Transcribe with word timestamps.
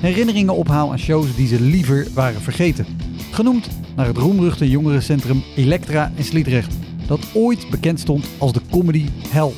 herinneringen 0.00 0.54
ophaal 0.54 0.90
aan 0.90 0.98
shows 0.98 1.36
die 1.36 1.46
ze 1.46 1.60
liever 1.60 2.06
waren 2.14 2.40
vergeten. 2.40 2.86
Genoemd 3.30 3.68
naar 3.96 4.06
het 4.06 4.16
roemruchte 4.16 4.70
jongerencentrum 4.70 5.42
Elektra 5.56 6.12
in 6.14 6.24
Sliedrecht, 6.24 6.74
dat 7.06 7.20
ooit 7.34 7.70
bekend 7.70 8.00
stond 8.00 8.26
als 8.38 8.52
de 8.52 8.60
comedy 8.70 9.06
hell. 9.28 9.52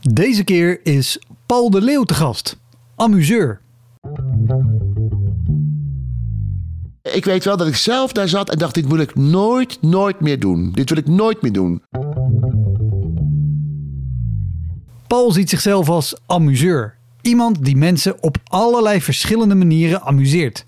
Deze 0.00 0.44
keer 0.44 0.80
is 0.86 1.18
Paul 1.46 1.70
de 1.70 1.80
Leeuw 1.80 2.02
te 2.02 2.14
gast, 2.14 2.58
amuseur. 2.96 3.63
Ik 7.12 7.24
weet 7.24 7.44
wel 7.44 7.56
dat 7.56 7.66
ik 7.66 7.76
zelf 7.76 8.12
daar 8.12 8.28
zat 8.28 8.50
en 8.50 8.58
dacht: 8.58 8.74
dit 8.74 8.86
wil 8.86 8.98
ik 8.98 9.14
nooit, 9.14 9.82
nooit 9.82 10.20
meer 10.20 10.40
doen. 10.40 10.72
Dit 10.72 10.88
wil 10.88 10.98
ik 10.98 11.06
nooit 11.06 11.42
meer 11.42 11.52
doen. 11.52 11.82
Paul 15.06 15.32
ziet 15.32 15.50
zichzelf 15.50 15.88
als 15.88 16.16
amuseur. 16.26 16.96
Iemand 17.22 17.64
die 17.64 17.76
mensen 17.76 18.22
op 18.22 18.36
allerlei 18.44 19.00
verschillende 19.00 19.54
manieren 19.54 20.02
amuseert. 20.02 20.64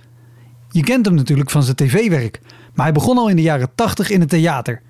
Je 0.71 0.83
kent 0.83 1.07
hem 1.07 1.15
natuurlijk 1.15 1.51
van 1.51 1.63
zijn 1.63 1.77
tv-werk, 1.77 2.41
maar 2.75 2.85
hij 2.85 2.95
begon 2.95 3.19
al 3.19 3.29
in 3.29 3.37
de 3.37 3.43
jaren 3.43 3.71
80 3.75 4.11
in 4.11 4.21
het 4.21 4.29
theater. 4.29 4.83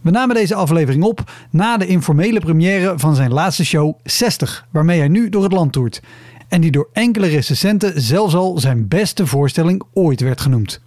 We 0.00 0.10
namen 0.10 0.34
deze 0.34 0.54
aflevering 0.54 1.04
op 1.04 1.30
na 1.50 1.76
de 1.76 1.86
informele 1.86 2.40
première 2.40 2.98
van 2.98 3.14
zijn 3.14 3.32
laatste 3.32 3.64
show 3.64 3.94
60, 4.02 4.66
waarmee 4.70 4.98
hij 4.98 5.08
nu 5.08 5.28
door 5.28 5.42
het 5.42 5.52
land 5.52 5.72
toert. 5.72 6.00
En 6.48 6.60
die 6.60 6.70
door 6.70 6.88
enkele 6.92 7.26
recensenten 7.26 8.00
zelfs 8.00 8.34
al 8.34 8.58
zijn 8.58 8.88
beste 8.88 9.26
voorstelling 9.26 9.82
ooit 9.92 10.20
werd 10.20 10.40
genoemd. 10.40 10.80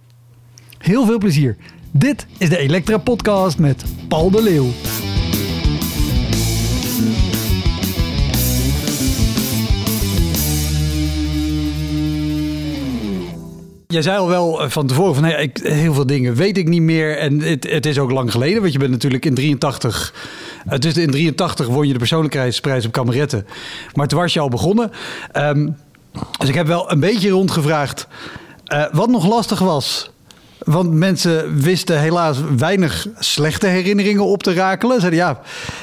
Heel 0.78 1.06
veel 1.06 1.18
plezier. 1.18 1.56
Dit 1.90 2.26
is 2.38 2.48
de 2.48 2.58
Elektra 2.58 2.98
Podcast 2.98 3.58
met 3.58 3.84
Paul 4.08 4.30
de 4.30 4.42
Leeuw. 4.42 4.68
Jij 13.86 14.02
zei 14.02 14.18
al 14.18 14.28
wel 14.28 14.62
eh, 14.62 14.70
van 14.70 14.86
tevoren 14.86 15.14
van 15.14 15.24
hey, 15.24 15.42
ik, 15.42 15.58
heel 15.62 15.94
veel 15.94 16.06
dingen 16.06 16.34
weet 16.34 16.56
ik 16.56 16.68
niet 16.68 16.82
meer. 16.82 17.18
En 17.18 17.40
het, 17.40 17.70
het 17.70 17.86
is 17.86 17.98
ook 17.98 18.10
lang 18.10 18.30
geleden, 18.30 18.60
want 18.60 18.72
je 18.72 18.78
bent 18.78 18.90
natuurlijk 18.90 19.24
in 19.24 19.34
83. 19.34 20.14
Uh, 20.70 20.78
dus 20.78 20.96
in 20.96 21.10
83 21.10 21.66
won 21.66 21.86
je 21.86 21.92
de 21.92 21.98
persoonlijkheidsprijs 21.98 22.86
op 22.86 22.92
kameretten. 22.92 23.46
Maar 23.94 24.08
toen 24.08 24.18
was 24.18 24.32
je 24.32 24.40
al 24.40 24.48
begonnen. 24.48 24.90
Ehm, 25.32 25.68
dus 26.38 26.48
ik 26.48 26.54
heb 26.54 26.66
wel 26.66 26.90
een 26.90 27.00
beetje 27.00 27.30
rondgevraagd 27.30 28.06
uh, 28.72 28.84
wat 28.92 29.08
nog 29.08 29.26
lastig 29.26 29.58
was. 29.58 30.10
Want 30.58 30.92
mensen 30.92 31.62
wisten 31.62 32.00
helaas 32.00 32.38
weinig 32.56 33.06
slechte 33.18 33.66
herinneringen 33.66 34.24
op 34.24 34.42
te 34.42 34.54
rakelen. 34.54 35.00
Zeiden 35.00 35.20
ja, 35.20 35.40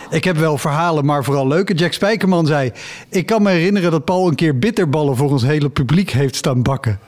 ik 0.09 0.23
heb 0.23 0.37
wel 0.37 0.57
verhalen, 0.57 1.05
maar 1.05 1.23
vooral 1.23 1.47
leuke. 1.47 1.73
Jack 1.73 1.93
Spijkerman 1.93 2.45
zei: 2.45 2.71
Ik 3.09 3.25
kan 3.25 3.41
me 3.41 3.49
herinneren 3.49 3.91
dat 3.91 4.05
Paul 4.05 4.27
een 4.27 4.35
keer 4.35 4.59
bitterballen 4.59 5.15
voor 5.15 5.31
ons 5.31 5.43
hele 5.43 5.69
publiek 5.69 6.09
heeft 6.09 6.35
staan 6.35 6.61
bakken. 6.61 6.99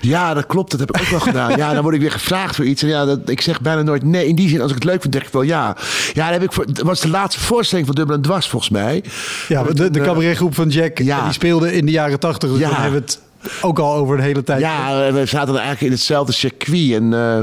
Ja, 0.00 0.34
dat 0.34 0.46
klopt. 0.46 0.70
Dat 0.70 0.80
heb 0.80 0.96
ik 0.96 1.02
ook 1.02 1.08
wel 1.08 1.20
gedaan. 1.20 1.56
Ja, 1.56 1.72
dan 1.72 1.82
word 1.82 1.94
ik 1.94 2.00
weer 2.00 2.10
gevraagd 2.10 2.56
voor 2.56 2.64
iets. 2.64 2.82
En 2.82 2.88
ja, 2.88 3.04
dat, 3.04 3.18
ik 3.26 3.40
zeg 3.40 3.60
bijna 3.60 3.82
nooit 3.82 4.02
nee. 4.02 4.26
In 4.26 4.34
die 4.34 4.48
zin, 4.48 4.60
als 4.60 4.70
ik 4.70 4.76
het 4.76 4.84
leuk 4.84 5.00
vind, 5.00 5.12
denk 5.12 5.24
ik 5.24 5.32
wel 5.32 5.42
ja. 5.42 5.76
Ja, 6.12 6.24
dat, 6.24 6.32
heb 6.32 6.42
ik 6.42 6.52
voor, 6.52 6.72
dat 6.72 6.84
was 6.84 7.00
de 7.00 7.08
laatste 7.08 7.40
voorstelling 7.40 7.86
van 7.86 7.96
Dubbel 7.96 8.16
en 8.16 8.22
Dwars, 8.22 8.48
volgens 8.48 8.70
mij. 8.70 9.04
Ja, 9.48 9.62
de, 9.62 9.90
de 9.90 10.00
cabaretgroep 10.00 10.54
van 10.54 10.68
Jack, 10.68 10.98
ja. 10.98 11.24
die 11.24 11.32
speelde 11.32 11.72
in 11.72 11.86
de 11.86 11.92
jaren 11.92 12.20
tachtig. 12.20 12.50
Dus 12.50 12.58
ja. 12.58 12.68
dan 12.68 12.80
hebben 12.80 13.00
we 13.00 13.06
het 13.06 13.20
ook 13.62 13.78
al 13.78 13.94
over 13.94 14.16
de 14.16 14.22
hele 14.22 14.42
tijd. 14.42 14.60
Ja, 14.60 15.12
we 15.12 15.26
zaten 15.26 15.52
eigenlijk 15.52 15.80
in 15.80 15.90
hetzelfde 15.90 16.32
circuit. 16.32 16.92
En 16.92 17.12
uh, 17.12 17.42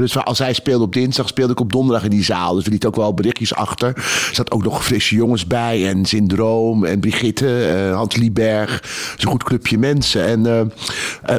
dus 0.00 0.24
als 0.24 0.38
hij 0.38 0.52
speelde 0.52 0.84
op 0.84 0.92
dinsdag, 0.92 1.28
speelde 1.28 1.52
ik 1.52 1.60
op 1.60 1.72
donderdag 1.72 2.04
in 2.04 2.10
die 2.10 2.24
zaal. 2.24 2.54
Dus 2.54 2.64
we 2.64 2.70
lieten 2.70 2.88
ook 2.88 2.96
wel 2.96 3.14
berichtjes 3.14 3.54
achter. 3.54 3.88
Er 3.96 4.30
zat 4.32 4.50
ook 4.50 4.62
nog 4.62 4.84
frisse 4.84 5.14
jongens 5.14 5.46
bij. 5.46 5.88
En 5.88 6.04
Syndroom 6.04 6.84
en 6.84 7.00
Brigitte, 7.00 7.74
uh, 7.88 7.94
Hans 7.96 8.16
Lieberg. 8.16 8.82
Zo'n 9.16 9.30
goed 9.30 9.44
clubje 9.44 9.78
mensen. 9.78 10.26
En 10.26 10.40
uh, 10.46 10.58
uh, 10.58 10.66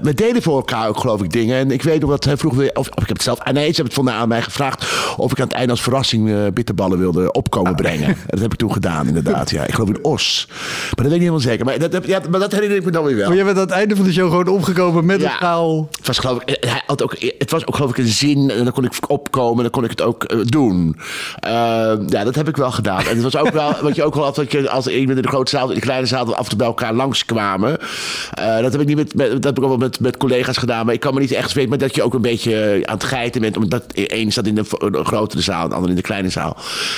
we 0.02 0.14
deden 0.14 0.42
voor 0.42 0.56
elkaar 0.56 0.88
ook 0.88 1.00
geloof 1.00 1.22
ik 1.22 1.32
dingen. 1.32 1.58
En 1.58 1.72
ik 1.72 1.84
weet 1.84 2.02
nog 2.02 2.10
dat 2.10 2.24
hij 2.24 2.38
vroeg. 2.38 2.54
Of, 2.54 2.70
of 2.74 2.88
ik 2.88 3.08
heb 3.08 3.08
het 3.08 3.24
zelf... 3.24 3.40
Ah, 3.40 3.54
nee, 3.54 3.70
ze 3.70 3.76
hebben 3.76 3.86
het 3.86 3.94
vandaag 3.94 4.22
aan 4.22 4.28
mij 4.28 4.42
gevraagd... 4.42 4.86
of 5.18 5.32
ik 5.32 5.40
aan 5.40 5.48
het 5.48 5.56
einde 5.56 5.72
als 5.72 5.82
verrassing 5.82 6.54
bitterballen 6.54 7.00
wilde 7.00 7.32
opkomen 7.32 7.76
brengen. 7.76 8.18
dat 8.28 8.40
heb 8.40 8.52
ik 8.52 8.58
toen 8.58 8.74
gedaan 8.74 9.08
inderdaad. 9.08 9.50
Ja, 9.50 9.66
ik 9.66 9.74
geloof 9.74 9.90
in 9.90 10.04
Os. 10.04 10.46
Maar 10.48 10.90
dat 10.90 10.96
weet 10.96 11.06
ik 11.06 11.12
niet 11.12 11.20
helemaal 11.20 11.40
zeker. 11.40 11.66
Maar 11.66 11.90
dat, 11.90 12.06
ja, 12.06 12.22
maar 12.30 12.40
dat 12.40 12.52
herinner 12.52 12.78
ik 12.78 12.86
me 12.86 12.92
dan 12.92 13.04
weer 13.04 13.16
wel. 13.16 13.28
Maar 13.28 13.38
je 13.38 13.44
bent 13.44 13.58
aan 13.58 13.64
het 13.64 13.72
einde 13.72 13.96
van 13.96 14.06
de 14.06 14.14
show 14.14 14.30
gewoon 14.30 14.48
opgekomen 14.48 15.06
met 15.06 15.22
ja, 15.22 15.26
een 15.26 15.32
schaal. 15.32 15.88
Het 15.98 16.08
was 16.08 16.18
geloof 16.18 16.42
ik... 16.46 16.58
Hij 16.60 16.84
had 16.86 17.04
ook, 17.04 17.16
het 17.38 17.52
was 17.52 17.68
ook 17.68 17.76
geloof 17.76 17.90
ik 17.90 17.98
een 17.98 18.08
zin 18.08 18.47
en 18.50 18.64
dan 18.64 18.74
kon 18.74 18.84
ik 18.84 18.94
opkomen, 19.08 19.64
dan 19.64 19.72
kon 19.72 19.84
ik 19.84 19.90
het 19.90 20.02
ook 20.02 20.34
uh, 20.34 20.46
doen. 20.46 20.96
Uh, 21.48 21.52
ja, 22.08 22.24
dat 22.24 22.36
heb 22.36 22.48
ik 22.48 22.58
wel 22.58 22.72
gedaan. 22.72 23.00
En 23.00 23.16
het 23.16 23.22
was 23.22 23.38
ook 23.38 23.50
wel, 23.50 23.76
wat 23.82 23.96
je 23.96 24.04
ook 24.04 24.16
wel 24.16 24.24
had, 24.24 24.36
dat 24.36 24.52
je 24.52 24.70
als 24.70 24.88
iemand 24.88 25.18
in 25.18 25.24
de 25.24 25.28
grote 25.28 25.50
zaal, 25.50 25.70
in 25.70 25.76
de 25.76 25.82
kleine 25.82 26.08
zaal, 26.08 26.36
af 26.36 26.44
en 26.44 26.50
toe 26.50 26.58
bij 26.58 26.68
elkaar 26.68 26.94
langskwamen. 26.94 27.78
Uh, 28.40 28.60
dat 28.60 28.72
heb 28.72 28.82
ik 28.82 28.88
niet 28.88 28.96
met, 28.96 29.16
met, 29.16 29.32
dat 29.32 29.44
heb 29.44 29.58
ik 29.58 29.64
ook 29.64 29.70
wel 29.70 29.78
met, 29.78 30.00
met 30.00 30.18
collega's 30.18 30.58
gedaan, 30.58 30.86
maar 30.86 30.94
ik 30.94 31.00
kan 31.00 31.14
me 31.14 31.20
niet 31.20 31.32
echt 31.32 31.54
weten, 31.54 31.70
maar 31.70 31.80
dat 31.80 31.96
je 31.96 32.04
ook 32.04 32.14
een 32.14 32.22
beetje 32.22 32.82
aan 32.86 32.94
het 32.94 33.04
geiten 33.04 33.42
bent, 33.42 33.58
omdat 33.58 33.84
één 33.94 34.32
staat 34.32 34.48
in 34.48 34.56
de, 34.56 34.64
de 34.92 35.04
grotere 35.04 35.42
zaal, 35.42 35.68
de 35.68 35.76
ander 35.76 35.90
in 35.90 35.96
de 35.96 36.02
kleine 36.02 36.30
zaal. 36.30 36.58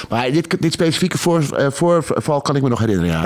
Maar 0.10 0.32
dit, 0.32 0.62
dit 0.62 0.74
specifieke 0.74 1.18
voor, 1.18 1.44
voorval 1.72 2.42
kan 2.42 2.56
ik 2.56 2.62
me 2.62 2.70
nog 2.70 2.80
herinneren, 2.80 3.12
ja. 3.12 3.24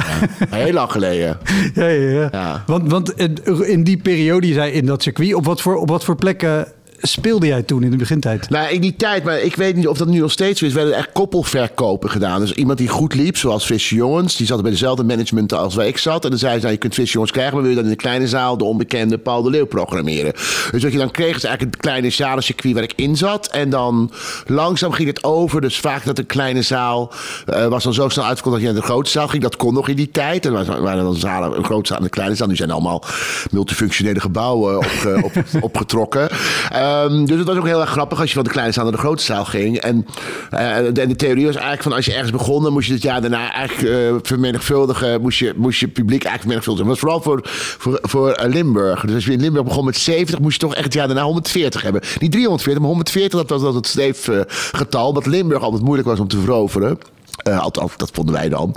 Heel 0.63 0.73
lang 0.73 0.91
geleden. 0.91 1.37
Ja, 1.73 1.87
ja, 1.87 2.09
ja. 2.09 2.29
ja. 2.31 2.63
Want, 2.65 2.91
want 2.91 3.13
in 3.61 3.83
die 3.83 3.97
periode, 3.97 4.53
zei 4.53 4.71
in 4.71 4.85
dat 4.85 5.03
circuit, 5.03 5.33
op 5.33 5.45
wat 5.45 5.61
voor, 5.61 5.75
op 5.75 5.89
wat 5.89 6.03
voor 6.03 6.15
plekken 6.15 6.67
speelde 7.05 7.47
jij 7.47 7.63
toen 7.63 7.83
in 7.83 7.91
de 7.91 7.97
begintijd? 7.97 8.49
Nou, 8.49 8.73
in 8.73 8.81
die 8.81 8.95
tijd, 8.95 9.23
maar 9.23 9.39
ik 9.39 9.55
weet 9.55 9.75
niet 9.75 9.87
of 9.87 9.97
dat 9.97 10.07
nu 10.07 10.19
nog 10.19 10.31
steeds 10.31 10.59
zo 10.59 10.65
is. 10.65 10.73
We 10.73 10.79
werden 10.79 10.97
echt 10.97 11.11
koppelverkopen 11.13 12.09
gedaan. 12.09 12.39
Dus 12.39 12.53
iemand 12.53 12.77
die 12.77 12.87
goed 12.87 13.13
liep, 13.13 13.37
zoals 13.37 13.65
Frisse 13.65 13.95
Jongens, 13.95 14.35
die 14.35 14.47
zat 14.47 14.61
bij 14.61 14.71
dezelfde 14.71 15.03
management 15.03 15.53
als 15.53 15.75
waar 15.75 15.87
ik 15.87 15.97
zat. 15.97 16.23
En 16.23 16.29
dan 16.29 16.39
zei 16.39 16.53
ze, 16.53 16.59
nou, 16.59 16.71
je 16.71 16.77
kunt 16.77 16.93
Frisse 16.93 17.13
Jongens 17.13 17.31
krijgen, 17.31 17.53
maar 17.53 17.61
wil 17.61 17.71
je 17.71 17.77
dan 17.77 17.85
in 17.85 17.91
de 17.91 17.97
kleine 17.97 18.27
zaal 18.27 18.57
de 18.57 18.63
onbekende 18.63 19.17
Paul 19.17 19.41
de 19.41 19.49
Leeuw 19.49 19.65
programmeren. 19.65 20.33
Dus 20.71 20.83
wat 20.83 20.91
je 20.91 20.97
dan 20.97 21.11
kreeg, 21.11 21.35
is 21.35 21.43
eigenlijk 21.43 21.75
het 21.75 21.85
kleine 21.85 22.09
zalencircuit 22.09 22.73
waar 22.73 22.83
ik 22.83 22.93
in 22.95 23.17
zat. 23.17 23.47
En 23.47 23.69
dan 23.69 24.11
langzaam 24.45 24.91
ging 24.91 25.07
het 25.07 25.23
over. 25.23 25.61
Dus 25.61 25.79
vaak 25.79 26.05
dat 26.05 26.17
een 26.17 26.25
kleine 26.25 26.61
zaal 26.61 27.13
uh, 27.49 27.67
was 27.67 27.83
dan 27.83 27.93
zo 27.93 28.09
snel 28.09 28.25
uitverkocht 28.25 28.55
dat 28.55 28.65
je 28.65 28.71
naar 28.71 28.81
de 28.81 28.87
grote 28.87 29.09
zaal 29.09 29.27
ging. 29.27 29.43
Dat 29.43 29.55
kon 29.55 29.73
nog 29.73 29.87
in 29.87 29.95
die 29.95 30.11
tijd. 30.11 30.45
En 30.45 30.53
er 30.53 30.81
waren 30.81 31.03
dan 31.03 31.15
zalen, 31.15 31.57
een 31.57 31.65
grote 31.65 31.87
zaal 31.87 31.97
en 31.97 32.03
een 32.03 32.09
kleine 32.09 32.35
zaal. 32.35 32.47
Nu 32.47 32.55
zijn 32.55 32.71
allemaal 32.71 33.03
multifunctionele 33.51 34.19
gebouwen 34.19 34.77
opge, 34.77 35.21
op, 35.23 35.33
opgetrokken. 35.67 36.29
Uh, 36.73 36.92
Um, 36.93 37.25
dus 37.25 37.37
het 37.37 37.47
was 37.47 37.57
ook 37.57 37.65
heel 37.65 37.81
erg 37.81 37.89
grappig 37.89 38.19
als 38.19 38.29
je 38.29 38.35
van 38.35 38.43
de 38.43 38.49
kleine 38.49 38.73
zaal 38.73 38.83
naar 38.83 38.93
de 38.93 38.99
grote 38.99 39.23
zaal 39.23 39.45
ging. 39.45 39.77
En, 39.77 40.05
en 40.49 40.93
de 40.93 41.15
theorie 41.15 41.45
was 41.45 41.55
eigenlijk 41.55 41.83
van 41.83 41.93
als 41.93 42.05
je 42.05 42.13
ergens 42.13 42.31
begon, 42.31 42.63
dan 42.63 42.73
moest 42.73 42.87
je 42.87 42.93
het 42.93 43.01
jaar 43.01 43.21
daarna 43.21 43.51
eigenlijk 43.51 43.89
uh, 43.89 44.15
vermenigvuldigen. 44.21 45.21
Moest 45.21 45.39
je, 45.39 45.45
je 45.69 45.87
publiek 45.87 46.23
eigenlijk 46.23 46.41
vermenigvuldigen. 46.41 46.87
Dat 46.89 46.99
was 46.99 46.99
vooral 46.99 47.21
voor, 47.21 47.39
voor, 47.77 47.99
voor 48.01 48.39
uh, 48.39 48.53
Limburg. 48.53 49.01
Dus 49.01 49.15
als 49.15 49.25
je 49.25 49.31
in 49.31 49.41
Limburg 49.41 49.65
begon 49.65 49.85
met 49.85 49.97
70, 49.97 50.39
moest 50.39 50.61
je 50.61 50.67
toch 50.67 50.75
echt 50.75 50.83
het 50.83 50.93
jaar 50.93 51.07
daarna 51.07 51.23
140 51.23 51.81
hebben. 51.81 52.01
Niet 52.19 52.31
340, 52.31 52.79
maar 52.81 52.91
140, 52.91 53.39
dat 53.39 53.49
was 53.49 53.61
dat 53.61 53.73
het 53.73 53.87
steefgetal. 53.87 55.13
wat 55.13 55.25
Limburg 55.25 55.63
altijd 55.63 55.83
moeilijk 55.83 56.07
was 56.07 56.19
om 56.19 56.27
te 56.27 56.39
veroveren. 56.39 56.97
Uh, 57.47 57.59
althans, 57.59 57.91
dat 57.97 58.09
vonden 58.13 58.33
wij 58.35 58.49
dan. 58.49 58.75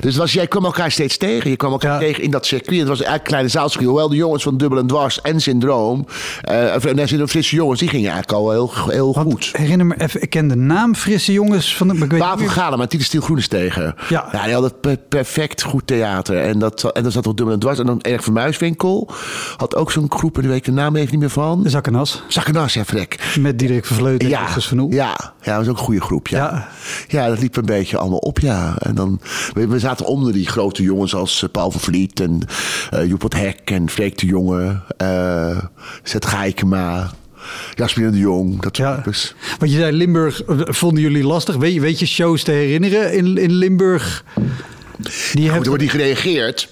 Dus 0.00 0.16
was, 0.16 0.32
jij 0.32 0.46
kwam 0.46 0.64
elkaar 0.64 0.90
steeds 0.90 1.16
tegen. 1.16 1.50
Je 1.50 1.56
kwam 1.56 1.72
elkaar 1.72 1.92
Ja. 1.92 1.98
tegen 1.98 2.22
in 2.22 2.30
dat 2.30 2.46
circuit. 2.46 2.78
Het 2.78 2.88
was 2.88 2.96
eigenlijk 2.98 3.22
een 3.24 3.30
kleine 3.30 3.48
zaalcircuit. 3.48 3.88
Hoewel 3.90 4.08
de 4.08 4.16
jongens 4.16 4.42
van 4.42 4.56
Dubbel 4.56 4.78
en 4.78 4.86
Dwars 4.86 5.20
en 5.20 5.40
Syndroom... 5.40 6.06
eh 6.42 6.72
of, 6.76 6.84
nee, 6.94 7.06
Syndroom, 7.06 7.28
frisse 7.28 7.56
jongens, 7.56 7.80
die 7.80 7.88
gingen 7.88 8.10
eigenlijk 8.10 8.38
al 8.38 8.50
heel, 8.50 8.70
heel 8.88 9.12
Want 9.14 9.32
goed. 9.32 9.50
herinner 9.52 9.86
me 9.86 9.94
even, 10.00 10.22
ik 10.22 10.30
ken 10.30 10.48
de 10.48 10.56
naam 10.56 10.94
Frisse 10.94 11.32
Jongens 11.32 11.76
van 11.76 11.88
de... 11.88 11.94
Ik 11.94 12.10
weet 12.10 12.36
niet 12.38 12.48
Galen, 12.48 12.78
maar 12.78 12.88
Titus 12.88 13.06
Stiel 13.06 13.20
Groenes 13.20 13.48
tegen. 13.48 13.94
Ja. 14.08 14.28
die 14.44 14.52
hadden 14.52 14.80
per- 14.80 14.96
perfect 15.08 15.62
goed 15.62 15.86
theater. 15.86 16.40
En, 16.42 16.58
dat, 16.58 16.92
en 16.92 17.02
dan 17.02 17.12
zat 17.12 17.24
nog 17.24 17.34
Dubbel 17.34 17.54
en 17.54 17.60
Dwars. 17.60 17.78
En 17.78 17.86
dan 17.86 18.00
Erg 18.00 18.24
van 18.24 18.32
Muiswinkel 18.32 19.10
had 19.56 19.76
ook 19.76 19.90
zo'n 19.92 20.06
groep. 20.08 20.34
En 20.34 20.40
die 20.40 20.50
weet 20.50 20.58
ik 20.58 20.64
de 20.64 20.72
naam 20.72 20.96
even 20.96 21.10
niet 21.10 21.20
meer 21.20 21.30
van. 21.30 21.62
De 21.62 21.68
Zakkenas. 21.70 22.22
Zakkenas, 22.28 22.74
ja, 22.74 22.84
vrek. 22.84 23.34
Met 23.40 23.58
Diederik 23.58 23.86
Vervleuten 23.86 24.26
en 24.26 24.28
Ja, 24.32 24.60
van 24.60 24.78
Oel. 24.78 24.92
ja, 24.92 25.16
ja, 25.42 25.56
dat 25.56 25.56
was 25.56 25.68
ook 25.68 25.78
een 25.78 25.84
goede 25.84 26.00
groep. 26.00 26.28
Ja. 26.28 26.38
Ja. 26.38 26.68
Ja. 27.08 27.28
dat 27.28 27.38
liep 27.38 27.56
een 27.56 27.64
beetje 27.64 27.85
allemaal 27.94 28.18
op, 28.18 28.38
ja. 28.38 28.76
En 28.78 28.94
dan, 28.94 29.20
we, 29.52 29.66
we 29.68 29.78
zaten 29.78 30.06
onder 30.06 30.32
die 30.32 30.46
grote 30.48 30.82
jongens 30.82 31.14
als 31.14 31.42
eh, 31.42 31.48
Paul 31.50 31.70
van 31.70 31.80
Vliet 31.80 32.20
en 32.20 32.40
eh 32.90 33.08
Joep 33.08 33.32
Hek 33.32 33.60
en 33.64 33.90
Freek 33.90 34.18
de 34.18 34.26
Jonge, 34.26 34.80
eh 34.96 35.58
Zet 36.02 36.26
Geikema, 36.26 37.10
Jasmin 37.74 38.10
de 38.10 38.18
Jong, 38.18 38.62
dat 38.62 38.76
soort 38.76 38.88
Ja. 38.88 38.94
types. 39.02 39.34
Want 39.58 39.70
je 39.72 39.76
zei 39.78 39.92
Limburg, 39.92 40.42
vonden 40.46 41.02
jullie 41.02 41.24
lastig? 41.24 41.56
Weet 41.56 41.74
je, 41.74 41.80
weet 41.80 41.98
je 41.98 42.06
shows 42.06 42.42
te 42.42 42.50
herinneren 42.50 43.12
in, 43.14 43.38
in 43.38 43.52
Limburg? 43.52 44.24
Die 45.32 45.44
hebben 45.44 45.62
er 45.62 45.68
wordt 45.68 45.82
niet 45.82 45.90
gereageerd. 45.90 46.68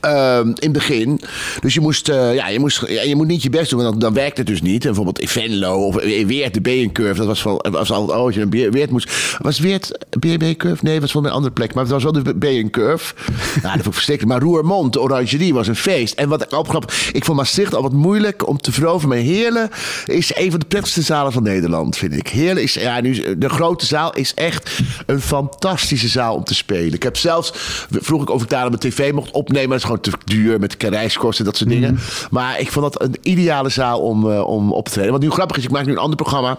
Ehm, 0.00 0.46
in 0.46 0.54
het 0.60 0.72
begin. 0.72 1.20
Dus 1.60 1.74
je 1.74 1.80
moest, 1.80 2.08
eh, 2.08 2.34
ja, 2.34 2.48
je, 2.48 2.58
moest, 2.58 2.86
je 2.88 3.16
moet 3.16 3.26
niet 3.26 3.42
je 3.42 3.50
best 3.50 3.70
doen, 3.70 3.82
want 3.82 3.90
dan, 3.90 4.00
dan 4.00 4.14
werkt 4.14 4.38
het 4.38 4.46
dus 4.46 4.62
niet. 4.62 4.80
En 4.80 4.86
bijvoorbeeld 4.86 5.18
in 5.18 5.28
Venlo 5.28 5.86
of 5.86 5.94
Weert, 6.26 6.54
de 6.54 6.60
B-curve. 6.60 7.14
Dat 7.14 7.26
was, 7.26 7.42
van, 7.42 7.64
was 7.70 7.90
altijd, 7.90 8.18
oh, 8.18 8.24
als 8.24 8.34
je 8.34 8.40
een 8.40 8.50
Weert 8.50 8.90
moest. 8.90 9.36
Was 9.38 9.58
Weert 9.58 9.98
B-curve? 10.18 10.84
Nee, 10.84 11.00
was 11.00 11.10
van 11.10 11.24
een 11.24 11.30
andere 11.30 11.52
plek. 11.52 11.74
Maar 11.74 11.82
het 11.82 11.92
was 11.92 12.02
wel 12.02 12.12
de 12.12 12.34
B-curve. 12.34 13.14
ja, 13.54 13.60
dat 13.62 13.70
vond 13.72 13.86
ik 13.86 13.92
verschrikkelijk. 13.92 14.38
Maar 14.38 14.48
Roermond, 14.48 14.92
de 14.92 15.00
Orangerie, 15.00 15.54
was 15.54 15.66
een 15.66 15.76
feest. 15.76 16.14
En 16.14 16.28
wat 16.28 16.42
ik 16.42 16.52
opgrap, 16.52 16.92
ik 17.12 17.24
vond 17.24 17.38
Maastricht 17.38 17.74
al 17.74 17.82
wat 17.82 17.92
moeilijk 17.92 18.48
om 18.48 18.60
te 18.60 18.72
veroveren. 18.72 19.08
Maar 19.08 19.18
Heerlen 19.18 19.70
is 20.04 20.36
een 20.36 20.50
van 20.50 20.60
de 20.60 20.66
prettigste 20.66 21.02
zalen 21.02 21.32
van 21.32 21.42
Nederland, 21.42 21.96
vind 21.96 22.16
ik. 22.16 22.28
Heerlen 22.28 22.62
is, 22.62 22.74
ja, 22.74 23.00
nu, 23.00 23.38
de 23.38 23.48
grote 23.48 23.86
zaal 23.86 24.14
is 24.14 24.34
echt 24.34 24.70
een 25.06 25.20
fantastische 25.20 26.08
zaal 26.08 26.34
om 26.34 26.44
te 26.44 26.54
spelen. 26.54 26.94
Ik 26.94 27.02
heb 27.02 27.16
zelfs, 27.16 27.52
vroeg 27.90 28.22
ik 28.22 28.30
of 28.30 28.42
ik 28.42 28.48
daar 28.48 28.64
op 28.64 28.70
mijn 28.70 28.92
tv 28.92 29.12
mocht 29.12 29.30
opnemen. 29.30 29.76
Is 29.76 29.84
gewoon 29.90 30.00
te 30.00 30.12
duur 30.24 30.58
met 30.58 30.76
reiskosten 30.78 31.44
en 31.44 31.50
dat 31.50 31.60
soort 31.60 31.70
dingen. 31.70 31.98
Maar 32.30 32.60
ik 32.60 32.72
vond 32.72 32.92
dat 32.92 33.02
een 33.02 33.16
ideale 33.22 33.68
zaal 33.68 34.00
om, 34.00 34.30
eh, 34.30 34.46
om 34.46 34.72
op 34.72 34.84
te 34.84 34.90
treden. 34.90 35.12
Wat 35.12 35.20
nu 35.20 35.30
grappig 35.30 35.56
is, 35.56 35.64
ik 35.64 35.70
maak 35.70 35.86
nu 35.86 35.92
een 35.92 35.98
ander 35.98 36.16
programma. 36.16 36.58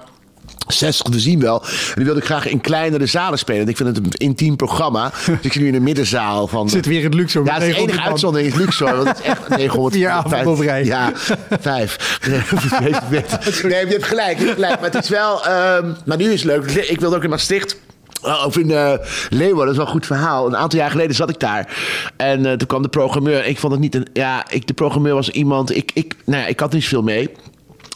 60 0.68 1.12
te 1.12 1.20
zien 1.20 1.40
wel. 1.40 1.62
En 1.62 1.94
die 1.96 2.06
wilde 2.06 2.20
ik 2.20 2.26
graag 2.26 2.48
in 2.48 2.62
kleinere 2.62 3.06
zalen 3.06 3.40
spelen. 3.40 3.62
En 3.62 3.68
ik 3.68 3.78
vind 3.78 3.96
het 3.96 3.98
een 3.98 4.12
intiem 4.12 4.56
programma. 4.56 5.12
Dus 5.26 5.36
ik 5.42 5.52
zit 5.54 5.62
nu 5.62 5.68
in 5.68 5.74
de 5.74 5.80
middenzaal 5.80 6.48
van. 6.48 6.70
Zit 6.70 6.86
weer 6.86 6.98
in 6.98 7.06
het 7.06 7.14
Luxor. 7.14 7.46
Ja, 7.46 7.54
het 7.54 7.64
is 7.64 7.76
de 7.76 7.82
enige 7.82 8.02
uitzondering 8.02 8.54
is 8.54 8.60
Luxor. 8.60 8.96
Want 8.96 9.08
het 9.08 9.20
is 9.20 9.26
echt 9.26 9.50
900. 9.50 9.96
Vier 9.96 10.10
avonden 10.10 10.48
op 10.48 10.60
rij. 10.60 10.86
Ja, 10.86 11.12
vijf. 11.60 12.20
nee, 12.80 12.90
je 12.90 13.86
hebt 13.90 14.04
gelijk, 14.06 14.38
je 14.40 14.46
hebt 14.46 14.54
gelijk. 14.54 14.80
Maar 14.80 14.92
het 14.92 15.04
is 15.04 15.10
wel... 15.10 15.46
ehm, 15.46 15.94
maar 16.06 16.18
nu 16.18 16.32
is 16.32 16.44
het 16.44 16.52
leuk. 16.52 16.72
Ik 16.72 17.00
wilde 17.00 17.16
ook 17.16 17.24
in 17.24 17.30
Maastricht... 17.30 17.78
Uh, 18.26 18.44
of 18.46 18.58
in 18.58 18.70
uh, 18.70 18.94
Leeuwarden, 19.30 19.66
dat 19.66 19.70
is 19.70 19.78
wel 19.78 19.86
een 19.86 19.92
goed 19.92 20.06
verhaal. 20.06 20.48
Een 20.48 20.58
aantal 20.58 20.80
jaar 20.80 20.92
geleden 20.92 21.16
zat 21.16 21.30
ik 21.30 21.40
daar. 21.40 21.78
En 22.18 22.46
uh, 22.46 22.52
toen 22.52 22.68
kwam 22.68 22.82
de 22.82 22.90
programmeur. 22.90 23.46
Ik 23.46 23.60
vond 23.60 23.74
het 23.74 23.82
niet 23.82 23.96
een... 23.96 24.08
Ja, 24.14 24.46
ik, 24.50 24.68
de 24.68 24.74
programmeur 24.74 25.14
was 25.14 25.30
iemand... 25.30 25.76
Ik, 25.76 25.92
ik, 25.94 26.16
nou 26.26 26.42
ja, 26.42 26.48
ik 26.48 26.60
had 26.60 26.74
niet 26.74 26.84
zoveel 26.84 27.02
mee. 27.02 27.30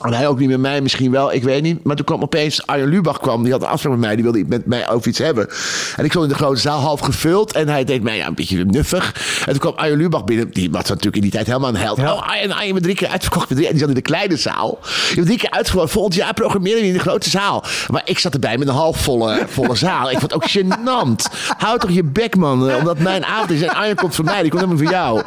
En 0.03 0.13
hij 0.13 0.27
ook 0.27 0.39
niet 0.39 0.49
met 0.49 0.59
mij, 0.59 0.81
misschien 0.81 1.11
wel, 1.11 1.33
ik 1.33 1.43
weet 1.43 1.61
niet. 1.61 1.83
Maar 1.83 1.95
toen 1.95 2.05
kwam 2.05 2.21
opeens 2.21 2.67
Arjen 2.67 2.87
Lubach 2.87 3.19
kwam, 3.19 3.43
die 3.43 3.51
had 3.51 3.61
een 3.61 3.67
afspraak 3.67 3.91
met 3.93 4.01
mij, 4.01 4.15
die 4.15 4.23
wilde 4.23 4.43
met 4.47 4.65
mij 4.65 4.89
over 4.89 5.07
iets 5.07 5.17
hebben. 5.19 5.47
En 5.95 6.03
ik 6.05 6.09
stond 6.11 6.25
in 6.25 6.31
de 6.31 6.37
grote 6.37 6.59
zaal, 6.59 6.79
half 6.79 6.99
gevuld. 6.99 7.53
En 7.53 7.67
hij 7.67 7.83
deed 7.83 8.03
mij 8.03 8.15
ja, 8.17 8.27
een 8.27 8.33
beetje 8.35 8.65
nuffig. 8.65 9.15
En 9.39 9.51
toen 9.51 9.59
kwam 9.59 9.73
Arjen 9.75 9.97
Lubach 9.97 10.23
binnen, 10.23 10.49
die 10.51 10.71
was 10.71 10.87
natuurlijk 10.87 11.15
in 11.15 11.21
die 11.21 11.31
tijd 11.31 11.45
helemaal 11.47 11.69
een 11.69 11.75
held. 11.75 11.97
Ja. 11.97 12.13
Oh, 12.13 12.29
Arjen, 12.29 12.51
Arjen, 12.51 12.73
met 12.73 12.83
drie 12.83 12.95
keer 12.95 13.07
uitverkocht. 13.07 13.49
Met 13.49 13.57
drie, 13.57 13.65
en 13.67 13.73
die 13.73 13.81
zat 13.81 13.89
in 13.89 13.95
de 13.95 14.01
kleine 14.01 14.37
zaal. 14.37 14.79
Je 15.09 15.13
hebt 15.15 15.25
drie 15.25 15.37
keer 15.37 15.49
uitverkocht. 15.51 15.91
Volgend 15.91 16.15
jaar 16.15 16.33
programmeren 16.33 16.81
in 16.83 16.93
de 16.93 16.99
grote 16.99 17.29
zaal. 17.29 17.63
Maar 17.87 18.01
ik 18.05 18.19
zat 18.19 18.33
erbij 18.33 18.57
met 18.57 18.67
een 18.67 18.73
halfvolle 18.73 19.43
volle 19.47 19.75
zaal. 19.75 20.11
Ik 20.11 20.19
vond 20.19 20.31
het 20.33 20.33
ook 20.33 20.49
gênant. 20.49 21.35
Houd 21.57 21.79
toch 21.81 21.91
je 21.91 22.03
bek, 22.03 22.35
man. 22.35 22.69
eh, 22.69 22.77
Omdat 22.77 22.99
mijn 22.99 23.25
avond 23.25 23.49
is. 23.51 23.61
En 23.61 23.69
Arjen 23.75 23.95
komt 23.95 24.15
voor 24.15 24.25
mij, 24.25 24.41
die 24.41 24.51
komt 24.51 24.63
helemaal 24.63 24.83
voor 24.83 24.93
jou. 24.93 25.21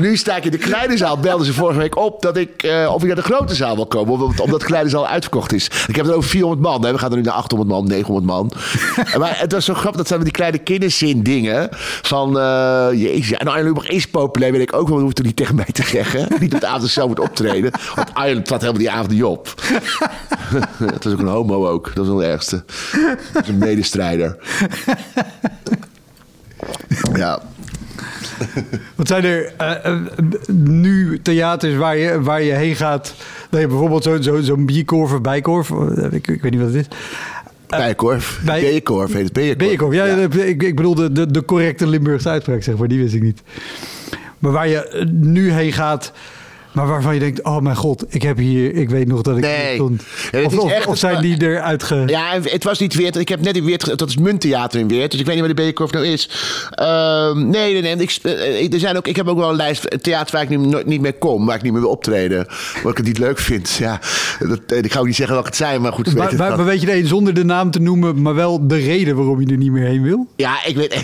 Nu 0.00 0.16
sta 0.16 0.36
ik 0.36 0.44
in 0.44 0.50
de 0.50 0.58
kleine 0.58 0.96
zaal. 0.96 1.18
Belden 1.18 1.46
ze 1.46 1.52
vorige 1.52 1.78
week 1.78 1.96
op 1.96 2.22
dat 2.22 2.36
ik, 2.36 2.62
uh, 2.62 2.90
of 2.94 3.00
ik 3.00 3.06
naar 3.06 3.16
de 3.16 3.22
grote 3.22 3.54
zaal 3.54 3.74
wil 3.74 3.86
komen. 3.86 3.96
Omdat, 4.00 4.40
omdat 4.40 4.64
kleine 4.64 4.88
zaal 4.88 5.06
uitverkocht 5.06 5.52
is. 5.52 5.70
Ik 5.86 5.96
heb 5.96 6.06
er 6.06 6.14
over 6.14 6.30
400 6.30 6.62
man. 6.62 6.80
Nee, 6.80 6.92
we 6.92 6.98
gaan 6.98 7.10
er 7.10 7.16
nu 7.16 7.22
naar 7.22 7.34
800 7.34 7.70
man, 7.70 7.86
900 7.86 8.26
man. 8.26 8.52
maar 9.18 9.38
het 9.38 9.52
was 9.52 9.64
zo 9.64 9.74
grappig. 9.74 9.96
Dat 9.96 10.08
zijn 10.08 10.20
die 10.20 10.32
kleine 10.32 10.58
kinderzin 10.58 11.22
dingen. 11.22 11.68
Van, 12.02 12.36
uh, 12.36 12.88
jezus. 12.92 13.32
En 13.32 13.48
Arjen 13.48 13.66
Lubach 13.66 13.88
is 13.88 14.06
populair, 14.06 14.52
weet 14.52 14.60
ik 14.60 14.72
ook 14.72 14.86
wel. 14.86 14.94
Dat 14.94 15.04
hoeft 15.04 15.18
er 15.18 15.24
niet 15.24 15.36
tegen 15.36 15.54
mij 15.54 15.68
te 15.72 15.82
zeggen. 15.82 16.28
niet 16.40 16.60
de 16.60 16.66
avond 16.66 16.90
zelf 16.90 17.08
moet 17.08 17.20
optreden. 17.20 17.70
Want 17.94 18.14
Arjen 18.14 18.42
trad 18.42 18.60
helemaal 18.60 18.80
die 18.80 18.90
avond 18.90 19.10
niet 19.10 19.24
op. 19.24 19.54
Het 20.78 21.04
was 21.04 21.12
ook 21.12 21.18
een 21.18 21.26
homo 21.26 21.68
ook. 21.68 21.94
Dat 21.94 22.04
is 22.04 22.10
wel 22.10 22.20
het 22.20 22.30
ergste. 22.30 22.64
Dat 23.32 23.42
is 23.42 23.48
een 23.48 23.58
medestrijder. 23.58 24.36
ja. 27.14 27.40
Wat 28.96 29.08
zijn 29.08 29.24
er 29.24 29.52
uh, 29.60 29.70
uh, 29.86 30.00
nu 30.56 31.22
theaters 31.22 31.76
waar 31.76 31.96
je, 31.96 32.22
waar 32.22 32.42
je 32.42 32.52
heen 32.52 32.76
gaat? 32.76 33.14
Dat 33.50 33.60
je 33.60 33.66
bijvoorbeeld 33.66 34.02
zo'n 34.02 34.22
zo, 34.22 34.40
zo 34.40 34.56
bierkorf 34.56 35.12
of 35.12 35.20
bijkorf, 35.20 35.70
ik, 36.10 36.28
ik 36.28 36.42
weet 36.42 36.50
niet 36.50 36.60
wat 36.60 36.72
het 36.72 36.80
is. 36.80 36.96
Bijkorf. 37.68 38.40
Bij, 38.44 38.60
Bijenkorf 38.60 39.12
heet 39.12 39.22
het. 39.22 39.32
Bijenkorf. 39.32 39.58
Bijenkorf, 39.58 39.94
ja. 39.94 40.04
ja. 40.04 40.44
Ik, 40.44 40.62
ik 40.62 40.76
bedoel 40.76 40.94
de, 40.94 41.12
de, 41.12 41.30
de 41.30 41.44
correcte 41.44 41.86
Limburgse 41.86 42.28
uitspraak, 42.28 42.62
zeg 42.62 42.76
maar. 42.76 42.88
Die 42.88 42.98
wist 42.98 43.14
ik 43.14 43.22
niet. 43.22 43.42
Maar 44.38 44.52
waar 44.52 44.68
je 44.68 45.06
nu 45.12 45.52
heen 45.52 45.72
gaat... 45.72 46.12
Maar 46.72 46.86
waarvan 46.86 47.14
je 47.14 47.20
denkt, 47.20 47.42
oh 47.42 47.58
mijn 47.60 47.76
god, 47.76 48.04
ik 48.08 48.22
heb 48.22 48.36
hier, 48.36 48.74
ik 48.74 48.90
weet 48.90 49.08
nog 49.08 49.22
dat 49.22 49.36
ik 49.36 49.42
nee. 49.42 49.74
stond. 49.74 50.02
Ja, 50.30 50.42
of, 50.42 50.58
of, 50.58 50.86
of, 50.86 50.98
zijn 50.98 51.22
die 51.22 51.42
eruit 51.42 51.82
ge... 51.82 52.02
Ja, 52.06 52.40
het 52.42 52.64
was 52.64 52.78
niet 52.78 52.94
Weert. 52.94 53.16
Ik 53.16 53.28
heb 53.28 53.40
net 53.40 53.56
in 53.56 53.64
Weert, 53.64 53.98
dat 53.98 54.08
is 54.08 54.16
Munttheater 54.16 54.80
in 54.80 54.88
Weert. 54.88 55.10
Dus 55.10 55.20
ik 55.20 55.26
weet 55.26 55.34
niet 55.34 55.44
waar 55.44 55.54
de 55.54 55.60
Bekerkorf 55.62 55.90
nou 55.90 56.06
is. 56.06 56.30
Uh, 56.80 57.34
nee, 57.34 57.72
nee, 57.72 57.82
nee. 57.82 57.96
Ik, 57.96 58.18
uh, 58.22 58.72
er 58.72 58.78
zijn 58.78 58.96
ook, 58.96 59.06
ik 59.06 59.16
heb 59.16 59.28
ook 59.28 59.38
wel 59.38 59.50
een 59.50 59.56
lijst 59.56 60.02
theater 60.02 60.34
waar 60.34 60.42
ik 60.42 60.48
nu 60.48 60.56
nooit 60.56 60.86
niet 60.86 61.00
meer 61.00 61.14
kom. 61.14 61.46
Waar 61.46 61.56
ik 61.56 61.62
niet 61.62 61.72
meer 61.72 61.80
wil 61.80 61.90
optreden. 61.90 62.46
Waar 62.82 62.90
ik 62.90 62.96
het 62.96 63.06
niet 63.06 63.18
leuk 63.18 63.38
vind. 63.38 63.70
Ja, 63.70 64.00
dat, 64.38 64.84
ik 64.84 64.92
ga 64.92 65.00
ook 65.00 65.06
niet 65.06 65.16
zeggen 65.16 65.34
welke 65.34 65.48
het 65.48 65.58
zijn, 65.58 65.80
maar 65.80 65.92
goed. 65.92 66.14
Maar, 66.14 66.34
maar, 66.36 66.56
maar 66.56 66.64
weet 66.64 66.80
je 66.80 66.96
een 66.96 67.06
zonder 67.06 67.34
de 67.34 67.44
naam 67.44 67.70
te 67.70 67.80
noemen, 67.80 68.22
maar 68.22 68.34
wel 68.34 68.66
de 68.66 68.76
reden 68.76 69.16
waarom 69.16 69.40
je 69.40 69.46
er 69.46 69.56
niet 69.56 69.72
meer 69.72 69.86
heen 69.86 70.02
wil? 70.02 70.26
Ja, 70.36 70.64
ik 70.64 70.76
weet 70.76 70.92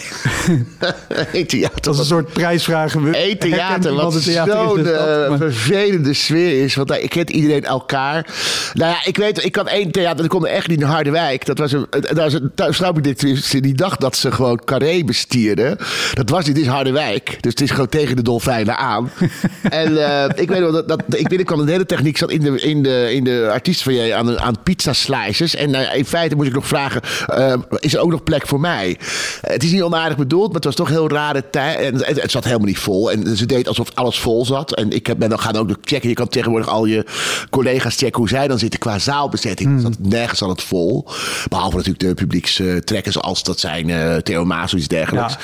echt. 1.32 1.48
theater. 1.48 1.82
Dat 1.82 1.94
is 1.94 2.00
een 2.00 2.06
soort 2.06 2.32
prijsvraag. 2.32 2.94
Een 2.94 3.38
theater, 3.38 3.94
wat 3.94 4.12
zo'n 4.12 4.78
uh, 4.78 5.53
vervelende 5.54 6.14
sfeer 6.14 6.62
is. 6.62 6.74
Want 6.74 6.88
daar 6.88 6.98
kent 6.98 7.30
iedereen 7.30 7.64
elkaar. 7.64 8.26
Nou 8.74 8.90
ja, 8.90 9.04
ik 9.04 9.16
weet, 9.16 9.44
ik 9.44 9.52
kan 9.52 9.68
één 9.68 9.90
theater, 9.90 10.16
dat 10.16 10.26
kon 10.26 10.46
echt 10.46 10.68
niet 10.68 10.80
in 10.80 10.86
Harderwijk. 10.86 11.46
Dat 11.46 11.58
was 11.58 11.72
een, 11.72 11.86
daar 11.90 12.14
was 12.14 12.32
een 12.32 12.74
struikdirectrice 12.74 13.60
die 13.60 13.74
dacht 13.74 14.00
dat 14.00 14.16
ze 14.16 14.32
gewoon 14.32 14.60
carré 14.64 15.04
bestierden. 15.04 15.78
Dat 16.14 16.30
was 16.30 16.46
niet, 16.46 16.54
dit 16.54 16.64
is 16.64 16.70
Harderwijk. 16.70 17.36
Dus 17.40 17.50
het 17.50 17.60
is 17.60 17.70
gewoon 17.70 17.88
tegen 17.88 18.16
de 18.16 18.22
dolfijnen 18.22 18.76
aan. 18.76 19.10
en 19.62 19.92
uh, 19.92 20.24
ik 20.34 20.48
weet 20.48 20.58
wel, 20.58 20.72
dat, 20.72 20.88
dat, 20.88 21.02
ik 21.08 21.28
binnenkwam, 21.28 21.66
de 21.66 21.72
hele 21.72 21.86
techniek 21.86 22.16
zat 22.16 22.30
in 22.30 22.40
de, 22.40 22.60
in 22.60 22.82
de, 22.82 23.14
in 23.14 23.24
de 23.24 23.48
artiest 23.52 23.82
van 23.82 23.94
jij 23.94 24.14
aan, 24.14 24.40
aan 24.40 24.62
pizza 24.62 24.92
slices. 24.92 25.54
En 25.54 25.70
uh, 25.70 25.94
in 25.94 26.04
feite 26.04 26.34
moest 26.34 26.48
ik 26.48 26.54
nog 26.54 26.66
vragen, 26.66 27.00
uh, 27.28 27.54
is 27.78 27.94
er 27.94 28.00
ook 28.00 28.10
nog 28.10 28.22
plek 28.22 28.46
voor 28.46 28.60
mij? 28.60 28.96
het 29.40 29.62
is 29.62 29.70
niet 29.72 29.82
onaardig 29.82 30.16
bedoeld, 30.16 30.46
maar 30.46 30.54
het 30.54 30.64
was 30.64 30.74
toch 30.74 30.88
heel 30.88 31.08
rare 31.08 31.50
tijd. 31.50 31.78
En 31.78 31.94
het, 31.94 32.22
het, 32.22 32.30
zat 32.30 32.44
helemaal 32.44 32.66
niet 32.66 32.78
vol. 32.78 33.10
En 33.10 33.36
ze 33.36 33.46
deed 33.46 33.68
alsof 33.68 33.88
alles 33.94 34.18
vol 34.18 34.44
zat. 34.44 34.74
En 34.74 34.90
ik 34.90 35.06
heb, 35.06 35.18
ben 35.18 35.28
dan 35.28 35.38
gaan 35.44 35.56
ook 35.56 35.76
checken. 35.82 36.08
Je 36.08 36.14
kan 36.14 36.28
tegenwoordig 36.28 36.68
al 36.68 36.84
je 36.84 37.06
collega's 37.50 37.96
checken 37.96 38.20
hoe 38.20 38.28
zij 38.28 38.48
dan 38.48 38.58
zitten 38.58 38.80
qua 38.80 38.98
zaalbezetting. 38.98 39.82
Mm. 39.82 39.92
Nergens 39.98 40.42
al 40.42 40.48
het 40.48 40.62
vol. 40.62 41.08
Behalve 41.48 41.76
natuurlijk 41.76 42.04
de 42.04 42.14
publiekstrekkers 42.14 43.18
als 43.18 43.42
dat 43.42 43.58
zijn 43.58 43.88
uh, 43.88 44.16
Theo 44.16 44.44
Maas 44.44 44.72
of 44.72 44.78
iets 44.78 44.88
dergelijks. 44.88 45.36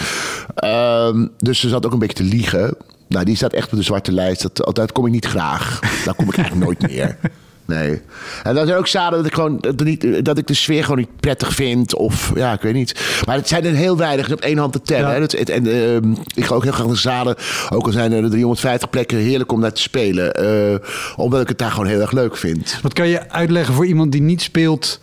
Ja. 0.54 1.06
Um, 1.06 1.30
dus 1.38 1.60
ze 1.60 1.68
zat 1.68 1.86
ook 1.86 1.92
een 1.92 1.98
beetje 1.98 2.24
te 2.24 2.30
liegen. 2.30 2.76
Nou, 3.08 3.24
die 3.24 3.36
staat 3.36 3.52
echt 3.52 3.72
op 3.72 3.78
de 3.78 3.84
zwarte 3.84 4.12
lijst. 4.12 4.42
Dat, 4.54 4.74
dat 4.76 4.92
kom 4.92 5.06
ik 5.06 5.12
niet 5.12 5.26
graag. 5.26 5.80
Daar 6.04 6.14
kom 6.14 6.28
ik 6.28 6.36
eigenlijk 6.36 6.66
nooit 6.66 6.92
meer. 6.92 7.16
Nee. 7.70 8.00
En 8.42 8.54
dan 8.54 8.66
zijn 8.66 8.78
ook 8.78 8.86
zaden 8.86 9.18
dat 9.18 9.26
ik 9.26 9.34
gewoon 9.34 9.58
dat, 9.60 9.84
niet, 9.84 10.24
dat 10.24 10.38
ik 10.38 10.46
de 10.46 10.54
sfeer 10.54 10.82
gewoon 10.82 10.98
niet 10.98 11.20
prettig 11.20 11.54
vind. 11.54 11.94
Of 11.94 12.32
ja, 12.34 12.52
ik 12.52 12.60
weet 12.60 12.74
niet. 12.74 13.22
Maar 13.26 13.36
het 13.36 13.48
zijn 13.48 13.64
er 13.64 13.74
heel 13.74 13.96
weinig 13.96 14.32
op 14.32 14.40
één 14.40 14.58
hand 14.58 14.72
te 14.72 14.82
tellen. 14.82 15.14
Ja. 15.14 15.20
Het, 15.20 15.48
en 15.48 15.66
uh, 15.66 15.96
ik 16.34 16.44
ga 16.44 16.54
ook 16.54 16.62
heel 16.62 16.72
graag 16.72 16.86
naar 16.86 16.96
zaden. 16.96 17.36
Ook 17.70 17.86
al 17.86 17.92
zijn 17.92 18.12
er 18.12 18.30
350 18.30 18.90
plekken 18.90 19.18
heerlijk 19.18 19.52
om 19.52 19.60
naar 19.60 19.72
te 19.72 19.80
spelen. 19.80 20.42
Uh, 20.42 20.78
omdat 21.16 21.40
ik 21.40 21.48
het 21.48 21.58
daar 21.58 21.70
gewoon 21.70 21.86
heel 21.86 22.00
erg 22.00 22.12
leuk 22.12 22.36
vind. 22.36 22.78
Wat 22.82 22.92
kan 22.92 23.08
je 23.08 23.30
uitleggen 23.30 23.74
voor 23.74 23.86
iemand 23.86 24.12
die 24.12 24.22
niet 24.22 24.42
speelt? 24.42 25.00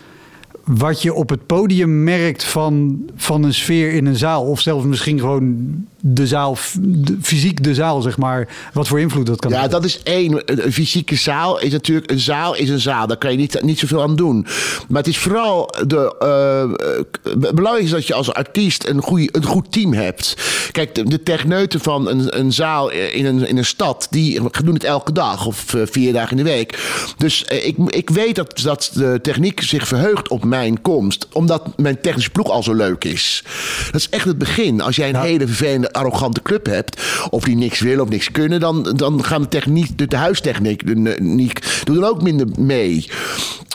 Wat 0.63 1.01
je 1.01 1.13
op 1.13 1.29
het 1.29 1.45
podium 1.45 2.03
merkt 2.03 2.43
van, 2.43 3.05
van 3.15 3.43
een 3.43 3.53
sfeer 3.53 3.91
in 3.91 4.05
een 4.05 4.15
zaal. 4.15 4.43
Of 4.43 4.59
zelfs 4.59 4.86
misschien 4.86 5.19
gewoon 5.19 5.86
de 6.01 6.27
zaal, 6.27 6.58
de, 6.80 7.18
fysiek 7.22 7.63
de 7.63 7.74
zaal, 7.74 8.01
zeg 8.01 8.18
maar, 8.18 8.48
wat 8.74 8.88
voor 8.88 9.00
invloed 9.00 9.25
dat 9.25 9.39
kan 9.39 9.51
Ja, 9.51 9.60
hebben. 9.60 9.82
dat 9.82 9.89
is 9.89 10.04
één. 10.04 10.42
Een 10.46 10.74
fysieke 10.74 11.16
zaal 11.16 11.60
is 11.60 11.72
natuurlijk... 11.72 12.12
Een 12.12 12.20
zaal 12.20 12.56
is 12.56 12.70
een 12.70 12.80
zaal. 12.80 13.08
Daar 13.08 13.18
kan 13.18 13.32
je 13.32 13.38
niet, 13.38 13.62
niet 13.62 13.80
zoveel 13.80 14.01
aan 14.01 14.16
doen. 14.16 14.46
Maar 14.88 14.98
het 14.98 15.08
is 15.08 15.18
vooral... 15.18 15.74
De, 15.88 16.16
eh, 16.20 16.62
eh, 16.63 17.54
belangrijk 17.54 17.86
is 17.86 17.92
dat 17.92 18.08
je 18.08 18.13
als 18.13 18.34
artiest 18.34 18.88
een, 18.88 19.01
goeie, 19.01 19.30
een 19.32 19.46
goed 19.46 19.72
team 19.72 19.94
hebt. 19.94 20.36
Kijk, 20.72 20.96
de, 20.96 21.04
de 21.04 21.24
techneuten 21.24 21.80
van 21.80 22.08
een, 22.08 22.39
een 22.39 22.54
zaal 22.54 22.89
in 22.89 23.25
een, 23.25 23.48
in 23.48 23.58
een 23.58 23.66
stad... 23.66 24.08
die 24.10 24.42
doen 24.63 24.74
het 24.74 24.84
elke 24.84 25.12
dag 25.12 25.46
of 25.46 25.74
eh, 25.74 25.82
vier 25.86 26.13
dagen 26.13 26.38
in 26.38 26.44
de 26.44 26.50
week. 26.50 26.80
Dus 27.18 27.44
ik, 27.44 27.77
ik 27.88 28.10
weet 28.10 28.36
dat, 28.36 28.60
dat 28.63 28.92
de 28.94 29.20
techniek 29.22 29.62
zich 29.62 29.88
verheugt 29.88 30.27
op 30.30 30.44
mijn 30.44 30.82
komst. 30.82 31.27
Omdat 31.34 31.77
mijn 31.77 32.01
technische 32.01 32.30
ploeg 32.30 32.50
al 32.50 32.63
zo 32.63 32.74
leuk 32.74 33.04
is. 33.04 33.44
Dat 33.86 34.01
is 34.01 34.10
echt 34.10 34.25
het 34.25 34.38
begin. 34.38 34.82
Als 34.82 34.96
jij 34.96 35.10
een 35.10 35.22
hele 35.22 35.48
vervelende, 35.48 35.87
arrogante 35.91 36.41
club 36.41 36.65
hebt... 36.65 37.01
of 37.29 37.44
die 37.44 37.56
niks 37.56 37.79
willen 37.79 38.03
of 38.03 38.10
niks 38.10 38.32
kunnen... 38.32 38.60
dan, 38.60 38.94
dan 38.96 39.24
gaan 39.24 39.41
de 39.41 39.48
techniek, 39.48 39.98
de, 39.98 40.08
de 40.08 40.15
huistechniek 40.15 40.88
de, 40.88 41.51
doen 41.84 41.96
dan 41.96 42.03
ook 42.03 42.22
minder 42.22 42.48
mee. 42.60 43.06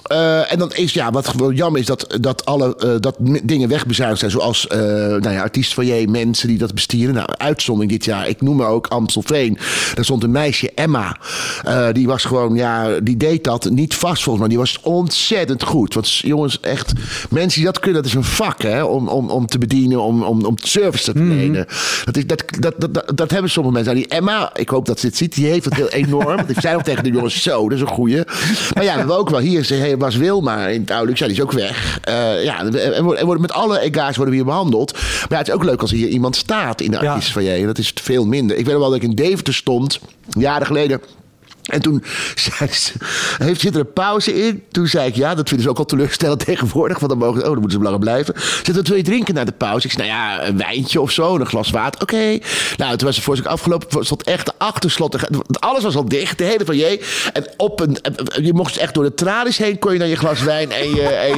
Eh, 0.02 0.52
en 0.52 0.59
dan 0.59 0.73
is, 0.73 0.92
ja, 0.92 1.11
wat 1.11 1.28
gewoon 1.28 1.54
jammer 1.54 1.81
is 1.81 1.87
dat, 1.87 2.19
dat 2.21 2.45
alle 2.45 2.76
eh, 2.76 2.90
dat 3.00 3.16
dingen 3.42 3.69
wegbezuinigd 3.69 4.21
zijn. 4.21 4.31
Zoals 4.31 4.66
eh 4.66 4.78
nou 4.78 5.31
ja, 5.31 5.42
artiestfoyer, 5.42 6.11
mensen 6.11 6.49
die 6.49 6.59
dat 6.59 6.75
bestieren. 6.75 7.14
Nou, 7.14 7.28
uitzondering 7.37 7.92
dit 7.92 8.04
jaar. 8.04 8.28
Ik 8.28 8.40
noem 8.40 8.57
maar 8.57 8.69
ook 8.69 8.87
Amstelveen. 8.87 9.59
Daar 9.95 10.04
stond 10.04 10.23
een 10.23 10.31
meisje, 10.31 10.71
Emma. 10.75 11.16
Die 11.92 12.07
was 12.07 12.25
gewoon, 12.25 12.54
ja, 12.54 13.00
die 13.02 13.16
deed 13.16 13.45
dat 13.45 13.71
niet 13.71 13.95
vast 13.95 14.23
volgens 14.23 14.38
mij. 14.38 14.49
Die 14.49 14.59
was 14.59 14.78
ontzettend 14.83 15.62
goed. 15.62 15.95
Want 15.95 16.14
jongens, 16.16 16.61
echt, 16.61 16.92
mensen 17.31 17.61
die 17.61 17.71
dat 17.71 17.81
kunnen, 17.81 18.02
dat 18.02 18.11
is 18.11 18.16
een 18.16 18.25
vak, 18.25 18.62
hè. 18.62 18.85
Om, 18.85 19.09
om, 19.09 19.31
om 19.31 19.47
te 19.47 19.59
bedienen, 19.59 20.00
om, 20.00 20.23
om, 20.23 20.45
om 20.45 20.54
service 20.59 21.04
te 21.04 21.12
verlenen. 21.12 21.66
Dat, 22.04 22.16
is, 22.16 22.26
dat, 22.26 22.44
dat, 22.59 22.75
dat, 22.78 22.94
dat, 22.94 23.16
dat 23.16 23.30
hebben 23.30 23.50
sommige 23.50 23.75
mensen. 23.75 23.94
Nou, 23.94 24.06
die 24.06 24.16
Emma, 24.16 24.50
ik 24.54 24.68
hoop 24.68 24.87
dat 24.87 25.00
ze 25.00 25.06
dit 25.06 25.16
ziet, 25.16 25.35
die 25.35 25.47
heeft 25.47 25.64
het 25.64 25.75
heel 25.75 25.88
enorm. 25.88 26.37
Want 26.37 26.50
ik 26.50 26.61
zei 26.61 26.75
nog 26.75 26.82
tegen 26.82 27.04
de 27.04 27.11
jongens, 27.11 27.42
zo, 27.42 27.62
dat 27.68 27.78
is 27.78 27.80
een 27.80 27.87
goeie. 27.90 28.23
Maar 28.75 28.85
ja, 28.85 28.92
we 28.92 28.99
hebben 28.99 29.18
ook 29.18 29.30
wel 29.30 29.40
hier, 29.40 29.97
was 29.99 30.16
Wilma 30.16 30.66
in 30.66 30.80
het 30.80 30.90
oude 30.90 31.12
ja, 31.14 31.26
die 31.26 31.35
is 31.35 31.42
ook 31.42 31.52
weg. 31.52 31.99
Eh, 32.04 32.44
ja, 32.44 32.59
en 32.59 33.02
worden, 33.02 33.18
en 33.18 33.25
worden 33.25 33.40
met 33.40 33.52
alle 33.52 33.80
ega's 33.80 34.16
worden 34.16 34.35
we 34.35 34.40
hier 34.40 34.44
behandeld. 34.50 34.92
Maar 34.92 35.26
ja, 35.28 35.37
het 35.37 35.49
is 35.49 35.54
ook 35.54 35.64
leuk 35.64 35.80
als 35.80 35.90
hier 35.90 36.09
iemand 36.09 36.37
staat 36.37 36.80
in 36.80 36.90
de 36.90 36.99
Ja. 37.00 37.09
artiestenfoyer. 37.09 37.61
En 37.61 37.66
dat 37.66 37.78
is 37.78 37.92
veel 37.94 38.26
minder. 38.26 38.56
Ik 38.56 38.66
weet 38.66 38.76
wel 38.76 38.85
dat 38.88 38.94
ik 38.94 39.02
in 39.02 39.14
Deventer 39.14 39.54
stond, 39.54 40.00
jaren 40.38 40.66
geleden. 40.66 41.00
En 41.62 41.81
toen 41.81 42.04
zei 42.59 42.73
ze, 42.73 42.92
heeft, 43.38 43.61
zit 43.61 43.75
er 43.75 43.81
een 43.81 43.92
pauze 43.92 44.47
in. 44.47 44.62
Toen 44.71 44.87
zei 44.87 45.09
ik, 45.09 45.14
ja, 45.14 45.35
dat 45.35 45.49
vinden 45.49 45.66
ze 45.66 45.71
ook 45.71 45.78
al 45.78 45.85
teleurstellend 45.85 46.45
tegenwoordig. 46.47 46.99
Want 46.99 47.11
dan, 47.11 47.21
mogen, 47.21 47.40
oh, 47.40 47.47
dan 47.47 47.59
moeten 47.59 47.78
ze 47.78 47.85
langer 47.85 47.99
blijven. 47.99 48.35
Ze 48.37 48.61
zei, 48.62 48.76
wat 48.76 48.88
wil 48.88 48.97
je 48.97 49.02
drinken 49.02 49.35
na 49.35 49.45
de 49.45 49.52
pauze? 49.52 49.87
Ik 49.87 49.92
zei, 49.92 50.09
nou 50.09 50.21
ja, 50.21 50.47
een 50.47 50.57
wijntje 50.57 51.00
of 51.00 51.11
zo, 51.11 51.35
een 51.35 51.47
glas 51.47 51.71
water. 51.71 52.02
Oké. 52.02 52.38
Nou, 52.76 52.97
toen 52.97 53.07
was 53.07 53.16
het 53.16 53.25
voor 53.25 53.37
zich 53.37 53.47
afgelopen. 53.47 54.04
stond 54.04 54.23
echt 54.23 54.47
de 54.47 54.52
achterslot. 54.59 55.16
Alles 55.61 55.83
was 55.83 55.97
al 55.97 56.09
dicht, 56.09 56.38
de 56.38 56.45
hele 56.45 56.64
foyer. 56.64 57.31
En 57.33 57.47
op 57.57 57.81
een, 57.81 57.97
je 58.42 58.52
mocht 58.52 58.76
echt 58.76 58.95
door 58.95 59.04
de 59.04 59.14
tralies 59.14 59.59
heen... 59.59 59.78
kon 59.78 59.92
je 59.92 59.99
dan 59.99 60.09
je 60.09 60.16
glas 60.16 60.42
wijn 60.42 60.71
en 60.71 60.95
je, 60.95 61.02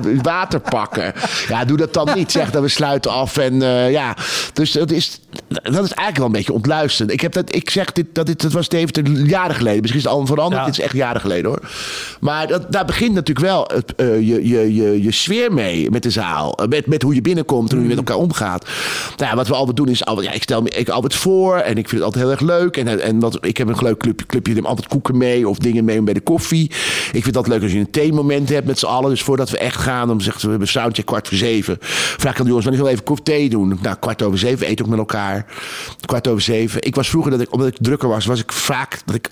en 0.00 0.22
water 0.22 0.60
pakken. 0.60 1.12
Ja, 1.48 1.64
doe 1.64 1.76
dat 1.76 1.94
dan 1.94 2.08
niet. 2.14 2.32
Zeg 2.32 2.50
dat 2.50 2.62
we 2.62 2.68
sluiten 2.68 3.10
af. 3.10 3.36
En 3.36 3.62
eh, 3.62 3.90
ja, 3.90 4.16
dus 4.52 4.72
dat 4.72 4.90
is, 4.90 5.20
dat 5.48 5.84
is 5.84 5.92
eigenlijk 5.92 6.16
wel 6.16 6.26
een 6.26 6.32
beetje 6.32 6.52
ontluisterend. 6.52 7.12
Ik, 7.12 7.20
heb 7.20 7.32
dat, 7.32 7.54
ik 7.54 7.70
zeg, 7.70 7.92
dit, 7.92 8.06
dat, 8.12 8.26
dit, 8.26 8.42
dat 8.42 8.52
was 8.52 8.68
Deventer 8.68 9.08
jaren 9.08 9.56
geleden. 9.60 9.80
Misschien 9.80 10.02
is 10.02 10.08
het 10.08 10.18
al 10.18 10.26
veranderd. 10.26 10.60
Ja. 10.60 10.66
Dit 10.66 10.78
is 10.78 10.84
echt 10.84 10.94
jaren 10.94 11.20
geleden 11.20 11.50
hoor. 11.50 11.60
Maar 12.20 12.46
dat, 12.46 12.72
daar 12.72 12.84
begint 12.84 13.14
natuurlijk 13.14 13.46
wel 13.46 13.70
het, 13.74 13.94
eh, 13.94 14.06
je, 14.14 14.48
je, 14.48 14.74
je, 14.74 15.02
je 15.02 15.10
sfeer 15.10 15.52
mee 15.52 15.90
met 15.90 16.02
de 16.02 16.10
zaal. 16.10 16.54
Eh, 16.54 16.68
Met, 16.68 16.86
met 16.86 17.02
hoe 17.02 17.14
je 17.14 17.22
binnenkomt 17.22 17.70
en 17.70 17.74
hoe 17.74 17.82
je 17.82 17.88
met 17.88 17.98
elkaar 17.98 18.16
omgaat. 18.16 18.68
Nou 19.16 19.30
ja, 19.30 19.36
wat 19.36 19.48
we 19.48 19.54
altijd 19.54 19.76
doen 19.76 19.88
is, 19.88 20.04
altijd, 20.04 20.26
ja, 20.26 20.32
ik 20.32 20.42
stel 20.42 20.62
me 20.62 20.68
ik 20.70 20.88
altijd 20.88 21.14
voor 21.14 21.56
en 21.56 21.76
ik 21.76 21.88
vind 21.88 21.90
het 21.90 22.02
altijd 22.02 22.24
heel 22.24 22.32
erg 22.32 22.40
leuk. 22.40 22.76
En, 22.76 23.00
en 23.00 23.20
wat, 23.20 23.38
ik 23.40 23.56
heb 23.56 23.68
een 23.68 23.76
leuk 23.80 23.98
clubje, 23.98 24.26
clubje, 24.26 24.54
neem 24.54 24.66
altijd 24.66 24.88
koeken 24.88 25.16
mee 25.16 25.48
of 25.48 25.58
dingen 25.58 25.84
mee 25.84 26.02
bij 26.02 26.14
de 26.14 26.20
koffie. 26.20 26.64
Ik 26.64 26.76
vind 27.10 27.26
het 27.26 27.36
altijd 27.36 27.54
leuk 27.54 27.62
als 27.62 27.72
je 27.72 27.78
een 27.78 27.90
theemoment 27.90 28.48
hebt 28.48 28.66
met 28.66 28.78
z'n 28.78 28.86
allen. 28.86 29.10
Dus 29.10 29.22
voordat 29.22 29.50
we 29.50 29.58
echt 29.58 29.76
gaan, 29.76 30.08
dan 30.08 30.20
zegt 30.20 30.36
we, 30.36 30.42
we 30.42 30.50
hebben 30.50 30.68
soundcheck 30.68 31.06
kwart 31.06 31.28
voor 31.28 31.36
zeven. 31.36 31.76
Vraag 31.80 32.32
ik 32.32 32.38
aan 32.38 32.44
de 32.44 32.48
jongens, 32.48 32.66
wanneer 32.66 32.84
wil 32.84 32.92
even 32.92 33.04
kop 33.04 33.24
thee 33.24 33.48
doen? 33.48 33.78
Nou, 33.82 33.96
kwart 34.00 34.22
over 34.22 34.38
zeven, 34.38 34.68
eet 34.70 34.82
ook 34.82 34.88
met 34.88 34.98
elkaar. 34.98 35.46
Kwart 36.06 36.28
over 36.28 36.42
zeven. 36.42 36.82
Ik 36.82 36.94
was 36.94 37.08
vroeger, 37.08 37.30
dat 37.30 37.40
ik, 37.40 37.52
omdat 37.52 37.68
ik 37.68 37.76
drukker 37.80 38.08
was, 38.08 38.26
was 38.26 38.40
ik 38.40 38.52
vaak 38.52 39.02
dat 39.04 39.14
ik 39.14 39.30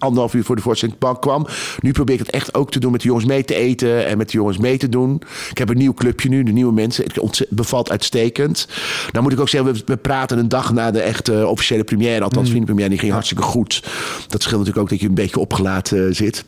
anderhalf 0.00 0.34
uur 0.34 0.44
voor 0.44 0.56
de 0.56 0.62
voorstelling 0.62 0.98
bank 0.98 1.20
kwam. 1.20 1.46
Nu 1.80 1.92
probeer 1.92 2.14
ik 2.14 2.20
het 2.20 2.30
echt 2.30 2.54
ook 2.54 2.70
te 2.70 2.80
doen 2.80 2.92
met 2.92 3.00
de 3.00 3.06
jongens 3.06 3.26
mee 3.26 3.44
te 3.44 3.54
eten 3.54 4.06
en 4.06 4.18
met 4.18 4.30
de 4.30 4.36
jongens 4.36 4.58
mee 4.58 4.78
te 4.78 4.88
doen. 4.88 5.22
Ik 5.50 5.58
heb 5.58 5.68
een 5.68 5.76
nieuw 5.76 5.94
clubje 5.94 6.28
nu, 6.28 6.42
de 6.42 6.52
nieuwe 6.52 6.72
mensen. 6.72 7.04
Het 7.04 7.46
bevalt 7.48 7.90
uitstekend. 7.90 8.68
Nou 9.12 9.22
moet 9.22 9.32
ik 9.32 9.40
ook 9.40 9.48
zeggen, 9.48 9.72
we, 9.72 9.82
we 9.86 9.96
praten 9.96 10.38
een 10.38 10.48
dag 10.48 10.72
na 10.72 10.90
de 10.90 11.00
echte 11.00 11.46
officiële 11.46 11.84
première. 11.84 12.24
Althans, 12.24 12.48
vriendenpremière, 12.48 12.90
die 12.90 12.98
ging 12.98 13.12
hartstikke 13.12 13.42
goed. 13.42 13.82
Dat 14.28 14.42
scheelt 14.42 14.58
natuurlijk 14.58 14.78
ook 14.78 14.90
dat 14.90 15.00
je 15.00 15.08
een 15.08 15.14
beetje 15.14 15.38
opgelaten 15.40 16.08
eh, 16.08 16.14
zit. 16.14 16.44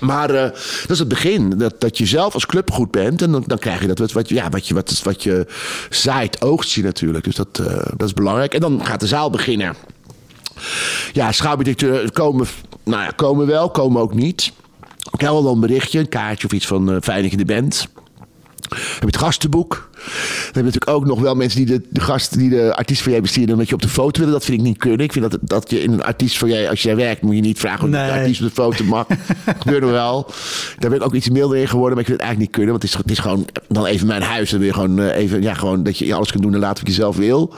Maar 0.00 0.30
eh, 0.30 0.50
dat 0.80 0.90
is 0.90 0.98
het 0.98 1.08
begin. 1.08 1.50
Dat, 1.50 1.80
dat 1.80 1.98
je 1.98 2.06
zelf 2.06 2.34
als 2.34 2.46
club 2.46 2.70
goed 2.70 2.90
bent. 2.90 3.22
En 3.22 3.32
dan, 3.32 3.44
dan 3.46 3.58
krijg 3.58 3.80
je 3.80 3.86
dat 3.86 3.98
wat, 3.98 4.12
wat, 4.12 4.28
ja, 4.28 4.48
wat, 4.48 4.68
je, 4.68 4.74
wat, 4.74 5.02
wat 5.02 5.22
je 5.22 5.46
zaait, 5.90 6.42
oogst 6.42 6.72
je 6.72 6.82
natuurlijk. 6.82 7.24
Dus 7.24 7.34
dat, 7.34 7.58
eh, 7.58 7.66
dat 7.96 8.08
is 8.08 8.12
belangrijk. 8.12 8.54
En 8.54 8.60
dan 8.60 8.84
gaat 8.84 9.00
de 9.00 9.06
zaal 9.06 9.30
beginnen. 9.30 9.74
Ja, 11.12 11.32
schouwdirecteuren 11.32 12.12
komen, 12.12 12.46
nou 12.84 13.02
ja, 13.02 13.10
komen 13.16 13.46
wel, 13.46 13.70
komen 13.70 14.00
ook 14.02 14.14
niet. 14.14 14.52
Ik 15.12 15.20
heb 15.20 15.30
wel 15.30 15.46
een 15.52 15.60
berichtje, 15.60 15.98
een 15.98 16.08
kaartje 16.08 16.46
of 16.46 16.52
iets 16.52 16.66
van 16.66 16.90
eh 16.92 16.96
fijn 17.00 17.22
dat 17.22 17.30
je 17.30 17.36
er 17.38 17.44
bent. 17.44 17.88
We 18.68 18.76
hebben 18.80 19.06
het 19.06 19.16
gastenboek. 19.16 19.88
We 19.94 20.00
hebben 20.44 20.64
natuurlijk 20.64 20.90
ook 20.90 21.06
nog 21.06 21.20
wel 21.20 21.34
mensen 21.34 21.66
die 21.66 21.78
de, 21.78 21.86
de 21.90 22.00
gast, 22.00 22.38
die 22.38 22.50
de 22.50 22.74
artiest 22.76 23.02
van 23.02 23.12
jij 23.12 23.20
besturen, 23.20 23.52
omdat 23.52 23.68
je 23.68 23.74
op 23.74 23.82
de 23.82 23.88
foto 23.88 24.18
willen. 24.18 24.34
Dat 24.34 24.44
vind 24.44 24.58
ik 24.58 24.64
niet 24.64 24.78
kunnen. 24.78 25.00
Ik 25.00 25.12
vind 25.12 25.30
dat, 25.30 25.40
dat 25.42 25.70
je 25.70 25.82
in 25.82 25.92
een 25.92 26.04
artiest 26.04 26.38
van 26.38 26.48
jij, 26.48 26.70
als 26.70 26.82
jij 26.82 26.96
werkt, 26.96 27.22
moet 27.22 27.34
je 27.34 27.40
niet 27.40 27.58
vragen 27.58 27.84
of 27.84 27.90
Nee. 27.90 28.06
de 28.06 28.12
artiest 28.12 28.40
op 28.42 28.46
de 28.46 28.54
foto 28.54 28.84
mag. 28.84 29.06
Gebeurde 29.62 29.86
wel. 29.86 30.26
Daar 30.78 30.90
ben 30.90 30.98
ik 30.98 31.04
ook 31.04 31.14
iets 31.14 31.28
milder 31.28 31.58
in 31.58 31.68
geworden, 31.68 31.96
maar 31.96 32.00
ik 32.04 32.06
vind 32.08 32.20
het 32.20 32.26
eigenlijk 32.28 32.38
niet 32.38 32.50
kunnen. 32.50 32.70
Want 32.70 32.82
het 32.82 32.92
is, 32.92 32.98
het 32.98 33.10
is 33.10 33.18
gewoon 33.18 33.46
dan 33.68 33.86
even 33.86 34.06
mijn 34.06 34.22
huis. 34.22 34.50
Dan 34.50 34.58
wil 34.58 34.68
je 34.68 34.74
gewoon 34.74 34.98
eh, 35.00 35.16
even, 35.16 35.42
ja, 35.42 35.54
gewoon 35.54 35.82
dat 35.82 35.98
je 35.98 36.14
alles 36.14 36.30
kunt 36.30 36.42
doen 36.42 36.54
en 36.54 36.60
laten 36.60 36.84
wat 36.84 36.94
je 36.94 37.00
zelf 37.00 37.16
wil. 37.16 37.54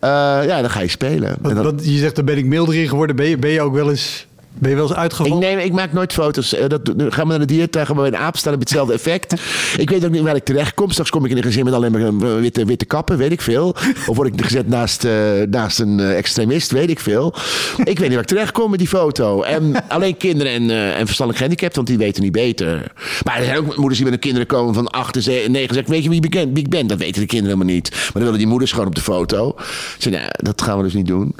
Eh, 0.00 0.10
ja, 0.46 0.60
dan 0.60 0.70
ga 0.70 0.80
je 0.80 0.88
spelen. 0.88 1.36
En 1.42 1.54
dan- 1.54 1.78
je 1.82 1.98
zegt, 1.98 2.16
daar 2.16 2.24
ben 2.24 2.36
ik 2.38 2.44
milder 2.44 2.74
in 2.74 2.88
geworden. 2.88 3.16
Ben 3.16 3.26
je, 3.26 3.36
ben 3.38 3.50
je 3.50 3.60
ook 3.60 3.74
wel 3.74 3.90
eens, 3.90 4.26
ben 4.60 4.70
je 4.70 4.76
wel 4.76 4.84
eens 4.84 4.92
Ik, 4.94 4.98
uitgevallen? 4.98 5.38
neem, 5.38 5.58
ik 5.58 5.72
maak 5.72 5.92
nooit 5.92 6.12
foto's. 6.12 6.54
Eh, 6.54 6.68
Dat, 6.68 6.84
doen- 6.84 7.12
gaan 7.12 7.24
we 7.24 7.30
naar 7.30 7.38
de 7.38 7.44
dierentuin, 7.44 7.86
gaan 7.86 7.96
we 7.96 8.06
een 8.06 8.16
aap 8.16 8.36
staan, 8.36 8.52
heb 8.52 8.60
hetzelfde 8.60 8.92
effect. 8.94 9.34
ik 9.76 9.90
weet 9.90 10.04
ook 10.04 10.10
niet 10.10 10.22
waar 10.22 10.36
ik 10.36 10.44
terecht 10.44 10.74
kom. 10.74 10.90
Straks 10.90 11.10
kom 11.10 11.24
ik 11.24 11.30
in 11.30 11.36
een 11.36 11.42
gezin 11.42 11.64
met 11.64 11.74
alleen 11.74 11.92
maar 11.92 12.00
een 12.00 12.40
witte, 12.40 12.64
witte 12.64 12.84
kappen, 12.84 13.16
weet 13.16 13.32
ik 13.32 13.40
veel. 13.40 13.74
Of 14.06 14.16
word 14.16 14.34
ik 14.34 14.44
gezet 14.44 14.68
naast, 14.68 15.04
eh, 15.04 15.12
naast 15.50 15.78
een 15.78 16.00
eh, 16.00 16.16
extremist, 16.16 16.70
weet 16.70 16.90
ik 16.90 17.00
veel. 17.00 17.34
ik 17.78 17.84
weet 17.84 17.98
niet 18.00 18.10
waar 18.12 18.20
ik 18.20 18.26
terecht 18.26 18.52
kom 18.52 18.70
met 18.70 18.78
die 18.78 18.88
foto. 18.88 19.42
En 19.42 19.88
alleen 19.88 20.16
kinderen 20.16 20.52
en, 20.52 20.70
eh, 20.70 20.86
en 20.98 21.04
verstandelijk 21.06 21.36
gehandicapt, 21.36 21.74
want 21.76 21.86
die 21.86 21.98
weten 21.98 22.22
niet 22.22 22.32
beter. 22.32 22.92
Maar 23.24 23.38
er 23.38 23.44
zijn 23.44 23.56
ook 23.56 23.76
moeders 23.76 23.94
die 23.94 24.02
met 24.04 24.12
hun 24.12 24.18
kinderen 24.22 24.46
komen 24.46 24.74
van 24.74 24.88
8 24.88 25.16
en 25.16 25.22
9 25.26 25.68
en 25.68 25.74
zeggen, 25.74 25.92
weet 25.92 26.02
je 26.02 26.08
wie 26.08 26.24
ik 26.24 26.30
ben? 26.30 26.56
Ik 26.56 26.68
ben? 26.68 26.86
Dat 26.86 26.98
weten 26.98 27.20
de 27.20 27.26
kinderen 27.26 27.54
helemaal 27.56 27.74
niet. 27.74 27.90
Maar 27.90 28.00
dan 28.12 28.22
willen 28.22 28.38
die 28.38 28.46
moeders 28.46 28.72
gewoon 28.72 28.86
op 28.86 28.94
de 28.94 29.00
foto. 29.00 29.48
Ik 29.58 29.94
zeg, 29.98 30.12
nou, 30.12 30.24
dat 30.32 30.62
gaan 30.62 30.76
we 30.76 30.82
dus 30.82 30.94
niet 30.94 31.06
doen. 31.06 31.34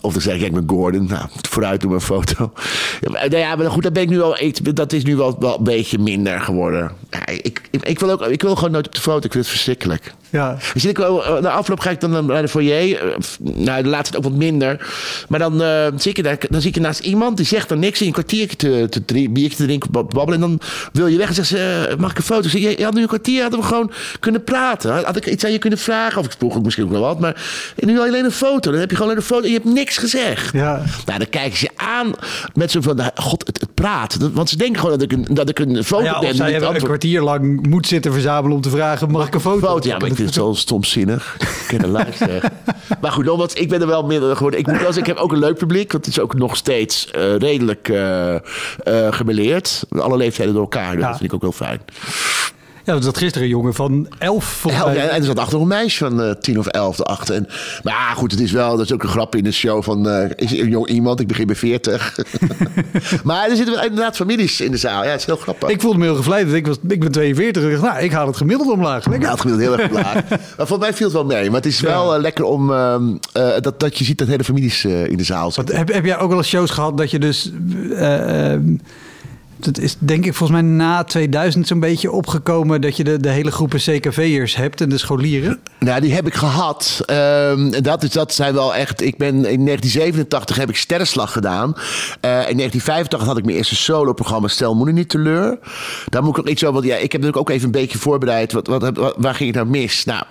Of 0.00 0.12
dan 0.12 0.22
zeg 0.22 0.40
ik, 0.40 0.52
ben 0.52 0.64
Gordon. 0.66 1.06
Nou, 1.06 1.28
vooruit 1.48 1.80
doe 1.80 1.94
een 1.94 2.00
foto. 2.00 2.52
Ja, 3.00 3.10
nou 3.10 3.36
ja, 3.36 3.56
maar 3.56 3.70
goed, 3.70 3.82
dat, 3.82 3.92
ben 3.92 4.02
ik 4.02 4.08
nu 4.08 4.20
al, 4.22 4.36
dat 4.74 4.92
is 4.92 5.04
nu 5.04 5.16
wel, 5.16 5.36
wel 5.38 5.58
een 5.58 5.64
beetje 5.64 5.98
minder 5.98 6.40
geworden. 6.40 6.90
Ja, 7.10 7.26
ik, 7.26 7.60
ik, 7.70 7.82
ik, 7.82 7.98
wil 8.00 8.10
ook, 8.10 8.22
ik 8.26 8.42
wil 8.42 8.54
gewoon 8.54 8.70
nooit 8.70 8.86
op 8.86 8.94
de 8.94 9.00
foto. 9.00 9.16
Ik 9.26 9.32
vind 9.32 9.44
het 9.44 9.52
verschrikkelijk. 9.52 10.14
Ja. 10.30 10.56
Dus 10.74 10.84
ik, 10.84 10.96
wel, 10.96 11.24
eh, 11.24 11.42
na 11.42 11.50
afloop 11.50 11.80
ga 11.80 11.90
ik 11.90 12.00
dan 12.00 12.26
naar 12.26 12.42
de 12.42 12.48
foyer. 12.48 13.02
Eh, 13.12 13.14
Nou, 13.38 13.82
de 13.82 13.88
laatste 13.88 14.16
ook 14.16 14.22
wat 14.22 14.32
minder. 14.32 14.86
Maar 15.28 15.38
dan, 15.38 15.62
eh, 15.62 15.86
zie 15.96 16.10
ik 16.10 16.16
je 16.16 16.22
daar, 16.22 16.38
dan 16.50 16.60
zie 16.60 16.68
ik 16.68 16.74
je 16.74 16.80
naast 16.80 17.00
iemand 17.00 17.36
die 17.36 17.46
zegt 17.46 17.68
dan 17.68 17.78
niks. 17.78 17.92
En 17.98 18.00
je 18.00 18.06
een 18.06 18.12
kwartiertje 18.12 18.56
te, 18.56 18.86
te 18.90 19.04
drinken, 19.04 19.32
biertje 19.32 19.56
te 19.56 19.64
drinken, 19.64 19.90
bab- 19.90 20.14
babbelen. 20.14 20.42
En 20.42 20.48
dan 20.48 20.60
wil 20.92 21.06
je 21.06 21.16
weg 21.16 21.28
en 21.28 21.34
zegt 21.34 21.48
ze, 21.48 21.94
mag 21.98 22.10
ik 22.10 22.16
een 22.18 22.22
foto? 22.24 22.48
Zeg 22.48 22.60
je, 22.62 22.78
je 22.78 22.84
had 22.84 22.94
nu 22.94 23.00
een 23.02 23.06
kwartier, 23.08 23.42
hadden 23.42 23.60
we 23.60 23.66
gewoon 23.66 23.92
kunnen 24.20 24.44
praten. 24.44 25.04
Had 25.04 25.16
ik 25.16 25.26
iets 25.26 25.44
aan 25.44 25.52
je 25.52 25.58
kunnen 25.58 25.78
vragen? 25.78 26.18
Of 26.18 26.26
ik 26.26 26.32
vroeg 26.38 26.56
ook 26.56 26.64
misschien 26.64 26.84
ook 26.84 26.90
wel 26.90 27.00
wat. 27.00 27.20
Maar 27.20 27.42
nu 27.76 28.00
alleen 28.00 28.24
een 28.24 28.30
foto. 28.32 28.70
Dan 28.70 28.80
heb 28.80 28.90
je 28.90 28.96
gewoon 28.96 29.16
een 29.16 29.22
foto 29.22 29.42
en 29.42 29.48
je 29.48 29.54
hebt 29.54 29.64
niks 29.74 29.96
gezegd. 29.96 30.52
Ja. 30.52 30.82
Nou, 31.06 31.18
dan 31.18 31.28
kijken 31.28 31.58
ze 31.58 31.64
je 31.64 31.82
aan 31.82 32.12
met 32.54 32.70
zo 32.70 32.80
van, 32.80 32.96
nou, 32.96 33.10
god, 33.14 33.46
het, 33.46 33.60
het 33.60 33.74
praat. 33.74 34.16
Want 34.32 34.48
ze 34.48 34.56
denken 34.56 34.80
gewoon 34.80 34.98
dat 34.98 35.12
ik 35.12 35.12
een, 35.18 35.26
dat 35.34 35.48
ik 35.48 35.58
een 35.58 35.84
foto 35.84 36.04
Ja, 36.04 36.18
ben. 36.20 36.30
of 36.30 36.36
zij 36.36 36.50
hebben 36.50 36.68
een 36.74 36.80
kwartier 37.00 37.22
lang 37.22 37.66
moet 37.68 37.86
zitten 37.86 38.12
verzamelen 38.12 38.56
om 38.56 38.62
te 38.62 38.70
vragen, 38.70 39.10
mag 39.10 39.26
ik 39.26 39.34
een 39.34 39.40
foto? 39.40 39.66
foto. 39.66 39.88
Ja, 39.88 39.96
maar 39.96 40.08
ik 40.08 40.14
vind 40.14 40.28
het 40.28 40.36
zo 40.36 40.52
stomzinnig. 40.52 41.36
Ik 41.68 41.86
luisteren. 41.86 42.52
maar 43.00 43.12
goed, 43.12 43.24
nogmaals, 43.24 43.52
ik 43.52 43.68
ben 43.68 43.80
er 43.80 43.86
wel 43.86 44.06
minder 44.06 44.36
geworden. 44.36 44.60
Ik 44.60 44.66
moet 44.66 44.76
wel 44.76 44.92
zeggen, 44.92 45.02
ik 45.02 45.08
heb 45.08 45.16
ook 45.16 45.32
een 45.32 45.38
leuk 45.38 45.58
publiek. 45.58 45.92
Want 45.92 46.04
het 46.04 46.14
is 46.14 46.20
ook 46.20 46.34
nog 46.34 46.56
steeds 46.56 47.10
eh, 47.10 47.36
redelijk 47.36 47.88
eh 47.88 48.34
gemêleerd. 49.10 49.82
Alle 49.88 50.16
leeftijden 50.16 50.54
door 50.54 50.62
elkaar. 50.62 50.92
dus 50.92 51.00
Ja. 51.00 51.08
Dat 51.08 51.18
vind 51.18 51.32
ik 51.32 51.34
ook 51.34 51.42
wel 51.42 51.52
fijn. 51.52 51.80
Ja, 52.90 52.96
dat 52.96 53.04
zat 53.04 53.18
gisteren 53.18 53.42
een 53.42 53.54
jongen 53.54 53.74
van 53.74 54.06
elf 54.18 54.64
Elf, 54.66 54.94
ja, 54.94 55.02
en 55.02 55.20
er 55.20 55.24
zat 55.24 55.38
achter 55.38 55.60
een 55.60 55.66
meisje 55.66 56.04
van 56.04 56.22
eh, 56.22 56.30
tien 56.30 56.58
of 56.58 56.66
elf 56.66 56.98
erachter. 56.98 57.34
En, 57.34 57.46
maar 57.82 57.92
ja, 57.92 58.14
goed, 58.14 58.30
het 58.30 58.40
is 58.40 58.52
wel, 58.52 58.76
dat 58.76 58.86
is 58.86 58.92
ook 58.92 59.02
een 59.02 59.08
grap 59.08 59.36
in 59.36 59.44
de 59.44 59.52
show 59.52 59.82
van, 59.82 60.08
eh, 60.08 60.30
is 60.36 60.52
een 60.52 60.68
jong 60.68 60.88
iemand, 60.88 61.20
ik 61.20 61.26
begin 61.26 61.46
bij 61.46 61.56
40. 61.56 62.18
maar 63.24 63.50
er 63.50 63.56
zitten 63.56 63.82
inderdaad 63.82 64.16
families 64.16 64.60
in 64.60 64.70
de 64.70 64.76
zaal. 64.76 65.04
Ja, 65.04 65.10
het 65.10 65.20
is 65.20 65.26
heel 65.26 65.36
grappig. 65.36 65.68
Ik 65.68 65.80
voelde 65.80 65.98
me 65.98 66.04
heel 66.04 66.14
gevleid. 66.14 66.52
Ik, 66.52 66.66
was, 66.66 66.76
ik 66.88 67.00
ben 67.00 67.12
42. 67.12 67.62
Ik 67.62 67.70
dacht, 67.70 67.82
nou, 67.82 68.04
ik 68.04 68.12
haal 68.12 68.26
het 68.26 68.36
gemiddeld 68.36 68.70
omlaag. 68.70 69.06
Lekker. 69.06 69.26
Ja, 69.26 69.32
het 69.32 69.40
gemiddeld 69.40 69.68
heel 69.68 69.78
erg 69.84 69.92
laag. 69.92 70.28
maar 70.56 70.66
volgens 70.66 70.78
mij 70.78 70.94
viel 70.94 71.06
het 71.06 71.14
wel 71.14 71.24
mee. 71.24 71.46
Maar 71.46 71.60
het 71.60 71.66
is 71.66 71.80
wel 71.80 72.14
eh, 72.14 72.20
lekker 72.20 72.44
om 72.44 72.72
ehm, 72.72 73.16
eh, 73.32 73.48
dat, 73.60 73.80
dat 73.80 73.98
je 73.98 74.04
ziet 74.04 74.18
dat 74.18 74.28
hele 74.28 74.44
families 74.44 74.84
in 74.84 75.16
de 75.16 75.24
zaal 75.24 75.50
zitten. 75.50 75.76
Heb, 75.76 75.92
heb 75.92 76.04
jij 76.04 76.18
ook 76.18 76.28
wel 76.28 76.38
eens 76.38 76.48
shows 76.48 76.70
gehad 76.70 76.96
dat 76.96 77.10
je 77.10 77.18
dus... 77.18 77.52
dat 79.64 79.78
is 79.78 79.96
denk 79.98 80.26
ik 80.26 80.34
volgens 80.34 80.60
mij 80.60 80.70
na 80.70 81.04
2000 81.04 81.66
zo'n 81.66 81.80
beetje 81.80 82.10
opgekomen... 82.10 82.80
dat 82.80 82.96
je 82.96 83.04
de, 83.04 83.20
de 83.20 83.28
hele 83.30 83.50
groepen 83.50 83.78
CKV'ers 83.78 84.56
hebt 84.56 84.80
en 84.80 84.88
de 84.88 84.98
scholieren. 84.98 85.60
Nou, 85.78 86.00
die 86.00 86.14
heb 86.14 86.26
ik 86.26 86.34
gehad. 86.34 87.02
En 87.06 87.70
dat, 87.82 88.02
is, 88.02 88.10
dat 88.10 88.34
zijn 88.34 88.54
wel 88.54 88.74
echt. 88.74 89.00
Ik 89.00 89.16
ben 89.16 89.28
in 89.34 89.64
1987 89.64 90.56
heb 90.56 90.68
ik 90.68 90.76
Sterrenslag 90.76 91.32
gedaan. 91.32 91.72
Eh, 92.20 92.30
in 92.30 92.56
1985 92.56 93.24
had 93.24 93.38
ik 93.38 93.44
mijn 93.44 93.56
eerste 93.56 93.76
solo-programma 93.76 94.48
Stel 94.48 94.74
Moeder 94.74 94.94
niet 94.94 95.08
teleur. 95.08 95.58
Daar 96.08 96.22
moet 96.22 96.36
ik 96.36 96.38
ook 96.38 96.48
iets 96.48 96.64
over. 96.64 96.84
Ja, 96.84 96.94
ik 96.94 97.12
heb 97.12 97.20
natuurlijk 97.20 97.36
ook 97.36 97.50
even 97.50 97.64
een 97.66 97.70
beetje 97.80 97.98
voorbereid. 97.98 98.52
Wat, 98.52 98.66
wat, 98.66 99.14
waar 99.16 99.34
ging 99.34 99.54
het 99.54 99.64
nou 99.64 99.68
mis? 99.78 100.04
Nou, 100.04 100.22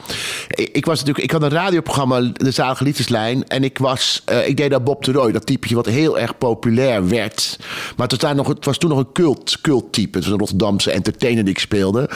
ik, 0.47 0.69
ik 0.71 0.85
was 0.85 0.99
natuurlijk. 0.99 1.25
Ik 1.25 1.31
had 1.31 1.41
een 1.41 1.49
radioprogramma, 1.57 2.21
De 2.33 2.51
Zalige 2.51 2.83
Liefdeslijn. 2.83 3.47
En 3.47 3.63
ik 3.63 3.77
was. 3.77 4.21
eh, 4.25 4.47
ik 4.47 4.57
deed 4.57 4.69
daar 4.69 4.83
Bob 4.83 5.03
de 5.03 5.11
Roy, 5.11 5.31
dat 5.31 5.45
typetje 5.45 5.75
wat 5.75 5.85
heel 5.85 6.19
erg 6.19 6.37
populair 6.37 7.07
werd. 7.07 7.57
Maar 7.59 8.07
het 8.07 8.11
was, 8.11 8.19
daar 8.19 8.35
nog, 8.35 8.47
het 8.47 8.65
was 8.65 8.77
toen 8.77 8.89
nog 8.89 8.99
een 8.99 9.11
cult, 9.19 9.61
cult 9.61 9.93
type. 9.93 10.17
Het 10.17 10.23
was 10.23 10.33
een 10.33 10.39
Rotterdamse 10.39 10.91
entertainer 10.91 11.43
die 11.43 11.53
ik 11.53 11.59
speelde. 11.59 12.09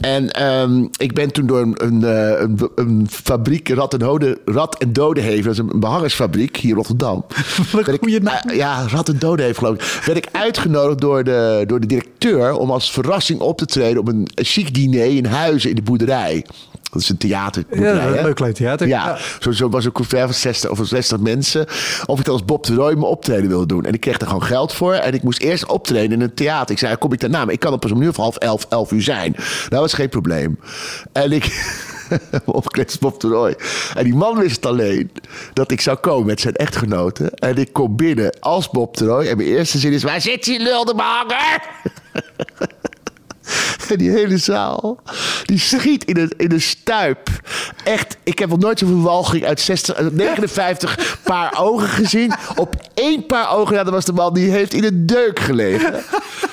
En 0.00 0.30
ehm, 0.30 0.86
ik 0.96 1.14
ben 1.14 1.32
toen 1.32 1.46
door 1.46 1.60
een, 1.60 1.74
een, 1.84 2.04
eh, 2.04 2.40
een, 2.40 2.70
een 2.74 3.06
fabriek, 3.10 3.68
Rad 3.68 3.92
en, 3.92 3.98
Dode, 3.98 4.38
Rad 4.44 4.78
en 4.78 4.92
Dodenheven, 4.92 5.44
dat 5.44 5.52
is 5.52 5.58
een 5.58 5.80
behangersfabriek 5.80 6.56
hier 6.56 6.70
in 6.70 6.76
Rotterdam. 6.76 7.24
Wat 7.72 8.00
naam. 8.20 8.50
ja, 8.54 8.86
Rad 8.88 9.08
en 9.08 9.18
Dodenheven 9.18 9.58
geloof 9.58 9.74
ik. 9.74 10.02
Werd 10.04 10.18
ik 10.18 10.28
uitgenodigd 10.32 11.00
door 11.00 11.24
de, 11.24 11.64
door 11.66 11.80
de 11.80 11.86
directeur 11.86 12.54
om 12.54 12.70
als 12.70 12.90
verrassing 12.90 13.40
op 13.40 13.58
te 13.58 13.66
treden 13.66 14.00
op 14.00 14.08
een 14.08 14.28
chic 14.34 14.74
diner 14.74 15.04
in 15.04 15.24
Huizen 15.24 15.70
in 15.70 15.76
de 15.76 15.82
boerderij. 15.82 16.44
Dat 16.92 17.02
is 17.02 17.08
een 17.08 17.16
theater. 17.16 17.64
Ja, 17.70 18.06
een 18.06 18.22
leuk 18.22 18.34
klein 18.34 18.52
theater. 18.52 18.86
Ja, 18.86 19.06
Ja. 19.06 19.18
Zo, 19.40 19.52
zo 19.52 19.68
was 19.68 19.84
een 19.84 19.92
couvert 19.92 20.24
van 20.24 20.34
60 20.34 20.70
of 20.70 20.86
60 20.86 21.18
mensen. 21.18 21.66
Of 22.06 22.18
ik 22.18 22.24
dan 22.24 22.34
als 22.34 22.44
Bob 22.44 22.66
de 22.66 22.74
Roy 22.74 22.92
mijn 22.92 23.04
optreden 23.04 23.48
wilde 23.48 23.66
doen. 23.66 23.84
En 23.84 23.94
ik 23.94 24.00
kreeg 24.00 24.18
er 24.18 24.26
gewoon 24.26 24.42
geld 24.42 24.72
voor. 24.72 24.94
En 24.94 25.14
ik 25.14 25.22
moest 25.22 25.40
eerst 25.40 25.66
optreden 25.66 26.12
in 26.12 26.20
een 26.20 26.34
theater. 26.34 26.70
Ik 26.70 26.78
zei, 26.78 26.96
kom 26.96 27.12
ik 27.12 27.20
daarna? 27.20 27.44
Maar 27.44 27.54
ik 27.54 27.60
kan 27.60 27.78
pas 27.78 27.92
om 27.92 27.98
nu 27.98 28.08
of 28.08 28.16
half 28.16 28.36
elf, 28.36 28.66
elf 28.68 28.92
uur 28.92 29.02
zijn. 29.02 29.36
Dat 29.68 29.80
was 29.80 29.92
geen 29.92 30.08
probleem. 30.08 30.58
En 31.12 31.32
ik... 31.32 31.80
opgekleed 32.44 32.86
als 32.86 32.98
Bob 32.98 33.20
de 33.20 33.28
Roy. 33.28 33.56
En 33.94 34.04
die 34.04 34.14
man 34.14 34.38
wist 34.38 34.66
alleen 34.66 35.10
dat 35.52 35.70
ik 35.70 35.80
zou 35.80 35.96
komen 35.96 36.26
met 36.26 36.40
zijn 36.40 36.54
echtgenote. 36.54 37.30
En 37.30 37.56
ik 37.56 37.72
kom 37.72 37.96
binnen 37.96 38.40
als 38.40 38.70
Bob 38.70 38.96
de 38.96 39.04
Roy. 39.04 39.26
En 39.26 39.36
mijn 39.36 39.48
eerste 39.48 39.78
zin 39.78 39.92
is, 39.92 40.02
waar 40.02 40.20
zit 40.20 40.44
die 40.44 40.60
lul 40.60 40.84
de? 40.84 40.94
En 43.92 43.98
die 44.02 44.10
hele 44.10 44.38
zaal, 44.38 45.00
die 45.44 45.58
schiet 45.58 46.04
in 46.04 46.16
een, 46.16 46.32
in 46.36 46.52
een 46.52 46.60
stuip. 46.60 47.28
Echt, 47.84 48.16
ik 48.22 48.38
heb 48.38 48.48
nog 48.48 48.58
nooit 48.58 48.78
zoveel 48.78 49.02
walging 49.02 49.44
uit 49.44 49.60
60, 49.60 49.94
uit 49.94 50.14
59 50.14 51.18
paar 51.24 51.58
ogen 51.58 51.88
gezien. 51.88 52.32
Op 52.56 52.74
één 52.94 53.26
paar 53.26 53.50
ogen, 53.50 53.76
ja, 53.76 53.84
dat 53.84 53.92
was 53.92 54.04
de 54.04 54.12
man 54.12 54.34
die 54.34 54.50
heeft 54.50 54.74
in 54.74 54.84
een 54.84 55.06
deuk 55.06 55.40
gelegen. 55.40 55.94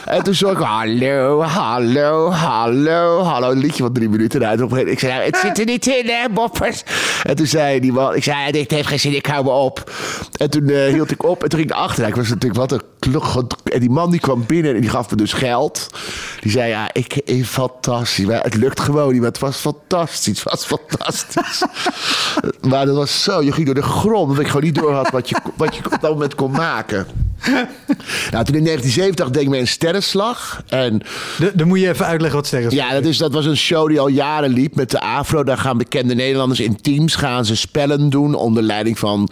En 0.05 0.23
toen 0.23 0.33
zong 0.33 0.57
ik, 0.57 0.63
hallo, 0.63 1.41
hallo, 1.41 2.31
hallo, 2.31 3.21
hallo. 3.21 3.51
Een 3.51 3.57
liedje 3.59 3.83
van 3.83 3.93
drie 3.93 4.09
minuten. 4.09 4.41
En 4.41 4.63
op 4.63 4.77
ik 4.77 4.99
zei, 4.99 5.13
nou, 5.13 5.25
het 5.25 5.37
zit 5.37 5.59
er 5.59 5.65
niet 5.65 5.87
in, 5.87 6.05
hè, 6.05 6.29
boppers. 6.29 6.83
En 7.23 7.35
toen 7.35 7.45
zei 7.47 7.79
die 7.79 7.91
man, 7.91 8.15
ik 8.15 8.23
zei, 8.23 8.51
dit 8.51 8.71
heeft 8.71 8.87
geen 8.87 8.99
zin, 8.99 9.15
ik 9.15 9.25
hou 9.25 9.43
me 9.43 9.49
op. 9.49 9.91
En 10.37 10.49
toen 10.49 10.69
eh, 10.69 10.87
hield 10.93 11.11
ik 11.11 11.23
op 11.23 11.43
en 11.43 11.49
toen 11.49 11.59
ging 11.59 11.71
ik 11.71 11.77
achter. 11.77 12.07
Ik 12.07 12.15
was 12.15 12.29
natuurlijk, 12.29 12.59
wat 12.59 12.71
een. 12.71 12.81
En 13.63 13.79
die 13.79 13.89
man 13.89 14.11
die 14.11 14.19
kwam 14.19 14.45
binnen 14.45 14.75
en 14.75 14.81
die 14.81 14.89
gaf 14.89 15.09
me 15.09 15.15
dus 15.15 15.33
geld. 15.33 15.87
Die 16.39 16.51
zei, 16.51 16.69
ja, 16.69 16.89
ik, 16.93 17.15
ik 17.15 17.45
fantastisch. 17.45 18.25
Maar 18.25 18.43
het 18.43 18.55
lukt 18.55 18.79
gewoon 18.79 19.11
niet, 19.11 19.21
maar 19.21 19.29
het 19.29 19.39
was 19.39 19.57
fantastisch. 19.57 20.43
Het 20.43 20.43
was 20.43 20.65
fantastisch. 20.65 21.63
maar 22.69 22.85
dat 22.85 22.95
was 22.95 23.23
zo, 23.23 23.43
je 23.43 23.51
ging 23.51 23.65
door 23.65 23.75
de 23.75 23.81
grond. 23.81 24.29
Dat 24.29 24.39
ik 24.39 24.47
gewoon 24.47 24.63
niet 24.63 24.75
door 24.75 24.93
had 24.93 25.09
wat 25.09 25.29
je, 25.29 25.35
wat 25.55 25.75
je 25.75 25.85
op 25.85 26.01
dat 26.01 26.11
moment 26.11 26.35
kon 26.35 26.51
maken. 26.51 27.07
Nou, 28.31 28.45
toen 28.45 28.55
in 28.55 28.63
1970 28.63 29.29
deed 29.29 29.41
ik 29.41 29.49
mee 29.49 29.59
een 29.59 29.67
sterrenslag. 29.67 30.63
En 30.67 31.01
Dan 31.53 31.67
moet 31.67 31.79
je 31.79 31.89
even 31.89 32.05
uitleggen 32.05 32.37
wat 32.37 32.47
sterren 32.47 32.75
ja, 32.75 32.91
dat, 32.91 33.05
is, 33.05 33.17
dat 33.17 33.33
was 33.33 33.45
een 33.45 33.57
show 33.57 33.87
die 33.87 33.99
al 33.99 34.07
jaren 34.07 34.49
liep 34.49 34.75
met 34.75 34.91
de 34.91 34.99
Afro. 35.01 35.43
Daar 35.43 35.57
gaan 35.57 35.77
bekende 35.77 36.15
Nederlanders 36.15 36.59
in 36.59 36.81
teams 36.81 37.15
gaan 37.15 37.45
ze 37.45 37.55
spellen 37.55 38.09
doen. 38.09 38.33
Onder 38.33 38.63
leiding 38.63 38.99
van 38.99 39.29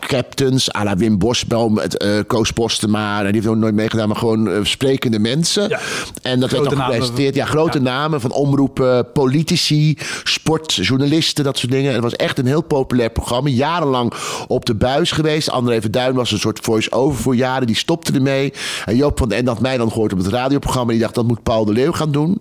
captains. 0.00 0.74
à 0.74 0.84
la 0.84 0.96
Wim 0.96 1.18
Bosboom, 1.18 1.78
het, 1.78 1.96
eh 1.96 2.20
Koos 2.26 2.50
Postema. 2.50 3.05
Die 3.14 3.32
heeft 3.32 3.46
ook 3.46 3.56
nooit 3.56 3.74
meegedaan, 3.74 4.08
maar 4.08 4.16
gewoon 4.16 4.50
eh, 4.50 4.58
sprekende 4.62 5.18
mensen. 5.18 5.68
Ja. 5.68 5.78
En 6.22 6.40
dat 6.40 6.50
werd 6.50 6.62
Grote 6.62 6.68
dan 6.68 6.78
namen. 6.78 6.92
gepresenteerd. 6.92 7.34
Ja, 7.34 7.44
grote 7.44 7.80
namen 7.80 8.20
van 8.20 8.32
omroepen, 8.32 9.12
politici, 9.12 9.98
sportjournalisten, 10.24 11.44
dat 11.44 11.58
soort 11.58 11.72
dingen. 11.72 11.92
Het 11.92 12.02
was 12.02 12.16
echt 12.16 12.38
een 12.38 12.46
heel 12.46 12.62
populair 12.62 13.10
programma. 13.10 13.48
Jarenlang 13.48 14.12
op 14.46 14.64
de 14.64 14.74
buis 14.74 15.12
geweest. 15.12 15.50
André 15.50 15.80
Verduin 15.80 16.14
was 16.14 16.32
een 16.32 16.38
soort 16.38 16.58
voice-over 16.62 17.22
voor 17.22 17.36
jaren. 17.36 17.66
Die 17.66 17.76
stopte 17.76 18.12
ermee. 18.12 18.52
En 18.84 18.96
Joop 18.96 19.18
van 19.18 19.28
den 19.28 19.38
Ende 19.38 19.50
had 19.50 19.60
mij 19.60 19.76
dan 19.76 19.88
gehoord 19.92 20.12
op 20.12 20.18
het 20.18 20.28
radioprogramma. 20.28 20.92
Die 20.92 21.00
dacht, 21.00 21.14
dat 21.14 21.26
moet 21.26 21.42
Paul 21.42 21.64
de 21.64 21.72
Leeuw 21.72 21.92
gaan 21.92 22.10
doen. 22.12 22.40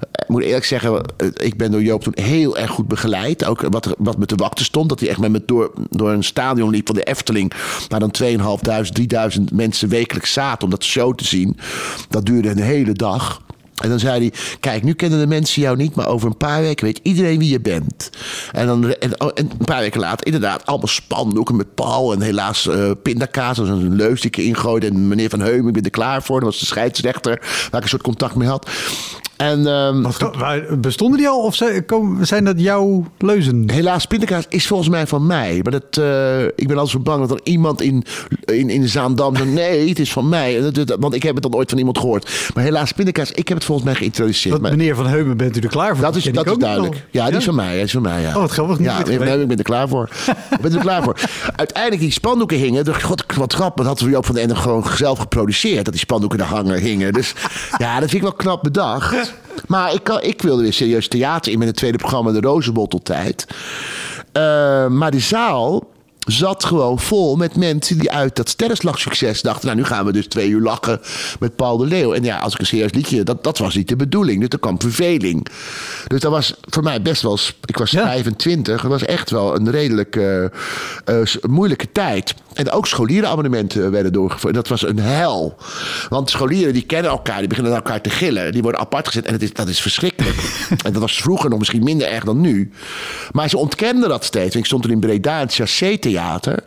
Ik 0.00 0.28
moet 0.28 0.42
eerlijk 0.42 0.64
zeggen, 0.64 1.02
eh, 1.16 1.28
ik 1.34 1.56
ben 1.56 1.70
door 1.70 1.82
Joop 1.82 2.02
toen 2.02 2.24
heel 2.24 2.58
erg 2.58 2.70
goed 2.70 2.88
begeleid. 2.88 3.44
Ook 3.44 3.60
wat, 3.70 3.94
wat 3.98 4.18
me 4.18 4.26
te 4.26 4.34
wachten 4.34 4.64
stond. 4.64 4.88
Dat 4.88 5.00
hij 5.00 5.08
echt 5.08 5.18
met 5.18 5.30
me 5.30 5.42
door, 5.46 5.72
door 5.90 6.10
een 6.10 6.24
stadion 6.24 6.70
liep 6.70 6.86
van 6.86 6.94
de 6.94 7.02
Efteling. 7.02 7.52
Waar 7.88 8.00
dan 8.00 8.10
2.500, 8.10 8.92
3.000 9.38 9.44
mensen 9.52 9.88
wekelijks 9.88 10.32
zaten 10.32 10.64
om 10.64 10.70
dat 10.70 10.84
show 10.84 11.14
te 11.14 11.24
zien. 11.24 11.56
Dat 12.08 12.26
duurde 12.26 12.50
een 12.50 12.60
hele 12.60 12.92
dag. 12.92 13.44
En 13.76 13.88
dan 13.88 13.98
zei 13.98 14.18
hij, 14.18 14.32
kijk, 14.60 14.82
nu 14.82 14.92
kennen 14.92 15.18
de 15.18 15.26
mensen 15.26 15.62
jou 15.62 15.76
niet, 15.76 15.94
maar 15.94 16.08
over 16.08 16.26
een 16.26 16.36
paar 16.36 16.60
weken 16.60 16.84
weet 16.84 17.00
iedereen 17.02 17.38
wie 17.38 17.50
je 17.50 17.60
bent. 17.60 18.10
En, 18.52 18.66
dan, 18.66 18.84
oh, 19.18 19.30
en 19.34 19.50
een 19.50 19.64
paar 19.64 19.80
weken 19.80 20.00
later, 20.00 20.26
inderdaad, 20.26 20.66
allemaal 20.66 20.88
spandoeken 20.88 21.56
met 21.56 21.74
Paul 21.74 22.12
en 22.12 22.20
helaas 22.20 22.68
eh 22.68 22.90
pindakaas. 23.02 23.56
Dat 23.56 23.68
was 23.68 23.78
een 23.78 23.94
leus 23.94 24.20
die 24.20 24.30
ik 24.30 24.36
ingooide. 24.36 24.86
En 24.86 25.08
meneer 25.08 25.30
Van 25.30 25.40
Heumen, 25.40 25.66
ik 25.66 25.72
ben 25.72 25.82
er 25.82 25.90
klaar 25.90 26.22
voor. 26.22 26.40
Dat 26.40 26.48
was 26.48 26.58
de 26.58 26.66
scheidsrechter, 26.66 27.38
waar 27.40 27.78
ik 27.78 27.82
een 27.82 27.88
soort 27.88 28.02
contact 28.02 28.34
mee 28.34 28.48
had. 28.48 28.70
En 29.36 29.66
ehm, 29.66 30.02
Wat, 30.02 30.36
waar- 30.36 30.78
bestonden 30.80 31.18
die 31.18 31.28
al 31.28 31.40
of 31.42 31.54
zijn, 32.20 32.44
dat 32.44 32.60
jouw 32.60 33.04
leuzen? 33.18 33.70
helaas, 33.70 34.06
pindakaas 34.06 34.44
is 34.48 34.66
volgens 34.66 34.88
mij 34.88 35.06
van 35.06 35.26
mij. 35.26 35.60
Maar 35.62 35.72
dat, 35.72 35.96
eh, 35.96 36.44
ik 36.44 36.66
ben 36.66 36.78
altijd 36.78 36.88
zo 36.88 36.98
bang 36.98 37.20
dat 37.28 37.30
er 37.30 37.40
iemand 37.44 37.80
in, 37.82 38.04
in, 38.44 38.70
in 38.70 38.88
Zaandam 38.88 39.36
zegt... 39.36 39.48
nee, 39.62 39.88
het 39.88 39.98
is 39.98 40.12
van 40.12 40.28
mij. 40.28 40.72
Want 40.98 41.14
ik 41.14 41.22
heb 41.22 41.34
het 41.34 41.42
dan 41.42 41.54
ooit 41.54 41.68
van 41.68 41.78
iemand 41.78 41.98
gehoord. 41.98 42.50
Maar 42.54 42.64
helaas, 42.64 42.92
pindakaas, 42.92 43.30
ik 43.32 43.48
heb 43.48 43.56
het 43.56 43.66
volgens 43.66 43.86
mij 43.86 43.96
geïntroduceerd. 43.96 44.60
Maar- 44.60 44.70
meneer 44.70 44.94
Van 44.96 45.06
Heumen 45.06 45.36
bent 45.36 45.56
u 45.56 45.60
er 45.60 45.68
klaar 45.68 45.94
voor? 45.96 46.04
Dat 46.04 46.16
is, 46.16 46.24
dat 46.24 46.46
is 46.46 46.52
ook 46.52 46.60
duidelijk. 46.60 47.06
Ja, 47.10 47.26
die 47.26 47.36
is 47.36 47.44
van 47.44 47.54
mij. 47.54 47.72
Die 47.74 47.82
is 47.82 47.92
van 47.92 48.02
mij 48.02 48.20
ja. 48.22 48.28
Oh, 48.28 48.34
wat 48.40 48.50
grappig. 48.50 48.78
Ja, 48.78 48.84
weten 48.96 49.08
nee, 49.08 49.18
geweest. 49.18 49.40
ik 49.42 49.48
ben 49.48 49.58
er 49.58 49.64
klaar 49.64 49.88
voor. 49.88 50.08
ik 50.56 50.60
ben 50.60 50.72
er 50.74 50.80
klaar 50.80 51.02
voor. 51.02 51.16
Uiteindelijk 51.56 52.02
die 52.02 52.10
spandoeken 52.12 52.56
hingen. 52.56 52.86
ik, 52.86 53.02
God, 53.02 53.24
wat 53.36 53.52
grappig. 53.52 53.76
Dat 53.76 53.86
hadden 53.86 54.04
we 54.06 54.12
Joop 54.12 54.26
van 54.26 54.36
Ende 54.36 54.56
gewoon 54.56 54.84
zelf 54.94 55.18
geproduceerd. 55.18 55.84
Dat 55.84 55.92
die 55.94 56.02
spandoeken 56.02 56.38
er 56.38 56.44
hangen 56.44 56.80
hingen. 56.80 57.12
Dus 57.12 57.34
ja, 57.78 57.92
dat 58.00 58.10
vind 58.10 58.12
ik 58.14 58.28
wel 58.28 58.32
knap 58.32 58.62
bedacht. 58.62 59.14
Maar 59.66 59.94
ik, 59.94 60.04
kan, 60.04 60.22
ik 60.22 60.42
wilde 60.42 60.62
weer 60.62 60.72
serieus 60.72 61.08
theater 61.08 61.52
in 61.52 61.58
met 61.58 61.68
het 61.68 61.76
tweede 61.76 61.98
programma 61.98 62.32
De 62.32 62.40
Rozenbotteltijd. 62.40 63.46
Eh, 64.32 64.86
maar 64.86 65.10
de 65.10 65.20
zaal 65.20 65.94
zat 66.26 66.64
gewoon 66.64 66.98
vol 66.98 67.36
met 67.36 67.56
mensen 67.56 67.98
die 67.98 68.10
uit 68.10 68.36
dat 68.36 68.48
sterrenslagsucces 68.48 69.42
dachten... 69.42 69.66
nou, 69.66 69.78
nu 69.78 69.84
gaan 69.84 70.04
we 70.04 70.12
dus 70.12 70.26
twee 70.26 70.48
uur 70.48 70.60
lachen 70.60 71.00
met 71.38 71.56
Paul 71.56 71.76
de 71.76 71.86
Leeuw. 71.86 72.12
En 72.12 72.24
ja, 72.24 72.38
als 72.38 72.54
ik 72.54 72.60
een 72.60 72.66
serieus 72.66 72.92
liedje... 72.92 73.22
dat, 73.22 73.44
dat 73.44 73.58
was 73.58 73.74
niet 73.74 73.88
de 73.88 73.96
bedoeling. 73.96 74.40
Dus 74.40 74.48
er 74.48 74.58
kwam 74.58 74.80
verveling. 74.80 75.46
Dus 76.06 76.20
dat 76.20 76.30
was 76.30 76.54
voor 76.60 76.82
mij 76.82 77.02
best 77.02 77.22
wel... 77.22 77.38
Ik 77.64 77.76
was 77.76 77.90
Ja. 77.90 78.06
25. 78.06 78.82
Het 78.82 78.90
was 78.90 79.04
echt 79.04 79.30
wel 79.30 79.54
een 79.54 79.70
redelijk 79.70 80.16
eh, 80.16 80.44
eh, 80.44 80.50
moeilijke 81.48 81.92
tijd. 81.92 82.34
En 82.56 82.70
ook 82.70 82.86
scholierenabonnementen 82.86 83.90
werden 83.90 84.12
doorgevoerd. 84.12 84.54
Dat 84.54 84.68
was 84.68 84.82
een 84.82 84.98
hel. 84.98 85.56
Want 86.08 86.30
scholieren 86.30 86.72
die 86.72 86.82
kennen 86.82 87.10
elkaar, 87.10 87.38
die 87.38 87.48
beginnen 87.48 87.74
elkaar 87.74 88.00
te 88.00 88.10
gillen. 88.10 88.52
Die 88.52 88.62
worden 88.62 88.80
apart 88.80 89.06
gezet 89.06 89.24
en 89.24 89.32
het 89.32 89.42
is, 89.42 89.52
dat 89.52 89.68
is 89.68 89.80
verschrikkelijk. 89.80 90.36
en 90.84 90.92
dat 90.92 91.00
was 91.00 91.16
vroeger 91.16 91.50
nog 91.50 91.58
misschien 91.58 91.84
minder 91.84 92.08
erg 92.08 92.24
dan 92.24 92.40
nu. 92.40 92.70
Maar 93.32 93.48
ze 93.48 93.58
ontkenden 93.58 94.08
dat 94.08 94.24
steeds. 94.24 94.56
Ik 94.56 94.66
stond 94.66 94.84
er 94.84 94.90
in 94.90 95.00
Breda 95.00 95.34
in 95.34 95.46
het 95.46 95.54
Chassé 95.54 95.98
Theater. 95.98 96.64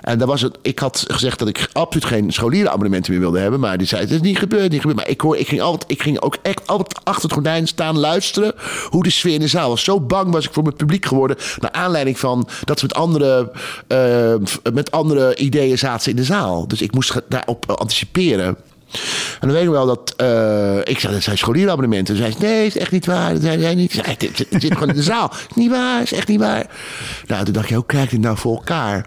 En 0.00 0.18
daar 0.18 0.26
was 0.26 0.40
het, 0.42 0.58
ik 0.62 0.78
had 0.78 1.04
gezegd 1.08 1.38
dat 1.38 1.48
ik 1.48 1.68
absoluut 1.72 2.04
geen 2.04 2.32
scholierenabonnementen 2.32 3.12
meer 3.12 3.20
wilde 3.20 3.38
hebben. 3.38 3.60
Maar 3.60 3.78
die 3.78 3.86
zei, 3.86 4.00
het 4.00 4.10
is 4.10 4.20
niet 4.20 4.38
gebeurd, 4.38 4.70
niet 4.70 4.80
gebeurd. 4.80 4.98
Maar 4.98 5.08
ik, 5.08 5.20
hoor, 5.20 5.36
ik, 5.36 5.48
ging 5.48 5.60
altijd, 5.60 5.90
ik 5.90 6.02
ging 6.02 6.20
ook 6.20 6.36
echt 6.42 6.66
altijd 6.66 7.04
achter 7.04 7.22
het 7.22 7.32
gordijn 7.32 7.66
staan 7.66 7.98
luisteren... 7.98 8.52
hoe 8.88 9.02
de 9.02 9.10
sfeer 9.10 9.34
in 9.34 9.40
de 9.40 9.48
zaal 9.48 9.68
was. 9.68 9.84
Zo 9.84 10.00
bang 10.00 10.32
was 10.32 10.44
ik 10.44 10.52
voor 10.52 10.62
mijn 10.62 10.76
publiek 10.76 11.06
geworden... 11.06 11.36
naar 11.58 11.72
aanleiding 11.72 12.18
van 12.18 12.48
dat 12.64 12.78
ze 12.78 12.86
met 12.86 12.94
andere, 12.94 13.50
eh, 13.86 14.34
met 14.72 14.90
andere 14.90 15.27
ideeën 15.36 15.78
zaten 15.78 16.10
in 16.10 16.16
de 16.16 16.24
zaal. 16.24 16.68
Dus 16.68 16.82
ik 16.82 16.94
moest 16.94 17.20
daarop 17.28 17.70
anticiperen. 17.70 18.56
En 19.40 19.48
dan 19.48 19.52
weet 19.52 19.62
ik 19.62 19.68
wel 19.68 19.86
dat... 19.86 20.14
eh, 20.16 20.78
ik 20.78 20.98
zei, 20.98 21.12
dat 21.12 21.22
zijn 21.22 21.38
scholierenabonnementen. 21.38 22.14
Toen 22.14 22.24
zei 22.24 22.36
ze, 22.38 22.46
nee, 22.46 22.66
is 22.66 22.78
echt 22.78 22.90
niet 22.92 23.06
waar. 23.06 23.32
Dat 23.32 23.42
zijn 23.42 23.60
zij 23.60 23.74
niet. 23.74 23.94
Ik 23.94 24.04
zei, 24.04 24.16
het, 24.50 24.62
zit 24.62 24.72
gewoon 24.72 24.88
in 24.88 24.94
de 24.94 25.02
zaal. 25.02 25.30
Is 25.30 25.54
niet 25.54 25.70
waar, 25.70 26.02
is 26.02 26.12
echt 26.12 26.28
niet 26.28 26.40
waar. 26.40 26.66
Nou, 27.26 27.44
toen 27.44 27.52
dacht 27.52 27.68
ik, 27.68 27.74
hoe 27.74 27.86
krijg 27.86 28.04
ik 28.04 28.10
dit 28.10 28.20
nou 28.20 28.36
voor 28.36 28.54
elkaar? 28.54 29.06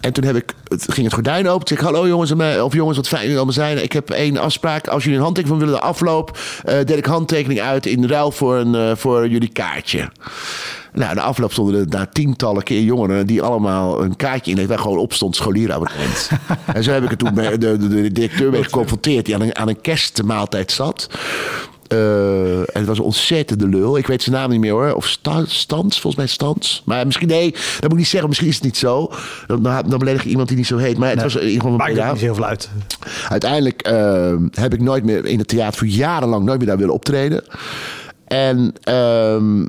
En 0.00 0.12
toen 0.12 0.24
heb 0.24 0.36
ik, 0.36 0.54
ging 0.68 1.06
het 1.06 1.14
gordijn 1.14 1.48
open. 1.48 1.66
Toen 1.66 1.76
zei 1.76 1.88
ik, 1.88 1.94
hallo 1.94 2.08
jongens, 2.08 2.32
of 2.60 2.74
jongens, 2.74 2.96
wat 2.96 3.08
fijn 3.08 3.22
jullie 3.22 3.36
allemaal 3.36 3.54
zijn. 3.54 3.82
Ik 3.82 3.92
heb 3.92 4.10
één 4.10 4.36
afspraak. 4.36 4.88
Als 4.88 5.02
jullie 5.02 5.18
een 5.18 5.24
handtekening 5.24 5.60
van 5.60 5.68
willen, 5.68 5.82
de 5.82 5.88
afloop... 5.88 6.38
eh 6.64 6.84
deel 6.84 6.96
ik 6.96 7.04
handtekening 7.04 7.60
uit 7.60 7.86
in 7.86 8.06
ruil 8.06 8.30
voor, 8.30 8.56
een, 8.56 8.74
eh, 8.74 8.96
voor 8.96 9.28
jullie 9.28 9.52
kaartje. 9.52 10.08
Nou, 10.92 11.14
de 11.14 11.20
afloop 11.20 11.52
stonden 11.52 11.80
er 11.80 11.90
daar 11.90 12.08
tientallen 12.08 12.62
keer 12.62 12.82
jongeren... 12.82 13.26
die 13.26 13.42
allemaal 13.42 14.02
een 14.02 14.16
kaartje 14.16 14.52
in 14.52 14.66
waar 14.66 14.78
gewoon 14.78 14.98
op 14.98 15.12
stond 15.12 15.36
scholierenabonnement. 15.36 16.30
en 16.74 16.84
zo 16.84 16.90
heb 16.92 17.02
ik 17.02 17.10
het 17.10 17.18
toen 17.18 17.34
de, 17.34 17.58
de, 17.58 17.88
de 17.88 18.12
directeur 18.12 18.50
mee 18.50 18.64
geconfronteerd... 18.64 19.24
die 19.24 19.34
aan 19.34 19.40
een, 19.40 19.56
aan 19.56 19.68
een 19.68 19.80
kerstmaaltijd 19.80 20.72
zat... 20.72 21.08
Eh, 21.92 22.58
en 22.58 22.66
het 22.72 22.86
was 22.86 22.98
een 22.98 23.04
ontzettende 23.04 23.68
lul. 23.68 23.96
Ik 23.96 24.06
weet 24.06 24.22
zijn 24.22 24.36
naam 24.36 24.50
niet 24.50 24.60
meer 24.60 24.72
hoor. 24.72 24.92
Of 24.92 25.06
Sta- 25.06 25.44
Stans, 25.46 26.00
volgens 26.00 26.16
mij 26.16 26.26
Stans. 26.26 26.82
Maar 26.84 27.06
misschien, 27.06 27.28
nee, 27.28 27.50
dat 27.50 27.82
moet 27.82 27.90
ik 27.90 27.96
niet 27.96 28.08
zeggen. 28.08 28.28
Misschien 28.28 28.48
is 28.48 28.54
het 28.54 28.64
niet 28.64 28.76
zo. 28.76 29.12
Dan, 29.46 29.62
dan, 29.62 29.98
beledig 29.98 30.24
ik 30.24 30.30
iemand 30.30 30.48
die 30.48 30.56
niet 30.56 30.66
zo 30.66 30.76
heet. 30.76 30.98
Maar 30.98 31.10
het 31.10 31.22
was 31.22 31.34
in 31.34 31.40
ieder 31.40 31.54
geval 31.54 31.70
een 31.70 31.94
Maakt 31.94 32.12
niet 32.12 32.20
heel 32.20 32.34
veel 32.34 32.44
uit. 32.44 32.70
Uiteindelijk 33.28 33.82
eh, 33.82 34.34
heb 34.50 34.74
ik 34.74 34.80
nooit 34.80 35.04
meer 35.04 35.26
in 35.26 35.38
het 35.38 35.48
theater 35.48 35.78
voor 35.78 35.86
jarenlang 35.86 36.44
nooit 36.44 36.58
meer 36.58 36.66
daar 36.66 36.78
willen 36.78 36.94
optreden. 36.94 37.44
En 38.26 38.72
ehm 38.82 39.64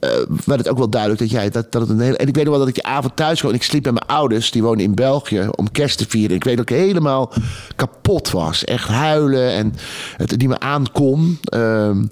eh, 0.00 0.10
werd 0.44 0.60
het 0.60 0.68
ook 0.68 0.78
wel 0.78 0.90
duidelijk 0.90 1.20
dat 1.20 1.30
jij 1.30 1.50
dat, 1.50 1.72
dat 1.72 1.82
het 1.82 1.90
een 1.90 2.00
hele. 2.00 2.16
En 2.16 2.28
ik 2.28 2.34
weet 2.34 2.44
nog 2.44 2.52
wel 2.52 2.64
dat 2.64 2.76
ik 2.76 2.82
die 2.82 2.92
avond 2.92 3.16
thuis 3.16 3.40
kwam 3.40 3.52
ik 3.52 3.62
sliep 3.62 3.82
bij 3.82 3.92
mijn 3.92 4.06
ouders, 4.06 4.50
die 4.50 4.62
wonen 4.62 4.84
in 4.84 4.94
België, 4.94 5.48
om 5.54 5.70
kerst 5.70 5.98
te 5.98 6.04
vieren. 6.08 6.36
Ik 6.36 6.44
weet 6.44 6.56
dat 6.56 6.70
ik 6.70 6.76
helemaal 6.76 7.32
kapot 7.76 8.30
was. 8.30 8.64
Echt 8.64 8.88
huilen 8.88 9.52
en 9.52 9.74
het 10.16 10.36
niet 10.36 10.48
meer 10.48 10.58
aankon. 10.58 11.38
Ehm 11.44 12.02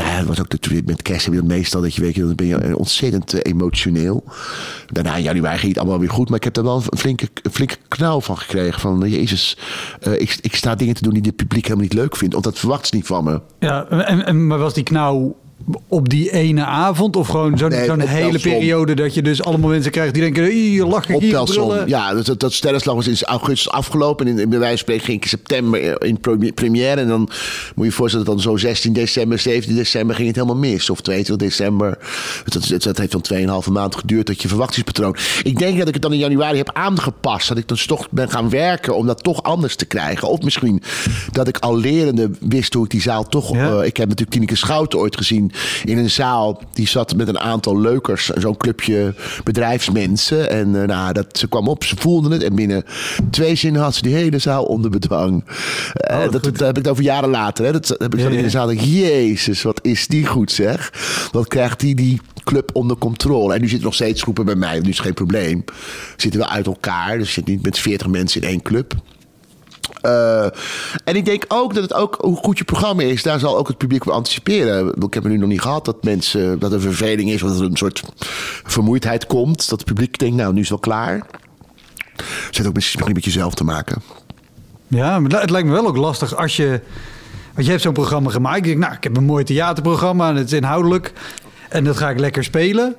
nou 0.00 0.10
het 0.10 0.26
was 0.26 0.40
ook 0.40 0.52
natuurlijk 0.52 0.86
met 0.86 1.02
kerst 1.02 1.24
heb 1.24 1.34
je 1.34 1.40
dat 1.40 1.48
meestal 1.48 1.80
dat 1.80 1.94
je 1.94 2.00
weet, 2.00 2.16
dan 2.16 2.34
ben 2.34 2.46
je 2.46 2.76
ontzettend 2.76 3.34
eh, 3.34 3.52
emotioneel. 3.52 4.24
Daarna 4.86 5.16
in 5.16 5.22
januari 5.22 5.58
ging 5.58 5.68
het 5.68 5.80
allemaal 5.80 5.98
weer 5.98 6.10
goed, 6.10 6.28
maar 6.28 6.38
ik 6.38 6.44
heb 6.44 6.56
er 6.56 6.62
wel 6.62 6.82
een 6.86 6.98
flinke, 6.98 7.28
een 7.42 7.50
flinke 7.50 7.76
knauw 7.88 8.20
van 8.20 8.38
gekregen. 8.38 8.80
Van 8.80 9.08
Jezus, 9.08 9.56
eh, 10.00 10.20
ik, 10.20 10.38
ik 10.40 10.54
sta 10.54 10.74
dingen 10.74 10.94
te 10.94 11.02
doen 11.02 11.12
die 11.12 11.22
dit 11.22 11.36
publiek 11.36 11.64
helemaal 11.64 11.84
niet 11.84 11.94
leuk 11.94 12.16
vindt, 12.16 12.32
want 12.32 12.46
dat 12.46 12.58
verwacht 12.58 12.86
ze 12.86 12.94
niet 12.94 13.06
van 13.06 13.24
me. 13.24 13.40
Ja, 13.58 13.86
en, 13.88 14.26
en, 14.26 14.46
maar 14.46 14.58
was 14.58 14.74
die 14.74 14.84
knauw 14.84 15.36
op 15.88 16.08
die 16.08 16.32
ene 16.32 16.64
avond 16.64 17.16
of 17.16 17.28
gewoon 17.28 17.58
zo'n 17.58 17.68
Nee, 17.68 18.06
hele 18.06 18.38
periode 18.38 18.94
dat 18.94 19.14
je 19.14 19.22
dus 19.22 19.42
allemaal 19.42 19.70
mensen 19.70 19.90
krijgt 19.90 20.14
die 20.14 20.22
denken, 20.22 20.44
hier 20.44 20.84
lachen, 20.84 21.14
Op 21.14 21.20
hier. 21.20 21.88
Ja, 21.88 22.14
dat, 22.14 22.40
dat, 22.40 22.52
sterrenslag 22.52 22.94
was 22.94 23.06
in 23.06 23.16
augustus 23.22 23.72
afgelopen. 23.72 24.26
En 24.26 24.38
in, 24.38 24.48
bij 24.48 24.58
wijze 24.58 24.76
van 24.76 24.78
spreken 24.78 25.04
ging 25.04 25.16
ik 25.16 25.22
in 25.22 25.28
september 25.28 26.04
in 26.04 26.20
première. 26.54 27.00
En 27.00 27.08
dan 27.08 27.20
moet 27.20 27.30
je 27.74 27.84
je 27.84 27.92
voorstellen 27.92 28.26
dat 28.26 28.34
dan 28.34 28.44
zo 28.44 28.56
16 28.56 28.92
december, 28.92 29.38
17 29.38 29.74
december 29.74 30.14
ging 30.16 30.26
het 30.26 30.36
helemaal 30.36 30.56
mis. 30.56 30.90
Of 30.90 31.00
22 31.00 31.48
december. 31.48 31.98
Dat, 32.44 32.82
dat 32.82 32.98
heeft 32.98 33.28
dan 33.28 33.62
2,5 33.64 33.72
maand 33.72 33.96
geduurd 33.96 34.26
dat 34.26 34.42
je 34.42 34.48
verwachtingspatroon. 34.48 35.16
Ik 35.42 35.58
denk 35.58 35.78
dat 35.78 35.88
ik 35.88 35.94
het 35.94 36.02
dan 36.02 36.12
in 36.12 36.18
januari 36.18 36.56
heb 36.56 36.70
aangepast. 36.72 37.48
Dat 37.48 37.58
ik 37.58 37.68
dan 37.68 37.78
toch 37.86 38.10
ben 38.10 38.30
gaan 38.30 38.50
werken 38.50 38.96
om 38.96 39.06
dat 39.06 39.22
toch 39.22 39.42
anders 39.42 39.76
te 39.76 39.84
krijgen. 39.84 40.28
Of 40.28 40.42
misschien 40.42 40.82
dat 41.32 41.48
ik 41.48 41.58
al 41.58 41.76
lerende 41.76 42.30
wist 42.40 42.74
hoe 42.74 42.84
ik 42.84 42.90
die 42.90 43.00
zaal 43.00 43.28
toch... 43.28 43.54
Ja. 43.54 43.78
eh, 43.78 43.86
ik 43.86 43.96
heb 43.96 44.08
natuurlijk 44.08 44.30
Tineke 44.30 44.56
Schouten 44.56 44.98
ooit 44.98 45.16
gezien 45.16 45.49
in 45.84 45.98
een 45.98 46.10
zaal. 46.10 46.62
Die 46.72 46.88
zat 46.88 47.16
met 47.16 47.28
een 47.28 47.38
aantal 47.38 47.80
leukers. 47.80 48.26
Zo'n 48.26 48.56
clubje 48.56 49.14
bedrijfsmensen. 49.44 50.50
En 50.50 50.80
eh, 50.80 50.88
nou, 50.88 51.12
dat, 51.12 51.38
ze 51.38 51.48
kwam 51.48 51.68
op, 51.68 51.84
ze 51.84 51.96
voelden 51.96 52.30
het. 52.30 52.42
En 52.42 52.54
binnen 52.54 52.84
twee 53.30 53.54
zinnen 53.54 53.82
had 53.82 53.94
ze 53.94 54.02
die 54.02 54.14
hele 54.14 54.38
zaal 54.38 54.64
onder 54.64 54.90
bedwang. 54.90 55.44
Eh, 55.94 56.18
Oh, 56.20 56.30
dat, 56.30 56.58
heb 56.58 56.78
ik 56.78 56.86
over 56.88 57.02
jaren 57.02 57.30
later. 57.30 57.64
Hè. 57.64 57.72
Dat 57.72 57.88
heb 57.88 58.14
ik 58.14 58.20
Ja, 58.20 58.28
in 58.28 58.42
de 58.42 58.50
zaal. 58.50 58.66
Denk, 58.66 58.80
Jezus, 58.80 59.62
wat 59.62 59.78
is 59.82 60.06
die 60.06 60.26
goed 60.26 60.52
zeg. 60.52 60.92
Wat 61.32 61.48
krijgt 61.48 61.80
die 61.80 61.94
die 61.94 62.20
club 62.44 62.70
onder 62.72 62.96
controle. 62.96 63.54
En 63.54 63.60
nu 63.60 63.66
zitten 63.66 63.84
nog 63.84 63.94
steeds 63.94 64.22
groepen 64.22 64.44
bij 64.44 64.54
mij. 64.54 64.80
Nu 64.80 64.88
is 64.88 64.98
geen 64.98 65.14
probleem. 65.14 65.64
Zitten 66.16 66.40
we 66.40 66.48
uit 66.48 66.66
elkaar. 66.66 67.18
Dus 67.18 67.26
je 67.26 67.32
zit 67.32 67.46
niet 67.46 67.62
met 67.62 67.78
40 67.78 68.06
mensen 68.06 68.42
in 68.42 68.48
één 68.48 68.62
club. 68.62 68.94
Eh, 70.00 70.44
en 71.04 71.16
ik 71.16 71.24
denk 71.24 71.44
ook 71.48 71.74
dat 71.74 71.82
het 71.82 71.94
ook, 71.94 72.16
hoe 72.20 72.36
goed 72.36 72.58
je 72.58 72.64
programma 72.64 73.02
is, 73.02 73.22
daar 73.22 73.38
zal 73.38 73.58
ook 73.58 73.68
het 73.68 73.78
publiek 73.78 74.06
op 74.06 74.12
anticiperen. 74.12 74.94
Ik 74.94 75.14
heb 75.14 75.22
het 75.22 75.32
nu 75.32 75.38
nog 75.38 75.48
niet 75.48 75.60
gehad 75.60 75.84
dat 75.84 76.04
mensen, 76.04 76.58
dat 76.58 76.72
er 76.72 76.80
verveling 76.80 77.30
is, 77.30 77.42
of 77.42 77.50
dat 77.50 77.60
er 77.60 77.66
een 77.66 77.76
soort 77.76 78.02
vermoeidheid 78.64 79.26
komt. 79.26 79.68
Dat 79.68 79.78
het 79.78 79.88
publiek 79.88 80.18
denkt, 80.18 80.36
nou, 80.36 80.52
nu 80.52 80.60
is 80.60 80.68
het 80.68 80.84
wel 80.84 80.94
klaar. 80.94 81.26
Het 82.50 82.66
ook 82.66 82.74
misschien 82.74 83.12
met 83.12 83.24
jezelf 83.24 83.54
te 83.54 83.64
maken. 83.64 84.02
Ja, 84.88 85.18
maar 85.18 85.40
het 85.40 85.50
lijkt 85.50 85.68
me 85.68 85.74
wel 85.74 85.86
ook 85.86 85.96
lastig 85.96 86.36
als 86.36 86.56
je... 86.56 86.80
Want 87.54 87.64
je 87.64 87.70
hebt 87.70 87.82
zo'n 87.82 87.92
programma 87.92 88.30
gemaakt. 88.30 88.56
Ik 88.56 88.64
denk, 88.64 88.78
nou, 88.78 88.94
ik 88.94 89.02
heb 89.02 89.16
een 89.16 89.24
mooi 89.24 89.44
theaterprogramma 89.44 90.28
en 90.28 90.36
het 90.36 90.46
is 90.46 90.52
inhoudelijk. 90.52 91.12
En 91.68 91.84
dat 91.84 91.96
ga 91.96 92.10
ik 92.10 92.18
lekker 92.18 92.44
spelen. 92.44 92.96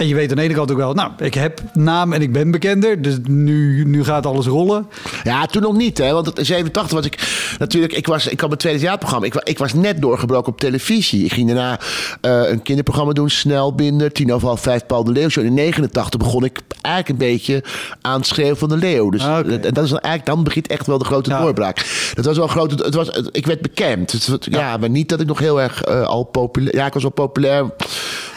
En 0.00 0.06
je 0.08 0.14
weet 0.14 0.30
aan 0.30 0.36
de 0.36 0.42
ene 0.42 0.54
kant 0.54 0.70
ook 0.70 0.76
wel, 0.76 0.94
nou, 0.94 1.10
ik 1.18 1.34
heb 1.34 1.60
naam 1.72 2.12
en 2.12 2.22
ik 2.22 2.32
ben 2.32 2.50
bekender. 2.50 3.02
Dus 3.02 3.16
nu, 3.28 3.84
nu 3.84 4.04
gaat 4.04 4.26
alles 4.26 4.46
rollen. 4.46 4.86
Ja, 5.22 5.46
toen 5.46 5.62
nog 5.62 5.76
niet, 5.76 5.98
hè? 5.98 6.12
Want 6.12 6.26
het- 6.26 6.38
in 6.38 6.44
87 6.44 6.92
was 6.96 7.06
ik 7.06 7.52
natuurlijk. 7.58 7.92
Ik, 7.92 8.06
was, 8.06 8.26
ik 8.26 8.38
had 8.40 8.48
mijn 8.48 8.60
tweede 8.60 8.78
theaterprogramma. 8.78 9.26
Ik, 9.26 9.34
ik 9.34 9.58
was 9.58 9.72
net 9.72 10.00
doorgebroken 10.02 10.52
op 10.52 10.60
televisie. 10.60 11.24
Ik 11.24 11.32
ging 11.32 11.46
daarna 11.46 11.80
eh, 12.20 12.50
een 12.50 12.62
kinderprogramma 12.62 13.12
doen, 13.12 13.30
Snelbinder, 13.30 14.12
tien 14.12 14.32
over 14.32 14.46
half 14.46 14.60
vijf, 14.60 14.86
Paul 14.86 15.04
de 15.04 15.12
Leeuw. 15.12 15.28
In 15.42 15.54
89 15.54 16.20
begon 16.20 16.44
ik 16.44 16.60
eigenlijk 16.82 17.08
een 17.22 17.28
beetje 17.28 17.64
aan 18.00 18.18
het 18.18 18.26
schreeuwen 18.26 18.56
van 18.56 18.68
de 18.68 18.76
Leeuw. 18.76 19.10
Dus 19.10 19.22
Ah, 19.24 19.48
dat, 19.48 19.62
dat 19.74 19.84
is 19.84 19.90
dan 19.90 19.98
eigenlijk, 19.98 20.26
dan 20.26 20.44
begint 20.44 20.66
echt 20.66 20.86
wel 20.86 20.98
de 20.98 21.04
grote 21.04 21.30
Ja. 21.30 21.40
doorbraak. 21.40 22.10
Dat 22.14 22.24
was 22.24 22.36
wel 22.36 22.46
groot. 22.46 22.70
Het 22.70 22.94
was, 22.94 23.06
het- 23.06 23.28
ik 23.32 23.46
werd 23.46 23.60
bekend. 23.62 24.12
Het, 24.26 24.46
ja. 24.50 24.76
maar 24.76 24.90
niet 24.90 25.08
dat 25.08 25.20
ik 25.20 25.26
nog 25.26 25.38
heel 25.38 25.60
erg 25.60 25.82
eh, 25.82 26.02
al 26.02 26.24
populair. 26.24 26.74
Ja, 26.76 26.86
ik 26.86 26.92
was 26.92 27.02
wel 27.02 27.12
populair. 27.12 27.64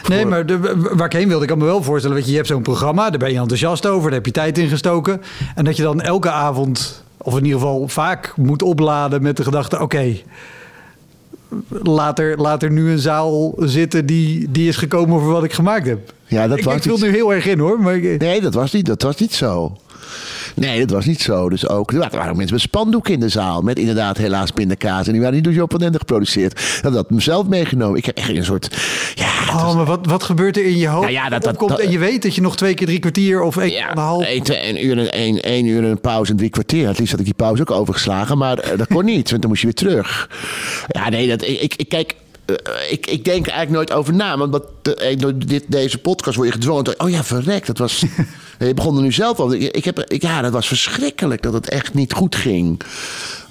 Nee, 0.07 0.19
voor- 0.21 0.29
maar 0.29 0.45
de, 0.45 0.59
waar 0.93 1.05
ik 1.05 1.13
heen 1.13 1.27
wilde, 1.27 1.43
ik 1.43 1.49
kan 1.49 1.57
me 1.57 1.65
wel 1.65 1.83
voorstellen... 1.83 2.15
Weet 2.15 2.25
je, 2.25 2.31
je 2.31 2.37
hebt 2.37 2.49
zo'n 2.49 2.61
programma, 2.61 3.09
daar 3.09 3.19
ben 3.19 3.31
je 3.31 3.39
enthousiast 3.39 3.85
over. 3.85 4.03
Daar 4.03 4.13
heb 4.13 4.25
je 4.25 4.31
tijd 4.31 4.57
in 4.57 4.67
gestoken. 4.69 5.21
En 5.55 5.65
dat 5.65 5.77
je 5.77 5.83
dan 5.83 6.01
elke 6.01 6.29
avond, 6.31 7.03
of 7.17 7.37
in 7.37 7.43
ieder 7.43 7.59
geval 7.59 7.87
vaak, 7.87 8.33
moet 8.35 8.61
opladen 8.61 9.21
met 9.21 9.37
de 9.37 9.43
gedachte... 9.43 9.79
Oké, 9.81 10.15
laat, 11.69 12.19
er, 12.19 12.37
laat 12.41 12.63
er 12.63 12.71
nu 12.71 12.91
een 12.91 12.99
zaal 12.99 13.53
zitten 13.57 14.05
die, 14.05 14.51
die 14.51 14.67
is 14.67 14.77
gekomen 14.77 15.19
voor 15.21 15.31
wat 15.31 15.43
ik 15.43 15.53
gemaakt 15.53 15.85
heb. 15.85 16.13
Ja, 16.25 16.47
dat 16.47 16.57
ik, 16.57 16.63
was 16.63 16.75
ik 16.75 16.83
wil 16.83 16.97
nu 16.97 17.09
heel 17.09 17.33
erg 17.33 17.45
in 17.45 17.59
hoor. 17.59 17.79
Maar 17.79 17.95
ik- 17.95 18.21
Nee, 18.21 18.41
dat 18.41 18.53
was 18.53 18.71
niet, 18.71 18.85
dat 18.85 19.01
was 19.01 19.15
niet 19.17 19.33
zo. 19.33 19.77
Nee, 20.55 20.79
dat 20.79 20.89
was 20.89 21.05
niet 21.05 21.21
zo. 21.21 21.49
Dus 21.49 21.67
ook, 21.67 21.91
er 21.91 21.97
waren 21.99 22.29
ook 22.29 22.35
mensen 22.35 22.53
met 22.53 22.61
spandoeken 22.63 23.13
in 23.13 23.19
de 23.19 23.29
zaal. 23.29 23.61
Met 23.61 23.79
inderdaad 23.79 24.17
helaas 24.17 24.51
pindakaas. 24.51 25.05
En 25.05 25.11
die 25.11 25.21
waren 25.21 25.35
niet 25.35 25.43
door 25.43 25.53
Job 25.53 25.71
van 25.71 25.81
Ende 25.81 25.97
geproduceerd. 25.97 26.79
Dat 26.81 26.93
had 26.93 27.03
ik 27.03 27.09
mezelf 27.09 27.47
meegenomen. 27.47 27.97
Ik 27.97 28.05
heb 28.05 28.17
echt 28.17 28.29
een 28.29 28.45
soort... 28.45 28.77
Ja, 29.15 29.31
was- 29.53 29.61
Oh, 29.63 29.75
maar 29.75 29.85
wat, 29.85 30.05
wat 30.05 30.23
gebeurt 30.23 30.57
er 30.57 30.65
in 30.65 30.77
je 30.77 30.87
hoofd? 30.87 31.01
Nou 31.01 31.13
ja, 31.13 31.29
dat- 31.29 31.43
dat- 31.43 31.79
en 31.79 31.91
je 31.91 31.99
weet 31.99 32.21
dat 32.21 32.35
je 32.35 32.41
nog 32.41 32.55
twee 32.57 32.73
keer 32.73 32.87
drie 32.87 32.99
kwartier 32.99 33.41
of 33.41 33.57
één 33.57 33.77
en 33.77 33.91
een 33.91 33.97
half... 33.97 34.23
één, 34.25 34.43
twee- 34.43 34.57
één 34.57 34.85
uur, 34.85 34.97
en- 34.97 35.11
één, 35.11 35.41
één 35.41 35.65
uur 35.65 35.83
en 35.83 35.89
een 35.89 36.01
pauze 36.01 36.31
en 36.31 36.37
drie 36.37 36.49
kwartier. 36.49 36.87
Het 36.87 36.97
liefst 36.97 37.11
had 37.11 37.19
ik 37.19 37.25
die 37.25 37.35
pauze 37.35 37.61
ook 37.61 37.71
overgeslagen. 37.71 38.37
Maar 38.37 38.57
eh, 38.57 38.77
dat 38.77 38.87
kon 38.87 39.05
niet, 39.05 39.29
want 39.29 39.41
dan 39.41 39.49
moest 39.49 39.61
je 39.61 39.67
weer 39.67 39.75
terug. 39.75 40.29
Ja, 40.87 41.09
nee, 41.09 41.27
dat, 41.27 41.41
ik, 41.41 41.73
ik 41.75 41.89
kijk... 41.89 42.15
eh, 42.45 42.91
ik, 42.91 43.07
ik 43.07 43.25
denk 43.25 43.45
er 43.45 43.51
eigenlijk 43.51 43.71
nooit 43.71 43.99
over 43.99 44.13
na. 44.13 44.37
Want 44.37 44.51
dat, 44.51 44.97
eh, 44.97 45.17
door 45.17 45.37
dit, 45.37 45.63
deze 45.67 45.97
podcast 45.97 46.35
word 46.35 46.47
je 46.47 46.53
gedwongen. 46.53 46.99
Oh 46.99 47.09
ja, 47.09 47.23
verrek. 47.23 47.65
Dat 47.65 47.77
was. 47.77 48.03
je 48.59 48.73
begon 48.73 48.95
er 48.95 49.01
nu 49.01 49.11
zelf 49.11 49.39
al. 49.39 49.53
Ik, 49.53 49.75
ik 49.75 49.85
heb, 49.85 49.99
ik, 49.99 50.21
ja, 50.21 50.41
dat 50.41 50.51
was 50.51 50.67
verschrikkelijk 50.67 51.41
dat 51.41 51.53
het 51.53 51.69
echt 51.69 51.93
niet 51.93 52.13
goed 52.13 52.35
ging. 52.35 52.81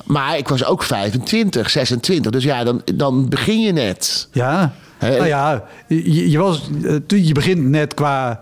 Maar 0.04 0.38
ik 0.38 0.48
was 0.48 0.64
ook 0.64 0.82
25, 0.82 1.70
26. 1.70 2.32
Dus 2.32 2.44
ja, 2.44 2.64
dan, 2.64 2.82
dan 2.94 3.28
begin 3.28 3.60
je 3.60 3.72
net. 3.72 4.28
Ja, 4.32 4.72
nou 4.98 5.26
ja, 5.26 5.64
je, 5.88 6.30
je, 6.30 6.38
was, 6.38 6.70
eh, 6.84 6.94
toen 7.06 7.26
je 7.26 7.32
begint 7.32 7.68
net 7.68 7.94
qua, 7.94 8.40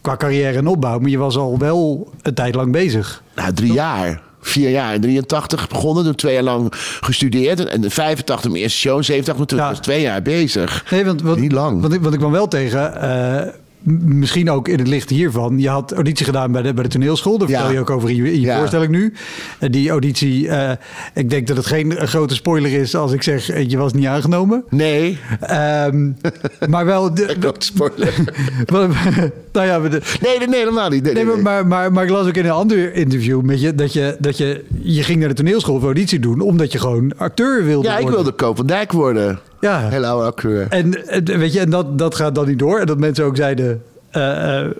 qua 0.00 0.16
carrière 0.16 0.58
en 0.58 0.66
opbouw, 0.66 0.98
maar 0.98 1.10
je 1.10 1.18
was 1.18 1.36
al 1.36 1.58
wel 1.58 2.12
een 2.22 2.34
tijd 2.34 2.54
lang 2.54 2.72
bezig. 2.72 3.22
Nou, 3.34 3.52
drie 3.52 3.72
jaar. 3.72 4.22
Vier 4.44 4.70
jaar. 4.70 4.94
In 4.94 5.00
83 5.00 5.68
begonnen, 5.68 6.04
toen 6.04 6.14
twee 6.14 6.34
jaar 6.34 6.42
lang 6.42 6.66
gestudeerd. 7.00 7.64
En 7.64 7.82
in 7.82 7.90
85 7.90 8.50
mijn 8.50 8.62
eerste 8.62 8.78
show. 8.78 8.96
In 8.96 9.04
87 9.04 9.46
toen 9.46 9.58
Ja. 9.58 9.68
was 9.68 9.78
twee 9.80 10.00
jaar 10.00 10.22
bezig. 10.22 10.84
Nee, 10.90 11.04
want, 11.04 11.22
want, 11.22 11.40
Niet 11.40 11.52
lang. 11.52 11.80
Want 11.80 11.92
ik, 11.94 12.00
want 12.00 12.12
ik 12.14 12.20
kwam 12.20 12.32
wel 12.32 12.48
tegen, 12.48 13.00
eh, 13.00 13.52
misschien 13.84 14.50
ook 14.50 14.68
in 14.68 14.78
het 14.78 14.88
licht 14.88 15.10
hiervan. 15.10 15.58
Je 15.58 15.68
had 15.68 15.92
auditie 15.92 16.24
gedaan 16.26 16.52
bij 16.52 16.62
de, 16.62 16.74
bij 16.74 16.82
de 16.82 16.88
toneelschool. 16.90 17.38
Daar 17.38 17.48
Ja. 17.48 17.54
vertel 17.56 17.74
je 17.74 17.80
ook 17.80 17.90
over 17.90 18.10
in 18.10 18.16
je, 18.16 18.32
in 18.32 18.40
je 18.40 18.46
Ja. 18.46 18.58
voorstelling 18.58 18.90
nu. 18.92 19.12
En 19.58 19.70
die 19.70 19.90
auditie, 19.90 20.48
eh, 20.48 20.70
ik 21.14 21.30
denk 21.30 21.46
dat 21.46 21.56
het 21.56 21.66
geen 21.66 21.96
eh, 21.96 22.06
grote 22.08 22.34
spoiler 22.34 22.72
is 22.72 22.94
als 22.96 23.12
ik 23.12 23.22
zeg, 23.22 23.50
eh, 23.50 23.68
je 23.70 23.76
was 23.76 23.92
niet 23.92 24.06
aangenomen. 24.06 24.64
Nee. 24.70 25.18
Ehm, 25.40 26.10
maar 26.68 26.84
wel... 26.84 27.14
De, 27.14 27.34
Grote 27.40 27.66
spoiler. 27.66 28.14
nou 29.52 29.66
ja, 29.66 29.78
de, 29.80 30.00
Nee, 30.22 30.38
nee, 30.38 30.48
nee, 30.48 30.58
helemaal 30.58 30.88
niet. 30.90 31.02
Nee, 31.02 31.14
Nee, 31.14 31.24
nee, 31.24 31.36
maar, 31.36 31.66
maar, 31.66 31.92
maar, 31.92 32.04
ik 32.04 32.10
las 32.10 32.26
ook 32.26 32.36
in 32.36 32.44
een 32.44 32.50
ander 32.50 32.94
interview 32.94 33.40
met 33.40 33.60
je 33.60 33.74
dat 33.74 33.92
je, 33.92 34.16
dat 34.18 34.36
je, 34.38 34.64
je 34.82 35.02
ging 35.02 35.18
naar 35.20 35.28
de 35.28 35.34
toneelschool 35.34 35.74
voor 35.76 35.84
auditie 35.84 36.18
doen, 36.18 36.40
omdat 36.40 36.72
je 36.72 36.78
gewoon 36.78 37.12
acteur 37.16 37.64
wilde 37.64 37.86
Ja, 37.88 37.94
ik 37.94 38.00
worden. 38.02 38.20
wilde 38.22 38.36
Koop 38.36 38.56
van 38.56 38.66
Dijk 38.66 38.92
worden. 38.92 39.38
Ja. 39.62 39.88
Heel 39.88 40.04
oude. 40.04 40.66
En, 40.68 40.90
weet 41.38 41.52
je, 41.52 41.60
en 41.60 41.70
dat, 41.70 41.98
dat 41.98 42.14
gaat 42.14 42.34
dan 42.34 42.46
niet 42.46 42.58
door. 42.58 42.78
En 42.78 42.86
dat 42.86 42.98
mensen 42.98 43.24
ook 43.24 43.36
zeiden, 43.36 43.82
eh, 44.10 44.60
eh, 44.60 44.70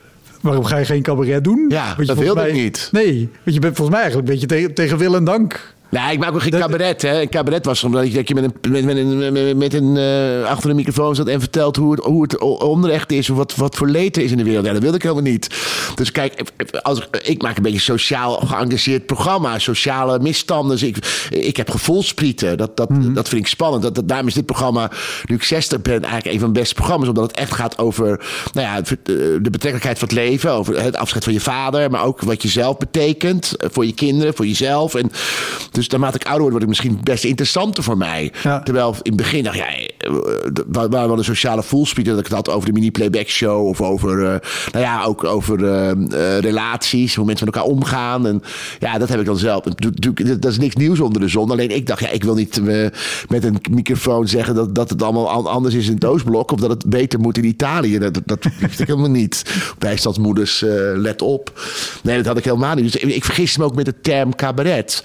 waarom 0.40 0.64
ga 0.64 0.76
je 0.76 0.84
geen 0.84 1.02
cabaret 1.02 1.44
doen? 1.44 1.64
Ja, 1.68 1.94
dat 1.94 2.18
wilde 2.18 2.48
ik 2.48 2.54
niet. 2.54 2.88
Nee, 2.92 3.30
want 3.44 3.54
je 3.56 3.60
bent 3.60 3.76
volgens 3.76 3.96
mij 3.96 4.00
eigenlijk 4.00 4.28
een 4.28 4.34
beetje 4.34 4.56
tegen, 4.56 4.74
tegen 4.74 4.98
wil 4.98 5.14
en 5.14 5.24
dank 5.24 5.74
Nee, 5.92 6.12
ik 6.12 6.18
maak 6.18 6.34
ook 6.34 6.42
geen 6.42 6.50
cabaret. 6.60 7.02
Hè. 7.02 7.20
Een 7.20 7.28
cabaret 7.28 7.64
was 7.64 7.84
omdat 7.84 8.06
je, 8.08 8.12
dat 8.14 8.28
je 8.28 8.34
met 8.34 8.44
een, 8.44 8.70
met, 8.70 8.84
met 8.84 8.96
een, 8.96 9.32
met, 9.32 9.56
met 9.56 9.74
een 9.74 9.96
eh, 9.96 10.50
achter 10.50 10.70
een 10.70 10.76
microfoon 10.76 11.14
zat 11.14 11.26
en 11.26 11.40
vertelt 11.40 11.76
hoe 11.76 11.92
het, 11.92 12.00
hoe 12.04 12.22
het 12.22 12.34
onrecht 12.62 13.12
is. 13.12 13.28
Wat, 13.28 13.54
wat 13.56 13.76
voor 13.76 13.88
leed 13.88 14.16
er 14.16 14.22
is 14.22 14.30
in 14.30 14.36
de 14.36 14.44
wereld. 14.44 14.64
Ja, 14.66 14.72
dat 14.72 14.82
wilde 14.82 14.96
ik 14.96 15.02
helemaal 15.02 15.22
niet. 15.24 15.48
Dus 15.94 16.12
kijk, 16.12 16.42
als, 16.82 16.98
ik- 16.98 17.16
ik 17.26 17.42
maak 17.42 17.56
een 17.56 17.62
beetje 17.62 17.78
sociaal 17.80 18.34
geëngageerd 18.34 19.06
programma. 19.06 19.58
Sociale 19.58 20.18
misstanden. 20.18 20.70
Dus 20.78 20.88
ik, 20.88 20.96
ik 21.30 21.56
heb 21.56 21.70
gevoelsprieten. 21.70 22.56
Dat, 22.58 22.76
dat, 22.76 22.88
dat 23.14 23.28
vind 23.28 23.40
ik 23.40 23.46
spannend. 23.46 23.82
Dat, 23.82 23.94
dat, 23.94 24.08
daarom 24.08 24.26
is 24.26 24.34
dit 24.34 24.46
programma, 24.46 24.90
nu 25.24 25.34
ik 25.34 25.42
60 25.42 25.82
ben, 25.82 26.02
eigenlijk 26.02 26.34
een 26.34 26.40
van 26.40 26.52
de 26.52 26.58
beste 26.60 26.74
programma's. 26.74 27.08
Omdat 27.08 27.26
het 27.30 27.36
echt 27.36 27.52
gaat 27.52 27.78
over 27.78 28.06
nou 28.52 28.66
ja, 28.66 28.80
de 29.02 29.38
betrekkelijkheid 29.50 29.98
van 29.98 30.08
het 30.08 30.16
leven. 30.16 30.52
Over 30.52 30.82
het 30.82 30.96
afscheid 30.96 31.24
van 31.24 31.32
je 31.32 31.40
vader. 31.40 31.90
Maar 31.90 32.04
ook 32.04 32.20
wat 32.20 32.42
je 32.42 32.48
zelf 32.48 32.76
betekent. 32.78 33.56
eh, 33.56 33.68
Voor 33.72 33.86
je 33.86 33.94
kinderen, 33.94 34.34
voor 34.34 34.46
jezelf. 34.46 34.94
En 34.94 35.10
dus 35.70 35.81
naarmate 35.88 36.16
ik 36.18 36.26
ouder 36.26 36.40
word, 36.40 36.52
wordt 36.52 36.66
het 36.66 36.82
misschien 36.84 37.04
best 37.04 37.24
interessanter 37.24 37.82
voor 37.82 37.96
mij. 37.96 38.32
Ja. 38.42 38.60
Terwijl 38.60 38.90
in 38.90 39.12
het 39.12 39.16
begin 39.16 39.44
dacht 39.44 39.56
ik, 39.56 39.62
eh, 39.62 40.10
waar 40.66 40.88
waar 40.88 41.08
wel 41.08 41.18
een 41.18 41.24
sociale 41.24 41.62
voelspriet 41.62 42.06
dat 42.06 42.18
ik 42.18 42.24
het 42.24 42.32
had 42.34 42.50
over 42.50 42.66
de 42.66 42.72
mini-playback 42.72 43.28
show. 43.28 43.66
Of 43.66 43.80
over, 43.80 44.24
eh, 44.24 44.40
nou 44.72 44.84
ja, 44.84 45.04
ook 45.04 45.24
over 45.24 45.64
eh, 45.64 45.90
eh, 45.90 46.38
relaties. 46.42 47.14
Hoe 47.14 47.24
mensen 47.24 47.46
met 47.46 47.54
elkaar 47.54 47.70
omgaan. 47.70 48.26
En 48.26 48.42
ja, 48.78 48.98
dat 48.98 49.08
heb 49.08 49.20
ik 49.20 49.26
dan 49.26 49.38
zelf. 49.38 49.62
Dat 50.40 50.50
is 50.52 50.58
niks 50.58 50.74
nieuws 50.74 51.00
onder 51.00 51.20
de 51.20 51.28
zon. 51.28 51.50
Alleen 51.50 51.70
ik 51.70 51.86
dacht, 51.86 52.00
ja, 52.00 52.08
ik 52.08 52.24
wil 52.24 52.34
niet 52.34 52.60
met 53.28 53.44
een 53.44 53.58
microfoon 53.70 54.28
zeggen 54.28 54.54
dat, 54.54 54.74
dat 54.74 54.90
het 54.90 55.02
allemaal 55.02 55.30
an- 55.30 55.46
anders 55.46 55.74
is 55.74 55.86
in 55.86 55.94
het 55.94 56.04
Oostblok. 56.04 56.50
Of 56.52 56.60
dat 56.60 56.70
het 56.70 56.86
beter 56.86 57.20
moet 57.20 57.38
in 57.38 57.44
Italië. 57.44 57.98
Dat, 57.98 58.20
dat 58.24 58.46
wist 58.60 58.80
ik 58.80 58.86
helemaal 58.86 59.10
niet. 59.10 59.44
Bijstandsmoeders, 59.78 60.60
let 60.94 61.22
op. 61.22 61.60
Nee, 62.02 62.16
dat 62.16 62.26
had 62.26 62.36
ik 62.36 62.44
helemaal 62.44 62.74
niet. 62.74 62.92
Dus 62.92 62.96
ik, 63.02 63.14
ik 63.14 63.24
vergiste 63.24 63.58
me 63.58 63.64
ook 63.64 63.74
met 63.74 63.84
de 63.84 64.00
term 64.00 64.34
cabaret. 64.34 65.04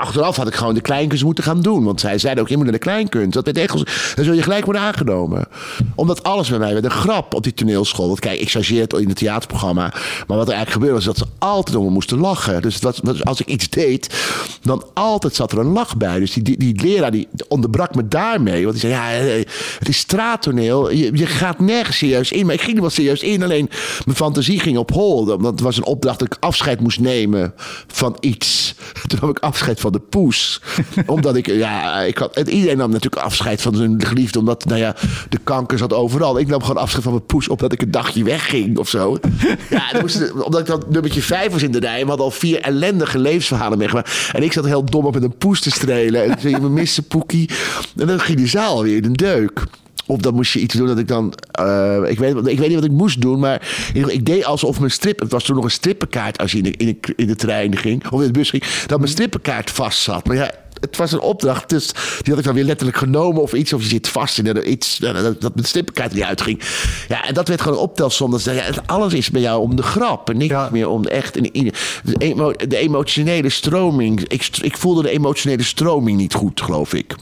Achteraf 0.00 0.36
had 0.36 0.46
ik 0.46 0.54
gewoon 0.54 0.74
de 0.74 0.80
kleinkunst 0.80 1.24
moeten 1.24 1.44
gaan 1.44 1.60
doen. 1.62 1.84
Want 1.84 2.00
zij 2.00 2.18
zeiden 2.18 2.42
ook, 2.42 2.48
je 2.48 2.56
moet 2.56 2.64
naar 2.64 2.72
de 2.74 2.78
kleinkunst. 2.78 3.32
Dat 3.32 3.44
werd 3.44 3.58
echt, 3.58 3.72
dan 4.16 4.24
zul 4.24 4.34
je 4.34 4.42
gelijk 4.42 4.64
worden 4.64 4.82
aangenomen. 4.82 5.48
Omdat 5.94 6.22
alles 6.22 6.48
bij 6.48 6.58
mij 6.58 6.72
werd 6.72 6.84
een 6.84 6.90
grap 6.90 7.34
op 7.34 7.42
die 7.42 7.54
toneelschool. 7.54 8.06
Want 8.06 8.20
kijk, 8.20 8.40
ik 8.40 8.50
chargeer 8.50 8.80
het 8.80 8.92
in 8.92 9.08
het 9.08 9.16
theaterprogramma. 9.16 9.92
Maar 10.26 10.36
wat 10.36 10.48
er 10.48 10.54
eigenlijk 10.54 10.70
gebeurde 10.70 10.94
was 10.94 11.04
dat 11.04 11.16
ze 11.16 11.24
altijd 11.38 11.76
om 11.76 11.84
me 11.84 11.90
moesten 11.90 12.18
lachen. 12.18 12.62
Dus 12.62 12.78
was- 12.80 13.24
als 13.24 13.40
ik 13.40 13.46
iets 13.46 13.68
deed, 13.70 14.14
dan 14.62 14.84
altijd 14.94 15.34
zat 15.34 15.52
er 15.52 15.58
een 15.58 15.72
lach 15.72 15.96
bij. 15.96 16.18
Dus 16.18 16.32
die, 16.32 16.42
die, 16.42 16.56
die 16.56 16.80
leraar 16.82 17.10
die 17.10 17.28
onderbrak 17.48 17.94
me 17.94 18.08
daarmee. 18.08 18.64
Want 18.66 18.80
die 18.80 18.90
zei, 18.90 18.92
ja, 18.92 19.12
eh, 19.12 19.44
het 19.78 19.88
is 19.88 19.98
straattoneel. 19.98 20.90
Je, 20.90 21.10
je 21.16 21.26
gaat 21.26 21.58
nergens 21.58 21.96
serieus 21.96 22.32
in. 22.32 22.46
Maar 22.46 22.54
ik 22.54 22.60
ging 22.62 22.74
er 22.74 22.80
wel 22.80 22.90
serieus 22.90 23.22
in. 23.22 23.42
Alleen 23.42 23.68
mijn 24.04 24.16
fantasie 24.16 24.60
ging 24.60 24.78
op 24.78 24.90
hol. 24.92 25.26
Het 25.44 25.60
was 25.60 25.76
een 25.76 25.84
opdracht 25.84 26.18
dat 26.18 26.28
ik 26.34 26.36
afscheid 26.40 26.80
moest 26.80 27.00
nemen 27.00 27.54
van 27.86 28.16
iets. 28.20 28.74
Toen 29.06 29.18
nam 29.20 29.30
ik 29.30 29.38
afscheid 29.38 29.80
van 29.80 29.85
de 29.92 29.98
poes. 29.98 30.60
omdat 31.06 31.36
ik, 31.36 31.46
ja, 31.46 32.00
ik 32.00 32.18
had, 32.18 32.36
en 32.36 32.48
iedereen 32.48 32.76
nam 32.76 32.90
natuurlijk 32.90 33.22
afscheid 33.22 33.62
van 33.62 33.74
zijn 33.74 34.04
geliefde. 34.04 34.38
Omdat, 34.38 34.64
nou 34.64 34.78
ja, 34.78 34.96
de 35.28 35.38
kanker 35.38 35.78
zat 35.78 35.92
overal. 35.92 36.38
Ik 36.38 36.46
nam 36.46 36.60
gewoon 36.60 36.82
afscheid 36.82 37.02
van 37.02 37.12
mijn 37.12 37.26
poes. 37.26 37.48
Omdat 37.48 37.72
ik 37.72 37.82
een 37.82 37.90
dagje 37.90 38.24
wegging 38.24 38.78
of 38.78 38.88
zo. 38.88 39.16
Ja, 39.70 40.00
moest, 40.00 40.32
omdat 40.32 40.60
ik 40.60 40.66
dan 40.66 40.82
nummertje 40.88 41.22
vijf 41.22 41.52
was 41.52 41.62
in 41.62 41.70
de 41.70 41.78
rij. 41.78 42.00
We 42.00 42.08
hadden 42.08 42.24
al 42.24 42.30
vier 42.30 42.60
ellendige 42.60 43.18
levensverhalen 43.18 43.78
meegemaakt. 43.78 44.30
En 44.32 44.42
ik 44.42 44.52
zat 44.52 44.64
heel 44.64 44.84
dom 44.84 45.04
op 45.04 45.14
met 45.14 45.22
een 45.22 45.36
poes 45.36 45.60
te 45.60 45.70
strelen. 45.70 46.22
En 46.22 46.30
toen 46.30 46.40
zei 46.40 46.54
je, 46.54 46.60
me 46.60 46.68
missen 46.68 47.04
poekie. 47.04 47.50
En 47.96 48.06
dan 48.06 48.20
ging 48.20 48.38
de 48.38 48.46
zaal 48.46 48.82
weer 48.82 48.96
in 48.96 49.04
een 49.04 49.12
deuk. 49.12 49.64
Of 50.06 50.20
dan 50.20 50.34
moest 50.34 50.52
je 50.52 50.60
iets 50.60 50.74
doen 50.74 50.86
dat 50.86 50.98
ik 50.98 51.08
dan. 51.08 51.32
eh, 51.50 51.98
ik, 52.06 52.18
weet, 52.18 52.36
ik 52.36 52.58
weet 52.58 52.68
niet 52.68 52.74
wat 52.74 52.84
ik 52.84 52.90
moest 52.90 53.20
doen, 53.20 53.38
maar 53.38 53.68
ik 53.94 54.26
deed 54.26 54.44
alsof 54.44 54.78
mijn 54.78 54.90
strip. 54.90 55.20
Het 55.20 55.32
was 55.32 55.44
toen 55.44 55.54
nog 55.56 55.64
een 55.64 55.70
strippenkaart 55.70 56.38
als 56.38 56.52
je 56.52 56.58
in 56.58 56.64
de, 56.64 56.70
in 56.76 56.98
de, 57.00 57.12
in 57.16 57.26
de 57.26 57.36
trein 57.36 57.76
ging, 57.76 58.10
of 58.10 58.20
in 58.20 58.26
de 58.26 58.32
bus 58.32 58.50
ging, 58.50 58.62
dat 58.86 58.98
mijn 58.98 59.10
strippenkaart 59.10 59.70
vast 59.70 59.98
zat. 59.98 60.26
Maar 60.26 60.36
ja, 60.36 60.50
het 60.80 60.96
was 60.96 61.12
een 61.12 61.20
opdracht, 61.20 61.68
dus 61.68 61.86
die 61.92 62.28
had 62.28 62.38
ik 62.38 62.44
dan 62.44 62.54
weer 62.54 62.64
letterlijk 62.64 62.98
genomen 62.98 63.42
of 63.42 63.52
iets. 63.52 63.72
Of 63.72 63.82
je 63.82 63.88
zit 63.88 64.08
vast 64.08 64.38
in 64.38 64.70
iets, 64.72 64.98
nou, 64.98 65.22
dat, 65.22 65.40
dat 65.40 65.54
mijn 65.54 65.66
strippenkaart 65.66 66.12
niet 66.14 66.22
uitging. 66.22 66.60
Ja, 67.08 67.26
en 67.26 67.34
dat 67.34 67.48
werd 67.48 67.60
gewoon 67.60 67.76
een 67.76 67.84
optelsom. 67.84 68.30
Dat 68.30 68.44
ja, 68.44 68.64
alles 68.86 69.12
is 69.12 69.30
bij 69.30 69.40
jou 69.40 69.60
om 69.60 69.76
de 69.76 69.82
grap 69.82 70.30
en 70.30 70.36
niks 70.36 70.50
Ja. 70.52 70.68
meer 70.72 70.88
om 70.88 71.02
de 71.02 71.08
echt. 71.10 71.36
En, 71.36 71.42
de, 71.42 71.72
emo- 72.18 72.52
de 72.68 72.76
emotionele 72.76 73.48
stroming. 73.48 74.20
Ik, 74.28 74.48
ik 74.60 74.76
voelde 74.76 75.02
de 75.02 75.10
emotionele 75.10 75.62
stroming 75.62 76.18
niet 76.18 76.34
goed, 76.34 76.60
geloof 76.60 76.94
ik. 76.94 77.14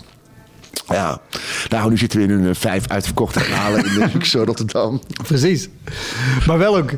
Ja, 0.88 1.20
nou, 1.68 1.90
nu 1.90 1.96
zitten 1.96 2.18
we 2.18 2.24
in 2.24 2.30
een 2.30 2.48
eh, 2.48 2.54
vijf 2.54 2.88
uitverkochte 2.88 3.40
halen 3.40 3.84
in 3.84 3.94
de 3.94 4.06
Luxe 4.12 4.44
Rotterdam. 4.44 5.02
Precies. 5.22 5.68
Maar 6.46 6.58
wel 6.58 6.76
ook, 6.76 6.90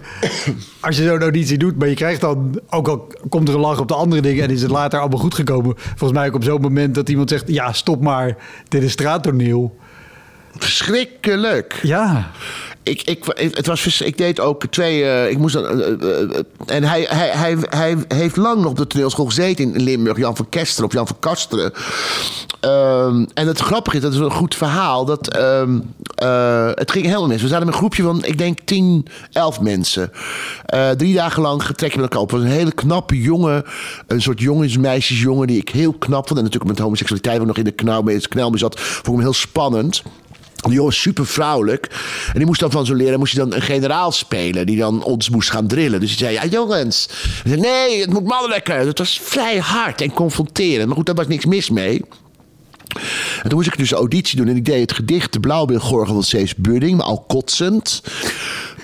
als 0.81 0.97
je 0.97 1.05
zo'n 1.05 1.21
auditie 1.21 1.59
doet, 1.59 1.79
maar 1.79 1.89
je 1.89 1.95
krijgt 1.95 2.21
dan, 2.21 2.61
ook 2.71 2.89
al 2.89 3.13
komt 3.29 3.49
er 3.49 3.55
een 3.55 3.61
lach 3.61 3.81
op 3.81 3.89
de 3.89 3.95
andere 3.95 4.23
dingen 4.23 4.45
en 4.45 4.51
is 4.51 4.63
het 4.63 4.71
later 4.71 5.01
allemaal 5.01 5.19
goed 5.19 5.35
gekomen. 5.35 5.75
Volgens 5.77 6.13
mij 6.19 6.29
ook 6.29 6.35
op 6.35 6.45
zo'n 6.45 6.61
moment 6.61 6.95
dat 6.95 7.09
iemand 7.09 7.29
zegt, 7.29 7.45
ja 7.47 7.73
stop 7.73 8.03
maar, 8.03 8.37
dit 8.69 8.83
is 8.83 8.93
straattoneel. 8.93 9.77
Verschrikkelijk. 10.59 11.79
Ja, 11.83 12.31
Ik, 12.87 13.03
ik, 13.03 13.25
het 13.55 13.67
was, 13.67 14.01
ik 14.01 14.19
deed 14.19 14.41
ook 14.41 14.67
twee. 14.67 15.05
eh, 15.05 15.31
ik 15.31 15.39
moest 15.39 15.55
dan, 15.55 15.83
eh, 15.83 16.23
eh, 16.23 16.41
en 16.67 16.85
hij, 16.85 17.07
hij, 17.09 17.29
hij, 17.29 17.57
hij 17.69 17.97
heeft 18.09 18.37
lang 18.37 18.61
nog 18.61 18.71
op 18.71 18.77
de 18.77 18.87
toneelschool 18.87 19.25
gezeten 19.27 19.75
in 19.75 19.83
Limburg, 19.83 20.19
Jan 20.19 20.37
van 20.37 20.49
Kesteren 20.49 20.87
of 20.87 20.93
Jan 20.93 21.07
van 21.07 21.19
Kasteren. 21.19 21.73
Ehm, 22.61 23.25
en 23.35 23.47
het 23.47 23.59
grappige 23.59 23.97
is, 23.97 24.03
dat 24.03 24.13
is 24.13 24.19
een 24.19 24.31
goed 24.31 24.55
verhaal. 24.55 25.05
Dat, 25.05 25.29
ehm, 25.29 25.81
eh, 26.15 26.71
het 26.75 26.91
ging 26.91 27.05
helemaal 27.05 27.27
mis. 27.27 27.43
We 27.43 27.49
zaten 27.49 27.65
met 27.65 27.75
een 27.75 27.81
groepje 27.81 28.03
van, 28.03 28.25
ik 28.25 28.39
denk, 28.39 28.59
10, 28.65 29.07
11 29.33 29.61
mensen. 29.61 30.11
Drie 30.97 31.15
dagen 31.15 31.43
lang 31.43 31.67
getrekken 31.67 32.01
met 32.01 32.09
elkaar 32.11 32.23
op. 32.25 32.31
Het 32.31 32.41
was 32.41 32.51
een 32.51 32.57
hele 32.57 32.73
knappe 32.73 33.21
jongen. 33.21 33.65
Een 34.07 34.23
soort 34.23 34.41
jongensmeisjesjongen 34.41 35.47
die 35.47 35.61
ik 35.61 35.69
heel 35.69 35.93
knap 35.93 36.27
vond. 36.27 36.39
En 36.39 36.45
natuurlijk 36.45 36.71
met 36.71 36.79
homoseksualiteit 36.79 37.39
waar 37.39 37.47
nog 37.47 37.59
in 37.59 37.65
de 37.65 37.71
knauw 37.71 38.03
knel 38.29 38.51
mee 38.51 38.59
zat. 38.59 38.81
Vond 38.81 39.07
ik 39.07 39.13
hem 39.13 39.21
heel 39.21 39.33
spannend. 39.33 40.03
Die 40.67 40.75
jongen 40.75 40.93
super 40.93 41.27
vrouwelijk. 41.27 41.87
En 42.27 42.39
die 42.39 42.47
moest 42.47 42.61
dan 42.61 42.71
van 42.71 42.87
zo'n 42.87 42.97
leraar 42.97 43.19
moest 43.19 43.37
hij 43.37 43.45
dan 43.45 43.55
een 43.55 43.63
generaal 43.63 44.13
spelen. 44.13 44.67
Die 44.67 44.79
dan 44.79 45.03
ons 45.03 45.31
moest 45.31 45.51
gaan 45.51 45.67
drillen. 45.67 46.01
Dus 46.01 46.09
hij 46.09 46.19
zei, 46.19 46.35
ja 46.35 46.47
jongens. 46.47 47.09
Zei, 47.45 47.61
nee, 47.61 48.01
het 48.01 48.13
moet 48.13 48.25
mannelijker. 48.25 48.79
Het 48.79 48.99
was 48.99 49.21
vrij 49.23 49.59
hard 49.59 50.01
en 50.01 50.13
confronterend. 50.13 50.87
Maar 50.87 50.97
goed, 50.97 51.07
daar 51.07 51.15
was 51.15 51.27
niks 51.27 51.45
mis 51.45 51.71
mee. 51.71 52.03
En 53.43 53.49
toen 53.49 53.55
moest 53.55 53.67
ik 53.67 53.79
dus 53.79 53.93
auditie 53.93 54.37
doen. 54.37 54.49
En 54.49 54.57
ik 54.57 54.65
deed 54.65 54.81
het 54.81 54.93
gedicht 54.93 55.33
De 55.33 55.41
Blauwbeelgorgel 55.41 56.15
van 56.15 56.23
Cees 56.23 56.55
Budding. 56.55 56.97
Maar 56.97 57.07
al 57.07 57.25
kotsend. 57.29 58.03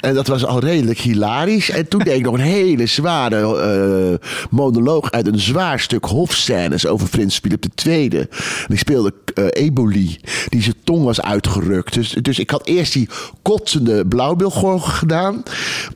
En 0.02 0.14
dat 0.14 0.26
was 0.26 0.44
al 0.44 0.60
redelijk 0.60 0.98
hilarisch. 0.98 1.70
En 1.70 1.88
toen 1.88 2.00
deed 2.00 2.18
ik 2.18 2.24
nog 2.24 2.34
een 2.34 2.40
hele 2.40 2.86
zware 2.86 3.56
eh, 3.56 4.28
monoloog 4.50 5.10
uit 5.10 5.26
een 5.26 5.38
zwaar 5.38 5.80
stuk 5.80 6.04
hofscènes 6.04 6.86
over 6.86 7.08
Prins 7.08 7.38
Philip 7.38 7.64
II. 7.86 8.08
En 8.08 8.28
ik 8.68 8.78
speelde 8.78 9.12
eh, 9.34 9.44
Eboli, 9.50 10.20
die 10.48 10.62
zijn 10.62 10.74
tong 10.84 11.04
was 11.04 11.20
uitgerukt. 11.20 11.94
Dus, 11.94 12.10
dus 12.10 12.38
ik 12.38 12.50
had 12.50 12.66
eerst 12.66 12.92
die 12.92 13.08
kotsende 13.42 14.06
blauwbeelgorgel 14.06 14.88
gedaan. 14.88 15.42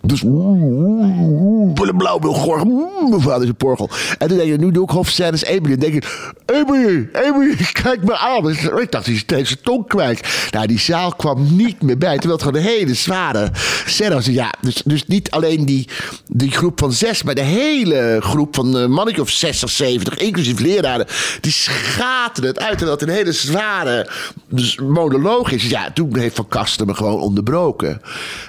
Dus 0.03 0.21
de 0.21 1.95
blauwbeelgorgel, 1.97 2.91
mevrouw 3.11 3.41
is 3.41 3.49
een 3.49 3.57
porgel. 3.57 3.91
En 4.19 4.29
toen 4.29 4.37
denk 4.37 4.53
ik, 4.53 4.61
nu 4.61 4.71
doe 4.71 4.85
ik 4.85 4.91
hofscènes 4.91 5.45
Eboli. 5.45 5.73
En 5.73 5.79
denk 5.79 5.95
ik, 5.95 6.33
Eboli, 6.47 7.09
Eboli, 7.13 7.57
kijk 7.83 8.05
me 8.05 8.17
aan. 8.17 8.43
Dus 8.43 8.65
ik 8.65 8.93
dacht, 8.93 9.05
die 9.05 9.15
is 9.15 9.25
zijn 9.27 9.61
tong 9.63 9.87
kwijt. 9.87 10.49
Nou, 10.51 10.67
die 10.67 10.79
zaal 10.79 11.13
kwam 11.13 11.57
niet 11.57 11.83
meer 11.83 11.99
bij. 11.99 12.19
Terwijl 12.19 12.33
het 12.33 12.43
gewoon 12.43 12.61
een 12.61 12.69
hele 12.69 12.95
zware 12.95 13.51
Ja, 13.97 14.53
dus, 14.61 14.83
dus 14.85 15.07
niet 15.07 15.31
alleen 15.31 15.67
die, 15.67 15.89
die 16.29 16.51
groep 16.51 16.79
van 16.79 16.93
zes, 16.93 17.23
maar 17.23 17.35
de 17.35 17.41
hele 17.41 18.19
groep 18.21 18.55
van 18.55 18.75
een 18.75 18.91
mannetje 18.91 19.21
of 19.23 19.31
60, 19.31 19.71
70, 19.71 20.17
inclusief 20.17 20.59
leraren, 20.59 21.07
die 21.41 21.53
schaten 21.53 22.45
het 22.45 22.59
uit. 22.59 22.81
En 22.81 22.87
dat 22.87 23.03
een 23.03 23.09
hele 23.09 23.33
zware 23.33 24.11
dus, 24.49 24.77
monoloog 24.77 25.51
is. 25.51 25.69
Ja, 25.69 25.91
toen 25.91 26.19
heeft 26.19 26.37
Van 26.37 26.49
Kasten 26.49 26.87
me 26.87 26.95
gewoon 26.95 27.21
onderbroken. 27.21 28.01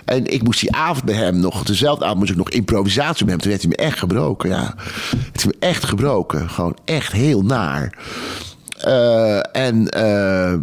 En 0.05 0.25
ik 0.33 0.43
moest 0.43 0.59
die 0.59 0.75
avond 0.75 1.03
bij 1.03 1.15
hem 1.15 1.39
nog, 1.39 1.63
dezelfde 1.63 2.03
avond 2.03 2.19
moest 2.19 2.31
ik 2.31 2.37
nog 2.37 2.49
improvisatie 2.49 3.25
met 3.25 3.33
hem. 3.33 3.41
Toen 3.41 3.49
werd 3.49 3.61
hij 3.61 3.69
me 3.69 3.75
echt 3.75 3.99
gebroken, 3.99 4.49
ja. 4.49 4.75
Het 5.31 5.35
is 5.35 5.45
me 5.45 5.55
echt 5.59 5.85
gebroken. 5.85 6.49
Gewoon 6.49 6.77
echt 6.85 7.11
heel 7.11 7.41
naar. 7.41 7.97
Eh, 8.77 9.55
en 9.55 9.89
eh, 9.89 10.53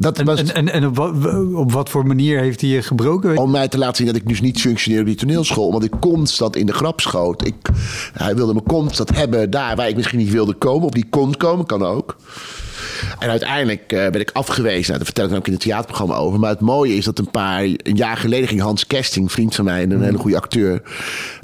dat 0.00 0.18
en, 0.18 0.24
was... 0.24 0.40
en, 0.40 0.54
en, 0.54 0.72
en 0.72 0.86
op, 0.86 0.96
wat, 0.96 1.10
op 1.54 1.72
wat 1.72 1.88
voor 1.88 2.06
manier 2.06 2.40
heeft 2.40 2.60
hij 2.60 2.70
je 2.70 2.82
gebroken? 2.82 3.36
Om 3.36 3.50
mij 3.50 3.68
te 3.68 3.78
laten 3.78 3.96
zien 3.96 4.06
dat 4.06 4.16
ik 4.16 4.28
dus 4.28 4.40
niet 4.40 4.60
functioneer 4.60 5.00
op 5.00 5.06
die 5.06 5.16
toneelschool. 5.16 5.66
Omdat 5.66 5.84
ik 5.84 5.92
constant 6.00 6.56
in 6.56 6.66
de 6.66 6.72
grap 6.72 7.00
schoot. 7.00 7.46
Ik, 7.46 7.54
hij 8.12 8.34
wilde 8.34 8.54
me 8.54 8.62
constant 8.62 9.16
hebben 9.16 9.50
daar 9.50 9.76
waar 9.76 9.88
ik 9.88 9.96
misschien 9.96 10.18
niet 10.18 10.30
wilde 10.30 10.54
komen. 10.54 10.88
Of 10.88 10.94
niet 10.94 11.08
kon 11.10 11.36
komen, 11.36 11.66
kan 11.66 11.82
ook. 11.82 12.16
En 13.18 13.28
uiteindelijk 13.28 13.92
uh, 13.92 13.98
werd 13.98 14.20
ik 14.20 14.30
afgewezen. 14.32 14.92
Nou, 14.92 15.04
vertel 15.04 15.26
ik 15.26 15.34
ook 15.34 15.46
in 15.46 15.52
het 15.52 15.62
theaterprogramma 15.62 16.14
over. 16.14 16.38
Maar 16.38 16.50
het 16.50 16.60
mooie 16.60 16.96
is 16.96 17.04
dat 17.04 17.18
een 17.18 17.30
paar 17.30 17.62
een 17.62 17.78
jaar 17.82 18.16
geleden 18.16 18.48
ging 18.48 18.60
Hans 18.60 18.86
Kesting, 18.86 19.32
vriend 19.32 19.54
van 19.54 19.64
mij, 19.64 19.82
en 19.82 19.90
een 19.90 20.02
hele 20.02 20.18
goede 20.18 20.36
acteur, 20.36 20.82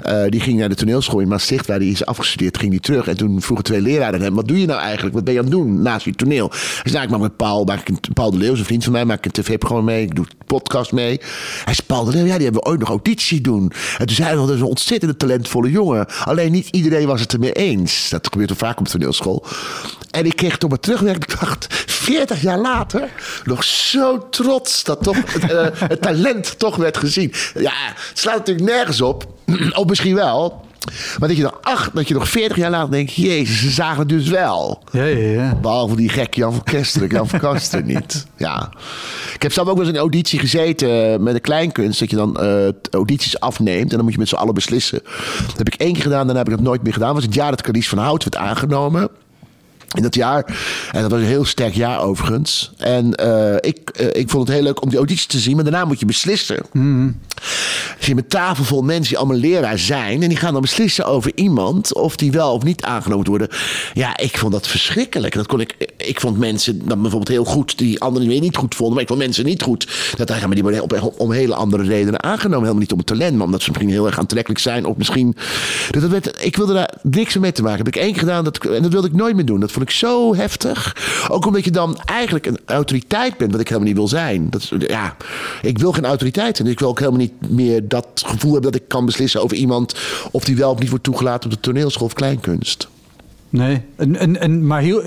uh, 0.05 0.23
die 0.29 0.39
ging 0.39 0.59
naar 0.59 0.69
de 0.69 0.75
toneelschool 0.75 1.19
in 1.19 1.27
Maastricht, 1.27 1.67
waar 1.67 1.77
hij 1.77 1.87
is 1.87 2.05
afgestudeerd, 2.05 2.57
ging 2.57 2.71
hij 2.71 2.79
terug. 2.79 3.07
En 3.07 3.17
toen 3.17 3.41
vroegen 3.41 3.65
twee 3.65 3.81
leraren 3.81 4.21
hem: 4.21 4.35
Wat 4.35 4.47
doe 4.47 4.59
je 4.59 4.65
nou 4.65 4.79
eigenlijk? 4.79 5.15
Wat 5.15 5.23
ben 5.23 5.33
je 5.33 5.39
aan 5.39 5.45
het 5.45 5.53
doen 5.53 5.81
naast 5.81 6.05
je 6.05 6.15
toneel? 6.15 6.49
Zei: 6.53 6.93
nou, 6.93 7.03
Ik 7.03 7.09
maak 7.09 7.19
met 7.19 7.37
Paul, 7.37 7.69
een, 7.69 7.99
Paul 8.13 8.31
de 8.31 8.37
Leeuw, 8.37 8.55
een 8.55 8.65
vriend 8.65 8.83
van 8.83 8.91
mij, 8.91 9.05
maak 9.05 9.17
ik 9.17 9.25
een 9.25 9.43
tv-programma 9.43 9.83
mee. 9.83 10.03
Ik 10.03 10.15
doe 10.15 10.25
podcast 10.45 10.91
mee. 10.91 11.19
Hij 11.63 11.73
zei: 11.73 11.87
Paul 11.87 12.03
de 12.03 12.11
Leeuw, 12.11 12.25
ja, 12.25 12.35
die 12.35 12.43
hebben 12.43 12.61
we 12.61 12.69
ooit 12.69 12.79
nog 12.79 12.89
auditie 12.89 13.41
doen. 13.41 13.71
En 13.97 14.05
toen 14.05 14.15
zei 14.15 14.27
hij: 14.27 14.37
Dat 14.37 14.49
is 14.49 14.59
een 14.59 14.65
ontzettend 14.65 15.19
talentvolle 15.19 15.71
jongen. 15.71 16.07
Alleen 16.23 16.51
niet 16.51 16.67
iedereen 16.71 17.07
was 17.07 17.21
het 17.21 17.33
ermee 17.33 17.51
eens. 17.51 18.09
Dat 18.09 18.27
gebeurt 18.31 18.49
er 18.49 18.55
vaak 18.55 18.79
op 18.79 18.87
toneelschool. 18.87 19.45
En 20.15 20.25
ik 20.25 20.35
kreeg 20.35 20.57
toch 20.57 20.69
maar 20.69 20.79
terugwerkende 20.79 21.25
kracht, 21.25 21.67
40 21.85 22.41
jaar 22.41 22.57
later, 22.57 23.09
nog 23.43 23.63
zo 23.63 24.29
trots 24.29 24.83
dat 24.83 25.03
toch 25.03 25.17
het, 25.33 25.51
uh, 25.51 25.67
het 25.89 26.01
talent 26.01 26.59
toch 26.59 26.75
werd 26.75 26.97
gezien. 26.97 27.33
Ja, 27.55 27.73
het 28.09 28.19
slaat 28.19 28.37
natuurlijk 28.37 28.67
nergens 28.67 29.01
op. 29.01 29.27
of 29.79 29.85
misschien 29.85 30.15
wel. 30.15 30.63
Maar 31.19 31.27
dat 31.27 31.37
je 31.37 31.43
nog 31.43 31.59
acht, 31.61 31.95
dat 31.95 32.07
je 32.07 32.13
nog 32.13 32.29
40 32.29 32.57
jaar 32.57 32.69
later 32.69 32.91
denkt, 32.91 33.13
jezus, 33.13 33.59
ze 33.59 33.69
zagen 33.69 33.99
het 33.99 34.09
dus 34.09 34.27
wel. 34.27 34.83
Ja, 34.91 35.03
ja, 35.03 35.31
ja. 35.31 35.55
Behalve 35.55 35.95
die 35.95 36.09
gek 36.09 36.33
Jan 36.33 36.53
van 36.53 36.63
Kesteren, 36.63 37.09
Jan 37.09 37.27
van 37.27 37.39
Kasteren 37.39 37.85
niet. 37.93 38.25
Ja. 38.37 38.71
Ik 39.33 39.41
heb 39.41 39.51
zelf 39.51 39.67
ook 39.67 39.75
wel 39.75 39.85
eens 39.85 39.93
een 39.93 39.99
auditie 39.99 40.39
gezeten 40.39 41.23
met 41.23 41.33
een 41.33 41.41
kleinkunst, 41.41 41.99
dat 41.99 42.09
je 42.09 42.15
dan 42.15 42.37
uh, 42.41 42.67
audities 42.91 43.39
afneemt 43.39 43.89
en 43.89 43.95
dan 43.95 44.03
moet 44.03 44.13
je 44.13 44.19
met 44.19 44.29
z'n 44.29 44.35
allen 44.35 44.53
beslissen. 44.53 45.01
Dat 45.47 45.57
heb 45.57 45.67
ik 45.67 45.75
één 45.75 45.93
keer 45.93 46.03
gedaan, 46.03 46.25
daarna 46.25 46.41
heb 46.41 46.49
ik 46.49 46.55
het 46.55 46.65
nooit 46.65 46.83
meer 46.83 46.93
gedaan. 46.93 47.07
Dat 47.07 47.17
was 47.17 47.25
het 47.25 47.35
jaar 47.35 47.49
dat 47.49 47.61
Carice 47.61 47.89
van 47.89 47.97
Hout 47.97 48.23
werd 48.23 48.35
aangenomen 48.35 49.09
in 49.97 50.03
dat 50.03 50.15
jaar. 50.15 50.45
En 50.91 51.01
dat 51.01 51.11
was 51.11 51.19
een 51.19 51.25
heel 51.25 51.45
sterk 51.45 51.73
jaar 51.73 52.01
overigens. 52.01 52.71
En 52.77 53.21
uh, 53.23 53.55
ik, 53.59 53.91
uh, 54.01 54.07
ik 54.11 54.29
vond 54.29 54.47
het 54.47 54.55
heel 54.55 54.65
leuk 54.65 54.81
om 54.81 54.89
die 54.89 54.97
auditie 54.97 55.27
te 55.27 55.39
zien. 55.39 55.55
Maar 55.55 55.63
daarna 55.63 55.85
moet 55.85 55.99
je 55.99 56.05
beslissen. 56.05 56.65
Mm. 56.71 57.19
Je 57.99 58.15
met 58.15 58.29
tafel 58.29 58.63
vol 58.63 58.81
mensen 58.81 59.09
die 59.09 59.17
allemaal 59.17 59.37
leraar 59.37 59.79
zijn. 59.79 60.21
En 60.21 60.29
die 60.29 60.37
gaan 60.37 60.53
dan 60.53 60.61
beslissen 60.61 61.05
over 61.05 61.31
iemand. 61.35 61.93
Of 61.93 62.15
die 62.15 62.31
wel 62.31 62.53
of 62.53 62.63
niet 62.63 62.83
aangenomen 62.83 63.25
worden. 63.25 63.47
Ja, 63.93 64.17
ik 64.17 64.37
vond 64.37 64.51
dat 64.51 64.67
verschrikkelijk. 64.67 65.33
Dat 65.33 65.47
kon 65.47 65.59
ik, 65.59 65.75
ik 65.97 66.19
vond 66.19 66.37
mensen 66.37 66.87
dan 66.87 67.01
bijvoorbeeld 67.01 67.31
heel 67.31 67.45
goed. 67.45 67.77
Die 67.77 67.99
anderen 67.99 68.27
weer 68.27 68.39
niet 68.41 68.55
goed 68.55 68.75
vonden. 68.75 68.93
Maar 68.93 69.03
ik 69.03 69.09
vond 69.09 69.19
mensen 69.19 69.45
niet 69.45 69.61
goed. 69.61 69.87
Dat 70.15 70.31
gaan 70.31 70.39
maar 70.39 70.53
die 70.53 70.63
worden 70.63 70.81
op, 70.81 71.13
om 71.17 71.31
hele 71.31 71.55
andere 71.55 71.83
redenen 71.83 72.23
aangenomen. 72.23 72.59
Helemaal 72.59 72.81
niet 72.81 72.91
om 72.91 72.97
het 72.97 73.07
talent. 73.07 73.35
Maar 73.35 73.45
omdat 73.45 73.61
ze 73.61 73.69
misschien 73.69 73.89
heel 73.89 74.05
erg 74.05 74.19
aantrekkelijk 74.19 74.61
zijn. 74.61 74.85
Of 74.85 74.97
misschien... 74.97 75.35
Dat, 75.89 76.09
werd, 76.09 76.45
ik 76.45 76.55
wilde 76.55 76.73
daar 76.73 76.93
niks 77.01 77.37
mee 77.37 77.51
te 77.51 77.61
maken. 77.61 77.77
Heb 77.77 77.87
ik 77.87 77.95
één 77.95 78.15
gedaan. 78.15 78.43
Dat, 78.43 78.65
en 78.65 78.81
dat 78.81 78.91
wilde 78.91 79.07
ik 79.07 79.13
nooit 79.13 79.35
meer 79.35 79.45
doen. 79.45 79.59
Dat 79.59 79.71
vond 79.71 79.84
ik 79.84 79.84
zo 79.91 80.35
heftig. 80.35 80.95
Ook 81.29 81.45
omdat 81.45 81.63
je 81.63 81.71
dan 81.71 81.97
eigenlijk 82.05 82.45
een 82.45 82.59
autoriteit 82.65 83.37
bent, 83.37 83.51
wat 83.51 83.59
ik 83.59 83.67
helemaal 83.67 83.87
niet 83.87 83.97
wil 83.97 84.07
zijn. 84.07 84.49
Dat, 84.49 84.71
ja, 84.77 85.15
ik 85.61 85.77
wil 85.77 85.91
geen 85.91 86.05
autoriteit 86.05 86.59
en 86.59 86.67
ik 86.67 86.79
wil 86.79 86.87
ook 86.87 86.99
helemaal 86.99 87.19
niet 87.19 87.49
meer 87.49 87.87
dat 87.87 88.07
gevoel 88.25 88.51
hebben 88.53 88.71
dat 88.71 88.81
ik 88.81 88.87
kan 88.87 89.05
beslissen 89.05 89.41
over 89.41 89.57
iemand 89.57 89.95
of 90.31 90.43
die 90.43 90.55
wel 90.55 90.71
of 90.71 90.79
niet 90.79 90.89
wordt 90.89 91.03
toegelaten 91.03 91.49
op 91.49 91.55
de 91.55 91.61
toneelschool 91.61 92.05
of 92.05 92.13
kleinkunst. 92.13 92.87
Nee, 93.49 93.81
en, 93.95 94.15
en, 94.15 94.39
en, 94.39 94.67
maar 94.67 94.81
hielp, 94.81 95.03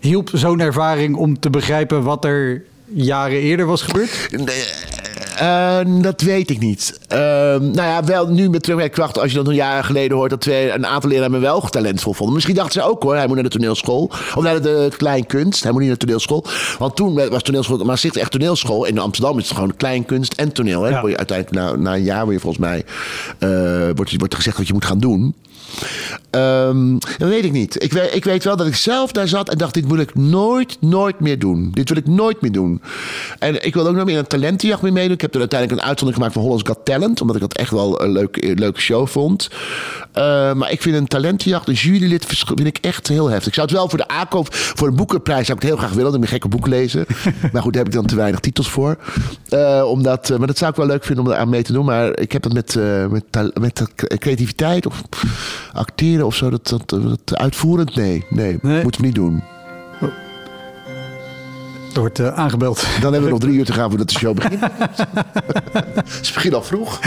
hielp 0.00 0.30
zo'n 0.32 0.60
ervaring 0.60 1.16
om 1.16 1.40
te 1.40 1.50
begrijpen 1.50 2.02
wat 2.02 2.24
er 2.24 2.64
jaren 2.92 3.38
eerder 3.38 3.66
was 3.66 3.82
gebeurd? 3.82 4.28
Nee, 4.30 4.64
uh, 5.40 6.02
dat 6.02 6.20
weet 6.20 6.50
ik 6.50 6.58
niet. 6.58 6.98
Uh, 7.12 7.18
nou 7.18 7.74
ja, 7.74 8.04
wel 8.04 8.28
nu 8.28 8.50
met 8.50 8.62
terugwerkkracht, 8.62 9.18
als 9.18 9.30
je 9.30 9.36
dat 9.36 9.48
een 9.48 9.54
jaar 9.54 9.84
geleden 9.84 10.16
hoort, 10.16 10.30
dat 10.30 10.40
twee, 10.40 10.70
een 10.70 10.86
aantal 10.86 11.10
leraren 11.10 11.30
me 11.30 11.38
wel 11.38 11.60
talentvol 11.60 12.12
vonden. 12.12 12.34
Misschien 12.34 12.56
dachten 12.56 12.82
ze 12.82 12.88
ook 12.88 13.02
hoor, 13.02 13.16
hij 13.16 13.26
moet 13.26 13.34
naar 13.34 13.44
de 13.44 13.50
toneelschool. 13.50 14.10
Of 14.34 14.42
naar 14.42 14.54
de, 14.54 14.60
de 14.60 14.96
kleinkunst, 14.96 15.62
hij 15.62 15.72
moet 15.72 15.80
niet 15.80 15.88
naar 15.88 15.98
de 15.98 16.04
toneelschool. 16.04 16.44
Want 16.78 16.96
toen 16.96 17.28
was 17.28 17.42
toneelschool, 17.42 17.84
maar 17.84 17.98
zit 17.98 18.16
echt 18.16 18.30
toneelschool. 18.30 18.84
In 18.84 18.98
Amsterdam 18.98 19.38
is 19.38 19.44
het 19.44 19.54
gewoon 19.54 19.76
kleinkunst 19.76 20.32
en 20.32 20.52
toneel. 20.52 20.82
Hè? 20.82 20.88
Ja. 20.88 21.02
Je 21.06 21.16
uiteindelijk 21.16 21.56
na, 21.56 21.76
na, 21.76 21.94
een 21.94 22.02
jaar 22.02 22.32
je 22.32 22.40
volgens 22.40 22.66
mij, 22.66 22.84
uh, 23.38 23.88
wordt, 23.94 24.18
wordt 24.18 24.34
gezegd 24.34 24.56
wat 24.56 24.66
je 24.66 24.72
moet 24.72 24.84
gaan 24.84 24.98
doen. 24.98 25.34
Um, 26.30 26.98
dat 26.98 27.28
weet 27.28 27.44
ik 27.44 27.52
niet. 27.52 27.82
Ik 27.82 27.92
weet, 27.92 28.14
ik 28.14 28.24
weet 28.24 28.44
wel 28.44 28.56
dat 28.56 28.66
ik 28.66 28.74
zelf 28.74 29.12
daar 29.12 29.28
zat 29.28 29.48
en 29.48 29.58
dacht: 29.58 29.74
dit 29.74 29.86
wil 29.86 29.98
ik 29.98 30.14
nooit, 30.14 30.76
nooit 30.80 31.20
meer 31.20 31.38
doen. 31.38 31.70
Dit 31.74 31.88
wil 31.88 31.98
ik 31.98 32.06
nooit 32.06 32.40
meer 32.40 32.52
doen. 32.52 32.82
En 33.38 33.66
ik 33.66 33.74
wil 33.74 33.86
ook 33.86 33.94
nog 33.94 34.04
meer 34.04 34.18
een 34.18 34.26
talentenjacht 34.26 34.82
mee 34.82 34.92
meedoen. 34.92 35.14
Ik 35.14 35.20
heb 35.20 35.34
er 35.34 35.40
uiteindelijk 35.40 35.80
een 35.80 35.86
uitzondering 35.86 36.16
gemaakt 36.16 36.32
van 36.32 36.42
Hollands 36.42 36.68
Got 36.68 36.84
Talent, 36.84 37.20
omdat 37.20 37.36
ik 37.36 37.42
dat 37.42 37.54
echt 37.54 37.70
wel 37.70 38.02
een 38.02 38.12
leuk, 38.12 38.54
leuke 38.58 38.80
show 38.80 39.06
vond. 39.06 39.48
Uh, 40.14 40.52
maar 40.52 40.70
ik 40.70 40.82
vind 40.82 40.96
een 40.96 41.06
talentenjacht, 41.06 41.68
een 41.68 41.74
jurylid, 41.74 42.26
vind 42.26 42.66
ik 42.66 42.78
echt 42.80 43.08
heel 43.08 43.28
heftig. 43.28 43.46
Ik 43.46 43.54
zou 43.54 43.66
het 43.66 43.76
wel 43.76 43.88
voor 43.88 43.98
de 43.98 44.08
aankoop, 44.08 44.54
voor 44.54 44.88
een 44.88 44.96
boekenprijs, 44.96 45.46
zou 45.46 45.58
ik 45.58 45.62
het 45.62 45.72
heel 45.72 45.80
graag 45.80 45.94
willen. 45.94 46.10
Dan 46.10 46.20
moet 46.20 46.28
ik 46.28 46.34
gekke 46.34 46.48
boeken 46.48 46.70
lezen. 46.70 47.06
maar 47.52 47.62
goed, 47.62 47.72
daar 47.72 47.82
heb 47.82 47.92
ik 47.92 47.98
dan 47.98 48.06
te 48.06 48.16
weinig 48.16 48.40
titels 48.40 48.70
voor. 48.70 48.96
Uh, 49.50 49.82
omdat, 49.86 50.30
uh, 50.30 50.38
maar 50.38 50.46
dat 50.46 50.58
zou 50.58 50.70
ik 50.70 50.76
wel 50.76 50.86
leuk 50.86 51.04
vinden 51.04 51.24
om 51.24 51.30
daar 51.30 51.40
aan 51.40 51.48
mee 51.48 51.62
te 51.62 51.72
doen. 51.72 51.84
Maar 51.84 52.18
ik 52.18 52.32
heb 52.32 52.44
het 52.44 52.52
met, 52.52 52.78
met, 53.10 53.58
met 53.60 53.82
creativiteit 54.18 54.86
of 54.86 55.02
acteren 55.72 56.26
of 56.26 56.34
zo, 56.34 56.50
dat, 56.50 56.68
dat, 56.68 56.88
dat 56.88 57.36
uitvoerend, 57.36 57.96
nee, 57.96 58.24
nee, 58.30 58.58
nee. 58.62 58.82
moeten 58.82 59.00
we 59.00 59.06
niet 59.06 59.16
doen. 59.16 59.42
Er 61.94 62.00
wordt 62.00 62.20
uh, 62.20 62.28
aangebeld. 62.28 62.86
Dan 63.00 63.12
hebben 63.12 63.22
we 63.22 63.30
nog 63.30 63.38
drie 63.38 63.54
uur 63.54 63.64
te 63.64 63.72
gaan 63.72 63.88
voordat 63.88 64.08
de 64.08 64.18
show 64.18 64.34
begint. 64.34 64.60
Ze 66.26 66.32
begint 66.34 66.54
al 66.54 66.62
vroeg. 66.62 67.00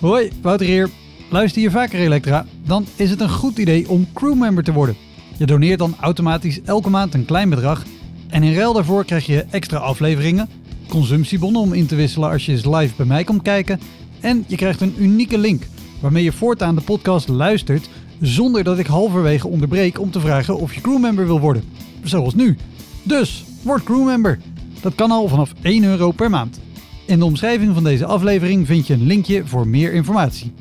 Hoi, 0.00 0.30
Wouter 0.42 0.66
hier. 0.66 0.88
Luister 1.30 1.62
je 1.62 1.70
vaker 1.70 1.98
Elektra? 1.98 2.46
Dan 2.64 2.86
is 2.96 3.10
het 3.10 3.20
een 3.20 3.30
goed 3.30 3.58
idee 3.58 3.88
om 3.88 4.08
crewmember 4.14 4.64
te 4.64 4.72
worden. 4.72 4.96
Je 5.36 5.46
doneert 5.46 5.78
dan 5.78 5.94
automatisch 6.00 6.62
elke 6.62 6.90
maand 6.90 7.14
een 7.14 7.24
klein 7.24 7.48
bedrag. 7.48 7.84
En 8.28 8.42
in 8.42 8.54
ruil 8.54 8.72
daarvoor 8.72 9.04
krijg 9.04 9.26
je 9.26 9.46
extra 9.50 9.78
afleveringen, 9.78 10.48
consumptiebonnen 10.88 11.60
om 11.60 11.72
in 11.72 11.86
te 11.86 11.94
wisselen 11.94 12.30
als 12.30 12.46
je 12.46 12.52
eens 12.52 12.64
live 12.64 12.94
bij 12.96 13.06
mij 13.06 13.24
komt 13.24 13.42
kijken. 13.42 13.80
En 14.20 14.44
je 14.46 14.56
krijgt 14.56 14.80
een 14.80 14.94
unieke 14.98 15.38
link 15.38 15.62
waarmee 16.00 16.24
je 16.24 16.32
voortaan 16.32 16.74
de 16.74 16.80
podcast 16.80 17.28
luistert 17.28 17.88
zonder 18.20 18.64
dat 18.64 18.78
ik 18.78 18.86
halverwege 18.86 19.48
onderbreek 19.48 20.00
om 20.00 20.10
te 20.10 20.20
vragen 20.20 20.58
of 20.58 20.74
je 20.74 20.80
crewmember 20.80 21.26
wil 21.26 21.40
worden. 21.40 21.64
Zoals 22.02 22.34
nu. 22.34 22.56
Dus, 23.02 23.44
word 23.62 23.82
crewmember. 23.82 24.38
Dat 24.80 24.94
kan 24.94 25.10
al 25.10 25.28
vanaf 25.28 25.52
1 25.62 25.84
euro 25.84 26.10
per 26.10 26.30
maand. 26.30 26.60
In 27.04 27.18
de 27.18 27.24
omschrijving 27.24 27.74
van 27.74 27.84
deze 27.84 28.06
aflevering 28.06 28.66
vind 28.66 28.86
je 28.86 28.94
een 28.94 29.06
linkje 29.06 29.42
voor 29.46 29.66
meer 29.66 29.92
informatie. 29.92 30.52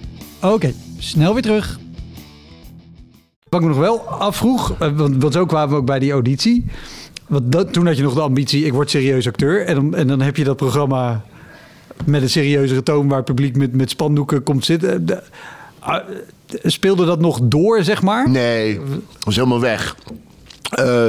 Oké, 0.42 0.74
snel 0.98 1.34
weer 1.34 1.42
terug. 1.42 1.80
Wat 3.50 3.62
ik 3.62 3.68
me 3.68 3.74
nog 3.74 3.84
wel 3.84 4.00
afvroeg, 4.00 4.78
want, 4.78 5.22
want 5.22 5.34
zo 5.34 5.46
kwamen 5.46 5.70
we 5.70 5.76
ook 5.76 5.86
bij 5.86 6.00
die 6.00 6.12
auditie. 6.12 6.66
Want 7.28 7.52
dat, 7.52 7.74
toen 7.74 7.86
had 7.86 7.98
je 7.98 8.04
nog 8.04 8.14
de 8.14 8.22
ambitie, 8.22 8.66
ik 8.66 8.74
word 8.74 8.90
serieus 8.90 9.28
acteur. 9.28 9.66
En 9.66 9.94
en 9.94 10.08
dan 10.08 10.22
heb 10.22 10.38
je 10.38 10.44
dat 10.44 10.58
programma 10.58 11.24
met 12.06 12.22
een 12.22 12.30
serieuzere 12.30 12.84
toon 12.84 13.08
waar 13.08 13.18
het 13.18 13.26
publiek 13.26 13.56
met, 13.56 13.74
met 13.74 13.90
spandoeken 13.90 14.44
komt 14.44 14.66
zitten. 14.66 15.06
De, 15.06 15.22
uh, 15.88 15.96
speelde 16.64 17.06
dat 17.06 17.20
nog 17.20 17.40
door, 17.44 17.84
zeg 17.84 18.02
maar? 18.02 18.30
Nee, 18.30 18.80
was 19.20 19.36
helemaal 19.36 19.60
weg. 19.60 19.96
Uh, 20.80 21.08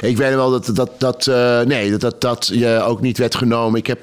ik 0.00 0.16
weet 0.16 0.34
wel 0.34 0.50
dat 0.50 0.70
dat, 0.74 0.90
dat 0.98 1.26
uh, 1.26 1.60
nee, 1.60 1.90
dat, 1.90 2.00
dat 2.00 2.20
dat 2.20 2.50
je 2.52 2.82
ook 2.82 3.00
niet 3.00 3.18
werd 3.18 3.34
genomen. 3.34 3.78
Ik 3.78 3.86
heb 3.86 3.98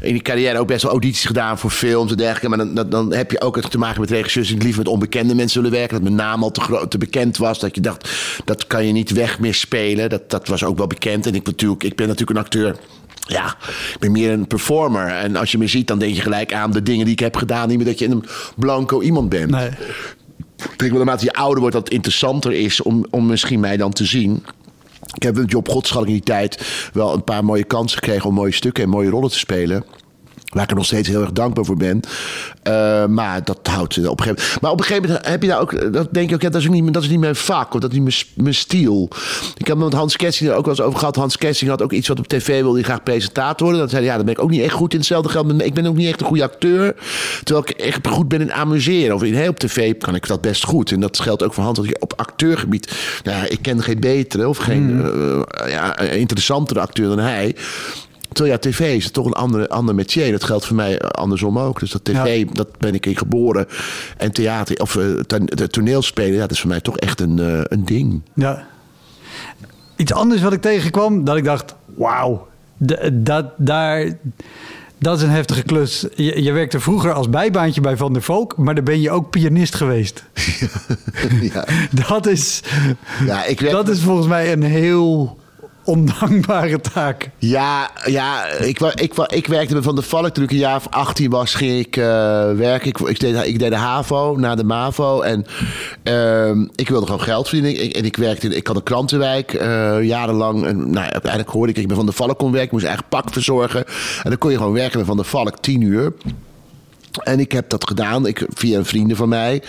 in 0.00 0.12
die 0.12 0.22
carrière 0.22 0.58
ook 0.58 0.66
best 0.66 0.82
wel 0.82 0.90
audities 0.90 1.24
gedaan 1.24 1.58
voor 1.58 1.70
films 1.70 2.10
en 2.10 2.16
dergelijke. 2.16 2.56
Maar 2.56 2.74
dan, 2.74 2.90
dan, 2.90 3.12
heb 3.14 3.30
je 3.30 3.40
ook 3.40 3.60
te 3.60 3.78
maken 3.78 4.00
met 4.00 4.10
regisseurs 4.10 4.48
die 4.48 4.58
liever 4.58 4.82
met 4.82 4.92
onbekende 4.92 5.34
mensen 5.34 5.62
willen 5.62 5.78
werken. 5.78 5.94
Dat 5.94 6.02
mijn 6.02 6.28
naam 6.28 6.42
al 6.42 6.50
te, 6.50 6.86
te 6.88 6.98
bekend 6.98 7.36
was. 7.36 7.58
Dat 7.58 7.74
je 7.74 7.80
dacht, 7.80 8.10
dat 8.44 8.66
kan 8.66 8.86
je 8.86 8.92
niet 8.92 9.10
weg 9.10 9.38
meer 9.38 9.54
spelen. 9.54 10.08
Dat, 10.08 10.30
dat 10.30 10.48
was 10.48 10.64
ook 10.64 10.78
wel 10.78 10.86
bekend. 10.86 11.26
En 11.26 11.34
ik, 11.34 11.46
natuurlijk, 11.46 11.82
ik 11.82 11.96
ben 11.96 12.06
natuurlijk 12.06 12.38
een 12.38 12.44
acteur 12.44 12.76
ja, 13.30 13.56
ik 13.92 13.96
ben 13.98 14.12
meer 14.12 14.30
een 14.30 14.46
performer. 14.46 15.08
En 15.08 15.36
als 15.36 15.52
je 15.52 15.58
me 15.58 15.66
ziet, 15.66 15.86
dan 15.86 15.98
denk 15.98 16.14
je 16.14 16.22
gelijk 16.22 16.52
aan 16.52 16.70
de 16.70 16.82
dingen 16.82 17.04
die 17.04 17.14
ik 17.14 17.20
heb 17.20 17.36
gedaan. 17.36 17.68
Niet 17.68 17.76
meer 17.76 17.86
dat 17.86 17.98
je 17.98 18.08
een 18.08 18.24
blanco 18.56 19.00
iemand 19.00 19.28
bent. 19.28 19.50
Nee. 19.50 19.68
Ik 20.56 20.78
denk 20.78 20.90
wel 20.90 21.04
naarmate 21.04 21.24
je 21.24 21.32
ouder 21.32 21.60
wordt, 21.60 21.74
dat 21.74 21.84
het 21.84 21.94
interessanter 21.94 22.52
is 22.52 22.82
om, 22.82 23.06
om 23.10 23.26
misschien 23.26 23.60
mij 23.60 23.76
dan 23.76 23.92
te 23.92 24.04
zien. 24.04 24.44
Ik 25.14 25.22
heb 25.22 25.36
met 25.36 25.50
Job 25.50 25.68
in 25.94 26.04
die 26.04 26.20
tijd 26.20 26.90
wel 26.92 27.14
een 27.14 27.24
paar 27.24 27.44
mooie 27.44 27.64
kansen 27.64 27.98
gekregen 27.98 28.28
om 28.28 28.34
mooie 28.34 28.52
stukken 28.52 28.84
en 28.84 28.90
mooie 28.90 29.10
rollen 29.10 29.30
te 29.30 29.38
spelen. 29.38 29.84
Waar 30.50 30.62
ik 30.62 30.70
er 30.70 30.76
nog 30.76 30.84
steeds 30.84 31.08
heel 31.08 31.20
erg 31.20 31.32
dankbaar 31.32 31.64
voor 31.64 31.76
ben. 31.76 32.00
Uh, 32.68 33.06
maar 33.06 33.44
dat 33.44 33.58
houdt 33.62 34.08
op 34.08 34.20
een 34.20 34.24
gegeven 34.24 34.44
moment. 34.44 34.60
Maar 34.60 34.70
op 34.70 34.78
een 34.78 34.84
gegeven 34.84 35.08
moment 35.08 35.26
heb 35.26 35.42
je 35.42 35.48
daar 35.48 35.60
ook. 35.60 35.92
Dat 35.92 36.08
denk 36.10 36.28
je 36.28 36.34
ook, 36.34 36.42
ja, 36.42 36.50
dat 36.50 36.60
is, 36.60 36.68
niet, 36.68 36.92
dat 36.94 37.02
is 37.02 37.08
niet 37.08 37.20
mijn 37.20 37.36
vak. 37.36 37.74
Of 37.74 37.80
dat 37.80 37.90
is 37.90 37.98
niet 37.98 38.06
mijn, 38.06 38.44
mijn 38.44 38.54
stijl. 38.54 39.08
Ik 39.56 39.66
heb 39.66 39.76
met 39.76 39.92
Hans 39.92 40.16
Kessing 40.16 40.50
er 40.50 40.56
ook 40.56 40.64
wel 40.64 40.74
eens 40.74 40.84
over 40.84 40.98
gehad. 40.98 41.16
Hans 41.16 41.36
Kessing 41.36 41.70
had 41.70 41.82
ook 41.82 41.92
iets 41.92 42.08
wat 42.08 42.18
op 42.18 42.28
tv 42.28 42.60
wilde. 42.60 42.74
Die 42.74 42.84
graag 42.84 43.02
presentator 43.02 43.66
worden. 43.66 43.80
Dat 43.80 43.90
zei 43.90 44.04
ja, 44.04 44.16
dan 44.16 44.24
ben 44.24 44.34
ik 44.34 44.42
ook 44.42 44.50
niet 44.50 44.62
echt 44.62 44.72
goed 44.72 44.92
in 44.92 44.98
hetzelfde 44.98 45.28
geld. 45.28 45.62
Ik 45.62 45.74
ben 45.74 45.86
ook 45.86 45.96
niet 45.96 46.08
echt 46.08 46.20
een 46.20 46.26
goede 46.26 46.42
acteur. 46.42 46.94
Terwijl 47.42 47.66
ik 47.68 47.76
echt 47.76 48.06
goed 48.08 48.28
ben 48.28 48.40
in 48.40 48.52
amuseren. 48.52 49.14
Of 49.14 49.22
in 49.22 49.34
heel 49.34 49.50
op 49.50 49.58
tv 49.58 49.98
kan 49.98 50.14
ik 50.14 50.26
dat 50.26 50.40
best 50.40 50.64
goed. 50.64 50.92
En 50.92 51.00
dat 51.00 51.20
geldt 51.20 51.42
ook 51.42 51.54
voor 51.54 51.64
Hans. 51.64 51.78
Dat 51.78 51.86
je 51.86 52.00
op 52.00 52.12
acteurgebied. 52.16 52.92
Nou, 53.24 53.46
ik 53.46 53.58
ken 53.62 53.82
geen 53.82 54.00
betere 54.00 54.48
of 54.48 54.58
geen 54.58 54.94
mm. 54.94 55.00
uh, 55.00 55.70
ja, 55.72 55.98
interessantere 55.98 56.80
acteur 56.80 57.08
dan 57.08 57.18
hij. 57.18 57.56
Terwijl 58.32 58.54
ja, 58.54 58.70
tv 58.70 58.96
is 58.96 59.10
toch 59.10 59.26
een 59.26 59.32
andere, 59.32 59.68
ander 59.68 59.94
métier. 59.94 60.32
Dat 60.32 60.44
geldt 60.44 60.66
voor 60.66 60.76
mij 60.76 61.00
andersom 61.00 61.58
ook. 61.58 61.80
Dus 61.80 61.90
dat 61.90 62.04
tv, 62.04 62.38
ja. 62.38 62.44
dat 62.52 62.78
ben 62.78 62.94
ik 62.94 63.06
in 63.06 63.16
geboren. 63.16 63.66
En 64.16 64.32
theater, 64.32 64.80
of 64.80 64.94
uh, 64.94 65.20
toneelspelen, 65.70 66.32
ja, 66.32 66.40
dat 66.40 66.50
is 66.50 66.60
voor 66.60 66.70
mij 66.70 66.80
toch 66.80 66.96
echt 66.98 67.20
een, 67.20 67.38
uh, 67.40 67.60
een 67.64 67.84
ding. 67.84 68.22
Ja. 68.34 68.66
iets 69.96 70.12
anders 70.12 70.42
wat 70.42 70.52
ik 70.52 70.60
tegenkwam, 70.60 71.24
dat 71.24 71.36
ik 71.36 71.44
dacht, 71.44 71.74
wauw, 71.94 72.46
dat, 73.12 73.44
daar, 73.56 74.12
dat 74.98 75.16
is 75.16 75.22
een 75.22 75.30
heftige 75.30 75.62
klus. 75.62 76.06
Je, 76.14 76.42
je 76.42 76.52
werkte 76.52 76.80
vroeger 76.80 77.12
als 77.12 77.28
bijbaantje 77.30 77.80
bij 77.80 77.96
Van 77.96 78.12
der 78.12 78.22
Valk, 78.22 78.56
maar 78.56 78.74
dan 78.74 78.84
ben 78.84 79.00
je 79.00 79.10
ook 79.10 79.30
pianist 79.30 79.74
geweest. 79.74 80.24
ja. 81.52 81.64
Dat 82.08 82.26
is, 82.26 82.62
Ja, 83.26 83.44
ik 83.44 83.60
werk- 83.60 83.72
dat 83.72 83.88
is 83.88 84.00
volgens 84.00 84.26
mij 84.26 84.52
een 84.52 84.62
heel 84.62 85.38
ondankbare 85.90 86.80
taak. 86.80 87.30
Ja, 87.38 87.90
ja 88.04 88.46
ik, 88.46 88.80
ik, 88.80 89.14
ik 89.26 89.46
werkte 89.46 89.74
bij 89.74 89.82
Van 89.82 89.94
der 89.94 90.04
Valk 90.04 90.28
toen 90.28 90.44
ik 90.44 90.50
een 90.50 90.56
jaar 90.56 90.76
of 90.76 90.86
18 90.90 91.30
was, 91.30 91.54
ging 91.54 91.78
ik 91.78 91.96
eh, 91.96 92.04
werken. 92.52 92.88
Ik, 92.88 92.98
ik, 92.98 93.20
deed, 93.20 93.46
ik 93.46 93.58
deed 93.58 93.70
de 93.70 93.76
HAVO 93.76 94.36
na 94.36 94.54
de 94.54 94.64
MAVO 94.64 95.20
en 95.20 95.44
ehm, 96.02 96.66
ik 96.74 96.88
wilde 96.88 97.06
gewoon 97.06 97.20
geld 97.20 97.48
verdienen. 97.48 97.82
Ik, 97.84 97.92
en 97.96 98.04
ik 98.04 98.16
werkte, 98.16 98.46
in- 98.46 98.56
ik 98.56 98.66
had 98.66 98.76
een 98.76 98.82
krantenwijk 98.82 99.52
eh, 99.54 100.02
jarenlang. 100.02 100.66
En 100.66 100.90
nou, 100.90 101.10
uiteindelijk 101.10 101.50
hoorde 101.50 101.68
ik 101.68 101.74
dat 101.74 101.82
ik 101.82 101.88
bij 101.88 101.96
Van 101.96 102.06
der 102.06 102.14
Valk 102.14 102.38
kon 102.38 102.48
werken. 102.50 102.66
Ik 102.66 102.72
moest 102.72 102.84
eigen 102.86 103.04
pak 103.08 103.32
verzorgen. 103.32 103.84
En 104.22 104.30
dan 104.30 104.38
kon 104.38 104.50
je 104.50 104.56
gewoon 104.56 104.72
werken 104.72 104.96
bij 104.96 105.06
Van 105.06 105.16
der 105.16 105.26
Valk 105.26 105.58
10 105.58 105.80
uur. 105.80 106.12
En 107.18 107.40
ik 107.40 107.52
heb 107.52 107.70
dat 107.70 107.88
gedaan 107.88 108.26
ik, 108.26 108.46
via 108.48 108.78
een 108.78 108.84
vrienden 108.84 109.16
van 109.16 109.28
mij. 109.28 109.62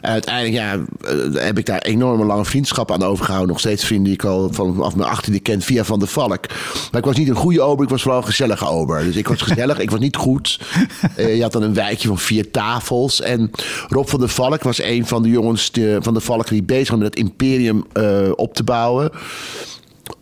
Uiteindelijk 0.00 0.54
ja, 0.54 0.74
eh, 0.74 1.44
heb 1.44 1.58
ik 1.58 1.66
daar 1.66 1.82
enorme 1.82 2.24
lange 2.24 2.44
vriendschap 2.44 2.92
aan 2.92 3.02
overgehouden. 3.02 3.48
Nog 3.48 3.60
steeds 3.60 3.84
vrienden 3.84 4.06
die 4.06 4.14
ik 4.14 4.24
al 4.24 4.52
vanaf 4.52 4.96
mijn 4.96 5.10
achttiende 5.10 5.40
ken 5.40 5.62
via 5.62 5.84
Van 5.84 5.98
der 5.98 6.08
Valk. 6.08 6.48
Maar 6.90 7.00
ik 7.00 7.04
was 7.04 7.16
niet 7.16 7.28
een 7.28 7.34
goede 7.34 7.60
ober, 7.60 7.84
ik 7.84 7.90
was 7.90 8.02
vooral 8.02 8.20
een 8.20 8.26
gezellige 8.26 8.66
ober. 8.66 9.04
Dus 9.04 9.16
ik 9.16 9.28
was 9.28 9.42
gezellig, 9.42 9.78
ik 9.78 9.90
was 9.90 10.00
niet 10.00 10.16
goed. 10.16 10.60
Eh, 11.16 11.36
je 11.36 11.42
had 11.42 11.52
dan 11.52 11.62
een 11.62 11.74
wijkje 11.74 12.08
van 12.08 12.18
vier 12.18 12.50
tafels. 12.50 13.20
En 13.20 13.50
Rob 13.88 14.08
van 14.08 14.20
der 14.20 14.28
Valk 14.28 14.62
was 14.62 14.82
een 14.82 15.06
van 15.06 15.22
de 15.22 15.28
jongens 15.28 15.70
van 16.00 16.14
de 16.14 16.20
Valk 16.20 16.48
die 16.48 16.62
bezig 16.62 16.88
was 16.88 16.98
met 16.98 17.08
het 17.08 17.16
imperium 17.16 17.84
eh, 17.92 18.30
op 18.34 18.54
te 18.54 18.64
bouwen. 18.64 19.10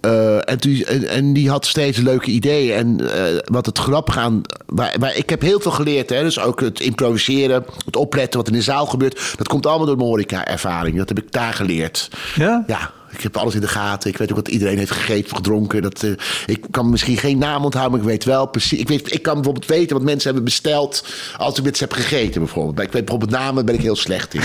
Eh, 0.01 0.51
en, 0.51 0.61
toen, 0.61 0.82
en, 0.87 1.09
en 1.09 1.32
die 1.32 1.51
had 1.51 1.66
steeds 1.66 1.99
leuke 1.99 2.30
ideeën. 2.30 2.76
En 2.76 3.12
eh, 3.12 3.39
wat 3.45 3.66
het 3.66 3.78
grappig 3.78 4.18
aan. 4.18 4.43
Waar, 4.66 4.95
waar, 4.99 5.16
ik 5.16 5.30
heb 5.30 5.41
heel 5.41 5.61
veel 5.61 5.70
geleerd. 5.70 6.11
Hè? 6.11 6.22
Dus 6.22 6.41
ook 6.41 6.61
het 6.61 6.80
improviseren, 6.80 7.64
het 7.84 7.97
opletten 7.97 8.39
wat 8.39 8.49
in 8.49 8.55
de 8.55 8.62
zaal 8.62 8.87
gebeurt. 8.87 9.34
Dat 9.37 9.49
komt 9.49 9.66
allemaal 9.66 9.87
door 9.87 9.97
mijn 9.97 10.09
horeca-ervaring. 10.09 10.97
Dat 10.97 11.09
heb 11.09 11.18
ik 11.18 11.32
daar 11.32 11.53
geleerd. 11.53 12.11
Ja? 12.34 12.64
Ja, 12.66 12.91
ik 13.17 13.23
heb 13.23 13.37
alles 13.37 13.55
in 13.55 13.61
de 13.61 13.69
gaten. 13.69 14.11
Ik 14.11 14.17
weet 14.17 14.31
ook 14.31 14.37
wat 14.37 14.49
iedereen 14.49 14.79
heeft 14.79 14.91
gegeten 14.91 15.31
of 15.31 15.37
gedronken. 15.37 15.83
Dat, 15.83 16.03
eh, 16.03 16.11
ik 16.47 16.64
kan 16.71 16.91
misschien 16.91 17.17
geen 17.17 17.39
naam 17.39 17.64
onthouden, 17.64 17.93
maar 17.93 18.07
ik 18.07 18.12
weet 18.12 18.25
wel 18.25 18.47
precies. 18.47 18.79
Ik, 18.79 18.89
weet, 18.89 19.12
ik 19.12 19.23
kan 19.23 19.35
bijvoorbeeld 19.35 19.67
weten 19.67 19.97
wat 19.97 20.05
mensen 20.05 20.25
hebben 20.25 20.45
besteld 20.45 21.05
als 21.37 21.61
ik 21.61 21.77
ze 21.77 21.85
heb 21.85 21.93
gegeten. 21.93 22.41
Bijvoorbeeld. 22.41 22.87
Ik 22.87 22.93
weet 22.93 23.05
bijvoorbeeld 23.05 23.41
namen, 23.41 23.67
ben 23.67 23.75
ik 23.75 23.81
heel 23.81 23.97
slecht 23.97 24.35
in. 24.35 24.41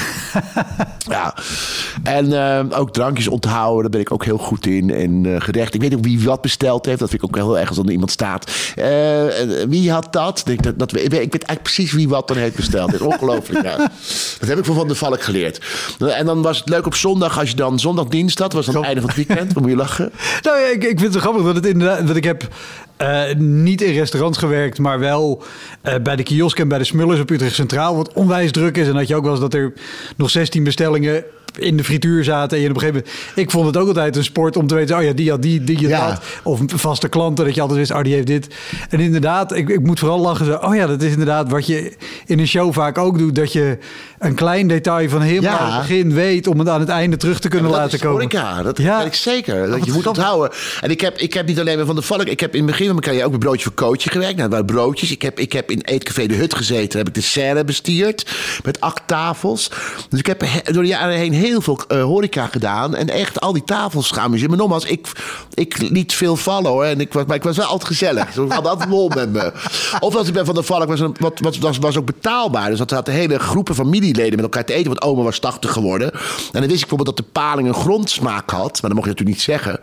ja. 1.15 1.36
En 2.03 2.34
eh, 2.34 2.80
ook 2.80 2.93
drankjes 2.93 3.28
onthouden, 3.28 3.82
daar 3.82 3.91
ben 3.91 3.99
ik 3.99 4.11
ook 4.11 4.26
heel 4.26 4.38
goed 4.38 4.65
in. 4.65 4.89
En 4.89 5.26
eh, 5.26 5.41
gerecht. 5.41 5.74
Ik 5.74 5.82
weet 5.82 5.95
ook 5.95 6.03
wie 6.03 6.24
wat 6.24 6.41
besteld 6.41 6.86
heeft. 6.86 6.99
Dat 6.99 7.09
vind 7.09 7.22
ik 7.22 7.28
ook 7.28 7.36
heel 7.36 7.59
erg 7.59 7.69
als 7.69 7.78
er 7.78 7.91
iemand 7.91 8.11
staat. 8.11 8.51
Wie 9.67 9.91
had 9.91 10.13
dat? 10.13 10.43
Ik, 10.45 10.63
dat, 10.63 10.80
dat 10.80 10.91
ik 10.91 11.09
weet 11.09 11.13
eigenlijk 11.13 11.61
precies 11.61 11.91
wie 11.91 12.09
wat 12.09 12.28
dan 12.28 12.38
heeft 12.38 12.55
besteld. 12.55 12.91
Dat 12.91 12.99
is 12.99 13.05
ongelooflijk. 13.05 13.65
ja. 13.65 13.78
Dat 14.39 14.49
heb 14.49 14.57
ik 14.57 14.65
van 14.65 14.76
Van 14.76 14.88
der 14.88 14.95
Valk 14.95 15.22
geleerd. 15.22 15.59
En 15.99 16.26
dan 16.26 16.41
was 16.41 16.57
het 16.57 16.69
leuk 16.69 16.86
op 16.86 16.95
zondag, 16.95 17.39
als 17.39 17.49
je 17.49 17.55
dan 17.55 17.80
zondagdienst 17.80 18.39
had, 18.39 18.53
was 18.66 18.74
dan 18.74 18.84
het 18.84 18.86
einde 18.86 19.01
van 19.01 19.09
het 19.09 19.28
weekend. 19.28 19.53
Dan 19.53 19.62
moet 19.62 19.72
je 19.72 19.78
lachen. 19.78 20.12
Nou 20.41 20.57
ik, 20.59 20.84
ik 20.84 20.99
vind 20.99 21.01
het 21.01 21.14
zo 21.14 21.20
grappig 21.20 21.43
dat 21.43 21.55
het 21.55 21.66
inderdaad. 21.66 22.03
Want 22.03 22.16
ik 22.16 22.24
heb 22.24 22.47
eh, 22.97 23.36
niet 23.38 23.82
in 23.82 23.93
restaurants 23.93 24.38
gewerkt, 24.38 24.80
maar 24.80 24.99
wel 24.99 25.43
eh, 25.82 25.95
bij 26.03 26.16
de 26.16 26.24
kiosk 26.24 26.59
en 26.59 26.68
bij 26.68 26.78
de 26.78 26.84
Smullers 26.84 27.20
op 27.20 27.30
Utrecht 27.30 27.55
Centraal. 27.55 27.95
Wat 27.95 28.14
onwijs 28.14 28.51
druk 28.51 28.78
is. 28.78 28.88
En 28.88 28.93
dat 28.93 29.07
je 29.07 29.16
ook 29.16 29.24
wel 29.24 29.32
eens 29.32 29.41
dat 29.41 29.53
er 29.53 29.74
nog 30.16 30.30
16 30.30 30.64
bestellingen 30.64 31.24
in 31.57 31.77
de 31.77 31.83
frituur 31.83 32.23
zaten. 32.23 32.57
En 32.57 32.63
je 32.63 32.69
op 32.69 32.75
een 32.75 32.81
gegeven 32.81 33.03
moment. 33.05 33.31
Ik 33.35 33.51
vond 33.51 33.65
het 33.65 33.77
ook 33.77 33.87
altijd 33.87 34.15
een 34.15 34.23
sport 34.23 34.57
om 34.57 34.67
te 34.67 34.75
weten. 34.75 34.97
Oh 34.97 35.03
ja, 35.03 35.13
die 35.13 35.29
had 35.29 35.41
die, 35.41 35.63
die 35.63 35.75
had 35.77 35.85
Ja. 35.89 36.07
dat. 36.09 36.21
Of 36.43 36.59
vaste 36.65 37.09
klanten, 37.09 37.45
dat 37.45 37.55
je 37.55 37.61
altijd 37.61 37.79
wist. 37.79 37.91
Oh, 37.91 38.01
die 38.01 38.13
heeft 38.13 38.27
dit. 38.27 38.47
En 38.89 38.99
inderdaad, 38.99 39.55
ik, 39.55 39.69
ik 39.69 39.79
moet 39.81 39.99
vooral 39.99 40.19
lachen. 40.19 40.45
Zo, 40.45 40.53
oh 40.53 40.75
ja, 40.75 40.87
dat 40.87 41.01
is 41.01 41.11
inderdaad 41.11 41.49
wat 41.49 41.65
je 41.67 41.93
in 42.25 42.39
een 42.39 42.47
show 42.47 42.73
vaak 42.73 42.97
ook 42.97 43.17
doet. 43.17 43.35
Dat 43.35 43.53
je 43.53 43.77
een 44.19 44.35
klein 44.35 44.67
detail 44.67 45.09
van 45.09 45.21
helemaal 45.21 45.57
Ja. 45.67 45.71
het 45.71 45.87
begin 45.87 46.13
weet. 46.13 46.47
om 46.47 46.59
het 46.59 46.67
aan 46.69 46.79
het 46.79 46.89
einde 46.89 47.17
terug 47.17 47.39
te 47.39 47.47
kunnen 47.49 47.71
laten 47.71 47.99
komen. 47.99 48.15
horeca, 48.21 48.63
dat 48.63 48.77
Ja. 48.77 48.97
weet 48.97 49.07
ik 49.07 49.13
zeker. 49.13 49.67
Dat 49.69 49.85
je 49.85 49.91
moet 49.91 50.01
grappig. 50.01 50.07
onthouden. 50.07 50.51
En 50.81 50.89
ik 50.89 51.01
heb, 51.01 51.17
ik 51.17 51.33
heb 51.33 51.47
niet 51.47 51.59
alleen 51.59 51.77
maar 51.77 51.85
van 51.85 51.95
de 51.95 52.01
Valk. 52.01 52.23
Ik 52.25 52.39
heb 52.39 52.51
in 52.53 52.61
het 52.61 52.69
begin 52.71 52.85
van 52.85 52.93
mijn 52.95 53.05
carrière 53.05 53.25
ook 53.25 53.31
bij 53.31 53.39
Broodje 53.39 53.63
voor 53.63 53.73
Coachje 53.73 54.09
gewerkt. 54.09 54.37
Nou, 54.37 54.65
broodjes. 54.65 55.11
Ik 55.11 55.21
heb, 55.21 55.39
ik 55.39 55.53
heb 55.53 55.71
in 55.71 55.81
Eetcafé 55.81 56.25
De 56.25 56.33
Hut 56.35 56.55
gezeten. 56.55 56.97
Heb 56.97 57.07
ik 57.07 57.13
de 57.13 57.21
serre 57.21 57.63
bestierd. 57.63 58.31
Met 58.63 58.79
acht 58.81 59.01
tafels. 59.05 59.71
Dus 60.09 60.19
ik 60.19 60.25
heb 60.25 60.41
he- 60.45 60.71
door 60.73 60.83
de 60.83 60.89
jaren 60.89 61.15
heen 61.17 61.33
heel 61.41 61.61
veel 61.61 61.79
eh, 61.87 62.03
horeca 62.03 62.45
gedaan. 62.47 62.95
En 62.95 63.09
echt 63.09 63.41
al 63.41 63.53
die 63.53 63.63
tafels 63.63 64.11
gaan. 64.11 64.29
Maar 64.29 64.57
nogmaals, 64.57 64.85
ik, 64.85 65.07
ik 65.53 65.77
liet 65.89 66.13
veel 66.13 66.35
vallen 66.35 66.71
hoor. 66.71 66.83
En 66.83 66.99
ik 66.99 67.13
was, 67.13 67.25
maar 67.25 67.35
ik 67.35 67.43
was 67.43 67.57
wel 67.57 67.65
altijd 67.65 67.87
gezellig. 67.87 68.31
Dus 68.33 68.45
ik 68.45 68.51
had 68.51 68.67
altijd 68.67 68.89
lol 68.89 69.09
met 69.09 69.31
me. 69.31 69.51
Of 69.99 70.15
als 70.15 70.27
ik 70.27 70.33
ben 70.33 70.45
van 70.45 70.55
de 70.55 70.63
Valk 70.63 70.87
was, 70.87 70.99
een, 70.99 71.15
wat, 71.19 71.39
wat, 71.39 71.57
was, 71.57 71.77
was 71.77 71.97
ook 71.97 72.05
betaalbaar. 72.05 72.69
Dus 72.69 72.77
dat 72.77 72.91
had 72.91 73.05
de 73.05 73.11
hele 73.11 73.39
groepen 73.39 73.75
familieleden 73.75 74.35
met 74.35 74.41
elkaar 74.43 74.65
te 74.65 74.73
eten. 74.73 74.87
Want 74.87 75.01
oma 75.01 75.23
was 75.23 75.39
80 75.39 75.71
geworden. 75.71 76.11
En 76.11 76.19
dan 76.51 76.61
wist 76.61 76.73
ik 76.83 76.87
bijvoorbeeld 76.87 77.17
dat 77.17 77.25
de 77.25 77.31
paling 77.31 77.67
een 77.67 77.73
grondsmaak 77.73 78.49
had. 78.49 78.81
Maar 78.81 78.91
dat 78.91 78.93
mocht 78.93 79.03
je 79.03 79.09
natuurlijk 79.09 79.37
niet 79.37 79.41
zeggen. 79.41 79.79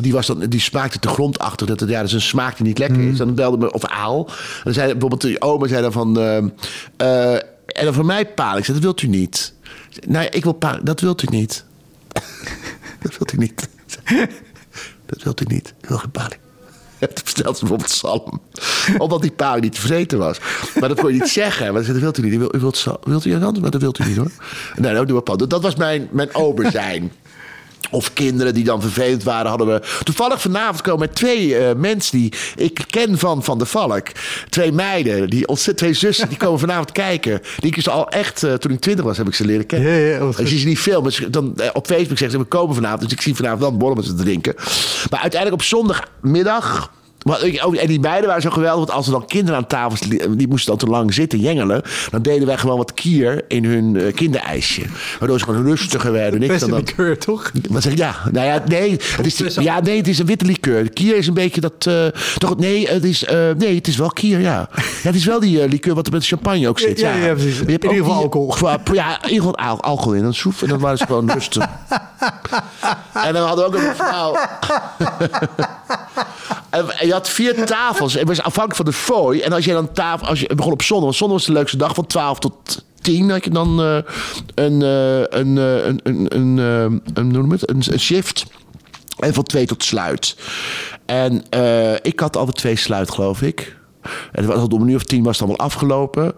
Die, 0.00 0.12
was 0.12 0.26
dan, 0.26 0.38
die 0.40 0.60
smaakte 0.60 0.98
te 0.98 1.08
grondachtig. 1.08 1.66
Dat, 1.66 1.80
het- 1.80 1.88
ja, 1.88 1.96
dat 1.98 2.06
is 2.06 2.12
een 2.12 2.20
smaak 2.20 2.56
die 2.56 2.66
niet 2.66 2.78
lekker 2.78 3.00
is. 3.00 3.16
Dan 3.18 3.34
belde 3.34 3.56
me, 3.58 3.72
of 3.72 3.84
aal. 3.84 4.26
En 4.28 4.34
dan 4.64 4.72
zei 4.72 4.90
bijvoorbeeld 4.90 5.20
die 5.20 5.40
oma 5.42 5.66
zei 5.66 5.82
dan 5.82 5.92
van... 5.92 6.18
eh, 6.18 6.36
eh, 6.96 7.40
en 7.66 7.84
dan 7.84 7.94
voor 7.94 8.04
mij 8.04 8.26
paling. 8.26 8.58
Ik 8.58 8.64
zei, 8.64 8.76
dat 8.76 8.86
wilt 8.86 9.02
u 9.02 9.06
niet. 9.06 9.52
Nou, 10.06 10.24
ja, 10.24 10.30
ik 10.30 10.44
wil 10.44 10.52
paling. 10.52 10.84
Dat 10.90 11.00
wilt 11.00 11.22
u 11.22 11.26
niet. 11.30 11.64
dat 13.02 13.16
wilt 13.18 13.32
u 13.32 13.36
niet. 13.36 13.68
dat 15.06 15.22
wilt 15.22 15.40
u 15.40 15.44
niet. 15.48 15.74
Ik 15.80 15.88
wil 15.88 15.98
geen 15.98 16.10
paling. 16.10 16.40
Toen 16.98 17.08
bestelde 17.24 17.54
ze 17.54 17.60
bijvoorbeeld 17.60 17.90
zalm. 17.90 18.40
Omdat 18.98 19.22
die 19.22 19.30
paling 19.30 19.62
niet 19.62 19.74
tevreden 19.74 20.18
was. 20.18 20.38
Maar 20.80 20.88
dat 20.88 21.00
kon 21.00 21.12
je 21.12 21.20
niet 21.20 21.28
zeggen. 21.28 21.72
Zei, 21.72 21.86
dat 21.86 22.02
wilt 22.02 22.18
u 22.18 22.22
niet. 22.22 22.32
U 22.32 22.38
wilt, 22.38 22.54
u 22.54 22.58
wilt, 22.58 22.84
wilt 23.02 23.24
u 23.24 23.34
een 23.34 23.42
ander? 23.42 23.62
Maar 23.62 23.70
dat 23.70 23.80
wilt 23.80 23.98
u 23.98 24.04
niet 24.04 24.16
hoor. 24.16 24.32
Nee, 24.76 24.92
nou, 24.92 25.06
doe 25.06 25.22
maar. 25.24 25.36
Dat 25.36 25.62
was 25.62 25.76
mijn, 25.76 26.08
mijn 26.10 26.34
ober 26.34 26.70
zijn. 26.70 27.12
Of 27.90 28.12
kinderen 28.12 28.54
die 28.54 28.64
dan 28.64 28.80
vervelend 28.80 29.22
waren, 29.22 29.48
hadden 29.48 29.66
we. 29.66 29.80
Toevallig 30.04 30.40
vanavond 30.40 30.80
komen 30.80 31.08
er 31.08 31.14
twee 31.14 31.56
eh, 31.56 31.74
mensen 31.76 32.18
die 32.18 32.32
ik 32.56 32.84
ken 32.90 33.18
van 33.18 33.42
Van 33.44 33.58
de 33.58 33.66
Valk. 33.66 34.06
Twee 34.48 34.72
meiden, 34.72 35.30
die 35.30 35.46
ontzettend 35.46 35.78
twee 35.78 35.94
zussen, 35.94 36.28
die 36.28 36.38
komen 36.38 36.58
vanavond 36.58 36.92
kijken. 36.92 37.40
Die 37.58 37.68
ik 37.70 37.74
dus 37.74 37.88
al 37.88 38.08
echt, 38.08 38.42
eh, 38.42 38.54
toen 38.54 38.72
ik 38.72 38.80
twintig 38.80 39.04
was, 39.04 39.16
heb 39.16 39.26
ik 39.26 39.34
ze 39.34 39.44
leren 39.44 39.66
kennen. 39.66 39.92
Ja, 39.92 40.16
ja, 40.18 40.30
ik 40.36 40.46
zie 40.48 40.58
ze 40.58 40.66
niet 40.66 40.78
veel, 40.78 41.02
maar 41.02 41.12
ze- 41.12 41.30
dan, 41.30 41.52
eh, 41.56 41.68
op 41.72 41.86
Facebook 41.86 42.18
zeggen 42.18 42.30
ze, 42.38 42.44
we 42.44 42.44
komen 42.50 42.74
vanavond. 42.74 43.02
Dus 43.02 43.12
ik 43.12 43.20
zie 43.20 43.34
vanavond 43.34 43.60
dan 43.60 43.78
borrel 43.78 43.96
met 43.96 44.04
ze 44.04 44.14
drinken. 44.14 44.54
Maar 45.10 45.20
uiteindelijk 45.20 45.62
op 45.62 45.66
zondagmiddag... 45.68 46.90
Maar, 47.28 47.40
oh, 47.66 47.80
en 47.80 47.86
die 47.86 48.00
meiden 48.00 48.26
waren 48.26 48.42
zo 48.42 48.50
geweldig, 48.50 48.78
want 48.86 48.90
als 48.90 49.06
er 49.06 49.12
dan 49.12 49.26
kinderen 49.26 49.56
aan 49.60 49.66
tafel 49.66 50.06
li- 50.08 50.36
die 50.36 50.48
moesten 50.48 50.68
dan 50.76 50.78
te 50.88 50.94
lang 50.94 51.14
zitten, 51.14 51.38
jengelen, 51.38 51.82
dan 52.10 52.22
deden 52.22 52.46
wij 52.46 52.56
gewoon 52.58 52.76
wat 52.76 52.94
kier 52.94 53.44
in 53.48 53.64
hun 53.64 53.96
eh, 53.96 54.14
kinderijsje. 54.14 54.82
Waardoor 55.18 55.38
ze 55.38 55.44
gewoon 55.44 55.64
rustiger 55.66 56.12
werden. 56.12 56.40
Niks 56.40 56.58
dan 56.60 56.68
een 56.68 56.74
dat, 56.74 56.88
likeur, 56.88 57.18
toch? 57.18 57.52
wat 57.70 57.82
zeg? 57.82 57.96
Ja, 57.96 58.14
nou 58.32 58.46
ja, 58.46 58.62
nee. 58.66 58.90
Het 59.16 59.26
is, 59.26 59.54
ja, 59.54 59.80
nee, 59.80 59.96
het 59.96 60.08
is 60.08 60.18
een 60.18 60.26
witte 60.26 60.44
liqueur. 60.44 60.90
Kier 60.92 61.16
is 61.16 61.26
een 61.26 61.34
beetje 61.34 61.60
dat. 61.60 61.86
eh, 61.86 62.06
toch, 62.38 62.56
nee, 62.56 62.88
het 62.88 63.04
is, 63.04 63.24
eh, 63.24 63.38
nee, 63.58 63.74
het 63.76 63.86
is 63.88 63.96
wel 63.96 64.08
kier, 64.10 64.40
ja. 64.40 64.68
ja 64.76 64.78
het 65.02 65.14
is 65.14 65.24
wel 65.24 65.40
die 65.40 65.62
eh, 65.62 65.68
liqueur 65.70 65.94
wat 65.94 66.06
er 66.06 66.12
met 66.12 66.26
champagne 66.26 66.68
ook 66.68 66.78
zit. 66.78 67.00
Ja, 67.00 67.14
Ja, 67.14 67.24
ja, 67.26 67.32
precies. 67.32 67.56
Maar 67.56 67.64
je 67.66 67.72
hebt 67.72 67.84
In 67.84 67.90
ieder 67.90 68.04
geval 68.06 68.22
alcohol. 68.22 68.56
Ja, 68.92 69.22
in 69.22 69.28
ieder 69.30 69.46
geval 69.48 69.56
al- 69.68 69.80
alcohol 69.82 70.12
in. 70.12 70.22
Dan 70.22 70.34
soef 70.34 70.62
en 70.62 70.68
dan 70.68 70.78
waren 70.78 70.98
ze 70.98 71.06
gewoon 71.06 71.30
rustig. 71.38 71.66
en 73.12 73.32
dan 73.32 73.46
hadden 73.46 73.70
we 73.70 73.76
ook 73.76 73.82
een 73.88 73.94
vrouw. 73.96 74.36
En 76.70 76.86
je 77.06 77.12
had 77.12 77.28
vier 77.28 77.64
tafels. 77.64 78.14
Het 78.14 78.28
was 78.28 78.42
afhankelijk 78.42 78.76
van 78.76 78.84
de 78.84 78.92
fooi. 78.92 79.40
En 79.40 79.52
als 79.52 79.64
je 79.64 79.72
dan 79.72 79.92
tafel. 79.92 80.26
Als 80.26 80.40
je 80.40 80.54
begon 80.54 80.72
op 80.72 80.82
zondag. 80.82 81.04
Want 81.04 81.16
zondag 81.16 81.36
was 81.36 81.46
de 81.46 81.52
leukste 81.52 81.76
dag 81.76 81.94
van 81.94 82.06
12 82.06 82.38
tot 82.38 82.84
10. 83.00 83.30
Had 83.30 83.44
je 83.44 83.50
dan 83.50 83.82
eh, 83.82 83.98
een, 84.54 84.82
eh, 84.82 85.20
een, 85.20 85.58
eh, 85.58 85.86
een, 85.86 86.00
een, 86.02 86.26
een, 86.36 86.58
eh, 86.58 87.14
een, 87.14 87.30
noem 87.30 87.50
het? 87.50 87.70
een, 87.70 87.82
een 87.90 88.00
shift. 88.00 88.46
En 89.18 89.34
van 89.34 89.42
twee 89.44 89.66
tot 89.66 89.84
sluit. 89.84 90.36
En 91.06 91.44
eh, 91.50 91.94
ik 91.94 92.20
had 92.20 92.36
altijd 92.36 92.56
twee 92.56 92.76
sluit, 92.76 93.10
geloof 93.10 93.42
ik. 93.42 93.76
En 94.02 94.44
het 94.44 94.46
was 94.46 94.66
om 94.68 94.82
een 94.82 94.88
uur 94.88 94.96
of 94.96 95.04
tien 95.04 95.22
was 95.22 95.38
het 95.38 95.48
allemaal 95.48 95.66
afgelopen. 95.66 96.34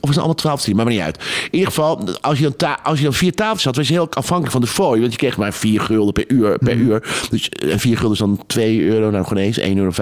Of 0.00 0.02
is 0.02 0.08
het 0.08 0.16
allemaal 0.16 0.34
twaalf, 0.34 0.62
tien, 0.62 0.76
maar 0.76 0.84
maar 0.84 0.94
niet 0.94 1.02
uit. 1.02 1.16
In 1.44 1.48
ieder 1.50 1.68
geval, 1.68 2.08
als 2.20 2.38
je 2.38 2.44
dan, 2.44 2.56
ta- 2.56 2.78
als 2.82 2.98
je 2.98 3.04
dan 3.04 3.14
vier 3.14 3.34
tafels 3.34 3.64
had, 3.64 3.76
was 3.76 3.88
je 3.88 3.92
heel 3.92 4.10
afhankelijk 4.10 4.52
van 4.52 4.60
de 4.60 4.66
fooi. 4.66 5.00
Want 5.00 5.12
je 5.12 5.18
kreeg 5.18 5.36
maar 5.36 5.52
vier 5.52 5.80
gulden 5.80 6.12
per 6.12 6.24
uur. 6.28 6.58
Per 6.58 6.76
uur. 6.76 7.26
Dus, 7.30 7.48
en 7.48 7.78
vier 7.78 7.96
gulden 7.96 8.12
is 8.12 8.18
dan 8.18 8.42
2 8.46 8.82
euro, 8.84 9.10
nou 9.10 9.24
gewoon 9.26 9.42
eens, 9.42 9.60
1,85 9.60 9.66
euro 9.76 9.92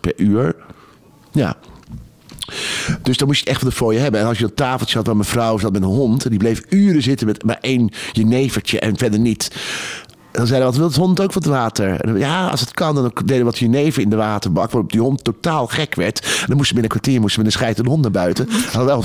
per 0.00 0.12
uur. 0.16 0.56
Ja. 1.32 1.56
Dus 3.02 3.16
dan 3.16 3.26
moest 3.26 3.38
je 3.38 3.44
het 3.44 3.48
echt 3.48 3.58
van 3.60 3.68
de 3.68 3.74
fooi 3.74 3.98
hebben. 3.98 4.20
En 4.20 4.26
als 4.26 4.38
je 4.38 4.44
een 4.44 4.54
tafeltje 4.54 4.96
had 4.96 5.06
waar 5.06 5.16
mijn 5.16 5.28
vrouw 5.28 5.58
zat 5.58 5.72
met 5.72 5.82
een 5.82 5.88
hond... 5.88 6.24
en 6.24 6.30
die 6.30 6.38
bleef 6.38 6.62
uren 6.68 7.02
zitten 7.02 7.26
met 7.26 7.44
maar 7.44 7.58
één 7.60 7.90
jenevertje 8.12 8.80
en 8.80 8.96
verder 8.96 9.20
niet... 9.20 9.50
Dan 10.34 10.46
zeiden 10.46 10.58
we, 10.58 10.64
wat 10.64 10.76
wil 10.76 10.86
het 10.86 10.96
hond 10.96 11.20
ook 11.20 11.32
wat 11.32 11.44
water? 11.44 12.00
En 12.00 12.08
dan, 12.08 12.18
ja, 12.18 12.46
als 12.48 12.60
het 12.60 12.70
kan, 12.74 12.94
dan 12.94 13.12
deden 13.24 13.38
we 13.38 13.44
wat 13.44 13.58
jenever 13.58 14.02
in 14.02 14.10
de 14.10 14.16
waterbak... 14.16 14.70
waarop 14.70 14.92
die 14.92 15.00
hond 15.00 15.24
totaal 15.24 15.66
gek 15.66 15.94
werd. 15.94 16.20
En 16.20 16.46
dan 16.46 16.56
moesten 16.56 16.74
we 16.76 16.80
binnen 16.80 16.82
een 16.82 16.88
kwartier 16.88 17.20
moesten 17.20 17.38
we 17.40 17.44
met 17.44 17.54
een 17.54 17.60
scheidende 17.60 17.90
hond 17.90 18.02
naar 18.02 18.10
buiten. 18.10 18.48
Hadden 18.72 18.84
wel, 18.86 19.04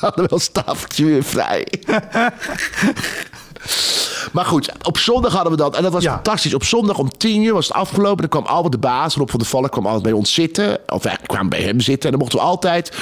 hadden 0.00 0.26
wel 0.28 0.38
een 0.40 0.52
tafeltje 0.64 1.04
weer 1.04 1.22
vrij. 1.24 1.66
Maar 4.32 4.44
goed, 4.44 4.72
op 4.82 4.98
zondag 4.98 5.32
hadden 5.32 5.50
we 5.52 5.58
dat. 5.58 5.76
En 5.76 5.82
dat 5.82 5.92
was 5.92 6.02
Ja. 6.02 6.12
fantastisch. 6.12 6.54
Op 6.54 6.64
zondag 6.64 6.98
om 6.98 7.10
tien 7.16 7.42
uur 7.42 7.52
was 7.52 7.66
het 7.68 7.76
afgelopen. 7.76 8.16
Dan 8.20 8.28
kwam 8.28 8.44
Albert 8.54 8.72
de 8.72 8.78
baas, 8.78 9.14
Rob 9.14 9.30
van 9.30 9.38
der 9.38 9.48
Valk 9.48 9.70
kwam 9.70 9.84
altijd 9.84 10.02
bij 10.02 10.12
ons 10.12 10.32
zitten. 10.34 10.78
Of 10.86 11.02
wij 11.02 11.16
kwamen 11.26 11.48
bij 11.48 11.62
hem 11.62 11.80
zitten. 11.80 12.04
En 12.04 12.10
dan 12.10 12.18
mochten 12.20 12.38
we 12.38 12.44
altijd 12.44 12.96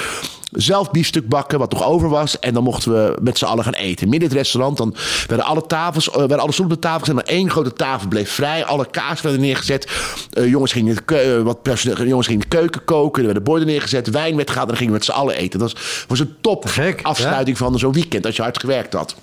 zelf 0.51 0.91
biefstuk 0.91 1.27
bakken, 1.27 1.59
wat 1.59 1.71
nog 1.71 1.85
over 1.85 2.09
was. 2.09 2.39
En 2.39 2.53
dan 2.53 2.63
mochten 2.63 2.91
we 2.91 3.17
met 3.21 3.37
z'n 3.37 3.45
allen 3.45 3.63
gaan 3.63 3.73
eten. 3.73 4.09
Midden 4.09 4.29
in 4.29 4.35
het 4.35 4.43
restaurant, 4.43 4.77
dan 4.77 4.95
werden 5.27 5.45
alle 5.45 5.65
tafels, 5.65 6.09
eh, 6.09 6.15
werden 6.15 6.39
alle 6.39 6.51
stoelen 6.51 6.75
op 6.75 6.81
de 6.81 6.87
tafel 6.87 6.99
gezet. 6.99 7.15
Maar 7.15 7.35
één 7.35 7.49
grote 7.49 7.73
tafel 7.73 8.07
bleef 8.07 8.31
vrij. 8.31 8.65
Alle 8.65 8.87
kaas 8.91 9.21
werden 9.21 9.41
neergezet. 9.41 9.87
Eh, 10.33 10.49
jongens, 10.49 10.71
gingen 10.71 10.95
de 10.95 11.01
keu- 11.01 11.37
eh, 11.37 11.43
wat 11.43 11.57
jongens 12.05 12.27
gingen 12.27 12.41
de 12.41 12.47
keuken 12.47 12.83
koken. 12.83 13.19
Er 13.19 13.25
werden 13.25 13.43
borden 13.43 13.67
neergezet. 13.67 14.09
Wijn 14.09 14.35
werd 14.35 14.49
gehaald 14.49 14.69
en 14.69 14.75
dan 14.75 14.77
gingen 14.77 14.93
we 14.93 14.99
met 14.99 15.07
z'n 15.07 15.19
allen 15.19 15.35
eten. 15.35 15.59
Dat 15.59 15.71
was, 15.71 16.05
was 16.07 16.19
een 16.19 16.35
top 16.41 16.65
Gek, 16.65 16.99
afsluiting 17.01 17.57
van 17.57 17.79
zo'n 17.79 17.93
weekend 17.93 18.25
als 18.25 18.35
je 18.35 18.41
hard 18.41 18.59
gewerkt 18.59 18.93
had. 18.93 19.15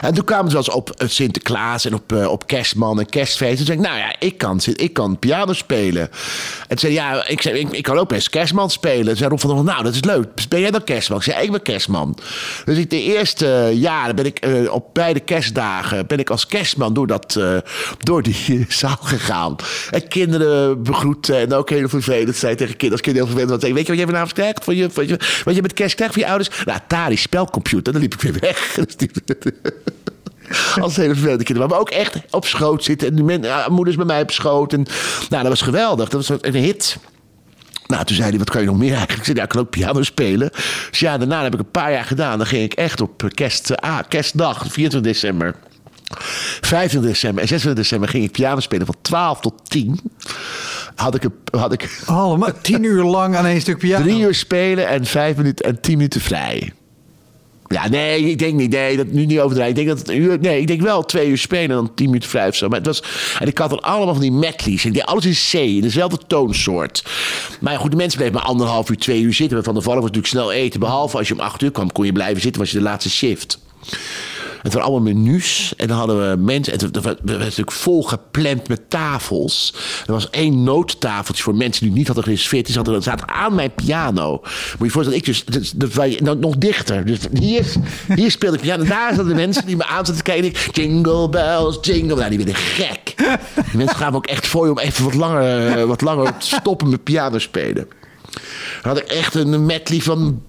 En 0.00 0.14
toen 0.14 0.24
kwamen 0.24 0.50
ze 0.50 0.56
eens 0.56 0.70
op 0.70 0.90
eh, 0.90 1.08
Sinterklaas 1.08 1.84
en 1.84 1.94
op, 1.94 2.12
eh, 2.12 2.26
op 2.26 2.46
kerstman 2.46 2.98
en 2.98 3.08
kerstfeest. 3.08 3.56
Toen 3.56 3.66
zei 3.66 3.78
ik, 3.78 3.84
nou 3.84 3.98
ja, 3.98 4.14
ik 4.18 4.38
kan, 4.38 4.60
ik 4.74 4.92
kan 4.92 5.18
piano 5.18 5.52
spelen. 5.52 6.10
En 6.68 6.78
zei 6.78 6.92
ja, 6.92 7.26
ik, 7.26 7.42
zei, 7.42 7.58
ik, 7.58 7.70
ik 7.70 7.82
kan 7.82 7.98
ook 7.98 8.08
best 8.08 8.30
kerstman 8.30 8.70
spelen. 8.70 9.06
Toen 9.06 9.16
zei 9.16 9.30
Rob 9.30 9.38
van 9.40 9.64
nou, 9.64 9.82
dat 9.82 9.94
is 9.94 10.04
leuk. 10.04 10.26
Ben 10.48 10.60
jij 10.60 10.70
dan 10.70 10.84
kerstman? 10.84 11.18
Ik 11.18 11.24
zei, 11.24 11.44
ik 11.44 11.50
ben 11.50 11.62
kerstman. 11.62 12.16
Dus 12.64 12.78
ik, 12.78 12.90
de 12.90 13.02
eerste 13.02 13.70
jaren 13.74 14.16
ben 14.16 14.26
ik 14.26 14.38
eh, 14.38 14.72
op 14.72 14.94
beide 14.94 15.20
kerstdagen... 15.20 16.06
ben 16.06 16.18
ik 16.18 16.30
als 16.30 16.46
kerstman 16.46 16.94
door, 16.94 17.06
dat, 17.06 17.40
door 17.98 18.22
die 18.22 18.66
zaal 18.68 18.98
gegaan. 19.00 19.56
En 19.90 20.08
kinderen 20.08 20.82
begroeten 20.82 21.38
en 21.38 21.52
ook 21.52 21.70
heel 21.70 21.88
vervelend 21.88 22.36
zijn 22.36 22.56
tegen 22.56 22.76
kinderen. 22.76 22.92
Als 22.92 23.00
kinderen 23.00 23.28
heel 23.28 23.36
vervelend 23.36 23.62
zijn. 23.62 23.74
Weet 23.74 23.82
je 23.82 23.88
wat 23.88 23.98
jij 23.98 24.06
vanavond 24.06 24.32
krijgt? 24.32 24.64
Van 24.64 24.76
je, 24.76 24.90
van 24.90 25.06
je, 25.06 25.18
wat 25.44 25.54
je 25.54 25.62
met 25.62 25.72
kerst 25.72 25.94
krijgt 25.94 26.14
van 26.14 26.22
je 26.22 26.28
ouders? 26.28 26.50
Nou, 26.64 26.78
Atari 26.78 27.16
spelcomputer. 27.16 27.92
Dan 27.92 28.02
liep 28.02 28.14
ik 28.14 28.20
weer 28.20 28.40
weg. 28.40 28.78
Als 30.80 30.96
hele 30.96 31.12
vervelende 31.14 31.44
kinderen. 31.44 31.70
Maar 31.70 31.78
ook 31.78 31.90
echt 31.90 32.16
op 32.30 32.46
schoot 32.46 32.84
zitten. 32.84 33.16
En 33.16 33.24
men, 33.24 33.42
ja, 33.42 33.68
moeders 33.68 33.96
bij 33.96 34.04
mij 34.04 34.22
op 34.22 34.30
schoot. 34.30 34.72
En, 34.72 34.86
nou, 35.28 35.42
dat 35.42 35.48
was 35.48 35.62
geweldig. 35.62 36.08
Dat 36.08 36.26
was 36.26 36.38
een 36.40 36.54
hit. 36.54 36.98
Nou, 37.86 38.04
toen 38.04 38.16
zei 38.16 38.28
hij, 38.28 38.38
wat 38.38 38.50
kan 38.50 38.60
je 38.60 38.66
nog 38.66 38.78
meer 38.78 38.94
eigenlijk? 38.94 39.18
Ik 39.18 39.24
zei, 39.24 39.36
ja, 39.36 39.42
ik 39.42 39.48
kan 39.48 39.60
ook 39.60 39.70
piano 39.70 40.02
spelen. 40.02 40.50
Dus 40.90 41.00
ja, 41.00 41.18
daarna 41.18 41.42
heb 41.42 41.54
ik 41.54 41.60
een 41.60 41.70
paar 41.70 41.92
jaar 41.92 42.04
gedaan. 42.04 42.38
Dan 42.38 42.46
ging 42.46 42.62
ik 42.62 42.72
echt 42.72 43.00
op 43.00 43.30
kerst, 43.34 43.76
ah, 43.76 43.98
kerstdag, 44.08 44.58
24 44.68 45.12
december. 45.12 45.54
25 46.60 47.10
december 47.10 47.42
en 47.42 47.48
26 47.48 47.74
december 47.74 48.08
ging 48.08 48.24
ik 48.24 48.32
piano 48.32 48.60
spelen 48.60 48.86
van 48.86 48.94
12 49.02 49.40
tot 49.40 49.70
10. 49.70 50.00
Had 50.94 51.14
ik, 51.14 51.22
had 51.50 51.72
ik 51.72 52.02
Allemaal 52.06 52.52
tien 52.60 52.84
uur 52.84 53.04
lang 53.04 53.36
aan 53.36 53.46
één 53.46 53.60
stuk 53.60 53.78
piano. 53.78 54.04
drie 54.04 54.20
uur 54.20 54.34
spelen 54.34 54.88
en 54.88 55.04
vijf 55.04 55.36
minuten 55.36 55.66
en 55.66 55.80
10 55.80 55.96
minuten 55.96 56.20
vrij. 56.20 56.72
Ja, 57.74 57.88
nee, 57.88 58.30
ik 58.30 58.38
denk 58.38 58.54
niet. 58.54 58.70
Nee, 58.70 58.96
dat 58.96 59.06
nu 59.06 59.26
niet 59.26 59.40
overdrijven. 59.40 59.78
Ik 59.78 59.86
denk 59.86 59.98
dat 59.98 60.06
het 60.06 60.16
uur. 60.16 60.38
Nee, 60.40 60.60
ik 60.60 60.66
denk 60.66 60.80
wel 60.80 61.04
twee 61.04 61.28
uur 61.28 61.38
spelen 61.38 61.68
en 61.70 61.76
dan 61.76 61.94
tien 61.94 62.06
minuten 62.06 62.28
vrij 62.28 62.48
of 62.48 62.54
zo. 62.56 62.68
Maar 62.68 62.78
het 62.78 62.86
was. 62.86 63.02
En 63.38 63.46
ik 63.46 63.58
had 63.58 63.70
dan 63.70 63.80
allemaal 63.80 64.14
van 64.14 64.22
die 64.22 64.32
medleys. 64.32 64.84
Ik 64.84 64.94
deed 64.94 65.04
alles 65.04 65.26
in 65.26 65.32
C, 65.50 65.54
in 65.54 65.80
dezelfde 65.80 66.18
toonsoort. 66.26 67.04
Maar 67.60 67.78
goed, 67.78 67.90
de 67.90 67.96
mensen 67.96 68.18
bleven 68.18 68.36
maar 68.36 68.46
anderhalf 68.46 68.90
uur, 68.90 68.96
twee 68.96 69.20
uur 69.20 69.34
zitten. 69.34 69.64
Van 69.64 69.74
de 69.74 69.82
Vallen 69.82 70.00
was 70.00 70.10
natuurlijk 70.10 70.34
snel 70.34 70.52
eten. 70.52 70.80
Behalve 70.80 71.16
als 71.18 71.28
je 71.28 71.34
om 71.34 71.40
acht 71.40 71.62
uur 71.62 71.70
kwam, 71.70 71.92
kon 71.92 72.04
je 72.04 72.12
blijven 72.12 72.42
zitten. 72.42 72.60
Was 72.60 72.70
je 72.70 72.76
de 72.76 72.82
laatste 72.82 73.10
shift. 73.10 73.58
Het 74.62 74.72
waren 74.72 74.88
allemaal 74.88 75.14
menus. 75.14 75.72
En 75.76 75.88
dan 75.88 75.96
hadden 75.96 76.30
we 76.30 76.36
mensen. 76.36 76.72
Het 76.72 76.80
het 76.80 77.04
was 77.22 77.38
natuurlijk 77.38 77.72
vol 77.72 78.02
gepland 78.02 78.68
met 78.68 78.90
tafels. 78.90 79.74
Er 80.06 80.12
was 80.12 80.30
één 80.30 80.62
noottafeltje 80.62 81.42
voor 81.42 81.54
mensen 81.54 81.84
die 81.84 81.94
niet 81.94 82.06
hadden 82.06 82.24
gereserveerd. 82.24 82.66
Die 82.66 82.74
zaten, 82.74 83.02
zaten 83.02 83.28
aan 83.28 83.54
mijn 83.54 83.74
piano. 83.74 84.30
Moet 84.30 84.78
je 84.78 84.84
je 84.84 84.90
voorstellen, 84.90 85.18
ik 85.18 85.24
dus. 85.52 85.74
nog 86.40 86.56
dichter. 86.56 87.04
Dus 87.06 87.18
hier, 87.32 87.64
hier 88.14 88.30
speelde 88.30 88.56
ik 88.56 88.62
piano. 88.62 88.84
Daar 88.84 89.10
zaten 89.14 89.28
de 89.28 89.34
mensen 89.34 89.66
die 89.66 89.76
me 89.76 89.84
aan 89.84 90.06
zaten 90.06 90.16
te 90.16 90.22
kijken. 90.22 90.46
Ik, 90.46 90.68
jingle 90.76 91.28
bells, 91.28 91.78
jingle. 91.80 92.16
Nou, 92.16 92.28
die 92.28 92.38
werden 92.38 92.54
gek. 92.54 93.14
Die 93.54 93.76
mensen 93.76 93.96
gaven 93.96 94.14
ook 94.14 94.26
echt 94.26 94.46
voor 94.46 94.70
om 94.70 94.78
even 94.78 95.04
wat 95.04 95.14
langer, 95.14 95.76
eh, 95.78 95.84
wat 95.84 96.00
langer 96.00 96.36
te 96.38 96.46
stoppen 96.46 96.88
met 96.88 97.04
piano 97.04 97.38
spelen. 97.38 97.88
Dan 98.82 98.92
had 98.92 98.98
ik 99.02 99.08
echt 99.08 99.34
een 99.34 99.66
medley 99.66 100.00
van 100.00 100.42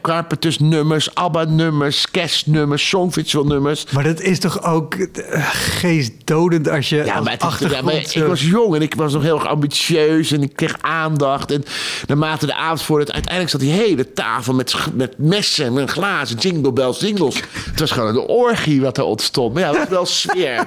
Carpenters 0.00 0.58
nummers, 0.58 1.14
ABBA 1.14 1.44
nummers, 1.44 2.10
kerstnummers, 2.10 2.88
Songfestival 2.88 3.44
nummers. 3.46 3.84
Maar 3.90 4.04
dat 4.04 4.20
is 4.20 4.38
toch 4.38 4.62
ook 4.62 4.94
eh, 4.94 5.48
geestdodend 5.52 6.68
als 6.68 6.88
je 6.88 6.96
Ja, 6.96 7.14
als 7.14 7.24
maar, 7.24 7.32
het 7.32 7.42
is- 7.42 7.48
achtergrond... 7.48 7.78
ja, 7.78 7.92
maar 7.92 8.22
ik 8.22 8.28
was 8.28 8.42
jong 8.42 8.74
en 8.74 8.82
ik 8.82 8.94
was 8.94 9.12
nog 9.12 9.22
heel 9.22 9.34
erg 9.38 9.46
ambitieus 9.46 10.32
en 10.32 10.42
ik 10.42 10.56
kreeg 10.56 10.76
aandacht. 10.80 11.50
En 11.50 11.64
naarmate 12.06 12.46
de 12.46 12.54
avond 12.54 12.82
voor 12.82 12.98
het 12.98 13.12
uiteindelijk 13.12 13.52
zat 13.52 13.60
die 13.60 13.72
hele 13.72 14.12
tafel 14.12 14.54
met, 14.54 14.74
met 14.94 15.18
messen 15.18 15.78
en 15.78 15.88
glazen, 15.88 16.36
jingle 16.38 16.72
bells, 16.72 17.00
jingles. 17.00 17.34
Het 17.70 17.80
was 17.80 17.90
gewoon 17.90 18.08
een 18.08 18.18
orgie 18.28 18.80
wat 18.80 18.98
er 18.98 19.04
ontstond. 19.04 19.54
Maar 19.54 19.62
ja, 19.62 19.68
dat 19.72 19.78
was 19.78 19.88
wel 19.88 20.06
sfeer. 20.06 20.66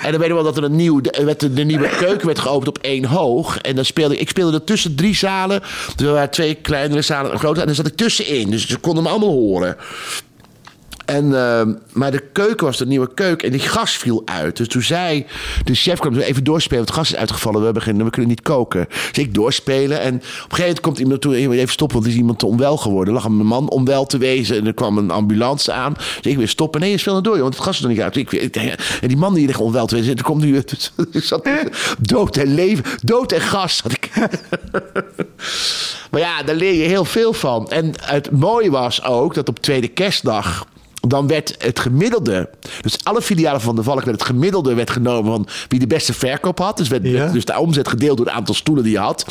En 0.00 0.10
dan 0.10 0.20
weet 0.20 0.28
ik 0.28 0.34
wel 0.34 0.44
dat 0.44 0.56
er 0.56 0.64
een 0.64 0.76
nieuw, 0.76 1.00
de, 1.00 1.34
de, 1.38 1.52
de 1.52 1.62
nieuwe 1.64 1.88
keuken 1.88 2.26
werd 2.26 2.38
geopend 2.38 2.68
op 2.68 2.78
één 2.78 3.04
hoog. 3.04 3.58
En 3.58 3.74
dan 3.74 3.84
speelde 3.84 4.14
ik, 4.14 4.20
ik 4.20 4.28
speelde 4.28 4.56
er 4.56 4.64
tussen 4.64 4.94
drie 4.94 5.14
zalen. 5.14 5.62
Er 5.96 6.12
waren 6.12 6.30
twee 6.30 6.54
kleinere 6.54 7.02
zalen 7.02 7.26
en 7.26 7.32
een 7.32 7.38
grote. 7.38 7.60
En 7.60 7.66
dan 7.66 7.74
zat 7.74 7.86
ik 7.86 7.96
tussenin. 7.96 8.50
Dus 8.50 8.66
ze 8.66 8.78
konden 8.78 9.02
me 9.02 9.08
allemaal 9.08 9.28
horen. 9.28 9.76
En, 11.10 11.24
eh, 11.34 11.62
maar 11.92 12.10
de 12.10 12.22
keuken 12.32 12.66
was 12.66 12.76
de 12.76 12.86
nieuwe 12.86 13.14
keuken 13.14 13.46
en 13.46 13.52
die 13.52 13.68
gas 13.68 13.96
viel 13.96 14.22
uit. 14.24 14.56
Dus 14.56 14.68
toen 14.68 14.82
zei 14.82 15.26
de 15.64 15.74
chef, 15.74 15.98
kwam 15.98 16.16
even 16.18 16.44
doorspelen, 16.44 16.76
want 16.84 16.88
het 16.88 16.98
gas 16.98 17.12
is 17.12 17.18
uitgevallen, 17.18 17.74
we, 17.74 17.80
geen, 17.80 18.04
we 18.04 18.10
kunnen 18.10 18.30
niet 18.30 18.42
koken. 18.42 18.86
Dus 18.88 19.24
ik 19.24 19.34
doorspelen 19.34 20.00
en 20.00 20.14
op 20.14 20.20
een 20.22 20.30
gegeven 20.30 20.58
moment 20.58 20.80
komt 20.80 20.98
iemand 20.98 21.20
toe, 21.20 21.36
even 21.36 21.68
stoppen, 21.68 21.96
want 21.96 22.08
er 22.08 22.12
is 22.14 22.18
iemand 22.20 22.42
onwel 22.42 22.76
geworden. 22.76 23.08
Er 23.14 23.20
lag 23.20 23.24
een 23.30 23.46
man 23.46 23.68
onwel 23.70 24.06
te 24.06 24.18
wezen 24.18 24.56
en 24.56 24.66
er 24.66 24.74
kwam 24.74 24.98
een 24.98 25.10
ambulance 25.10 25.72
aan. 25.72 25.92
Dus 25.92 26.32
ik 26.32 26.36
weer 26.36 26.48
stoppen, 26.48 26.80
nee, 26.80 26.90
je 26.90 26.98
speelt 26.98 27.24
door, 27.24 27.38
want 27.38 27.54
het 27.54 27.62
gas 27.62 27.74
is 27.74 27.80
nog 27.80 27.90
niet 27.90 28.00
uit. 28.00 28.16
Ik, 28.16 28.32
ik- 28.32 28.56
en 29.00 29.08
die 29.08 29.16
man 29.16 29.34
die 29.34 29.46
ligt 29.46 29.60
onwel 29.60 29.86
te 29.86 29.94
wezen, 29.94 30.16
er 30.16 30.22
komt 30.22 30.42
nu, 30.42 30.56
ik 31.12 31.22
zat 31.24 31.48
dood 31.98 32.36
en 32.36 32.54
leven, 32.54 32.84
dood 33.02 33.32
en 33.32 33.40
gas. 33.40 33.80
Had 33.82 33.92
ik. 33.92 34.10
Maar 36.10 36.20
ja, 36.20 36.42
daar 36.42 36.54
leer 36.54 36.74
je 36.74 36.82
heel 36.88 37.04
veel 37.04 37.32
van. 37.32 37.70
En 37.70 37.92
het 38.00 38.30
mooie 38.30 38.70
was 38.70 39.04
ook 39.04 39.34
dat 39.34 39.48
op 39.48 39.58
tweede 39.58 39.88
kerstdag. 39.88 40.66
Dan 41.06 41.26
werd 41.26 41.54
het 41.58 41.78
gemiddelde. 41.78 42.48
Dus 42.80 43.04
alle 43.04 43.22
filialen 43.22 43.60
van 43.60 43.76
de 43.76 43.82
Valk 43.82 44.04
werd 44.04 44.18
het 44.18 44.26
gemiddelde 44.26 44.74
werd 44.74 44.90
genomen 44.90 45.32
van 45.32 45.46
wie 45.68 45.78
de 45.78 45.86
beste 45.86 46.12
verkoop 46.12 46.58
had. 46.58 46.76
Dus, 46.76 46.88
werd, 46.88 47.02
Ja. 47.04 47.10
werd 47.12 47.32
dus 47.32 47.44
de 47.44 47.58
omzet 47.58 47.88
gedeeld 47.88 48.16
door 48.16 48.26
het 48.26 48.34
aantal 48.34 48.54
stoelen 48.54 48.84
die 48.84 48.92
je 48.92 48.98
had. 48.98 49.24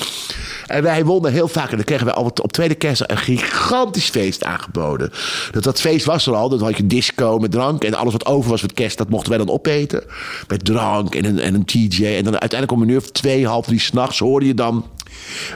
En 0.67 0.83
wij 0.83 1.05
wonnen 1.05 1.31
heel 1.31 1.47
vaak. 1.47 1.69
En 1.69 1.75
dan 1.75 1.85
kregen 1.85 2.05
wij 2.05 2.13
altijd 2.13 2.41
op 2.41 2.51
tweede 2.51 2.75
kerstdag 2.75 3.07
een 3.09 3.17
gigantisch 3.17 4.09
feest 4.09 4.43
aangeboden. 4.43 5.11
Dat, 5.51 5.63
dat 5.63 5.79
feest 5.79 6.05
was 6.05 6.27
er 6.27 6.35
al. 6.35 6.49
Dan 6.49 6.61
had 6.61 6.77
je 6.77 6.87
disco 6.87 7.39
met 7.39 7.51
drank. 7.51 7.83
En 7.83 7.93
alles 7.93 8.13
wat 8.13 8.25
over 8.25 8.49
was 8.49 8.61
met 8.61 8.73
kerst, 8.73 8.97
dat 8.97 9.09
mochten 9.09 9.29
wij 9.29 9.37
dan 9.37 9.49
opeten. 9.49 10.03
Met 10.47 10.65
drank 10.65 11.15
en 11.15 11.25
een, 11.25 11.39
en 11.39 11.53
een 11.53 11.65
TJ. 11.65 12.05
En 12.05 12.23
dan 12.23 12.39
uiteindelijk 12.39 12.71
om 12.71 12.81
een 12.81 12.89
uur 12.89 12.97
of 12.97 13.11
twee, 13.11 13.47
half 13.47 13.65
drie 13.65 13.79
s'nachts 13.79 14.19
hoorde 14.19 14.45
je 14.45 14.53
dan 14.53 14.85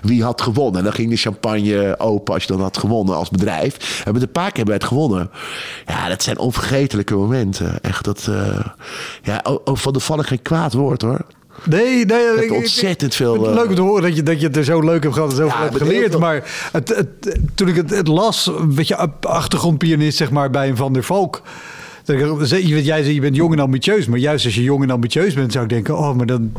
wie 0.01 0.23
had 0.23 0.41
gewonnen. 0.41 0.77
En 0.77 0.83
dan 0.83 0.93
ging 0.93 1.09
de 1.09 1.15
champagne 1.15 1.95
open 1.99 2.33
als 2.33 2.43
je 2.43 2.51
dan 2.51 2.61
had 2.61 2.77
gewonnen 2.77 3.15
als 3.15 3.29
bedrijf. 3.29 4.01
En 4.05 4.13
met 4.13 4.21
een 4.21 4.31
paar 4.31 4.47
keer 4.49 4.55
hebben 4.57 4.73
het 4.73 4.83
gewonnen. 4.83 5.29
Ja, 5.85 6.07
dat 6.09 6.23
zijn 6.23 6.37
onvergetelijke 6.37 7.15
momenten. 7.15 7.81
Echt 7.81 8.03
dat... 8.05 8.27
eh, 8.29 8.59
ja, 9.23 9.43
van 9.63 9.93
de 9.93 9.99
vallen 9.99 10.25
geen 10.25 10.41
kwaad 10.41 10.73
woord 10.73 11.01
hoor. 11.01 11.19
Nee, 11.65 12.05
nee. 12.05 12.17
ik- 12.35 12.41
ik- 12.43 12.51
ontzettend 12.53 13.15
veel, 13.15 13.33
het 13.33 13.41
is 13.41 13.47
eh, 13.47 13.53
Leuk 13.53 13.69
om 13.69 13.75
te 13.75 13.81
horen 13.81 14.01
dat 14.03 14.15
je, 14.15 14.23
dat 14.23 14.39
je 14.39 14.47
het 14.47 14.57
er 14.57 14.63
zo 14.63 14.81
leuk 14.81 15.03
hebt 15.03 15.15
gehad 15.15 15.29
en 15.31 15.35
zoveel 15.35 15.57
Ja, 15.57 15.63
hebt 15.63 15.77
geleerd. 15.77 16.11
veel- 16.11 16.19
Maar 16.19 16.69
het, 16.71 16.89
het, 16.95 17.39
toen 17.55 17.67
ik 17.67 17.75
het, 17.75 17.89
het 17.89 18.07
las, 18.07 18.51
beetje 18.67 18.95
ap- 18.95 19.25
achtergrondpianist 19.25 20.17
zeg 20.17 20.31
maar, 20.31 20.49
bij 20.49 20.69
een 20.69 20.75
Van 20.77 20.93
der 20.93 21.03
Valk. 21.03 21.41
Ik- 22.05 22.19
je- 22.49 22.83
Jij 22.83 23.03
zei 23.03 23.13
je 23.13 23.21
bent 23.21 23.35
jong 23.35 23.53
en 23.53 23.59
ambitieus. 23.59 24.05
Maar 24.05 24.19
juist 24.19 24.45
als 24.45 24.55
je 24.55 24.63
jong 24.63 24.83
en 24.83 24.89
ambitieus 24.89 25.33
bent, 25.33 25.51
zou 25.51 25.63
ik 25.63 25.69
denken... 25.69 25.97
Oh, 25.97 26.15
maar 26.15 26.25
dan 26.25 26.51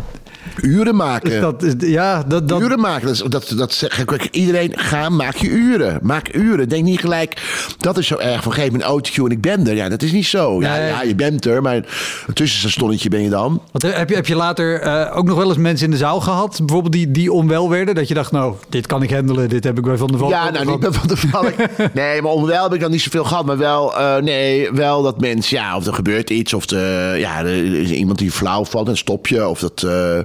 Uren 0.63 0.97
maken. 0.97 1.33
is 1.33 1.41
dat... 1.41 1.63
is- 1.63 1.73
Ja, 1.79 2.23
dat... 2.23 2.49
dat 2.49 2.61
Uren 2.61 2.81
maken. 2.81 3.07
Dat, 3.07 3.31
dat, 3.31 3.53
dat 3.57 3.73
zeg 3.73 3.99
ik 4.01 4.13
ook. 4.13 4.23
Iedereen, 4.31 4.73
ga, 4.77 5.09
maak 5.09 5.37
je 5.37 5.49
uren. 5.49 5.99
Maak 6.03 6.35
uren. 6.35 6.69
Denk 6.69 6.85
niet 6.85 7.01
gelijk, 7.01 7.43
dat 7.79 7.99
is 7.99 8.07
zo 8.07 8.17
erg. 8.17 8.43
Van 8.43 8.53
geef 8.53 8.71
me 8.71 8.75
een 8.77 8.83
autocue 8.83 9.25
en 9.25 9.31
ik 9.31 9.41
ben 9.41 9.67
er. 9.67 9.75
Ja, 9.75 9.89
dat 9.89 10.03
is 10.03 10.13
niet 10.13 10.27
zo. 10.27 10.61
Ja, 10.61 10.77
Nee. 10.77 10.87
ja 10.89 11.03
je 11.03 11.15
bent 11.15 11.47
er, 11.47 11.63
maar 11.63 11.85
tussen 12.33 12.65
een 12.65 12.71
stonnetje 12.71 13.09
ben 13.09 13.23
je 13.23 13.29
dan. 13.31 13.63
Want 13.73 13.97
heb 13.97 14.09
je, 14.09 14.15
heb 14.15 14.27
je 14.27 14.37
later 14.37 14.81
eh, 14.81 15.17
ook 15.17 15.25
nog 15.27 15.37
wel 15.37 15.49
eens 15.49 15.57
mensen 15.57 15.85
in 15.85 15.91
de 15.91 15.97
zaal 15.97 16.21
gehad, 16.21 16.57
bijvoorbeeld 16.59 16.93
die, 16.93 17.11
die 17.11 17.33
onwel 17.33 17.71
werden? 17.71 17.95
Dat 17.95 18.09
je 18.09 18.15
dacht, 18.15 18.33
nou, 18.33 18.55
dit 18.69 18.87
kan 18.87 19.03
ik 19.03 19.11
handelen, 19.11 19.49
dit 19.49 19.65
heb 19.65 19.79
ik 19.79 19.85
bij 19.85 19.97
Van 19.97 20.09
der 20.09 20.19
Valk. 20.19 20.31
Ja, 20.31 20.51
nou 20.51 20.67
niet 20.67 20.81
bij 20.81 20.93
Van 20.93 21.09
der 21.09 21.17
Valk. 21.19 21.53
Nee, 21.95 22.23
maar 22.23 22.33
onderwijl 22.33 22.63
heb 22.63 22.75
ik 22.75 22.81
dan 22.81 22.91
niet 22.91 23.01
zoveel 23.03 23.25
gehad. 23.25 23.45
Maar 23.47 23.59
wel, 23.59 23.99
eh, 23.99 24.23
nee, 24.23 24.71
wel 24.73 25.03
dat 25.03 25.21
mensen, 25.21 25.57
ja, 25.57 25.77
of 25.77 25.87
er 25.87 25.95
gebeurt 25.95 26.31
iets. 26.31 26.55
Of 26.55 26.67
de, 26.67 27.15
ja, 27.19 27.39
er 27.39 27.75
is 27.81 27.91
iemand 27.91 28.19
die 28.19 28.31
flauw 28.31 28.65
valt, 28.65 28.89
een 28.89 28.97
stopje. 28.97 29.49
Of 29.49 29.61
dat, 29.61 29.83
eh, 29.83 30.19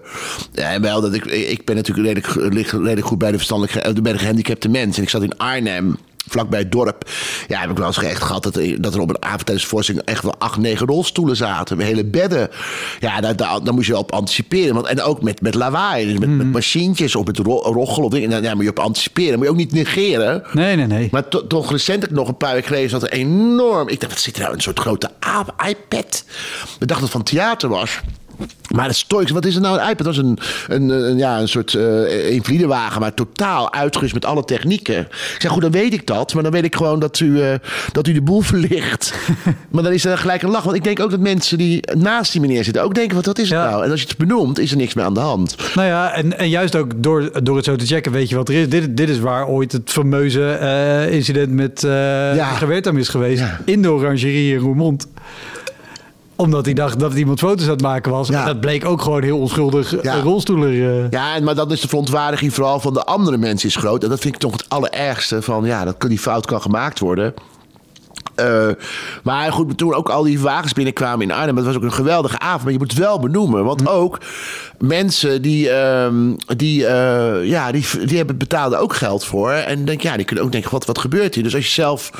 en 0.53 0.81
wel 0.81 1.01
dat 1.01 1.13
ik, 1.13 1.25
ik 1.25 1.65
ben 1.65 1.75
natuurlijk 1.75 2.07
redelijk, 2.07 2.53
lig 2.53 2.71
redelijk 2.71 3.05
goed 3.07 3.17
bij 3.17 3.31
de 3.31 3.37
verstandelijk, 3.37 3.85
ge- 3.85 4.01
bij 4.01 4.11
de 4.11 4.19
gehandicapte 4.19 4.69
mensen. 4.69 4.95
En 4.97 5.03
ik 5.03 5.09
zat 5.09 5.23
in 5.23 5.37
Arnhem. 5.37 5.97
vlakbij 6.27 6.59
het 6.59 6.71
dorp. 6.71 7.09
Ja, 7.47 7.59
heb 7.59 7.69
ik 7.69 7.77
wel 7.77 7.87
eens 7.87 8.03
echt 8.03 8.21
gehad 8.23 8.43
dat 8.43 8.55
er, 8.55 8.81
dat 8.81 8.93
er 8.93 8.99
op 8.99 9.09
een 9.09 9.23
avond 9.23 9.45
tijdens 9.45 9.63
de 9.67 9.69
voorstelling 9.71 10.05
echt 10.05 10.23
wel 10.23 10.35
acht, 10.37 10.57
negen 10.57 10.87
rolstoelen 10.87 11.35
zaten. 11.35 11.79
Hele 11.79 12.05
bedden. 12.05 12.49
Ja, 12.99 13.21
daar, 13.21 13.35
daar, 13.35 13.63
daar 13.63 13.73
moest 13.73 13.85
je 13.85 13.91
wel 13.91 14.01
op 14.01 14.11
anticiperen. 14.11 14.73
Want, 14.73 14.85
en 14.87 15.01
ook 15.01 15.21
met, 15.21 15.41
met 15.41 15.53
lawaai, 15.55 16.05
dus 16.05 16.17
met, 16.19 16.29
met 16.29 16.51
machientjes 16.51 17.15
of 17.15 17.25
met 17.25 17.37
ro 17.37 17.61
rochel 17.61 18.03
of 18.03 18.11
dingen. 18.11 18.43
Daar 18.43 18.55
moet 18.55 18.63
je 18.63 18.69
op 18.69 18.79
anticiperen. 18.79 19.35
Moet 19.35 19.43
je 19.45 19.51
ook 19.51 19.57
niet 19.57 19.71
negeren. 19.71 20.43
Nee, 20.53 20.75
nee, 20.75 20.87
nee. 20.87 21.07
Maar 21.11 21.27
to- 21.27 21.47
toch 21.47 21.71
recentelijk 21.71 22.13
nog 22.17 22.27
een 22.27 22.37
paar 22.37 22.53
weken 22.53 22.67
geleden 22.67 22.89
zat 22.89 23.03
er 23.03 23.11
enorm... 23.11 23.87
Ik 23.87 23.99
dacht, 23.99 24.11
wat 24.13 24.21
zit 24.21 24.35
er 24.35 24.41
nou? 24.41 24.53
Een 24.53 24.61
soort 24.61 24.79
grote 24.79 25.09
iPad. 25.67 26.23
Ik 26.79 26.87
dacht 26.87 26.89
dat 26.89 26.99
het 26.99 27.09
van 27.09 27.23
theater 27.23 27.69
was. 27.69 27.99
Maar 28.75 28.85
het 28.87 28.95
Stoics, 28.95 29.31
wat 29.31 29.45
is 29.45 29.55
er 29.55 29.61
nou 29.61 29.79
een 29.79 29.89
iPad? 29.89 30.05
Dat 30.05 30.15
was 30.15 30.17
een, 30.17 30.39
een, 30.67 30.89
een, 30.89 31.17
ja, 31.17 31.39
een 31.39 31.47
soort 31.47 31.73
invalidewagen, 32.29 33.01
maar 33.01 33.13
totaal 33.13 33.73
uitgerust 33.73 34.13
met 34.13 34.25
alle 34.25 34.45
technieken. 34.45 34.99
Ik 34.99 35.35
zeg, 35.39 35.51
goed, 35.51 35.61
dan 35.61 35.71
weet 35.71 35.93
ik 35.93 36.07
dat. 36.07 36.33
Maar 36.33 36.43
dan 36.43 36.51
weet 36.51 36.63
ik 36.63 36.75
gewoon 36.75 36.99
dat 36.99 37.19
u, 37.19 37.41
eh, 37.41 37.53
dat 37.91 38.07
u 38.07 38.13
de 38.13 38.21
boel 38.21 38.41
verlicht. 38.51 39.13
maar 39.69 39.83
dan 39.83 39.91
is 39.93 40.05
er 40.05 40.17
gelijk 40.17 40.41
een 40.41 40.49
lach. 40.49 40.63
Want 40.63 40.75
ik 40.75 40.83
denk 40.83 40.99
ook 40.99 41.11
dat 41.11 41.19
mensen 41.19 41.57
die 41.57 41.81
naast 41.97 42.31
die 42.31 42.41
meneer 42.41 42.63
zitten 42.63 42.83
ook 42.83 42.95
denken, 42.95 43.15
wat, 43.23 43.39
is 43.39 43.49
het 43.49 43.59
Ja. 43.59 43.69
nou? 43.69 43.83
En 43.85 43.91
als 43.91 44.01
je 44.01 44.07
het 44.07 44.17
benoemt, 44.17 44.59
is 44.59 44.71
er 44.71 44.77
niks 44.77 44.93
meer 44.93 45.05
aan 45.05 45.13
de 45.13 45.19
hand. 45.19 45.55
Nou 45.75 45.87
ja, 45.87 46.13
en, 46.13 46.37
en 46.37 46.49
juist 46.49 46.75
ook 46.75 46.91
door, 47.03 47.43
door 47.43 47.55
het 47.55 47.65
zo 47.65 47.75
te 47.75 47.85
checken, 47.85 48.11
weet 48.11 48.29
je 48.29 48.35
wat 48.35 48.49
er 48.49 48.55
is. 48.55 48.69
Dit, 48.69 48.97
dit 48.97 49.09
is 49.09 49.19
waar 49.19 49.47
ooit 49.47 49.71
het 49.71 49.89
fameuze 49.89 50.51
eh, 50.51 51.13
incident 51.13 51.51
met 51.51 51.83
eh 51.83 51.91
Ja. 52.35 52.57
Is 52.95 53.09
geweest. 53.09 53.39
Ja. 53.39 53.59
In 53.65 53.81
de 53.81 53.91
orangerie 53.91 54.53
in 54.53 54.59
Roermond. 54.59 55.07
Omdat 56.39 56.65
hij 56.65 56.73
dacht 56.73 56.99
dat 56.99 57.13
iemand 57.13 57.39
foto's 57.39 57.63
aan 57.65 57.69
het 57.71 57.81
maken 57.81 58.11
was. 58.11 58.27
Ja. 58.27 58.39
En 58.39 58.45
dat 58.45 58.59
bleek 58.59 58.85
ook 58.85 59.01
gewoon 59.01 59.23
heel 59.23 59.39
onschuldig 59.39 59.91
Ja. 59.91 59.99
ja. 60.15 60.21
rolstoeler. 60.21 61.03
eh. 61.03 61.09
Ja, 61.09 61.39
maar 61.39 61.55
dan 61.55 61.71
is 61.71 61.81
de 61.81 61.87
verontwaardiging 61.87 62.53
vooral 62.53 62.79
van 62.79 62.93
de 62.93 63.03
andere 63.05 63.37
mensen 63.37 63.69
is 63.69 63.75
groot. 63.75 64.03
En 64.03 64.09
dat 64.09 64.19
vind 64.19 64.33
ik 64.33 64.39
toch 64.39 64.51
het 64.51 64.65
allerergste. 64.69 65.41
Van 65.41 65.65
ja, 65.65 65.85
dat 65.85 65.95
die 66.07 66.19
fout 66.19 66.45
kan 66.45 66.61
gemaakt 66.61 66.99
worden. 66.99 67.33
Eh, 68.35 68.67
maar 69.23 69.51
goed, 69.51 69.77
toen 69.77 69.93
ook 69.93 70.09
al 70.09 70.23
die 70.23 70.39
wagens 70.39 70.73
binnenkwamen 70.73 71.21
in 71.29 71.31
Arnhem. 71.35 71.55
Het 71.55 71.65
was 71.65 71.75
ook 71.75 71.83
een 71.83 71.91
geweldige 71.93 72.39
avond. 72.39 72.63
Maar 72.63 72.71
je 72.71 72.77
moet 72.77 72.91
het 72.91 72.99
wel 72.99 73.19
benoemen. 73.19 73.63
Want 73.63 73.87
ook 73.87 74.17
mensen 74.77 75.41
die, 75.41 75.69
ehm, 75.69 76.15
die, 76.57 76.85
eh, 76.85 77.45
ja, 77.45 77.71
die, 77.71 77.85
die 78.05 78.17
hebben 78.17 78.37
betaalde 78.37 78.77
ook 78.77 78.95
geld 78.95 79.25
voor. 79.25 79.51
En 79.51 79.85
denk, 79.85 80.01
ja, 80.01 80.15
die 80.15 80.25
kunnen 80.25 80.45
ook 80.45 80.51
denken, 80.51 80.71
wat, 80.71 80.85
wat 80.85 80.97
gebeurt 80.99 81.35
hier? 81.35 81.43
Dus 81.43 81.55
als 81.55 81.65
je 81.65 81.71
zelf 81.71 82.11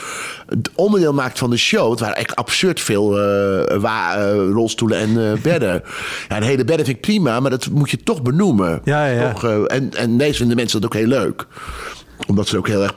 het 0.48 0.70
onderdeel 0.76 1.14
maakt 1.14 1.38
van 1.40 1.50
de 1.50 1.58
show. 1.58 1.92
Het 1.92 2.00
waren 2.00 2.16
echt 2.16 2.36
absurd 2.36 2.80
veel 2.82 3.20
eh, 3.20 3.78
wa- 3.78 4.32
rolstoelen 4.52 4.98
en 4.98 5.14
bedden. 5.44 5.84
ja, 6.30 6.40
de 6.40 6.46
hele 6.46 6.64
bedden 6.66 6.86
vind 6.86 6.98
ik 6.98 7.04
prima. 7.04 7.40
Maar 7.40 7.52
dat 7.52 7.68
moet 7.70 7.90
je 7.90 7.98
toch 8.04 8.22
benoemen. 8.22 8.82
Ja, 8.84 9.06
ja, 9.06 9.22
ja. 9.22 9.32
Toch, 9.34 9.44
en, 9.68 9.92
en 9.96 10.16
meestal 10.16 10.38
vinden 10.38 10.56
mensen 10.56 10.82
dat 10.82 10.90
ook 10.94 11.00
heel 11.00 11.08
leuk 11.08 11.46
omdat 12.28 12.48
ze 12.48 12.58
ook 12.58 12.68
heel 12.68 12.84
erg 12.84 12.96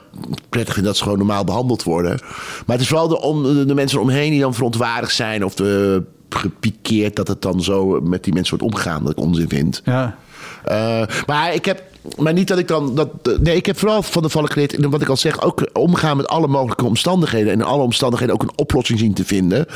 prettig 0.49 0.75
vinden 0.75 0.93
dat 0.93 0.97
ze 0.97 1.03
gewoon 1.03 1.19
normaal 1.19 1.45
behandeld 1.45 1.83
worden. 1.83 2.21
Maar 2.67 2.77
het 2.77 2.81
is 2.81 2.89
vooral 2.89 3.09
de, 3.09 3.21
om, 3.21 3.67
de 3.67 3.75
mensen 3.75 4.01
omheen 4.01 4.31
die 4.31 4.41
dan 4.41 4.55
verontwaardigd 4.55 5.15
zijn 5.15 5.45
of 5.45 5.55
de, 5.55 6.03
gepikeerd 6.29 7.17
dat 7.17 7.29
het 7.29 7.43
dan 7.43 7.63
zo 7.63 8.01
met 8.01 8.25
die 8.25 8.33
mensen 8.33 8.59
wordt 8.59 8.75
omgegaan. 8.75 9.03
Dat 9.03 9.13
ik 9.13 9.19
onzin 9.19 9.49
vind. 9.49 9.83
ja. 9.85 10.17
Eh, 10.65 11.03
maar 11.27 11.55
ik 11.55 11.65
heb. 11.65 11.83
Maar 12.19 12.33
niet 12.33 12.49
dat 12.49 12.59
ik 12.59 12.69
dan. 12.69 12.95
Dat, 12.95 13.09
nee, 13.41 13.57
ik 13.57 13.67
heb 13.67 13.79
vooral 13.79 14.03
van 14.03 14.23
de 14.23 14.29
vallen 14.29 14.51
geleerd. 14.51 14.87
Wat 14.87 15.03
ik 15.03 15.09
al 15.09 15.17
zeg, 15.17 15.43
ook 15.43 15.69
omgaan 15.73 16.17
met 16.17 16.29
alle 16.29 16.47
mogelijke 16.47 16.85
omstandigheden. 16.85 17.53
En 17.53 17.59
in 17.59 17.65
alle 17.65 17.83
omstandigheden 17.83 18.35
ook 18.35 18.43
een 18.43 18.57
oplossing 18.57 18.99
zien 18.99 19.15
te 19.15 19.25
vinden. 19.25 19.67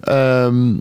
Ehm, 0.00 0.72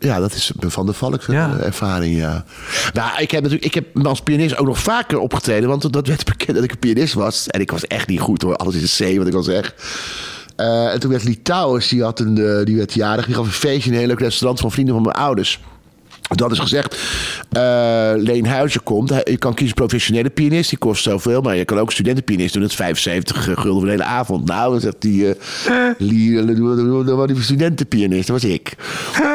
ja, 0.00 0.20
dat 0.20 0.34
is 0.34 0.52
van 0.58 0.86
de 0.86 0.92
valk 0.92 1.22
Ja. 1.22 1.56
ervaring, 1.58 2.16
ja. 2.16 2.44
Nou, 2.92 3.20
ik 3.20 3.30
heb 3.30 3.42
natuurlijk, 3.42 3.74
ik 3.74 3.74
heb 3.74 4.06
als 4.06 4.20
pianist 4.20 4.56
ook 4.56 4.66
nog 4.66 4.78
vaker 4.78 5.18
opgetreden, 5.18 5.68
want 5.68 5.92
dat 5.92 6.06
werd 6.06 6.24
bekend 6.24 6.54
dat 6.54 6.64
ik 6.64 6.70
een 6.70 6.78
pianist 6.78 7.14
was. 7.14 7.46
En 7.46 7.60
ik 7.60 7.70
was 7.70 7.86
echt 7.86 8.08
niet 8.08 8.20
goed 8.20 8.42
hoor, 8.42 8.56
alles 8.56 8.74
is 8.74 8.98
een 9.00 9.14
C 9.14 9.18
wat 9.18 9.26
ik 9.26 9.34
al 9.34 9.42
zeg. 9.42 9.74
Eh, 10.56 10.92
en 10.92 11.00
toen 11.00 11.10
werd 11.10 11.24
Litouwers, 11.24 11.88
die, 11.88 12.02
had 12.02 12.20
een, 12.20 12.38
eh, 12.38 12.64
die 12.64 12.76
werd 12.76 12.92
jarig, 12.94 13.26
die 13.26 13.34
gaf 13.34 13.46
een 13.46 13.52
feestje 13.52 13.86
in 13.88 13.92
een 13.92 13.98
heel 13.98 14.08
leuk 14.08 14.20
restaurant 14.20 14.60
van 14.60 14.70
vrienden 14.72 14.94
van 14.94 15.02
mijn 15.02 15.16
ouders. 15.16 15.60
Dat 16.34 16.52
is 16.52 16.58
gezegd, 16.58 16.96
eh 17.50 18.12
Leen 18.16 18.46
Huizen 18.46 18.82
komt. 18.82 19.08
Je 19.24 19.36
kan 19.38 19.54
kiezen 19.54 19.74
professionele 19.74 20.30
pianist, 20.30 20.68
die 20.68 20.78
kost 20.78 21.02
zoveel. 21.02 21.40
Maar 21.40 21.56
je 21.56 21.64
kan 21.64 21.78
ook 21.78 21.92
studentenpianist 21.92 22.52
doen, 22.52 22.62
dat 22.62 22.70
is 22.70 22.76
75 22.76 23.44
gulden 23.44 23.72
voor 23.72 23.84
de 23.84 23.90
hele 23.90 24.04
avond. 24.04 24.46
Nou, 24.46 24.70
dan 24.70 24.80
zegt 24.80 24.96
die, 24.98 25.26
eh 25.26 25.34
eh, 25.68 27.16
maar 27.16 27.26
die 27.26 27.42
studentenpianist, 27.42 28.26
dat 28.26 28.42
was 28.42 28.50
ik. 28.50 28.74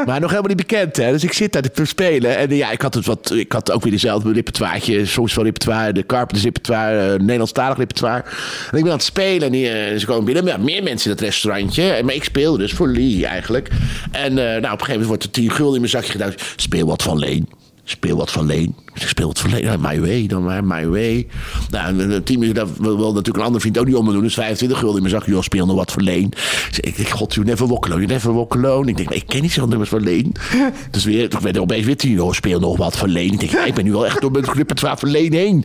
Maar 0.05 0.19
nog 0.19 0.29
helemaal 0.29 0.55
niet 0.55 0.67
bekend, 0.67 0.97
hè. 0.97 1.11
Dus 1.11 1.23
ik 1.23 1.33
zit 1.33 1.53
daar 1.53 1.71
te 1.71 1.85
spelen. 1.85 2.37
En 2.37 2.49
eh, 2.49 2.57
ja, 2.57 2.71
ik 2.71 2.81
had, 2.81 2.93
het 2.93 3.05
wat, 3.05 3.31
ik 3.31 3.51
had 3.51 3.71
ook 3.71 3.83
weer 3.83 3.91
dezelfde 3.91 4.33
repertoireje. 4.33 5.05
Soms 5.05 5.33
van 5.33 5.43
repertoire, 5.43 5.93
de 5.93 6.05
Carpenters 6.05 6.43
repertoire, 6.43 7.13
eh, 7.13 7.19
Nederlandstalig 7.19 7.77
repertoire. 7.77 8.23
En 8.71 8.77
ik 8.77 8.83
ben 8.83 8.91
aan 8.91 8.97
het 8.97 9.03
spelen 9.05 9.53
en 9.53 9.53
eh, 9.53 9.99
ze 9.99 10.05
komen 10.05 10.25
binnen. 10.25 10.45
Ja, 10.45 10.57
meer 10.57 10.83
mensen 10.83 11.09
in 11.09 11.15
dat 11.15 11.25
restaurantje. 11.25 12.03
Maar 12.03 12.13
ik 12.13 12.23
speelde 12.23 12.57
dus 12.57 12.73
voor 12.73 12.87
Lee 12.87 13.25
eigenlijk. 13.25 13.69
En 14.11 14.29
eh, 14.29 14.35
nou, 14.35 14.57
op 14.57 14.63
een 14.63 14.69
gegeven 14.69 14.91
moment 14.91 15.07
wordt 15.07 15.23
er 15.23 15.31
10 15.31 15.51
gulden 15.51 15.73
in 15.73 15.79
mijn 15.79 15.91
zakje 15.91 16.11
gedaan. 16.11 16.33
Speel 16.55 16.84
wat 16.85 17.03
van 17.03 17.17
Leen. 17.17 17.49
Speel 17.83 18.17
wat 18.17 18.31
van 18.31 18.45
Leen. 18.45 18.75
Ik 18.93 19.01
zeg, 19.01 19.09
speel 19.09 19.27
wat 19.27 19.39
van 19.39 19.49
Leen. 19.49 19.81
My 19.81 19.99
way 19.99 20.27
dan 20.27 20.43
maar, 20.43 20.63
my 20.63 20.87
way. 20.87 21.27
Nou, 21.69 21.99
en, 21.99 22.11
eh, 22.11 22.17
tien 22.23 22.39
minuten 22.39 22.65
daar 22.65 22.81
wil, 22.81 22.97
natuurlijk 22.97 23.37
een 23.37 23.43
ander 23.43 23.61
vriend 23.61 23.77
ook 23.77 23.85
niet 23.85 23.95
om 23.95 24.05
me 24.05 24.11
doen. 24.11 24.21
Dus 24.21 24.33
25 24.33 24.77
gulden 24.77 24.95
in 24.95 25.03
mijn 25.03 25.15
zakje. 25.15 25.31
Joh, 25.31 25.41
speel 25.41 25.65
nog 25.65 25.75
wat 25.75 25.91
voor 25.91 26.01
Leen. 26.01 26.29
Dus 26.69 26.79
ik 26.79 26.95
denk, 26.95 27.09
god, 27.09 27.33
you 27.33 27.45
never 27.45 27.67
walk 27.67 27.85
alone. 27.85 28.01
You 28.01 28.13
never 28.13 28.33
walk 28.33 28.55
alone. 28.55 28.89
Ik 28.89 28.95
denk, 28.97 29.09
maar 29.09 29.17
ik 29.17 29.27
ken 29.27 29.41
niet 29.41 29.51
zo'n 29.51 29.69
nummers 29.69 29.89
van 29.89 30.03
Leen. 30.03 30.31
Dus 30.91 31.03
weer, 31.03 31.29
toen 31.29 31.41
werd 31.41 31.55
er 31.55 31.61
opeens 31.61 31.85
weer 31.85 31.97
10 31.97 32.11
joh, 32.11 32.33
speel 32.33 32.59
nog 32.59 32.77
wat 32.77 32.97
van 32.97 33.09
Leen. 33.09 33.31
Ik 33.31 33.39
denk, 33.39 33.65
ik 33.65 33.73
ben 33.73 33.83
nu 33.83 33.91
wel 33.91 34.05
echt 34.05 34.21
door 34.21 34.31
mijn 34.31 34.45
repertoire 34.53 34.97
van 34.97 35.09
Leen 35.09 35.33
heen. 35.33 35.63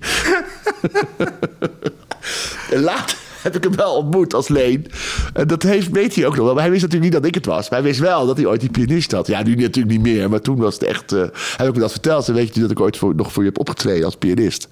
En 2.70 2.80
later 2.80 3.16
heb 3.42 3.56
ik 3.56 3.64
hem 3.64 3.76
wel 3.76 3.94
ontmoet 3.96 4.34
als 4.34 4.48
Leen. 4.48 4.86
En 5.32 5.46
dat 5.46 5.62
heeft, 5.62 5.90
weet 5.90 6.14
hij 6.14 6.26
ook 6.26 6.36
nog 6.36 6.44
wel. 6.44 6.54
Maar 6.54 6.62
hij 6.62 6.70
wist 6.70 6.82
natuurlijk 6.82 7.12
niet 7.12 7.20
dat 7.22 7.28
ik 7.30 7.34
het 7.34 7.46
was. 7.46 7.70
Maar 7.70 7.78
hij 7.78 7.88
wist 7.88 8.00
wel 8.00 8.26
dat 8.26 8.36
hij 8.36 8.46
ooit 8.46 8.60
die 8.60 8.70
pianist 8.70 9.12
had. 9.12 9.26
Ja, 9.26 9.42
nu 9.42 9.54
natuurlijk 9.54 9.94
niet 9.94 10.14
meer. 10.14 10.30
Maar 10.30 10.40
toen 10.40 10.56
was 10.56 10.74
het 10.74 10.82
echt... 10.82 11.12
eh 11.12 11.22
heb 11.56 11.68
ik 11.68 11.74
me 11.74 11.80
dat 11.80 11.90
verteld. 11.90 12.28
En 12.28 12.34
weet 12.34 12.54
je 12.54 12.60
dat 12.60 12.70
ik 12.70 12.80
ooit 12.80 12.96
voor, 12.96 13.14
nog 13.14 13.32
voor 13.32 13.42
je 13.42 13.48
heb 13.48 13.58
opgetreden 13.58 14.04
als 14.04 14.16
pianist. 14.16 14.68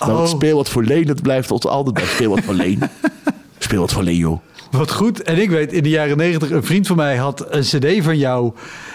Maar 0.00 0.08
Oh. 0.16 0.26
speel 0.26 0.56
wat 0.56 0.68
voor 0.68 0.82
Leen, 0.84 1.06
dat 1.06 1.22
blijft 1.22 1.50
ons 1.50 1.66
altijd 1.66 1.94
bij. 1.94 2.04
Speel 2.06 2.30
wat 2.30 2.40
voor 2.44 2.54
Leen. 2.54 2.78
Speel 3.58 3.80
wat 3.80 3.92
voor 3.92 4.02
Leen, 4.02 4.16
joh. 4.16 4.40
Wat 4.70 4.92
goed. 4.92 5.22
En 5.22 5.38
ik 5.38 5.50
weet, 5.50 5.72
in 5.72 5.82
de 5.82 5.88
jaren 5.88 6.16
negentig, 6.16 6.50
een 6.50 6.64
vriend 6.64 6.86
van 6.86 6.96
mij 6.96 7.16
had 7.16 7.46
een 7.48 7.60
cd 7.62 8.04
van 8.04 8.18
jou... 8.18 8.52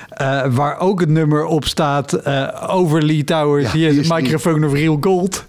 eh, 0.10 0.46
waar 0.50 0.80
ook 0.80 1.00
het 1.00 1.10
nummer 1.10 1.46
op 1.46 1.66
staat 1.66 2.14
eh, 2.14 2.48
over 2.68 3.04
Lee 3.04 3.24
Towers. 3.24 3.66
Ja, 3.66 3.72
Hier 3.72 3.98
is 3.98 4.10
microphone 4.10 4.66
of 4.66 4.74
real 4.74 4.98
gold. 5.02 5.46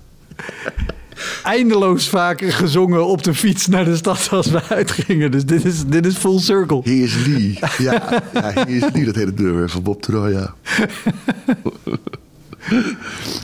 Eindeloos 1.42 2.08
vaak 2.08 2.40
gezongen 2.40 3.06
op 3.06 3.22
de 3.22 3.34
fiets 3.34 3.66
naar 3.66 3.84
de 3.84 3.96
stad 3.96 4.28
als 4.30 4.50
we 4.50 4.62
uitgingen. 4.68 5.30
Dus 5.30 5.44
dit 5.44 5.64
is, 5.64 5.84
dit 5.86 6.06
is 6.06 6.16
full 6.16 6.38
circle. 6.38 6.80
He 6.84 6.90
is 6.90 7.26
Lee. 7.26 7.58
Ja, 7.78 8.22
ja 8.32 8.52
he 8.52 8.70
is 8.70 8.84
Lee, 8.92 9.04
dat 9.04 9.14
hele 9.14 9.32
nummer 9.34 9.70
van 9.70 9.82
Bob 9.82 10.02
Troy, 10.02 10.32
ja. 10.32 10.54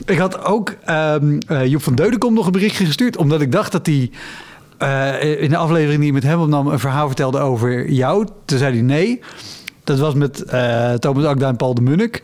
Ik 0.05 0.17
had 0.17 0.45
ook 0.45 0.75
eh, 0.85 1.15
Joep 1.65 1.83
van 1.83 1.95
Deudekom 1.95 2.33
nog 2.33 2.45
een 2.45 2.51
berichtje 2.51 2.85
gestuurd. 2.85 3.17
Omdat 3.17 3.41
ik 3.41 3.51
dacht 3.51 3.71
dat 3.71 3.85
hij 3.85 4.11
eh, 4.77 5.41
in 5.41 5.49
de 5.49 5.57
aflevering 5.57 5.99
die 5.99 6.07
ik 6.07 6.13
met 6.13 6.23
hem 6.23 6.39
opnam... 6.39 6.67
een 6.67 6.79
verhaal 6.79 7.07
vertelde 7.07 7.39
over 7.39 7.91
jou. 7.91 8.27
Toen 8.45 8.57
zei 8.57 8.73
hij 8.73 8.81
nee. 8.81 9.21
Dat 9.83 9.99
was 9.99 10.13
met 10.13 10.43
eh, 10.43 10.93
Thomas 10.93 11.25
Akda 11.25 11.47
en 11.47 11.55
Paul 11.55 11.73
de 11.73 11.81
Munnik. 11.81 12.23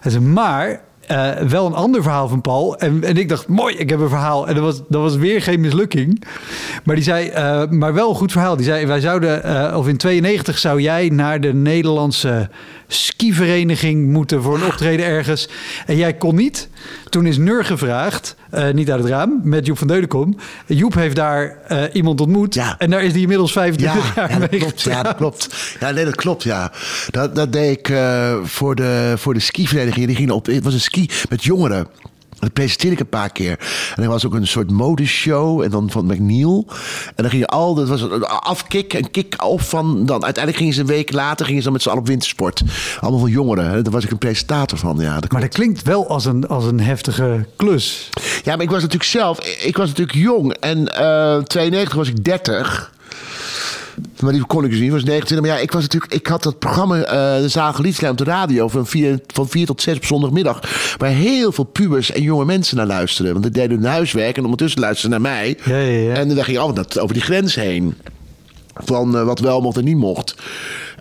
Hij 0.00 0.10
zei, 0.10 0.24
maar 0.24 0.80
eh, 1.12 1.46
wel 1.48 1.66
een 1.66 1.74
ander 1.74 2.02
verhaal 2.02 2.28
van 2.28 2.40
Paul. 2.40 2.78
En, 2.78 3.04
en 3.04 3.16
ik 3.16 3.28
dacht, 3.28 3.48
mooi, 3.48 3.76
ik 3.76 3.90
heb 3.90 4.00
een 4.00 4.08
verhaal. 4.08 4.48
En 4.48 4.54
dat 4.54 4.64
was, 4.64 4.82
dat 4.88 5.02
was 5.02 5.16
weer 5.16 5.42
geen 5.42 5.60
mislukking. 5.60 6.24
Maar 6.84 6.94
die 6.94 7.04
zei, 7.04 7.28
eh, 7.28 7.68
maar 7.68 7.94
wel 7.94 8.08
een 8.08 8.14
goed 8.14 8.32
verhaal. 8.32 8.56
Die 8.56 8.64
zei, 8.64 8.86
wij 8.86 9.00
zouden, 9.00 9.44
eh, 9.44 9.76
of 9.76 9.88
in 9.88 9.96
92 9.96 10.58
zou 10.58 10.80
jij 10.80 11.08
naar 11.08 11.40
de 11.40 11.54
Nederlandse 11.54 12.48
skivereniging 12.92 14.10
moeten 14.10 14.42
voor 14.42 14.54
een 14.54 14.64
optreden 14.64 15.06
ergens. 15.06 15.48
En 15.86 15.96
jij 15.96 16.14
kon 16.14 16.34
niet. 16.34 16.68
Toen 17.08 17.26
is 17.26 17.38
Nur 17.38 17.64
gevraagd, 17.64 18.36
eh, 18.50 18.70
niet 18.70 18.90
uit 18.90 19.00
het 19.00 19.08
raam, 19.08 19.40
met 19.42 19.66
Joep 19.66 19.78
van 19.78 19.86
Deudekom. 19.86 20.36
Joep 20.66 20.94
heeft 20.94 21.16
daar 21.16 21.56
eh, 21.68 21.82
iemand 21.92 22.20
ontmoet. 22.20 22.54
Ja. 22.54 22.78
En 22.78 22.90
daar 22.90 23.02
is 23.02 23.12
hij 23.12 23.20
inmiddels 23.20 23.52
25 23.52 24.04
Ja, 24.04 24.12
jaar 24.14 24.30
ja, 24.30 24.38
dat 24.38 24.50
mee 24.50 24.60
klopt. 24.60 24.80
Ja, 24.82 25.02
dat 25.02 25.16
klopt. 25.16 25.48
Ja, 25.80 25.90
nee, 25.90 26.04
dat 26.04 26.14
klopt, 26.14 26.42
ja. 26.42 26.72
Dat, 27.10 27.34
dat 27.34 27.52
deed 27.52 27.78
ik 27.78 27.88
eh, 27.88 28.36
voor, 28.42 28.74
de, 28.74 29.14
voor 29.16 29.34
de 29.34 29.40
skivereniging. 29.40 30.06
Die 30.06 30.16
ging 30.16 30.30
op, 30.30 30.46
het 30.46 30.64
was 30.64 30.74
een 30.74 30.80
ski 30.80 31.10
met 31.28 31.44
jongeren. 31.44 31.86
Dat 32.42 32.52
presenteerde 32.52 32.94
ik 32.96 33.00
een 33.00 33.08
paar 33.08 33.32
keer. 33.32 33.58
En 33.96 34.02
er 34.02 34.08
was 34.08 34.26
ook 34.26 34.34
een 34.34 34.46
soort 34.46 34.70
modeshow. 34.70 35.60
En 35.60 35.70
dan 35.70 35.90
van 35.90 36.06
McNeil. 36.06 36.66
En 37.06 37.22
dan 37.22 37.30
ging 37.30 37.42
je 37.42 37.48
al... 37.48 37.74
Dat 37.74 37.88
was 37.88 38.00
een 38.00 38.24
afkick 38.24 38.94
en 38.94 39.10
kick-off 39.10 39.68
van... 39.68 40.06
Dan, 40.06 40.24
uiteindelijk 40.24 40.56
gingen 40.56 40.74
ze 40.74 40.80
een 40.80 40.86
week 40.86 41.12
later... 41.12 41.46
Gingen 41.46 41.58
ze 41.58 41.64
dan 41.64 41.72
met 41.72 41.82
z'n 41.82 41.88
allen 41.88 42.00
op 42.00 42.06
wintersport. 42.06 42.62
Allemaal 43.00 43.20
van 43.20 43.30
jongeren. 43.30 43.70
hè. 43.70 43.82
Daar 43.82 43.92
was 43.92 44.04
ik 44.04 44.10
een 44.10 44.18
presentator 44.18 44.78
van. 44.78 44.96
Ja, 44.98 45.20
dat 45.20 45.32
Maar 45.32 45.40
dat 45.40 45.54
klinkt 45.54 45.82
wel 45.82 46.08
als 46.08 46.24
een, 46.24 46.46
als 46.48 46.64
een 46.64 46.80
heftige 46.80 47.46
klus. 47.56 48.08
ja, 48.42 48.52
maar 48.54 48.64
ik 48.64 48.70
was 48.70 48.82
natuurlijk 48.82 49.10
zelf... 49.10 49.38
Ik 49.64 49.76
was 49.76 49.88
natuurlijk 49.88 50.18
jong. 50.18 50.52
En 50.60 50.88
eh 50.96 51.38
92 51.38 51.94
was 51.94 52.08
ik 52.08 52.24
30. 52.24 52.92
Maar 54.20 54.32
die 54.32 54.46
kon 54.46 54.64
ik 54.64 54.70
dus 54.70 54.78
niet. 54.78 54.86
Ik 54.88 54.92
was 54.94 55.04
29. 55.04 55.40
Maar 55.48 55.56
ja, 55.56 55.62
ik 55.62 55.72
was 55.72 55.82
natuurlijk... 55.82 56.12
Ik 56.12 56.26
had 56.26 56.42
dat 56.42 56.58
programma 56.58 57.02
eh 57.02 57.40
De 57.42 57.48
Zagel 57.48 57.82
Liedslijn 57.84 58.12
op 58.12 58.18
de 58.18 58.24
radio... 58.24 58.68
Van 58.68 58.86
4, 58.86 59.20
van 59.26 59.48
4 59.48 59.66
tot 59.66 59.82
6 59.82 59.96
op 59.96 60.04
zondagmiddag. 60.04 60.60
Waar 60.98 61.10
heel 61.10 61.52
veel 61.52 61.64
pubers 61.64 62.10
en 62.12 62.22
jonge 62.22 62.44
mensen 62.44 62.76
naar 62.76 62.86
luisterden. 62.86 63.32
Want 63.32 63.44
die 63.44 63.52
deden 63.52 63.76
hun 63.80 63.90
huiswerk. 63.90 64.36
En 64.36 64.42
ondertussen 64.44 64.80
luisterden 64.80 65.22
naar 65.22 65.32
mij. 65.32 65.58
Ja, 65.64 65.76
ja, 65.76 65.98
ja. 65.98 66.14
En 66.14 66.28
dan 66.28 66.44
ging 66.44 66.56
je 66.56 66.62
altijd 66.62 66.98
over 66.98 67.14
die 67.14 67.22
grens 67.24 67.54
heen. 67.54 67.94
van 68.74 69.16
eh, 69.16 69.24
wat 69.24 69.38
wel 69.38 69.60
mocht 69.60 69.76
en 69.76 69.84
niet 69.84 69.96
mocht. 69.96 70.34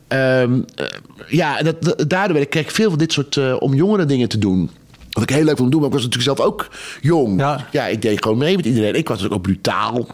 Ehm, 0.08 0.60
eh, 0.76 0.86
ja, 1.28 1.58
en 1.60 1.66
dat, 1.66 1.84
dat- 1.84 2.10
daardoor 2.10 2.34
werd 2.34 2.45
ik, 2.45 2.49
kreeg 2.49 2.64
ik 2.64 2.72
veel 2.72 2.89
van 2.89 2.99
dit 2.99 3.12
soort 3.14 3.60
om 3.60 3.74
jongere 3.74 4.06
dingen 4.06 4.30
te 4.30 4.38
doen. 4.38 4.70
Wat 5.12 5.24
ik 5.24 5.30
heel 5.30 5.43
leuk 5.43 5.58
vond 5.58 5.72
doen, 5.72 5.80
maar 5.80 5.89
ik 5.89 5.95
was 5.95 6.04
natuurlijk 6.06 6.38
zelf 6.38 6.47
ook 6.49 6.68
jong. 7.02 7.39
Ja. 7.72 7.88
ik 7.88 8.02
deed 8.02 8.24
gewoon 8.24 8.38
mee 8.38 8.56
met 8.56 8.66
iedereen. 8.66 8.95
Ik 8.95 9.08
was 9.08 9.18
natuurlijk 9.22 9.34
ook 9.36 9.41
brutaal. 9.54 10.08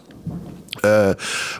Eh, 0.80 1.08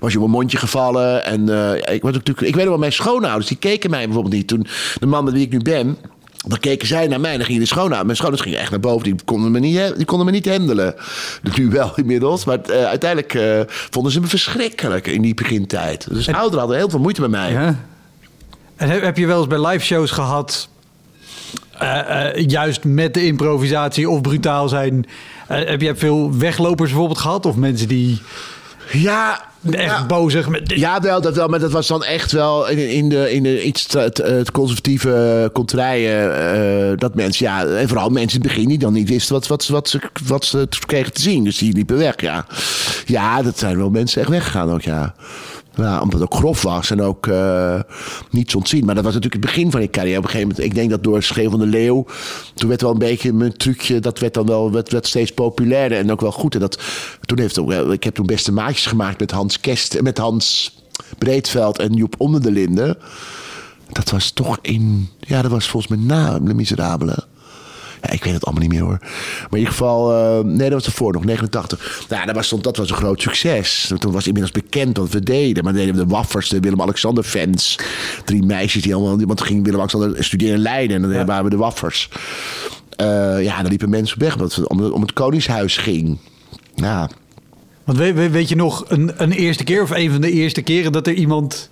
was 0.00 0.12
je 0.12 0.18
op 0.18 0.24
mijn 0.24 0.30
mondje 0.30 0.58
gevallen. 0.58 1.24
En 1.24 1.48
eh, 1.48 1.94
ik, 1.94 2.02
was 2.02 2.12
natuurlijk, 2.12 2.46
ik 2.46 2.54
weet 2.54 2.62
nog 2.62 2.68
wel, 2.68 2.78
mijn 2.78 2.92
schoonouders, 2.92 3.46
die 3.46 3.56
keken 3.56 3.90
mij 3.90 4.04
bijvoorbeeld 4.04 4.34
niet. 4.34 4.48
Toen 4.48 4.66
de 5.00 5.06
man 5.06 5.24
met 5.24 5.32
wie 5.32 5.44
ik 5.44 5.50
nu 5.50 5.58
ben, 5.58 5.98
dan 6.46 6.58
keken 6.58 6.88
zij 6.88 7.06
naar 7.06 7.20
mij 7.20 7.30
en 7.30 7.36
dan 7.36 7.46
gingen 7.46 7.60
de 7.60 7.66
schoonouders. 7.66 8.02
Mijn 8.02 8.16
schoonouders 8.16 8.48
gingen 8.48 8.62
echt 8.62 8.70
naar 8.70 8.80
boven, 8.80 9.04
die 9.04 9.14
konden 9.24 9.50
me 9.50 9.58
niet, 9.58 9.96
die 9.96 10.04
konden 10.04 10.26
me 10.26 10.32
niet 10.32 10.48
handelen. 10.48 10.94
Dus 11.42 11.56
nu 11.56 11.68
wel 11.68 11.92
inmiddels, 11.96 12.44
maar 12.44 12.60
eh, 12.60 12.84
uiteindelijk 12.84 13.66
vonden 13.90 14.12
ze 14.12 14.20
me 14.20 14.26
verschrikkelijk 14.26 15.06
in 15.06 15.22
die 15.22 15.34
begintijd. 15.34 16.08
Dus 16.10 16.28
ouderen 16.28 16.58
hadden 16.58 16.76
heel 16.76 16.90
veel 16.90 17.00
moeite 17.00 17.20
met 17.20 17.30
mij. 17.30 17.52
Ja. 17.52 17.76
En 18.76 18.88
heb, 18.88 19.02
heb 19.02 19.16
je 19.16 19.26
wel 19.26 19.38
eens 19.38 19.46
bij 19.46 19.66
live 19.66 19.84
shows 19.84 20.10
gehad, 20.10 20.68
eh, 21.78 22.28
eh, 22.28 22.48
juist 22.48 22.84
met 22.84 23.14
de 23.14 23.24
improvisatie 23.26 24.10
of 24.10 24.20
brutaal 24.20 24.68
zijn, 24.68 25.06
heb 25.46 25.80
je 25.80 25.96
veel 25.96 26.36
weglopers 26.36 26.88
bijvoorbeeld 26.88 27.18
gehad? 27.18 27.46
Of 27.46 27.56
mensen 27.56 27.88
die 27.88 28.20
Ja, 28.92 29.44
echt 29.70 29.84
ja. 29.84 30.06
bozig 30.06 30.48
met... 30.48 30.72
Ja, 30.74 31.00
wel, 31.00 31.20
dat 31.20 31.36
wel, 31.36 31.48
maar 31.48 31.58
dat 31.58 31.70
was 31.72 31.86
dan 31.86 32.04
echt 32.04 32.32
wel 32.32 32.68
in, 32.68 32.90
in 32.90 33.08
de, 33.08 33.32
in 33.32 33.42
de 33.42 33.62
iets 33.62 33.86
te, 33.86 34.10
te- 34.12 34.22
het 34.22 34.50
conservatieve 34.50 35.50
contraien. 35.52 36.34
eh, 36.92 36.96
dat 36.96 37.14
mensen, 37.14 37.46
ja, 37.46 37.64
en 37.66 37.88
vooral 37.88 38.08
mensen 38.10 38.38
in 38.40 38.44
het 38.46 38.54
begin 38.54 38.68
die 38.68 38.78
dan 38.78 38.92
niet 38.92 39.08
wisten 39.08 39.34
wat, 39.34 39.46
wat, 39.46 39.66
wat, 39.66 39.88
ze, 39.88 40.00
wat 40.26 40.44
ze 40.44 40.68
kregen 40.86 41.12
te 41.12 41.20
zien. 41.20 41.44
Dus 41.44 41.58
die 41.58 41.72
liepen 41.72 41.96
weg, 41.98 42.20
ja. 42.20 42.46
Ja, 43.06 43.42
dat 43.42 43.58
zijn 43.58 43.76
wel 43.78 43.90
mensen 43.90 44.20
echt 44.20 44.30
weggegaan 44.30 44.70
ook, 44.72 44.82
ja. 44.82 45.14
Ja, 45.78 46.00
omdat 46.00 46.20
het 46.20 46.30
ook 46.32 46.38
grof 46.38 46.62
was 46.62 46.90
en 46.90 47.02
ook 47.02 47.26
eh 47.26 47.80
niets 48.30 48.54
ontzien. 48.54 48.84
Maar 48.84 48.94
dat 48.94 49.04
was 49.04 49.14
natuurlijk 49.14 49.42
het 49.44 49.52
begin 49.54 49.70
van 49.70 49.80
je 49.80 49.90
carrière. 49.90 50.18
Op 50.18 50.24
een 50.24 50.30
gegeven 50.30 50.48
moment, 50.48 50.66
ik 50.66 50.74
denk 50.74 50.90
dat 50.90 51.04
door 51.04 51.22
Schreeuw 51.22 51.50
van 51.50 51.58
de 51.58 51.66
Leeuw... 51.66 52.06
toen 52.54 52.68
werd 52.68 52.80
wel 52.80 52.90
een 52.90 52.98
beetje 52.98 53.32
mijn 53.32 53.56
trucje... 53.56 54.00
dat 54.00 54.18
werd 54.18 54.34
dan 54.34 54.46
wel 54.46 54.72
werd, 54.72 54.92
werd 54.92 55.06
steeds 55.06 55.32
populairder 55.32 55.98
en 55.98 56.12
ook 56.12 56.20
wel 56.20 56.32
goed. 56.32 56.54
En 56.54 56.60
dat, 56.60 56.80
toen 57.20 57.38
heeft 57.38 57.56
ik 57.90 58.04
heb 58.04 58.14
toen 58.14 58.26
beste 58.26 58.52
maatjes 58.52 58.86
gemaakt 58.86 59.20
met 59.20 59.30
Hans 59.30 59.60
Kest... 59.60 60.00
met 60.02 60.18
Hans 60.18 60.76
Breedveld 61.18 61.78
en 61.78 61.92
Joep 61.92 62.14
Onder 62.18 62.42
de 62.42 62.50
Linden. 62.50 62.96
Dat 63.92 64.10
was 64.10 64.30
toch 64.30 64.58
in... 64.62 65.08
Ja, 65.20 65.42
dat 65.42 65.50
was 65.50 65.68
volgens 65.68 65.96
mij 65.96 66.06
na 66.06 66.38
Le 66.44 66.54
Miserabele. 66.54 67.26
Ja, 68.02 68.10
ik 68.10 68.24
weet 68.24 68.32
het 68.34 68.44
allemaal 68.44 68.62
niet 68.62 68.72
meer 68.72 68.80
hoor. 68.82 68.98
Maar 69.00 69.48
in 69.50 69.56
ieder 69.58 69.72
geval, 69.72 70.12
eh, 70.12 70.44
nee, 70.44 70.58
dat 70.70 70.72
was 70.72 70.86
ervoor 70.86 71.12
nog, 71.12 71.24
89. 71.24 72.04
Nou, 72.08 72.26
dat 72.26 72.34
was, 72.34 72.48
dat 72.60 72.76
was 72.76 72.90
een 72.90 72.96
groot 72.96 73.22
succes. 73.22 73.92
Toen 73.98 74.12
was 74.12 74.26
inmiddels 74.26 74.52
bekend 74.52 74.96
wat 74.96 75.08
we 75.10 75.20
deden. 75.22 75.64
Maar 75.64 75.72
deden 75.72 75.94
we 75.94 76.00
de 76.00 76.06
Waffers, 76.06 76.48
de 76.48 76.60
Willem-Alexander 76.60 77.24
fans. 77.24 77.78
Drie 78.24 78.42
meisjes 78.42 78.82
die 78.82 78.94
allemaal, 78.94 79.26
want 79.26 79.40
ging 79.40 79.64
Willem-Alexander 79.64 80.24
studeren 80.24 80.54
in 80.54 80.60
Leiden. 80.62 81.02
En 81.04 81.10
dan 81.12 81.26
waren 81.26 81.44
we 81.44 81.50
de 81.50 81.56
Waffers. 81.56 82.08
Eh, 82.96 83.42
ja, 83.42 83.60
dan 83.60 83.68
liepen 83.70 83.90
mensen 83.90 84.18
weg 84.18 84.34
omdat 84.34 84.54
het 84.54 84.68
om, 84.68 84.84
om 84.84 85.00
het 85.00 85.12
Koningshuis 85.12 85.76
ging. 85.76 86.18
Ja, 86.74 87.08
Want 87.84 87.98
weet, 87.98 88.14
weet- 88.14 88.30
weet 88.30 88.48
je 88.48 88.56
nog 88.56 88.84
een, 88.88 89.12
een 89.16 89.32
eerste 89.32 89.64
keer 89.64 89.82
of 89.82 89.90
een 89.90 90.10
van 90.10 90.20
de 90.20 90.30
eerste 90.30 90.62
keren 90.62 90.92
dat 90.92 91.06
er 91.06 91.12
iemand 91.14 91.70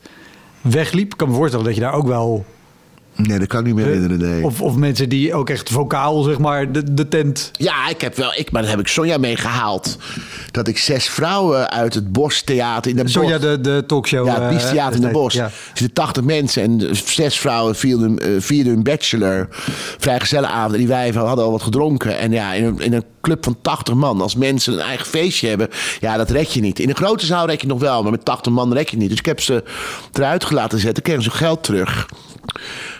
wegliep? 0.61 1.12
Ik 1.12 1.18
kan 1.18 1.29
me 1.29 1.35
voorstellen 1.35 1.64
dat 1.66 1.74
je 1.74 1.81
daar 1.81 1.93
ook 1.93 2.07
wel... 2.07 2.45
nee, 3.17 3.39
dat 3.39 3.49
kan 3.49 3.61
ik 3.61 3.67
niet 3.67 3.75
meer 3.75 3.85
herinneren, 3.85 4.19
nee. 4.19 4.45
Of, 4.45 4.61
of 4.61 4.77
mensen 4.77 5.09
die 5.09 5.35
ook 5.35 5.51
echt 5.51 5.71
vocaal, 5.71 6.23
zeg 6.23 6.39
maar, 6.39 6.73
de, 6.73 6.95
de 6.95 7.09
tent... 7.09 7.51
Ja, 7.53 7.89
ik 7.89 8.01
heb 8.01 8.17
wel, 8.17 8.33
ik, 8.35 8.51
maar 8.51 8.62
daar 8.62 8.71
heb 8.71 8.81
ik 8.81 8.89
Sonja 8.89 9.19
mee 9.19 9.37
gehaald. 9.37 9.97
Dat 10.51 10.69
ik 10.69 10.79
zes 10.79 11.09
vrouwen 11.09 11.71
uit 11.71 11.95
het 11.95 12.12
Bostheater 12.12 12.91
in 12.91 12.97
de 12.97 13.09
Sonja, 13.09 13.39
de, 13.39 13.61
de 13.61 13.85
talkshow. 13.87 14.27
Ja, 14.27 14.41
het 14.43 14.75
eh, 14.77 14.95
in 14.95 15.01
de. 15.01 15.09
Bos. 15.09 15.35
Ja. 15.35 15.45
Er 15.45 15.53
zitten 15.75 15.93
80 15.93 16.23
mensen 16.23 16.62
en 16.62 16.97
zes 17.07 17.39
vrouwen 17.39 17.75
vierden, 17.75 18.19
eh, 18.19 18.29
vierden 18.39 18.73
hun 18.73 18.83
bachelor. 18.83 19.49
Vrijgezellenavond. 19.99 20.73
En 20.73 20.79
die 20.79 20.89
wijven 20.89 21.21
hadden 21.21 21.45
al 21.45 21.51
wat 21.51 21.62
gedronken. 21.62 22.19
En 22.19 22.33
ja, 22.33 22.53
in 22.53 22.64
een, 22.64 22.81
in 22.81 22.93
een 22.93 23.05
club 23.21 23.45
van 23.45 23.57
80 23.62 23.95
man, 23.95 24.21
als 24.21 24.35
mensen 24.35 24.73
een 24.73 24.79
eigen 24.79 25.07
feestje 25.07 25.49
hebben, 25.49 25.69
ja, 26.01 26.17
dat 26.17 26.31
red 26.31 26.53
je 26.53 26.61
niet. 26.61 26.79
In 26.79 26.89
een 26.89 26.97
grote 26.97 27.27
zaal 27.27 27.47
red 27.47 27.61
je 27.61 27.67
nog 27.67 27.81
wel, 27.81 28.03
maar 28.03 28.11
met 28.11 28.25
80 28.25 28.53
man 28.53 28.73
red 28.73 28.91
je 28.91 28.97
niet. 28.97 29.09
Dus 29.09 29.19
ik 29.19 29.27
heb 29.27 29.41
ze 29.41 29.64
eruit 30.12 30.51
laten 30.51 30.79
zetten, 30.79 31.03
kregen 31.03 31.23
ze 31.23 31.31
geld 31.31 31.62
terug. 31.62 32.09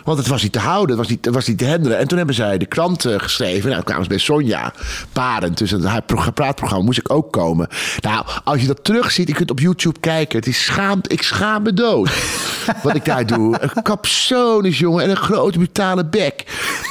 Want 0.03 0.17
het 0.17 0.27
was 0.27 0.41
niet 0.41 0.51
te 0.51 0.59
houden, 0.59 0.89
het 0.89 0.97
was 0.97 1.07
niet, 1.07 1.25
het 1.25 1.33
was 1.33 1.47
niet 1.47 1.57
te 1.57 1.67
handelen. 1.67 1.97
En 1.97 2.07
toen 2.07 2.17
hebben 2.17 2.35
zij 2.35 2.57
de 2.57 2.65
krant 2.65 3.05
eh, 3.05 3.19
geschreven. 3.19 3.69
Nou, 3.69 3.83
kwamen 3.83 4.03
ze 4.03 4.09
bij 4.09 4.17
Sonja. 4.17 4.73
Parend, 5.13 5.57
dus 5.57 5.73
pro- 6.05 6.31
praatprogramma 6.33 6.85
moest 6.85 6.99
ik 6.99 7.11
ook 7.11 7.31
komen. 7.31 7.67
Nou, 7.99 8.25
als 8.43 8.61
je 8.61 8.67
dat 8.67 8.83
terugziet, 8.83 9.27
je 9.27 9.33
kunt 9.33 9.51
op 9.51 9.59
YouTube 9.59 9.99
kijken. 9.99 10.37
Het 10.37 10.47
is 10.47 10.65
schaamt, 10.65 11.11
ik 11.11 11.21
schaam 11.21 11.63
me 11.63 11.73
dood. 11.73 12.09
wat 12.83 12.95
ik 12.95 13.05
daar 13.05 13.25
doe. 13.25 13.57
Een 13.61 13.83
capsones, 13.83 14.79
jongen, 14.79 15.03
en 15.03 15.09
een 15.09 15.15
grote 15.15 15.57
brutale 15.57 16.05
bek. 16.05 16.43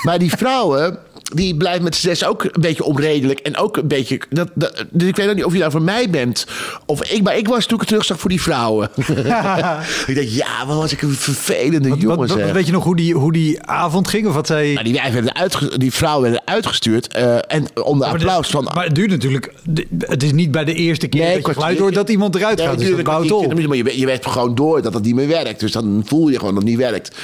Maar 0.03 0.19
die 0.19 0.31
vrouwen... 0.31 0.99
Die 1.35 1.57
blijven 1.57 1.83
met 1.83 1.95
z'n 1.95 2.07
zes 2.07 2.25
ook 2.25 2.45
een 2.45 2.51
beetje 2.61 2.85
onredelijk. 2.85 3.39
En 3.39 3.57
ook 3.57 3.77
een 3.77 3.89
beetje. 3.89 4.21
Dat, 4.31 4.49
dat, 4.55 4.85
dus 4.91 5.09
ik 5.09 5.17
weet 5.17 5.29
ook 5.29 5.35
niet 5.35 5.45
of 5.45 5.53
je 5.53 5.59
nou 5.59 5.71
voor 5.71 5.83
mij 5.83 6.11
bent. 6.11 6.47
Of 6.87 7.05
ik, 7.11 7.23
maar 7.23 7.37
ik 7.37 7.49
was 7.49 7.67
toen 7.67 7.81
ik 7.81 7.87
terugzag 7.87 8.21
voor 8.21 8.31
die 8.31 8.43
vrouwen. 8.43 8.91
ik 10.07 10.15
denk, 10.15 10.29
ja, 10.29 10.67
wat 10.67 10.77
was 10.77 10.93
ik 10.93 11.03
een 11.03 11.13
vervelende 11.15 11.89
Wat, 11.89 12.01
jongen. 12.01 12.17
wat- 12.29 12.51
weet 12.53 12.67
je 12.67 12.73
nog 12.73 12.85
hoe 12.85 12.97
die, 12.97 13.15
hoe 13.15 13.33
die 13.33 13.63
avond 13.63 14.09
ging? 14.09 14.27
Of 14.27 14.35
wat 14.35 14.47
zij... 14.47 14.73
Nou, 14.73 14.85
die, 14.85 14.93
wijven 14.93 15.13
werden 15.13 15.35
uitge- 15.35 15.79
die 15.79 15.93
vrouwen 15.93 16.23
werden 16.23 16.43
uitgestuurd. 16.45 17.07
eh, 17.13 17.35
en 17.49 17.67
onder 17.83 18.07
Maar 18.09 18.17
applaus 18.17 18.49
van. 18.49 18.69
Maar 18.75 18.85
het 18.85 18.95
duurt 18.95 19.11
natuurlijk... 19.11 19.53
Het 19.99 20.23
is 20.23 20.33
niet 20.33 20.51
bij 20.51 20.65
de 20.65 20.75
eerste 20.75 21.07
keer 21.07 21.21
Nee, 21.23 21.35
dat 21.37 21.47
je 21.47 21.53
geluid 21.53 21.79
hoort 21.79 21.95
dat 21.95 22.09
iemand 22.09 22.35
eruit 22.35 22.57
Nee, 22.59 22.67
gaat. 22.67 22.79
Dus 22.79 23.05
dat 23.05 23.31
op. 23.31 23.55
Maar 23.67 23.77
je, 23.77 23.99
je 23.99 24.07
weet 24.07 24.27
gewoon 24.27 24.55
door 24.55 24.83
dat 24.83 24.95
het 24.95 25.03
niet 25.05 25.15
meer 25.15 25.29
werkt. 25.29 25.61
Dus 25.61 25.73
dan 25.73 26.03
voel 26.07 26.29
je 26.29 26.39
gewoon 26.39 26.55
dat 26.55 26.63
het 26.63 26.73
niet 26.73 26.81
werkt. 26.81 27.17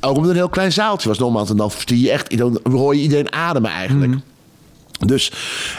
Ook 0.00 0.08
omdat 0.10 0.22
het 0.22 0.30
een 0.30 0.36
heel 0.36 0.48
klein 0.48 0.72
zaaltje 0.72 1.08
was. 1.08 1.18
Nogmaals, 1.18 1.50
en 1.50 1.56
dan, 1.56 1.70
zie 1.86 2.00
je 2.00 2.10
echt, 2.10 2.38
dan 2.38 2.60
hoor 2.70 2.94
je 2.96 3.02
iedereen 3.02 3.32
ademen 3.48 3.70
eigenlijk. 3.70 4.10
Mhm. 4.10 4.20
Dus, 5.06 5.32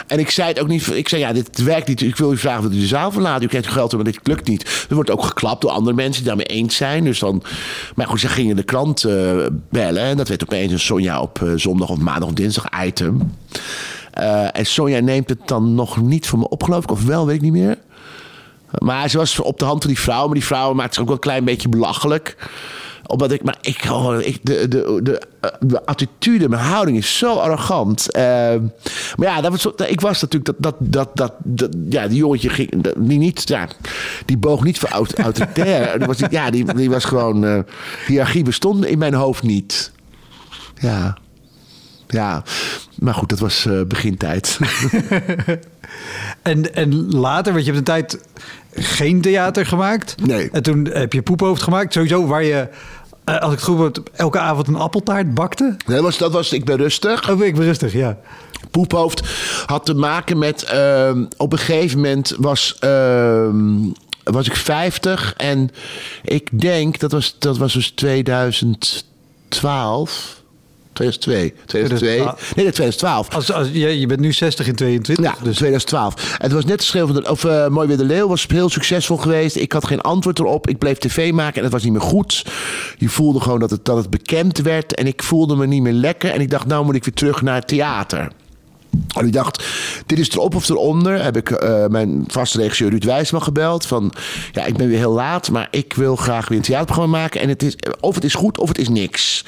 en 0.06 0.18
ik 0.18 0.30
zei 0.30 0.48
het 0.48 0.60
ook 0.60 0.68
niet. 0.68 0.86
Ik 0.86 1.08
zei, 1.08 1.20
ja, 1.20 1.32
dit 1.32 1.62
werkt 1.62 1.88
niet. 1.88 2.00
Ik 2.00 2.16
wil 2.16 2.32
u 2.32 2.36
vragen 2.36 2.62
dat 2.62 2.72
u 2.72 2.80
de 2.80 2.86
zaal 2.86 3.12
verlaat. 3.12 3.42
U 3.42 3.46
krijgt 3.46 3.66
uw 3.66 3.72
geld, 3.72 3.92
maar 3.92 4.04
dit 4.04 4.20
lukt 4.22 4.48
niet. 4.48 4.86
Er 4.88 4.94
wordt 4.94 5.10
ook 5.10 5.24
geklapt 5.24 5.60
door 5.60 5.70
andere 5.70 5.96
mensen 5.96 6.22
die 6.22 6.34
daarmee 6.34 6.46
eens 6.46 6.76
zijn. 6.76 7.04
Dus 7.04 7.18
dan, 7.18 7.42
maar 7.94 8.06
goed, 8.06 8.20
ze 8.20 8.28
gingen 8.28 8.56
de 8.56 8.62
krant 8.62 9.04
eh, 9.04 9.46
bellen. 9.68 10.02
En 10.02 10.16
dat 10.16 10.28
werd 10.28 10.42
opeens 10.42 10.72
een 10.72 10.80
Sonja 10.80 11.20
op 11.20 11.42
eh, 11.42 11.52
zondag 11.54 11.88
of 11.88 11.98
maandag 11.98 12.28
of 12.28 12.34
dinsdag 12.34 12.84
item. 12.84 13.34
Eh, 14.10 14.56
en 14.56 14.66
Sonja 14.66 15.00
neemt 15.00 15.28
het 15.28 15.48
dan 15.48 15.74
nog 15.74 16.00
niet 16.00 16.26
voor 16.26 16.38
me 16.38 16.48
op, 16.48 16.62
geloof 16.62 16.82
ik. 16.82 16.90
Of 16.90 17.04
wel, 17.04 17.26
weet 17.26 17.36
ik 17.36 17.42
niet 17.42 17.52
meer. 17.52 17.78
Maar 18.78 19.10
ze 19.10 19.16
was 19.16 19.40
op 19.40 19.58
de 19.58 19.64
hand 19.64 19.82
van 19.82 19.90
die 19.90 20.00
vrouw. 20.00 20.24
Maar 20.24 20.34
die 20.34 20.44
vrouw 20.44 20.72
maakt 20.72 20.92
zich 20.92 21.02
ook 21.02 21.08
wel 21.08 21.16
een 21.16 21.22
klein 21.22 21.44
beetje 21.44 21.68
belachelijk. 21.68 22.36
Omdat 23.10 23.32
ik, 23.32 23.42
maar 23.42 23.58
ik, 23.60 23.84
oh, 23.90 24.20
ik 24.20 24.38
de, 24.42 24.68
de, 24.68 25.00
de, 25.02 25.22
eh, 25.40 25.50
de 25.60 25.86
attitude, 25.86 26.48
mijn 26.48 26.62
houding 26.62 26.96
is 26.96 27.18
zo 27.18 27.34
arrogant. 27.34 28.10
Eh, 28.10 28.22
maar 29.16 29.28
ja, 29.28 29.40
dat 29.40 29.50
was, 29.62 29.88
ik 29.88 30.00
was 30.00 30.20
natuurlijk 30.20 30.44
dat, 30.62 30.74
dat, 30.78 30.92
dat, 30.92 31.10
dat, 31.16 31.32
dat- 31.44 31.76
ja, 31.88 32.06
die 32.08 32.16
jongetje 32.16 32.48
ging, 32.48 32.84
die 32.98 33.18
niet, 33.18 33.48
ja, 33.48 33.68
die 34.26 34.36
boog 34.38 34.64
niet 34.64 34.78
voor 34.78 34.88
aut- 34.88 35.18
autoritair. 35.18 35.68
Die 35.98 36.06
was, 36.06 36.18
ja, 36.30 36.50
die, 36.50 36.74
die 36.74 36.90
was 36.90 37.04
gewoon, 37.04 37.44
eh 37.44 37.58
hiërarchie 38.06 38.44
bestond 38.44 38.84
in 38.86 38.98
mijn 38.98 39.14
hoofd 39.14 39.42
niet. 39.42 39.92
Ja. 40.80 41.16
Ja, 42.08 42.42
maar 42.98 43.14
goed, 43.14 43.28
dat 43.28 43.38
was 43.38 43.66
eh, 43.66 43.80
begintijd. 43.88 44.58
En, 46.42 46.74
en 46.74 47.10
later, 47.14 47.52
want 47.52 47.64
je 47.64 47.72
hebt 47.72 47.88
een 47.88 47.94
tijd 47.94 48.18
geen 48.74 49.20
theater 49.20 49.66
gemaakt. 49.66 50.14
Nee. 50.26 50.48
En 50.52 50.62
toen 50.62 50.86
heb 50.92 51.12
je 51.12 51.22
Poephoofd 51.22 51.62
gemaakt. 51.62 51.92
Sowieso 51.92 52.26
waar 52.26 52.42
je, 52.44 52.68
als 53.24 53.52
ik 53.52 53.58
het 53.58 53.62
goed 53.62 53.96
heb, 53.96 54.08
elke 54.12 54.38
avond 54.38 54.68
een 54.68 54.74
appeltaart 54.76 55.34
bakte. 55.34 55.76
dat, 55.86 56.00
was, 56.00 56.18
dat 56.18 56.32
was 56.32 56.52
Ik 56.52 56.64
ben 56.64 56.76
rustig. 56.76 57.30
Oh, 57.30 57.44
ik 57.44 57.54
ben 57.54 57.64
rustig, 57.64 57.92
ja. 57.92 58.18
Poephoofd 58.70 59.22
had 59.66 59.84
te 59.86 59.94
maken 59.94 60.38
met. 60.38 60.62
ehm, 60.62 61.24
op 61.36 61.52
een 61.52 61.58
gegeven 61.58 61.96
moment 61.96 62.34
was. 62.38 62.76
ehm, 62.78 63.78
was 64.24 64.46
ik 64.46 64.56
50 64.56 65.34
en 65.36 65.70
ik 66.22 66.60
denk 66.60 66.98
dat 66.98 67.12
was, 67.12 67.36
dat 67.38 67.58
was 67.58 67.72
dus 67.72 67.90
2012. 67.90 70.39
2002. 71.00 71.54
2002. 71.66 72.18
Nee, 72.18 72.64
nee, 72.64 72.72
2012. 72.72 73.34
Als, 73.34 73.52
als, 73.52 73.68
je, 73.72 74.00
je 74.00 74.06
bent 74.06 74.20
nu 74.20 74.32
60 74.32 74.66
in 74.66 74.74
22. 74.74 75.24
Ja, 75.24 75.30
dus 75.42 75.56
2012. 75.56 76.14
En 76.32 76.44
het 76.44 76.52
was 76.52 76.64
net 76.64 76.78
de 76.78 76.84
schreeuw 76.84 77.06
van 77.06 77.14
de, 77.14 77.30
of 77.30 77.44
eh, 77.44 77.68
Mooi 77.68 77.88
Weer 77.88 77.96
de 77.96 78.04
Leeuw 78.04 78.28
was 78.28 78.46
heel 78.48 78.68
succesvol 78.68 79.16
geweest. 79.16 79.56
Ik 79.56 79.72
had 79.72 79.86
geen 79.86 80.00
antwoord 80.00 80.38
erop. 80.38 80.68
Ik 80.68 80.78
bleef 80.78 80.98
tv 80.98 81.32
maken 81.32 81.56
en 81.56 81.62
het 81.62 81.72
was 81.72 81.82
niet 81.82 81.92
meer 81.92 82.00
goed. 82.00 82.46
Je 82.98 83.08
voelde 83.08 83.40
gewoon 83.40 83.60
dat 83.60 83.70
het, 83.70 83.84
dat 83.84 83.96
het 83.96 84.10
bekend 84.10 84.58
werd. 84.58 84.94
En 84.94 85.06
ik 85.06 85.22
voelde 85.22 85.56
me 85.56 85.66
niet 85.66 85.82
meer 85.82 85.92
lekker. 85.92 86.30
En 86.30 86.40
ik 86.40 86.50
dacht, 86.50 86.66
nou 86.66 86.84
moet 86.84 86.94
ik 86.94 87.04
weer 87.04 87.14
terug 87.14 87.42
naar 87.42 87.54
het 87.54 87.68
theater. 87.68 88.30
En 89.16 89.26
ik 89.26 89.32
dacht, 89.32 89.64
dit 90.06 90.18
is 90.18 90.30
erop 90.30 90.54
of 90.54 90.68
eronder. 90.68 91.22
Heb 91.22 91.36
ik 91.36 91.50
eh, 91.50 91.86
mijn 91.86 92.24
vaste 92.26 92.58
regisseur 92.58 92.90
Ruud 92.90 93.04
Wijsman 93.04 93.42
gebeld. 93.42 93.86
Van, 93.86 94.12
ja, 94.52 94.64
ik 94.64 94.76
ben 94.76 94.88
weer 94.88 94.98
heel 94.98 95.12
laat, 95.12 95.50
maar 95.50 95.68
ik 95.70 95.92
wil 95.92 96.16
graag 96.16 96.48
weer 96.48 96.58
een 96.58 96.64
theaterprogramma 96.64 97.18
maken. 97.18 97.40
En 97.40 97.48
het 97.48 97.62
is, 97.62 97.76
of 98.00 98.14
het 98.14 98.24
is 98.24 98.34
goed 98.34 98.58
of 98.58 98.68
het 98.68 98.78
is 98.78 98.88
niks. 98.88 99.44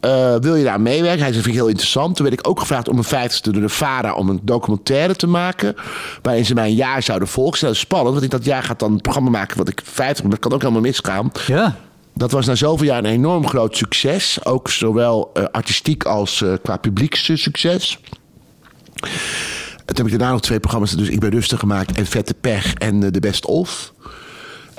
Eh, 0.00 0.34
wil 0.40 0.54
je 0.54 0.64
daar 0.64 0.80
meewerken? 0.80 1.22
Hij 1.22 1.32
zei, 1.32 1.42
vind 1.42 1.46
ik 1.46 1.60
heel 1.60 1.68
interessant. 1.68 2.16
Toen 2.16 2.26
werd 2.26 2.38
ik 2.40 2.48
ook 2.48 2.60
gevraagd 2.60 2.88
om 2.88 2.98
een 2.98 3.04
vijftigste 3.04 3.52
door 3.52 3.62
de 3.62 3.68
VARA 3.68 4.14
om 4.14 4.28
een 4.28 4.40
documentaire 4.42 5.16
te 5.16 5.26
maken. 5.26 5.74
Waarin 6.22 6.46
ze 6.46 6.54
mij 6.54 6.68
een 6.68 6.74
jaar 6.74 7.02
zouden 7.02 7.28
volgen. 7.28 7.60
Dat 7.60 7.74
is 7.74 7.78
spannend, 7.78 8.12
want 8.12 8.24
ik 8.24 8.30
dat 8.30 8.44
jaar 8.44 8.62
gaat 8.62 8.78
dan 8.78 8.92
een 8.92 9.00
programma 9.00 9.30
maken 9.30 9.56
wat 9.56 9.68
ik 9.68 9.80
50 9.84 10.24
Dat 10.24 10.38
kan 10.38 10.52
ook 10.52 10.60
helemaal 10.60 10.82
misgaan. 10.82 11.32
Ja. 11.46 11.76
Dat 12.14 12.30
was 12.30 12.46
na 12.46 12.54
zoveel 12.54 12.86
jaar 12.86 12.98
een 12.98 13.04
enorm 13.04 13.46
groot 13.48 13.76
succes. 13.76 14.44
Ook 14.44 14.70
zowel 14.70 15.30
eh, 15.34 15.44
artistiek 15.52 16.04
als 16.04 16.40
uh, 16.40 16.54
qua 16.62 16.76
publiekssucces. 16.76 17.98
Toen 19.84 19.96
heb 19.96 20.06
ik 20.06 20.10
daarna 20.10 20.30
nog 20.30 20.40
twee 20.40 20.60
programma's. 20.60 20.96
Dus 20.96 21.08
Ik 21.08 21.20
ben 21.20 21.30
rustig 21.30 21.58
gemaakt 21.58 21.96
en 21.96 22.06
Vette 22.06 22.34
Pech 22.34 22.74
en 22.74 23.00
de 23.00 23.20
Best 23.20 23.46
Of. 23.46 23.92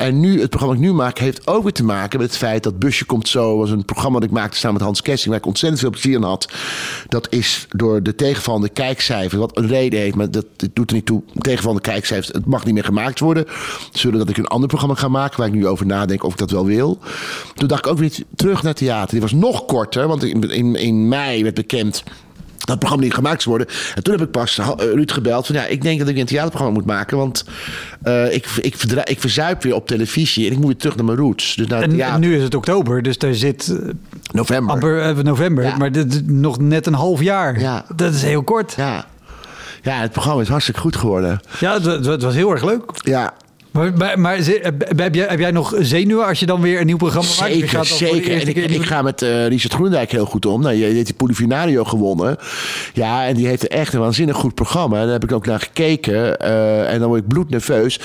En 0.01 0.19
nu, 0.19 0.39
het 0.39 0.49
programma 0.49 0.75
dat 0.75 0.83
ik 0.83 0.89
nu 0.89 0.95
maak, 0.95 1.17
heeft 1.17 1.47
ook 1.47 1.63
weer 1.63 1.71
te 1.71 1.83
maken 1.83 2.19
met 2.19 2.27
het 2.27 2.37
feit 2.37 2.63
dat 2.63 2.79
Busje 2.79 3.05
Komt 3.05 3.27
Zo 3.27 3.57
was 3.57 3.69
een 3.69 3.85
programma 3.85 4.19
dat 4.19 4.27
ik 4.29 4.35
maakte 4.35 4.57
samen 4.57 4.73
met 4.73 4.83
Hans 4.85 5.01
Kessing, 5.01 5.29
waar 5.29 5.39
ik 5.39 5.45
ontzettend 5.45 5.81
veel 5.81 5.89
plezier 5.89 6.15
in 6.15 6.23
had. 6.23 6.51
Dat 7.07 7.27
is 7.29 7.67
door 7.69 8.03
de 8.03 8.15
tegenvallende 8.15 8.69
kijkcijfers, 8.69 9.33
wat 9.33 9.57
een 9.57 9.67
reden 9.67 9.99
heeft, 9.99 10.15
maar 10.15 10.31
dat, 10.31 10.45
doet 10.73 10.89
er 10.89 10.95
niet 10.95 11.05
toe. 11.05 11.21
Tegenvallende 11.39 11.81
kijkcijfers, 11.81 12.27
het 12.27 12.45
mag 12.45 12.65
niet 12.65 12.73
meer 12.73 12.83
gemaakt 12.83 13.19
worden. 13.19 13.45
Zullen 13.91 14.19
dat 14.19 14.29
ik 14.29 14.37
een 14.37 14.47
ander 14.47 14.67
programma 14.67 14.95
ga 14.95 15.07
maken, 15.07 15.37
waar 15.37 15.47
ik 15.47 15.53
nu 15.53 15.67
over 15.67 15.85
nadenk 15.85 16.23
of 16.23 16.31
ik 16.31 16.37
dat 16.37 16.51
wel 16.51 16.65
wil. 16.65 16.99
Toen 17.55 17.67
dacht 17.67 17.85
ik 17.85 17.91
ook 17.91 17.97
weer 17.97 18.17
terug 18.35 18.63
naar 18.63 18.73
theater. 18.73 19.11
Die 19.11 19.21
was 19.21 19.31
nog 19.31 19.65
korter, 19.65 20.07
want 20.07 20.23
in, 20.23 20.51
in, 20.51 20.75
in 20.75 21.07
mei 21.07 21.43
werd 21.43 21.55
bekend 21.55 22.03
dat 22.65 22.79
programma 22.79 23.05
niet 23.05 23.13
gemaakt 23.13 23.41
zou 23.41 23.55
worden. 23.55 23.75
En 23.95 24.03
toen 24.03 24.13
heb 24.13 24.23
ik 24.23 24.31
pas 24.31 24.59
Ruud 24.77 25.11
gebeld 25.11 25.45
van 25.45 25.55
ja, 25.55 25.65
ik 25.65 25.81
denk 25.81 25.99
dat 25.99 26.07
ik 26.07 26.17
een 26.17 26.25
theaterprogramma 26.25 26.77
moet 26.77 26.87
maken, 26.87 27.17
want 27.17 27.45
uh, 28.03 28.33
ik, 28.33 28.45
ik, 28.61 28.75
ik 29.03 29.19
verzuip 29.19 29.63
weer 29.63 29.75
op 29.75 29.87
televisie 29.87 30.45
en 30.45 30.51
ik 30.51 30.57
moet 30.57 30.67
weer 30.67 30.77
terug 30.77 30.95
naar 30.95 31.05
mijn 31.05 31.17
roots. 31.17 31.55
Dus 31.55 31.67
naar 31.67 31.81
en, 31.81 32.19
nu 32.19 32.35
is 32.35 32.43
het 32.43 32.55
oktober, 32.55 33.03
dus 33.03 33.17
daar 33.17 33.33
zit 33.33 33.75
november. 34.31 34.73
Amper, 34.73 35.23
november, 35.23 35.63
ja. 35.63 35.77
maar 35.77 35.91
dit, 35.91 36.27
nog 36.27 36.59
net 36.59 36.85
een 36.85 36.93
half 36.93 37.21
jaar. 37.21 37.59
Ja. 37.59 37.85
Dat 37.95 38.13
is 38.13 38.21
heel 38.21 38.43
kort. 38.43 38.73
Ja. 38.77 39.05
Ja, 39.81 39.99
het 39.99 40.11
programma 40.11 40.41
is 40.41 40.47
hartstikke 40.47 40.79
goed 40.79 40.95
geworden. 40.95 41.39
Ja, 41.59 41.73
het, 41.81 42.05
het 42.05 42.21
was 42.21 42.33
heel 42.33 42.51
erg 42.51 42.63
leuk. 42.63 42.83
Ja, 42.93 43.33
maar, 43.71 43.93
maar, 43.93 44.19
maar, 44.19 44.37
heb, 44.95 45.15
jij, 45.15 45.25
heb 45.27 45.39
jij 45.39 45.51
nog 45.51 45.75
zenuwen 45.79 46.25
als 46.27 46.39
je 46.39 46.45
dan 46.45 46.61
weer 46.61 46.79
een 46.79 46.85
nieuw 46.85 46.97
programma 46.97 47.29
maakt? 47.39 47.51
Zeker, 47.51 47.69
gaat 47.69 47.85
zeker. 47.85 48.41
En 48.41 48.47
ik, 48.47 48.55
ik, 48.55 48.85
ga 48.85 49.01
met 49.01 49.21
uh, 49.21 49.47
Richard 49.47 49.73
Groendijk 49.73 50.11
heel 50.11 50.25
goed 50.25 50.45
om. 50.45 50.61
Nou, 50.61 50.75
je 50.75 50.83
heeft 50.83 51.05
die 51.05 51.15
Polifinario 51.15 51.83
gewonnen. 51.83 52.37
Ja, 52.93 53.25
en 53.25 53.35
die 53.35 53.47
heeft 53.47 53.67
echt 53.67 53.93
een 53.93 53.99
waanzinnig 53.99 54.35
goed 54.35 54.55
programma. 54.55 55.03
Daar 55.03 55.11
heb 55.11 55.23
ik 55.23 55.31
ook 55.31 55.45
naar 55.45 55.59
gekeken. 55.59 56.37
Uh, 56.41 56.93
en 56.93 56.99
dan 56.99 57.07
word 57.07 57.21
ik 57.21 57.27
bloednerveus. 57.27 57.99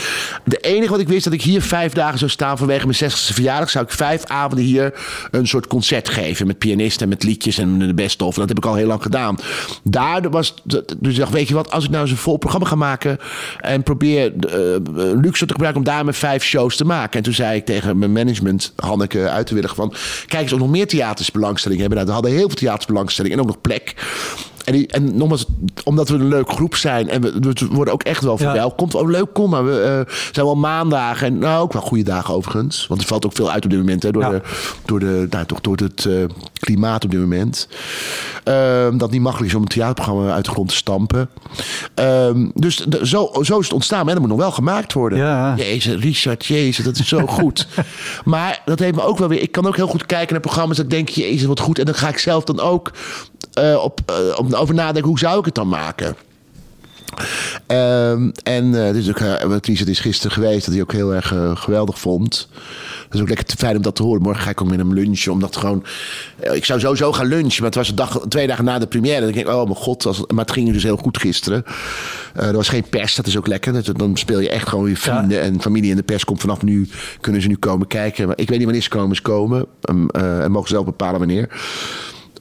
De 0.44 0.56
enige 0.56 0.90
wat 0.90 1.00
ik 1.00 1.08
wist, 1.08 1.24
dat 1.24 1.32
ik 1.32 1.42
hier 1.42 1.62
vijf 1.62 1.92
dagen 1.92 2.18
zou 2.18 2.30
staan 2.30 2.58
vanwege 2.58 2.86
mijn 2.86 2.98
60ste 3.10 3.34
verjaardag. 3.34 3.70
Zou 3.70 3.84
ik 3.84 3.90
vijf 3.90 4.24
avonden 4.24 4.64
hier 4.64 4.94
een 5.30 5.46
soort 5.46 5.66
concert 5.66 6.08
geven. 6.08 6.46
Met 6.46 6.58
pianisten 6.58 7.02
en 7.02 7.08
met 7.08 7.22
liedjes 7.22 7.58
en 7.58 7.78
de 7.78 7.94
best 7.94 8.22
of. 8.22 8.34
Dat 8.34 8.48
heb 8.48 8.58
ik 8.58 8.66
al 8.66 8.74
heel 8.74 8.86
lang 8.86 9.02
gedaan. 9.02 9.38
Daar 9.82 10.30
was, 10.30 10.54
dus 10.64 11.12
ik 11.12 11.16
dacht, 11.16 11.32
weet 11.32 11.48
je 11.48 11.54
wat, 11.54 11.70
als 11.70 11.84
ik 11.84 11.90
nou 11.90 12.02
eens 12.02 12.10
een 12.10 12.16
vol 12.16 12.36
programma 12.36 12.66
ga 12.66 12.74
maken. 12.74 13.18
En 13.60 13.82
probeer 13.82 14.32
uh, 14.32 14.76
luxe 15.20 15.46
te 15.46 15.54
gebruiken 15.56 15.82
om 15.82 15.94
daar 15.94 16.04
mijn 16.04 16.16
vijf 16.16 16.42
shows 16.42 16.76
te 16.76 16.84
maken. 16.84 17.18
En 17.18 17.22
toen 17.22 17.34
zei 17.34 17.56
ik 17.56 17.64
tegen 17.64 17.98
mijn 17.98 18.12
management, 18.12 18.72
Hanneke 18.76 19.28
uit 19.28 19.46
te 19.46 19.54
willen 19.54 19.70
van... 19.70 19.94
kijk 20.26 20.42
eens 20.42 20.52
of 20.52 20.58
nog 20.58 20.70
meer 20.70 20.86
theaters 20.86 21.30
belangstelling 21.30 21.80
hebben. 21.80 21.98
Nou, 21.98 22.08
we 22.08 22.14
hadden 22.14 22.32
heel 22.32 22.48
veel 22.48 22.56
theaters 22.56 22.86
belangstelling 22.86 23.34
en 23.34 23.40
ook 23.40 23.46
nog 23.46 23.60
plek. 23.60 23.94
En, 24.66 24.72
die, 24.72 24.86
en 24.86 25.16
nogmaals, 25.16 25.46
omdat 25.84 26.08
we 26.08 26.14
een 26.14 26.28
leuke 26.28 26.52
groep 26.52 26.76
zijn 26.76 27.08
en 27.08 27.20
we, 27.20 27.32
we 27.40 27.66
worden 27.70 27.94
ook 27.94 28.02
echt 28.02 28.22
wel 28.22 28.38
verwelkomd. 28.38 28.92
Ja. 28.92 28.98
Oh, 28.98 29.10
leuk, 29.10 29.32
kom 29.32 29.50
maar. 29.50 29.64
We 29.64 30.04
uh, 30.06 30.14
zijn 30.32 30.46
wel 30.46 30.56
maandagen 30.56 31.26
en 31.26 31.38
nou 31.38 31.62
ook 31.62 31.72
wel 31.72 31.82
goede 31.82 32.04
dagen 32.04 32.34
overigens. 32.34 32.86
Want 32.86 33.00
er 33.00 33.06
valt 33.06 33.26
ook 33.26 33.32
veel 33.32 33.50
uit 33.50 33.64
op 33.64 33.70
dit 33.70 33.78
moment 33.78 34.02
hè, 34.02 34.10
door, 34.10 34.30
de, 34.30 34.40
door, 34.84 35.00
de, 35.00 35.26
nou, 35.30 35.46
toch 35.46 35.60
door 35.60 35.76
het 35.76 36.04
uh, 36.04 36.24
klimaat 36.58 37.04
op 37.04 37.10
dit 37.10 37.20
moment. 37.20 37.68
Uh, 38.44 38.88
dat 38.92 39.10
niet 39.10 39.20
makkelijk 39.20 39.50
is 39.50 39.56
om 39.56 39.62
een 39.62 39.68
theaterprogramma 39.68 40.32
uit 40.32 40.44
de 40.44 40.50
grond 40.50 40.68
te 40.68 40.74
stampen. 40.74 41.28
Ehm, 41.94 42.48
dus 42.54 42.76
de, 42.76 43.06
zo, 43.06 43.30
zo 43.42 43.58
is 43.58 43.64
het 43.64 43.72
ontstaan. 43.72 44.00
En 44.00 44.06
dat 44.06 44.18
moet 44.18 44.28
nog 44.28 44.38
wel 44.38 44.52
gemaakt 44.52 44.92
worden. 44.92 45.18
Ja. 45.18 45.54
Jezus, 45.56 46.02
Richard, 46.02 46.46
jezus, 46.46 46.84
dat 46.84 46.98
is 46.98 47.08
zo 47.08 47.26
goed. 47.38 47.66
maar 48.24 48.62
dat 48.64 48.78
heeft 48.78 48.94
me 48.94 49.02
ook 49.02 49.18
wel 49.18 49.28
weer... 49.28 49.40
Ik 49.40 49.52
kan 49.52 49.66
ook 49.66 49.76
heel 49.76 49.86
goed 49.86 50.06
kijken 50.06 50.32
naar 50.32 50.42
programma's. 50.42 50.76
Dat 50.76 50.90
denk 50.90 51.08
je, 51.08 51.20
jezus, 51.20 51.46
wat 51.46 51.60
goed. 51.60 51.78
En 51.78 51.84
dan 51.84 51.94
ga 51.94 52.08
ik 52.08 52.18
zelf 52.18 52.44
dan 52.44 52.60
ook 52.60 52.92
uh, 53.58 53.82
op, 53.82 54.00
uh, 54.10 54.38
op, 54.38 54.52
over 54.52 54.74
nadenken, 54.74 55.08
hoe 55.08 55.18
zou 55.18 55.38
ik 55.38 55.44
het 55.44 55.54
dan 55.54 55.68
maken? 55.68 56.16
Um, 57.66 58.32
en 58.42 58.64
uh, 58.64 58.92
dus 58.92 59.08
ook, 59.08 59.20
uh, 59.20 59.34
Richard 59.62 59.88
is 59.88 60.00
gisteren 60.00 60.32
geweest, 60.32 60.64
dat 60.64 60.74
hij 60.74 60.82
ook 60.82 60.92
heel 60.92 61.14
erg 61.14 61.32
uh, 61.32 61.56
geweldig 61.56 61.98
vond. 61.98 62.48
Dat 63.04 63.14
is 63.14 63.20
ook 63.20 63.28
lekker 63.28 63.46
te 63.46 63.56
fijn 63.56 63.76
om 63.76 63.82
dat 63.82 63.96
te 63.96 64.02
horen. 64.02 64.22
Morgen 64.22 64.42
ga 64.42 64.50
ik 64.50 64.62
ook 64.62 64.68
met 64.68 64.78
hem 64.78 64.94
lunchen, 64.94 65.32
omdat 65.32 65.56
gewoon... 65.56 65.84
ik 66.52 66.64
zou 66.64 66.80
sowieso 66.80 67.12
gaan 67.12 67.26
lunchen, 67.26 67.56
maar 67.62 67.70
het 67.70 67.74
was 67.74 67.88
een 67.88 67.94
dag, 67.94 68.20
twee 68.28 68.46
dagen 68.46 68.64
na 68.64 68.78
de 68.78 68.86
première. 68.86 69.14
En 69.14 69.22
dan 69.22 69.32
denk 69.32 69.46
ik, 69.46 69.52
oh 69.52 69.64
mijn 69.64 69.76
god, 69.76 70.06
als, 70.06 70.26
maar 70.26 70.44
het 70.44 70.52
ging 70.52 70.72
dus 70.72 70.82
heel 70.82 70.96
goed 70.96 71.18
gisteren. 71.18 71.64
er 72.34 72.52
was 72.52 72.68
geen 72.68 72.88
pers, 72.88 73.14
dat 73.14 73.26
is 73.26 73.36
ook 73.36 73.46
lekker. 73.46 73.94
Dan 73.96 74.16
speel 74.16 74.40
je 74.40 74.50
echt 74.50 74.68
gewoon 74.68 74.88
je 74.88 74.96
vrienden 74.96 75.38
ja. 75.38 75.42
en 75.42 75.60
familie. 75.60 75.90
En 75.90 75.96
de 75.96 76.02
pers 76.02 76.24
komt 76.24 76.40
vanaf 76.40 76.62
nu, 76.62 76.88
kunnen 77.20 77.42
ze 77.42 77.48
nu 77.48 77.56
komen 77.56 77.86
kijken. 77.86 78.26
Maar 78.26 78.38
ik 78.38 78.48
weet 78.48 78.56
niet 78.56 78.66
wanneer 78.66 78.82
ze 78.82 78.88
komen, 78.88 79.16
ze 79.16 79.22
komen. 79.22 79.66
Um, 79.90 80.10
en 80.10 80.50
mogen 80.50 80.68
zelf 80.68 80.84
bepalen 80.84 81.18
wanneer. 81.18 81.48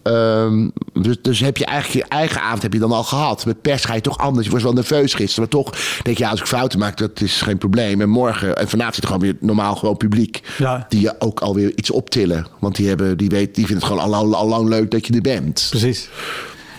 Um, 0.07 0.71
dus, 0.93 1.21
dus 1.21 1.39
heb 1.39 1.57
je 1.57 1.65
eigenlijk 1.65 2.05
je 2.05 2.15
eigen 2.15 2.41
avond 2.41 2.61
heb 2.61 2.73
je 2.73 2.79
dan 2.79 2.91
al 2.91 3.03
gehad. 3.03 3.45
Met 3.45 3.61
pers 3.61 3.85
ga 3.85 3.93
je 3.93 4.01
toch 4.01 4.17
anders. 4.17 4.45
Je 4.45 4.51
was 4.51 4.63
wel 4.63 4.73
nerveus 4.73 5.13
gisteren. 5.13 5.39
Maar 5.39 5.61
toch 5.61 5.75
denk 6.03 6.17
je, 6.17 6.23
ja, 6.23 6.29
als 6.29 6.39
ik 6.39 6.45
fouten 6.47 6.79
maak, 6.79 6.97
dat 6.97 7.21
is 7.21 7.41
geen 7.41 7.57
probleem. 7.57 8.01
En 8.01 8.09
morgen, 8.09 8.55
en 8.55 8.69
vanavond 8.69 8.95
zit 8.95 9.03
er 9.03 9.09
gewoon 9.09 9.25
weer 9.25 9.37
normaal 9.39 9.75
gewoon 9.75 9.97
publiek. 9.97 10.41
Ja. 10.57 10.85
Die 10.89 11.01
je 11.01 11.15
ook 11.19 11.39
alweer 11.39 11.71
iets 11.75 11.91
optillen. 11.91 12.47
Want 12.59 12.75
die, 12.75 12.87
hebben, 12.87 13.17
die, 13.17 13.29
weet, 13.29 13.55
die 13.55 13.65
vinden 13.65 13.87
het 13.87 13.93
gewoon 13.93 14.13
al, 14.13 14.15
al, 14.15 14.35
al 14.35 14.47
lang 14.47 14.69
leuk 14.69 14.91
dat 14.91 15.07
je 15.07 15.13
er 15.13 15.21
bent. 15.21 15.67
Precies. 15.69 16.09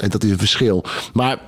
En 0.01 0.09
dat 0.11 0.25
is 0.25 0.31
een 0.31 0.39
verschil. 0.39 0.85
Maar 1.13 1.39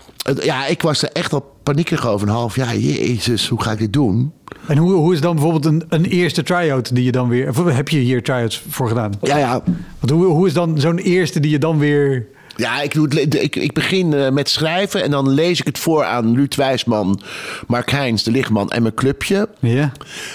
ja, 0.42 0.66
ik 0.66 0.82
was 0.82 1.02
er 1.02 1.10
echt 1.12 1.32
al 1.32 1.54
paniekerig 1.62 2.06
over 2.06 2.28
een 2.28 2.34
half 2.34 2.56
jaar. 2.56 2.76
Jezus, 2.76 3.48
hoe 3.48 3.62
ga 3.62 3.72
ik 3.72 3.78
dit 3.78 3.92
doen? 3.92 4.32
En 4.66 4.76
hoe, 4.76 4.92
hoe 4.92 5.12
is 5.12 5.20
dan 5.20 5.34
bijvoorbeeld 5.34 5.64
een, 5.64 5.84
een 5.88 6.04
eerste 6.04 6.42
try-out 6.42 6.94
die 6.94 7.04
je 7.04 7.12
dan 7.12 7.28
weer... 7.28 7.48
Of 7.48 7.64
heb 7.64 7.88
je 7.88 7.98
hier 7.98 8.22
try-outs 8.22 8.62
voor 8.68 8.88
gedaan? 8.88 9.12
Ja, 9.22 9.36
ja. 9.36 9.62
Want 9.98 10.10
hoe, 10.10 10.24
hoe 10.24 10.46
is 10.46 10.52
dan 10.52 10.80
zo'n 10.80 10.98
eerste 10.98 11.40
die 11.40 11.50
je 11.50 11.58
dan 11.58 11.78
weer 11.78 12.26
ja, 12.58 12.80
ik, 12.80 12.92
doe 12.92 13.08
het, 13.08 13.34
ik, 13.34 13.56
ik 13.56 13.72
begin 13.72 14.12
uh, 14.12 14.28
met 14.28 14.48
schrijven 14.48 15.02
en 15.02 15.10
dan 15.10 15.28
lees 15.28 15.60
ik 15.60 15.66
het 15.66 15.78
voor 15.78 16.04
aan 16.04 16.34
Ruud 16.34 16.54
Wijsman, 16.54 17.20
Mark 17.66 17.90
Heijns, 17.90 18.22
de 18.22 18.30
lichtman 18.30 18.70
en 18.70 18.82
mijn 18.82 18.94
clubje. 18.94 19.48
Ja. 19.58 19.92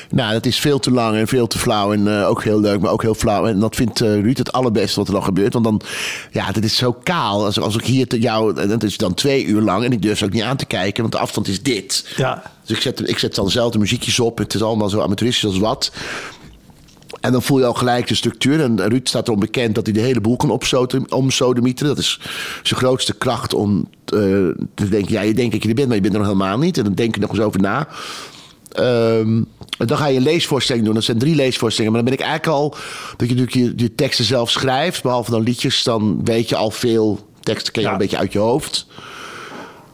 Nou, 0.09 0.33
dat 0.33 0.45
is 0.45 0.59
veel 0.59 0.79
te 0.79 0.91
lang 0.91 1.17
en 1.17 1.27
veel 1.27 1.47
te 1.47 1.59
flauw 1.59 1.93
en 1.93 2.07
uh, 2.07 2.29
ook 2.29 2.43
heel 2.43 2.59
leuk, 2.59 2.79
maar 2.79 2.91
ook 2.91 3.01
heel 3.01 3.13
flauw. 3.13 3.45
En 3.45 3.59
dat 3.59 3.75
vindt 3.75 4.01
uh, 4.01 4.21
Ruud 4.21 4.37
het 4.37 4.51
allerbeste 4.51 4.99
wat 4.99 5.07
er 5.07 5.13
dan 5.13 5.23
gebeurt. 5.23 5.53
Want 5.53 5.65
dan, 5.65 5.81
ja, 6.31 6.51
dit 6.51 6.63
is 6.63 6.75
zo 6.75 6.97
kaal. 7.03 7.45
Als, 7.45 7.59
als 7.59 7.75
ik 7.75 7.85
hier 7.85 8.07
te 8.07 8.19
jou, 8.19 8.67
dat 8.67 8.83
is 8.83 8.97
dan 8.97 9.13
twee 9.13 9.45
uur 9.45 9.61
lang 9.61 9.83
en 9.83 9.91
ik 9.91 10.01
durf 10.01 10.23
ook 10.23 10.33
niet 10.33 10.43
aan 10.43 10.57
te 10.57 10.65
kijken, 10.65 11.01
want 11.01 11.13
de 11.13 11.19
afstand 11.19 11.47
is 11.47 11.61
dit. 11.61 12.13
Ja. 12.15 12.43
Dus 12.65 12.77
ik 12.77 12.81
zet, 12.81 13.09
ik 13.09 13.19
zet 13.19 13.35
dan 13.35 13.45
dezelfde 13.45 13.79
muziekjes 13.79 14.19
op. 14.19 14.37
Het 14.37 14.53
is 14.53 14.61
allemaal 14.61 14.89
zo 14.89 15.01
amateuristisch 15.01 15.45
als 15.45 15.59
wat. 15.59 15.91
En 17.23 17.31
dan 17.31 17.41
voel 17.41 17.59
je 17.59 17.65
al 17.65 17.73
gelijk 17.73 18.07
de 18.07 18.15
structuur. 18.15 18.61
En 18.61 18.87
Ruud 18.87 19.07
staat 19.07 19.27
erom 19.27 19.39
bekend 19.39 19.75
dat 19.75 19.85
hij 19.85 19.93
de 19.93 20.01
hele 20.01 20.21
boel 20.21 20.35
kan 20.35 20.59
omsodemieteren. 21.09 21.95
Dat 21.95 22.03
is 22.03 22.19
zijn 22.63 22.79
grootste 22.79 23.13
kracht 23.13 23.53
om 23.53 23.87
uh, 24.13 24.19
te 24.73 24.89
denken... 24.89 25.11
ja, 25.11 25.21
je 25.21 25.33
denkt 25.33 25.51
dat 25.51 25.63
je 25.63 25.69
er 25.69 25.75
bent, 25.75 25.87
maar 25.87 25.95
je 25.95 26.01
bent 26.01 26.13
er 26.13 26.19
nog 26.19 26.29
helemaal 26.29 26.57
niet. 26.57 26.77
En 26.77 26.83
dan 26.83 26.93
denk 26.93 27.15
je 27.15 27.21
nog 27.21 27.29
eens 27.29 27.39
over 27.39 27.61
na. 27.61 27.87
Um, 28.79 29.45
dan 29.77 29.97
ga 29.97 30.07
je 30.07 30.17
een 30.17 30.23
leesvoorstelling 30.23 30.85
doen. 30.85 30.93
Dat 30.93 31.03
zijn 31.03 31.17
drie 31.17 31.35
leesvoorstellingen. 31.35 31.93
Maar 31.93 32.03
dan 32.03 32.15
ben 32.15 32.25
ik 32.25 32.31
eigenlijk 32.31 32.59
al... 32.59 32.75
dat 33.17 33.29
je 33.29 33.35
natuurlijk 33.35 33.77
je, 33.77 33.83
je 33.83 33.95
teksten 33.95 34.25
zelf 34.25 34.49
schrijft. 34.51 35.03
Behalve 35.03 35.31
dan 35.31 35.43
liedjes, 35.43 35.83
dan 35.83 36.19
weet 36.23 36.49
je 36.49 36.55
al 36.55 36.71
veel 36.71 37.27
teksten 37.39 37.73
ken 37.73 37.81
je 37.81 37.87
ja. 37.87 37.93
een 37.93 37.99
beetje 38.01 38.17
uit 38.17 38.33
je 38.33 38.39
hoofd. 38.39 38.87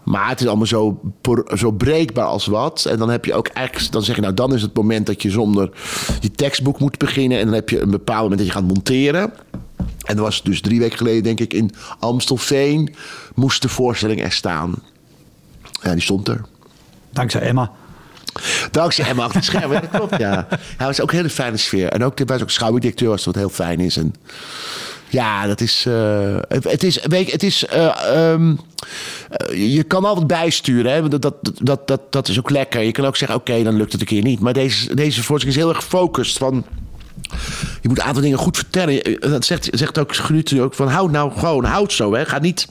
Maar 0.09 0.29
het 0.29 0.41
is 0.41 0.47
allemaal 0.47 0.65
zo, 0.65 1.01
zo 1.55 1.71
breekbaar 1.71 2.25
als 2.25 2.45
wat. 2.45 2.85
En 2.85 2.97
dan 2.97 3.09
heb 3.09 3.25
je 3.25 3.33
ook 3.33 3.47
eigenlijk, 3.47 3.91
dan 3.91 4.03
zeg 4.03 4.15
je 4.15 4.21
nou, 4.21 4.33
dan 4.33 4.53
is 4.53 4.61
het 4.61 4.75
moment 4.75 5.05
dat 5.05 5.21
je 5.21 5.29
zonder 5.29 5.69
je 6.19 6.31
tekstboek 6.31 6.79
moet 6.79 6.97
beginnen. 6.97 7.37
En 7.39 7.45
dan 7.45 7.53
heb 7.53 7.69
je 7.69 7.79
een 7.79 7.91
bepaald 7.91 8.21
moment 8.21 8.37
dat 8.37 8.47
je 8.47 8.53
gaat 8.53 8.67
monteren. 8.67 9.33
En 10.03 10.15
dat 10.15 10.17
was 10.17 10.43
dus 10.43 10.61
drie 10.61 10.79
weken 10.79 10.97
geleden, 10.97 11.23
denk 11.23 11.39
ik, 11.39 11.53
in 11.53 11.71
Amstelveen 11.99 12.95
moest 13.35 13.61
de 13.61 13.69
voorstelling 13.69 14.23
er 14.23 14.31
staan. 14.31 14.75
Ja, 15.81 15.91
die 15.93 16.01
stond 16.01 16.27
er. 16.27 16.41
Dankzij 17.09 17.41
Emma. 17.41 17.71
Dankzij 18.71 19.05
Emma 19.05 19.23
achter 19.23 19.35
het 19.35 19.45
scherm, 19.45 19.71
dat 19.71 19.89
klopt, 19.89 20.17
ja. 20.17 20.47
Hij 20.77 20.87
was 20.87 21.01
ook 21.01 21.11
een 21.11 21.17
hele 21.17 21.29
fijne 21.29 21.57
sfeer. 21.57 21.89
En 21.89 22.03
ook, 22.03 22.19
was 22.25 22.41
ook 22.41 22.99
was 22.99 23.25
wat 23.25 23.35
heel 23.35 23.49
fijn 23.49 23.79
is. 23.79 23.97
En 23.97 24.15
ja, 25.09 25.47
dat 25.47 25.61
is. 25.61 25.85
Uh, 25.87 26.37
het 26.49 26.83
is. 26.83 26.99
Weet 27.03 27.25
je, 27.25 27.31
het 27.31 27.43
is. 27.43 27.65
Uh, 27.73 28.31
um, 28.31 28.59
je 29.51 29.83
kan 29.83 30.05
altijd 30.05 30.27
bijsturen. 30.27 30.91
Hè? 30.91 31.07
Dat, 31.07 31.21
dat, 31.21 31.35
dat, 31.61 31.87
dat, 31.87 32.01
dat 32.09 32.27
is 32.27 32.39
ook 32.39 32.49
lekker. 32.49 32.81
Je 32.81 32.91
kan 32.91 33.05
ook 33.05 33.17
zeggen: 33.17 33.37
oké, 33.37 33.63
dan 33.63 33.75
lukt 33.75 33.91
het 33.91 34.01
een 34.01 34.07
keer 34.07 34.23
niet. 34.23 34.39
Maar 34.39 34.53
deze, 34.53 34.95
deze 34.95 35.23
voorstelling 35.23 35.57
is 35.57 35.63
heel 35.63 35.73
erg 35.73 35.83
gefocust. 35.83 36.37
Van, 36.37 36.65
je 37.81 37.87
moet 37.87 37.97
een 37.97 38.03
aantal 38.03 38.21
dingen 38.21 38.37
goed 38.37 38.57
vertellen. 38.57 39.19
Dat 39.19 39.45
zegt, 39.45 39.67
zegt 39.71 39.99
ook 39.99 40.15
Gruut 40.15 40.59
ook 40.59 40.73
van: 40.73 40.87
houd 40.87 41.11
nou 41.11 41.31
gewoon, 41.31 41.63
houd 41.63 41.93
zo. 41.93 42.13
Hè? 42.13 42.25
Ga 42.25 42.39
niet 42.39 42.67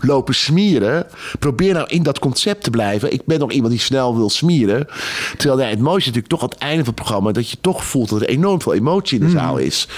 lopen 0.00 0.34
smieren. 0.34 1.06
Probeer 1.38 1.74
nou 1.74 1.86
in 1.88 2.02
dat 2.02 2.18
concept 2.18 2.62
te 2.64 2.70
blijven. 2.70 3.12
Ik 3.12 3.22
ben 3.24 3.38
nog 3.38 3.52
iemand 3.52 3.72
die 3.72 3.82
snel 3.82 4.16
wil 4.16 4.30
smieren. 4.30 4.86
Terwijl 5.36 5.60
ja, 5.60 5.68
het 5.68 5.80
mooiste 5.80 6.10
is 6.10 6.16
natuurlijk 6.16 6.28
toch 6.28 6.42
aan 6.42 6.48
het 6.48 6.58
einde 6.58 6.84
van 6.84 6.94
het 6.94 7.02
programma... 7.02 7.32
dat 7.32 7.50
je 7.50 7.56
toch 7.60 7.84
voelt 7.84 8.08
dat 8.08 8.20
er 8.20 8.28
enorm 8.28 8.62
veel 8.62 8.74
emotie 8.74 9.18
in 9.18 9.24
de 9.24 9.30
zaal 9.30 9.56
is. 9.58 9.88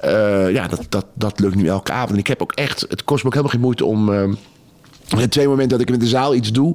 Eh, 0.00 0.50
ja, 0.52 0.68
dat, 0.68 0.86
dat, 0.88 1.06
dat 1.14 1.40
lukt 1.40 1.54
nu 1.54 1.66
elke 1.66 1.92
avond. 1.92 2.10
En 2.10 2.18
ik 2.18 2.26
heb 2.26 2.42
ook 2.42 2.52
echt... 2.52 2.80
Het 2.88 3.04
kost 3.04 3.22
me 3.22 3.28
ook 3.28 3.34
helemaal 3.34 3.54
geen 3.54 3.64
moeite 3.64 3.84
om... 3.84 4.12
eh, 4.12 4.28
er 5.20 5.30
twee 5.30 5.48
momenten 5.48 5.78
dat 5.78 5.88
ik 5.88 5.94
in 5.94 6.00
de 6.00 6.06
zaal 6.06 6.34
iets 6.34 6.52
doe. 6.52 6.74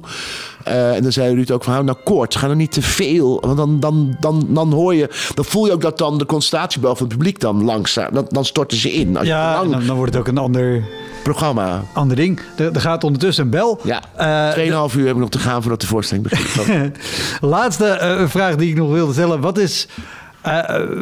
eh, 0.64 0.94
en 0.94 1.02
dan 1.02 1.12
zei 1.12 1.34
Ruud 1.34 1.50
ook 1.50 1.64
van, 1.64 1.72
hou 1.72 1.84
nou 1.84 1.98
kort. 2.04 2.36
Ga 2.36 2.46
nou 2.46 2.58
niet 2.58 2.72
te 2.72 2.82
veel. 2.82 3.40
Want 3.40 3.56
dan, 3.56 3.80
dan, 3.80 4.16
dan, 4.20 4.46
dan 4.48 4.72
hoor 4.72 4.94
je... 4.94 5.08
Dan 5.34 5.44
voel 5.44 5.66
je 5.66 5.72
ook 5.72 5.80
dat 5.80 5.98
dan 5.98 6.18
de 6.18 6.26
concentratiebel 6.26 6.96
van 6.96 7.06
het 7.06 7.16
publiek 7.16 7.40
dan 7.40 7.64
langzaam... 7.64 8.12
Dan, 8.12 8.26
dan 8.28 8.44
storten 8.44 8.78
ze 8.78 8.92
in. 8.92 9.16
Als 9.16 9.26
Ja, 9.26 9.54
lang 9.54 9.70
dan, 9.70 9.86
dan 9.86 9.96
wordt 9.96 10.12
het 10.12 10.20
ook 10.22 10.28
een 10.28 10.38
ander, 10.38 10.84
programma... 11.22 11.82
ander 11.92 12.16
ding. 12.16 12.40
Er, 12.56 12.72
er 12.72 12.80
gaat 12.80 13.04
ondertussen 13.04 13.44
een 13.44 13.50
bel. 13.50 13.80
Ja, 13.84 14.02
Eh, 14.16 14.52
tweeënhalf 14.52 14.94
uur 14.94 15.06
heb 15.06 15.14
ik 15.14 15.20
nog 15.20 15.30
te 15.30 15.38
gaan 15.38 15.60
voordat 15.62 15.80
de 15.80 15.86
voorstelling 15.86 16.28
begint. 16.28 16.96
Laatste 17.40 17.86
eh, 17.86 18.28
vraag 18.28 18.56
die 18.56 18.70
ik 18.70 18.76
nog 18.76 18.90
wilde 18.90 19.12
stellen. 19.12 19.40
Wat 19.40 19.58
is, 19.58 19.88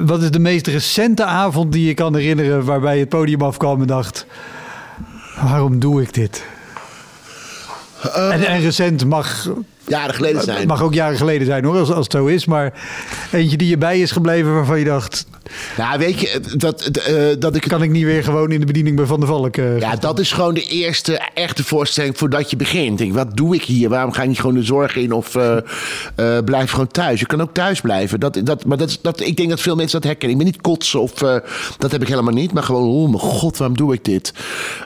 wat 0.05 0.23
is 0.23 0.31
de 0.31 0.39
meest 0.39 0.67
recente 0.67 1.25
avond 1.25 1.73
die 1.73 1.87
je 1.87 1.95
kan 1.95 2.15
herinneren 2.17 2.65
waarbij 2.65 2.95
je 2.95 3.01
het 3.01 3.09
podium 3.09 3.43
afkwam 3.43 3.81
en 3.81 3.87
dacht... 3.87 4.27
Waarom 5.43 5.79
doe 5.79 6.03
ik 6.03 6.15
dit? 6.15 6.45
En, 8.15 8.47
en 8.47 8.61
recent 8.61 9.05
mag, 9.05 9.49
Jaren 9.87 10.15
geleden 10.15 10.43
zijn. 10.43 10.67
mag 10.67 10.83
ook 10.83 10.95
jaren 10.95 11.17
geleden 11.17 11.47
zijn 11.47 11.65
hoor, 11.65 11.79
als, 11.79 11.91
als 11.91 12.05
het 12.05 12.13
zo 12.13 12.27
is. 12.27 12.45
Maar 12.45 12.73
eentje 13.33 13.57
die 13.57 13.69
je 13.69 13.79
bij 13.79 14.01
is 14.01 14.11
gebleven 14.11 14.55
waarvan 14.55 14.79
je 14.79 14.85
dacht... 14.85 15.27
Ja, 15.77 15.99
weet 15.99 16.21
je, 16.21 16.41
dat, 16.57 16.83
eh, 16.85 17.15
dat 17.39 17.55
ik... 17.55 17.63
Kan 17.69 17.83
ik 17.83 17.91
niet 17.91 18.05
weer 18.05 18.25
gewoon 18.25 18.51
in 18.51 18.61
de 18.61 18.67
bediening 18.67 18.97
bij 18.97 19.07
Van 19.07 19.21
der 19.21 19.29
Valk? 19.29 19.57
eh, 19.57 19.79
Ja, 19.79 19.97
dat 19.97 20.19
is 20.19 20.33
gewoon 20.33 20.55
de 20.55 20.63
eerste 20.63 21.21
echte 21.35 21.65
voorstelling 21.65 22.19
voordat 22.19 22.51
je 22.51 22.57
begint. 22.57 22.99
Denk, 22.99 23.15
wat 23.15 23.37
doe 23.37 23.55
ik 23.55 23.63
hier? 23.63 23.89
Waarom 23.89 24.13
ga 24.13 24.23
ik 24.23 24.29
niet 24.29 24.41
gewoon 24.41 24.55
de 24.55 24.63
zorg 24.63 24.97
in 24.97 25.13
of 25.13 25.35
eh, 25.35 25.57
eh, 25.57 26.45
blijf 26.45 26.71
gewoon 26.71 26.87
thuis? 26.89 27.21
Je 27.21 27.27
kan 27.27 27.41
ook 27.41 27.55
thuis 27.55 27.81
blijven. 27.81 28.21
Dat, 28.21 28.41
dat, 28.45 28.65
maar 28.65 28.77
dat, 28.77 28.99
dat, 29.03 29.21
ik 29.21 29.37
denk 29.37 29.49
dat 29.49 29.61
veel 29.61 29.77
mensen 29.77 30.01
dat 30.01 30.11
herkennen. 30.11 30.39
Ik 30.39 30.45
ben 30.45 30.53
niet 30.53 30.63
kotsen 30.63 31.01
of 31.01 31.23
eh, 31.23 31.37
dat 31.79 31.93
heb 31.93 32.03
ik 32.03 32.09
helemaal 32.09 32.35
niet. 32.35 32.53
Maar 32.53 32.63
gewoon, 32.63 32.89
oh 32.89 33.09
mijn 33.09 33.19
god, 33.19 33.57
waarom 33.57 33.77
doe 33.77 33.95
ik 33.95 34.05
dit? 34.05 34.33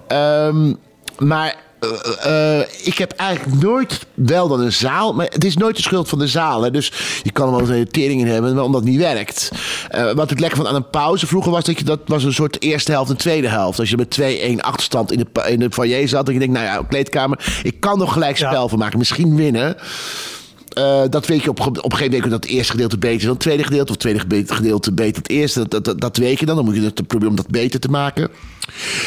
Ehm, 0.08 0.72
maar 1.18 1.56
eh, 1.81 2.59
eh, 2.59 2.66
ik 2.83 2.99
heb 2.99 3.12
eigenlijk 3.12 3.62
nooit 3.62 4.07
wel 4.14 4.49
dan 4.49 4.61
een 4.61 4.72
zaal. 4.72 5.14
Maar 5.14 5.26
het 5.26 5.45
is 5.45 5.57
nooit 5.57 5.76
de 5.76 5.83
schuld 5.83 6.09
van 6.09 6.18
de 6.18 6.26
zaal. 6.26 6.62
Hè? 6.62 6.70
Dus 6.70 6.93
je 7.22 7.33
kan 7.33 7.47
er 7.47 7.53
wel 7.53 7.68
een 7.68 7.74
irritering 7.74 8.20
in 8.20 8.26
hebben, 8.26 8.55
maar 8.55 8.64
omdat 8.64 8.81
het 8.81 8.91
niet 8.91 8.99
werkt. 8.99 9.51
Eh, 9.89 10.12
wat 10.12 10.31
ik 10.31 10.41
lekker 10.41 10.57
vond 10.59 10.68
aan 10.68 10.74
een 10.74 10.91
pauze 10.91 11.26
vroeger 11.26 11.53
was 11.53 11.64
dat 11.64 11.78
je 11.78 11.85
dat 11.85 12.01
was 12.07 12.24
een 12.24 12.33
soort 12.33 12.62
eerste 12.62 12.93
helft 12.93 13.11
en 13.11 13.16
tweede 13.16 13.49
helft. 13.49 13.78
Als 13.78 13.91
je 13.91 13.97
met 13.97 14.11
2-1 14.11 14.61
achterstand 14.61 15.12
in 15.12 15.18
de, 15.18 15.51
in 15.51 15.59
de 15.59 15.70
foyer 15.70 16.09
zat, 16.09 16.26
en 16.26 16.33
je 16.33 16.39
denkt, 16.39 16.55
nou 16.55 16.66
ja, 16.66 16.83
kleedkamer, 16.89 17.61
ik 17.62 17.81
kan 17.81 17.99
nog 17.99 18.12
gelijk 18.12 18.37
spel 18.37 18.62
Ja. 18.62 18.68
van 18.68 18.78
maken, 18.78 18.99
misschien 18.99 19.37
winnen. 19.37 19.76
Dat 21.11 21.26
weet 21.26 21.43
je 21.43 21.51
op, 21.51 21.61
op 21.61 21.76
een 21.76 21.93
gegeven 21.93 22.12
moment 22.12 22.31
dat 22.31 22.43
het 22.43 22.53
eerste 22.53 22.72
gedeelte 22.72 22.99
beter 22.99 23.16
is 23.16 23.22
dan 23.22 23.33
het 23.33 23.41
tweede 23.41 23.62
gedeelte. 23.62 23.87
Of 23.87 23.91
het 23.91 24.01
tweede 24.01 24.55
gedeelte 24.55 24.93
beter 24.93 25.12
dan 25.12 25.22
het 25.22 25.31
eerste. 25.31 25.59
Dat, 25.59 25.70
dat, 25.70 25.85
dat, 25.85 26.01
dat 26.01 26.16
weet 26.16 26.41
je 26.41 26.47
dan. 26.47 26.57
Dan 26.57 26.64
moet 26.64 26.74
je 26.74 26.83
het 26.83 27.07
proberen 27.07 27.28
om 27.28 27.37
dat 27.37 27.49
beter 27.49 27.81
te 27.81 27.89
maken. 27.89 28.28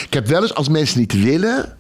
Ik 0.06 0.14
heb 0.14 0.28
wel 0.28 0.42
eens 0.42 0.54
als 0.54 0.70
mensen 0.70 1.00
niet 1.00 1.24
willen. 1.24 1.78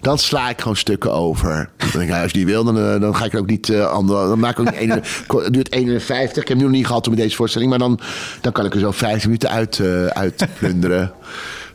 Dan 0.00 0.18
sla 0.18 0.48
ik 0.48 0.60
gewoon 0.60 0.76
stukken 0.76 1.12
over. 1.12 1.68
Dan 1.76 1.88
denk 1.92 2.02
ik, 2.02 2.08
nou, 2.08 2.22
als 2.22 2.32
die 2.32 2.46
wil, 2.46 2.64
dan, 2.64 2.78
eh, 2.78 3.00
dan 3.00 3.16
ga 3.16 3.24
ik 3.24 3.34
ook 3.34 3.46
niet 3.46 3.68
uh, 3.68 3.86
ander, 3.86 4.28
Dan 4.28 4.38
maak 4.38 4.58
ik 4.58 4.68
ook 4.68 4.80
niet. 4.80 5.24
Het 5.26 5.52
duurt 5.52 5.72
51. 5.72 6.42
Ik 6.42 6.48
heb 6.48 6.56
nu 6.56 6.62
nog 6.62 6.72
niet 6.72 6.86
gehad 6.86 7.08
met 7.08 7.18
deze 7.18 7.36
voorstelling. 7.36 7.70
Maar 7.70 7.78
dan, 7.78 8.00
dan 8.40 8.52
kan 8.52 8.64
ik 8.64 8.74
er 8.74 8.80
zo 8.80 8.90
15 8.90 9.28
minuten 9.28 9.50
uit, 9.50 9.80
eh 9.80 10.06
uit 10.06 10.46
plunderen. 10.58 11.12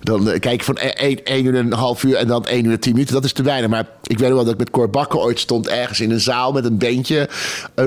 Dan 0.02 0.24
kijk 0.24 0.54
ik 0.54 0.64
van 0.64 0.78
1 0.78 1.46
uur 1.46 1.56
en 1.56 1.66
een 1.66 1.74
half 1.74 2.04
uur 2.04 2.16
en 2.16 2.28
dan 2.28 2.46
1 2.46 2.66
uur 2.66 2.72
en 2.72 2.80
10 2.80 2.92
minuten. 2.94 3.14
Dat 3.14 3.24
is 3.24 3.34
te 3.34 3.44
weinig. 3.44 3.70
Maar 3.70 3.86
ik 4.04 4.20
weet 4.20 4.30
wel 4.30 4.44
dat 4.44 4.54
ik 4.54 4.60
met 4.60 4.70
Cor 4.70 5.08
ooit 5.10 5.40
stond 5.40 5.68
ergens 5.68 6.00
in 6.00 6.12
een 6.12 6.20
zaal 6.20 6.52
met 6.52 6.66
een 6.66 6.78
bandje. 6.78 7.30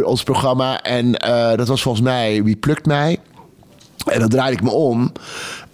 ons 0.05 0.23
programma. 0.23 0.83
En 0.83 1.13
dat 1.57 1.69
was 1.69 1.83
volgens 1.83 2.05
mij 2.05 2.43
Wie 2.43 2.57
plukt 2.57 2.87
mij? 2.87 3.19
En 4.05 4.21
dan 4.21 4.29
draaide 4.29 4.57
ik 4.57 4.63
me 4.63 4.71
om. 4.71 5.13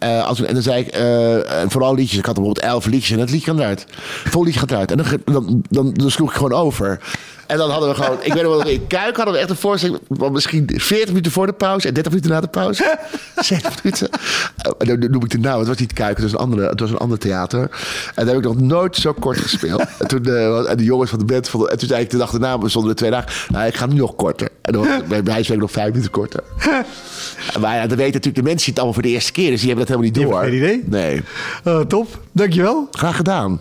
Eh, 0.00 0.26
als, 0.26 0.42
en 0.42 0.54
dan 0.54 0.62
zei 0.62 0.80
ik, 0.80 0.88
en 0.88 1.70
vooral 1.70 1.94
liedjes. 1.94 2.18
Ik 2.18 2.26
had 2.26 2.34
bijvoorbeeld 2.34 2.66
elf 2.66 2.86
liedjes 2.86 3.10
en 3.10 3.18
dat 3.18 3.30
liedje 3.30 3.50
gaat 3.50 3.60
eruit. 3.60 3.86
Vol 4.24 4.44
liedje 4.44 4.60
gaat 4.60 4.70
eruit. 4.70 4.90
En 4.90 4.96
dan, 4.96 5.06
dan, 5.24 5.62
dan, 5.68 5.92
dan 5.92 6.10
sloeg 6.10 6.30
ik 6.30 6.36
gewoon 6.36 6.52
over. 6.52 7.00
En 7.50 7.56
dan 7.56 7.70
hadden 7.70 7.88
we 7.88 7.94
gewoon, 7.94 8.18
ik 8.22 8.32
weet 8.32 8.42
nog 8.42 8.56
wel, 8.56 8.66
in 8.72 8.86
Kuik 8.86 9.16
hadden 9.16 9.34
we 9.34 9.40
echt 9.40 9.50
een 9.50 9.56
voorstelling 9.56 9.98
misschien 10.08 10.70
40 10.74 11.08
minuten 11.08 11.32
voor 11.32 11.46
de 11.46 11.52
pauze 11.52 11.88
en 11.88 11.94
30 11.94 12.12
minuten 12.12 12.32
na 12.32 12.40
de 12.40 12.48
pauze. 12.48 12.98
70 13.36 13.82
minuten. 13.82 14.08
Eh, 14.56 14.88
dan 14.88 15.10
noem 15.10 15.24
ik 15.24 15.30
de 15.30 15.38
naam, 15.38 15.58
het 15.58 15.68
was 15.68 15.76
niet 15.76 15.92
Kuik, 15.92 16.16
het 16.16 16.22
was 16.22 16.32
een, 16.32 16.38
andere, 16.38 16.68
het 16.68 16.80
was 16.80 16.90
een 16.90 16.96
ander 16.96 17.18
theater. 17.18 17.60
En 17.60 17.70
daar 18.14 18.26
heb 18.26 18.36
ik 18.36 18.42
nog 18.42 18.60
nooit 18.60 18.96
zo 18.96 19.12
kort 19.12 19.38
gespeeld. 19.38 19.84
En 19.98 20.08
toen, 20.08 20.24
eh, 20.24 20.70
en 20.70 20.76
de 20.76 20.84
jongens 20.84 21.10
van 21.10 21.18
de 21.18 21.24
band, 21.24 21.48
vonden, 21.48 21.70
en 21.70 21.78
toen 21.78 21.88
zei 21.88 22.02
ik 22.02 22.10
de 22.10 22.16
dag 22.16 22.30
daarna, 22.30 22.58
we 22.58 22.68
stonden 22.68 22.90
er 22.90 22.96
twee 22.96 23.10
dagen, 23.10 23.30
nou, 23.48 23.66
ik 23.66 23.74
ga 23.74 23.86
nu 23.86 23.94
nog 23.94 24.16
korter. 24.16 24.48
En 24.62 24.72
dan 24.72 24.86
bij 25.08 25.22
mij 25.22 25.56
nog 25.56 25.70
vijf 25.70 25.88
minuten 25.88 26.10
korter. 26.10 26.42
Maar 27.60 27.74
ja, 27.74 27.80
dat 27.80 27.96
weten 27.96 28.12
natuurlijk 28.12 28.36
de 28.36 28.42
mensen 28.42 28.64
die 28.64 28.68
het 28.68 28.76
allemaal 28.76 28.94
voor 28.94 29.02
de 29.02 29.08
eerste 29.08 29.32
keer, 29.32 29.50
dus 29.50 29.60
die 29.60 29.68
hebben 29.68 29.86
dat 29.86 29.96
helemaal 29.96 30.20
niet 30.20 30.30
door. 30.30 30.42
geen 30.42 30.54
idee. 30.54 30.82
Nee. 30.86 31.22
Eh, 31.64 31.80
top, 31.80 32.18
dankjewel. 32.32 32.88
Graag 32.90 33.16
gedaan. 33.16 33.60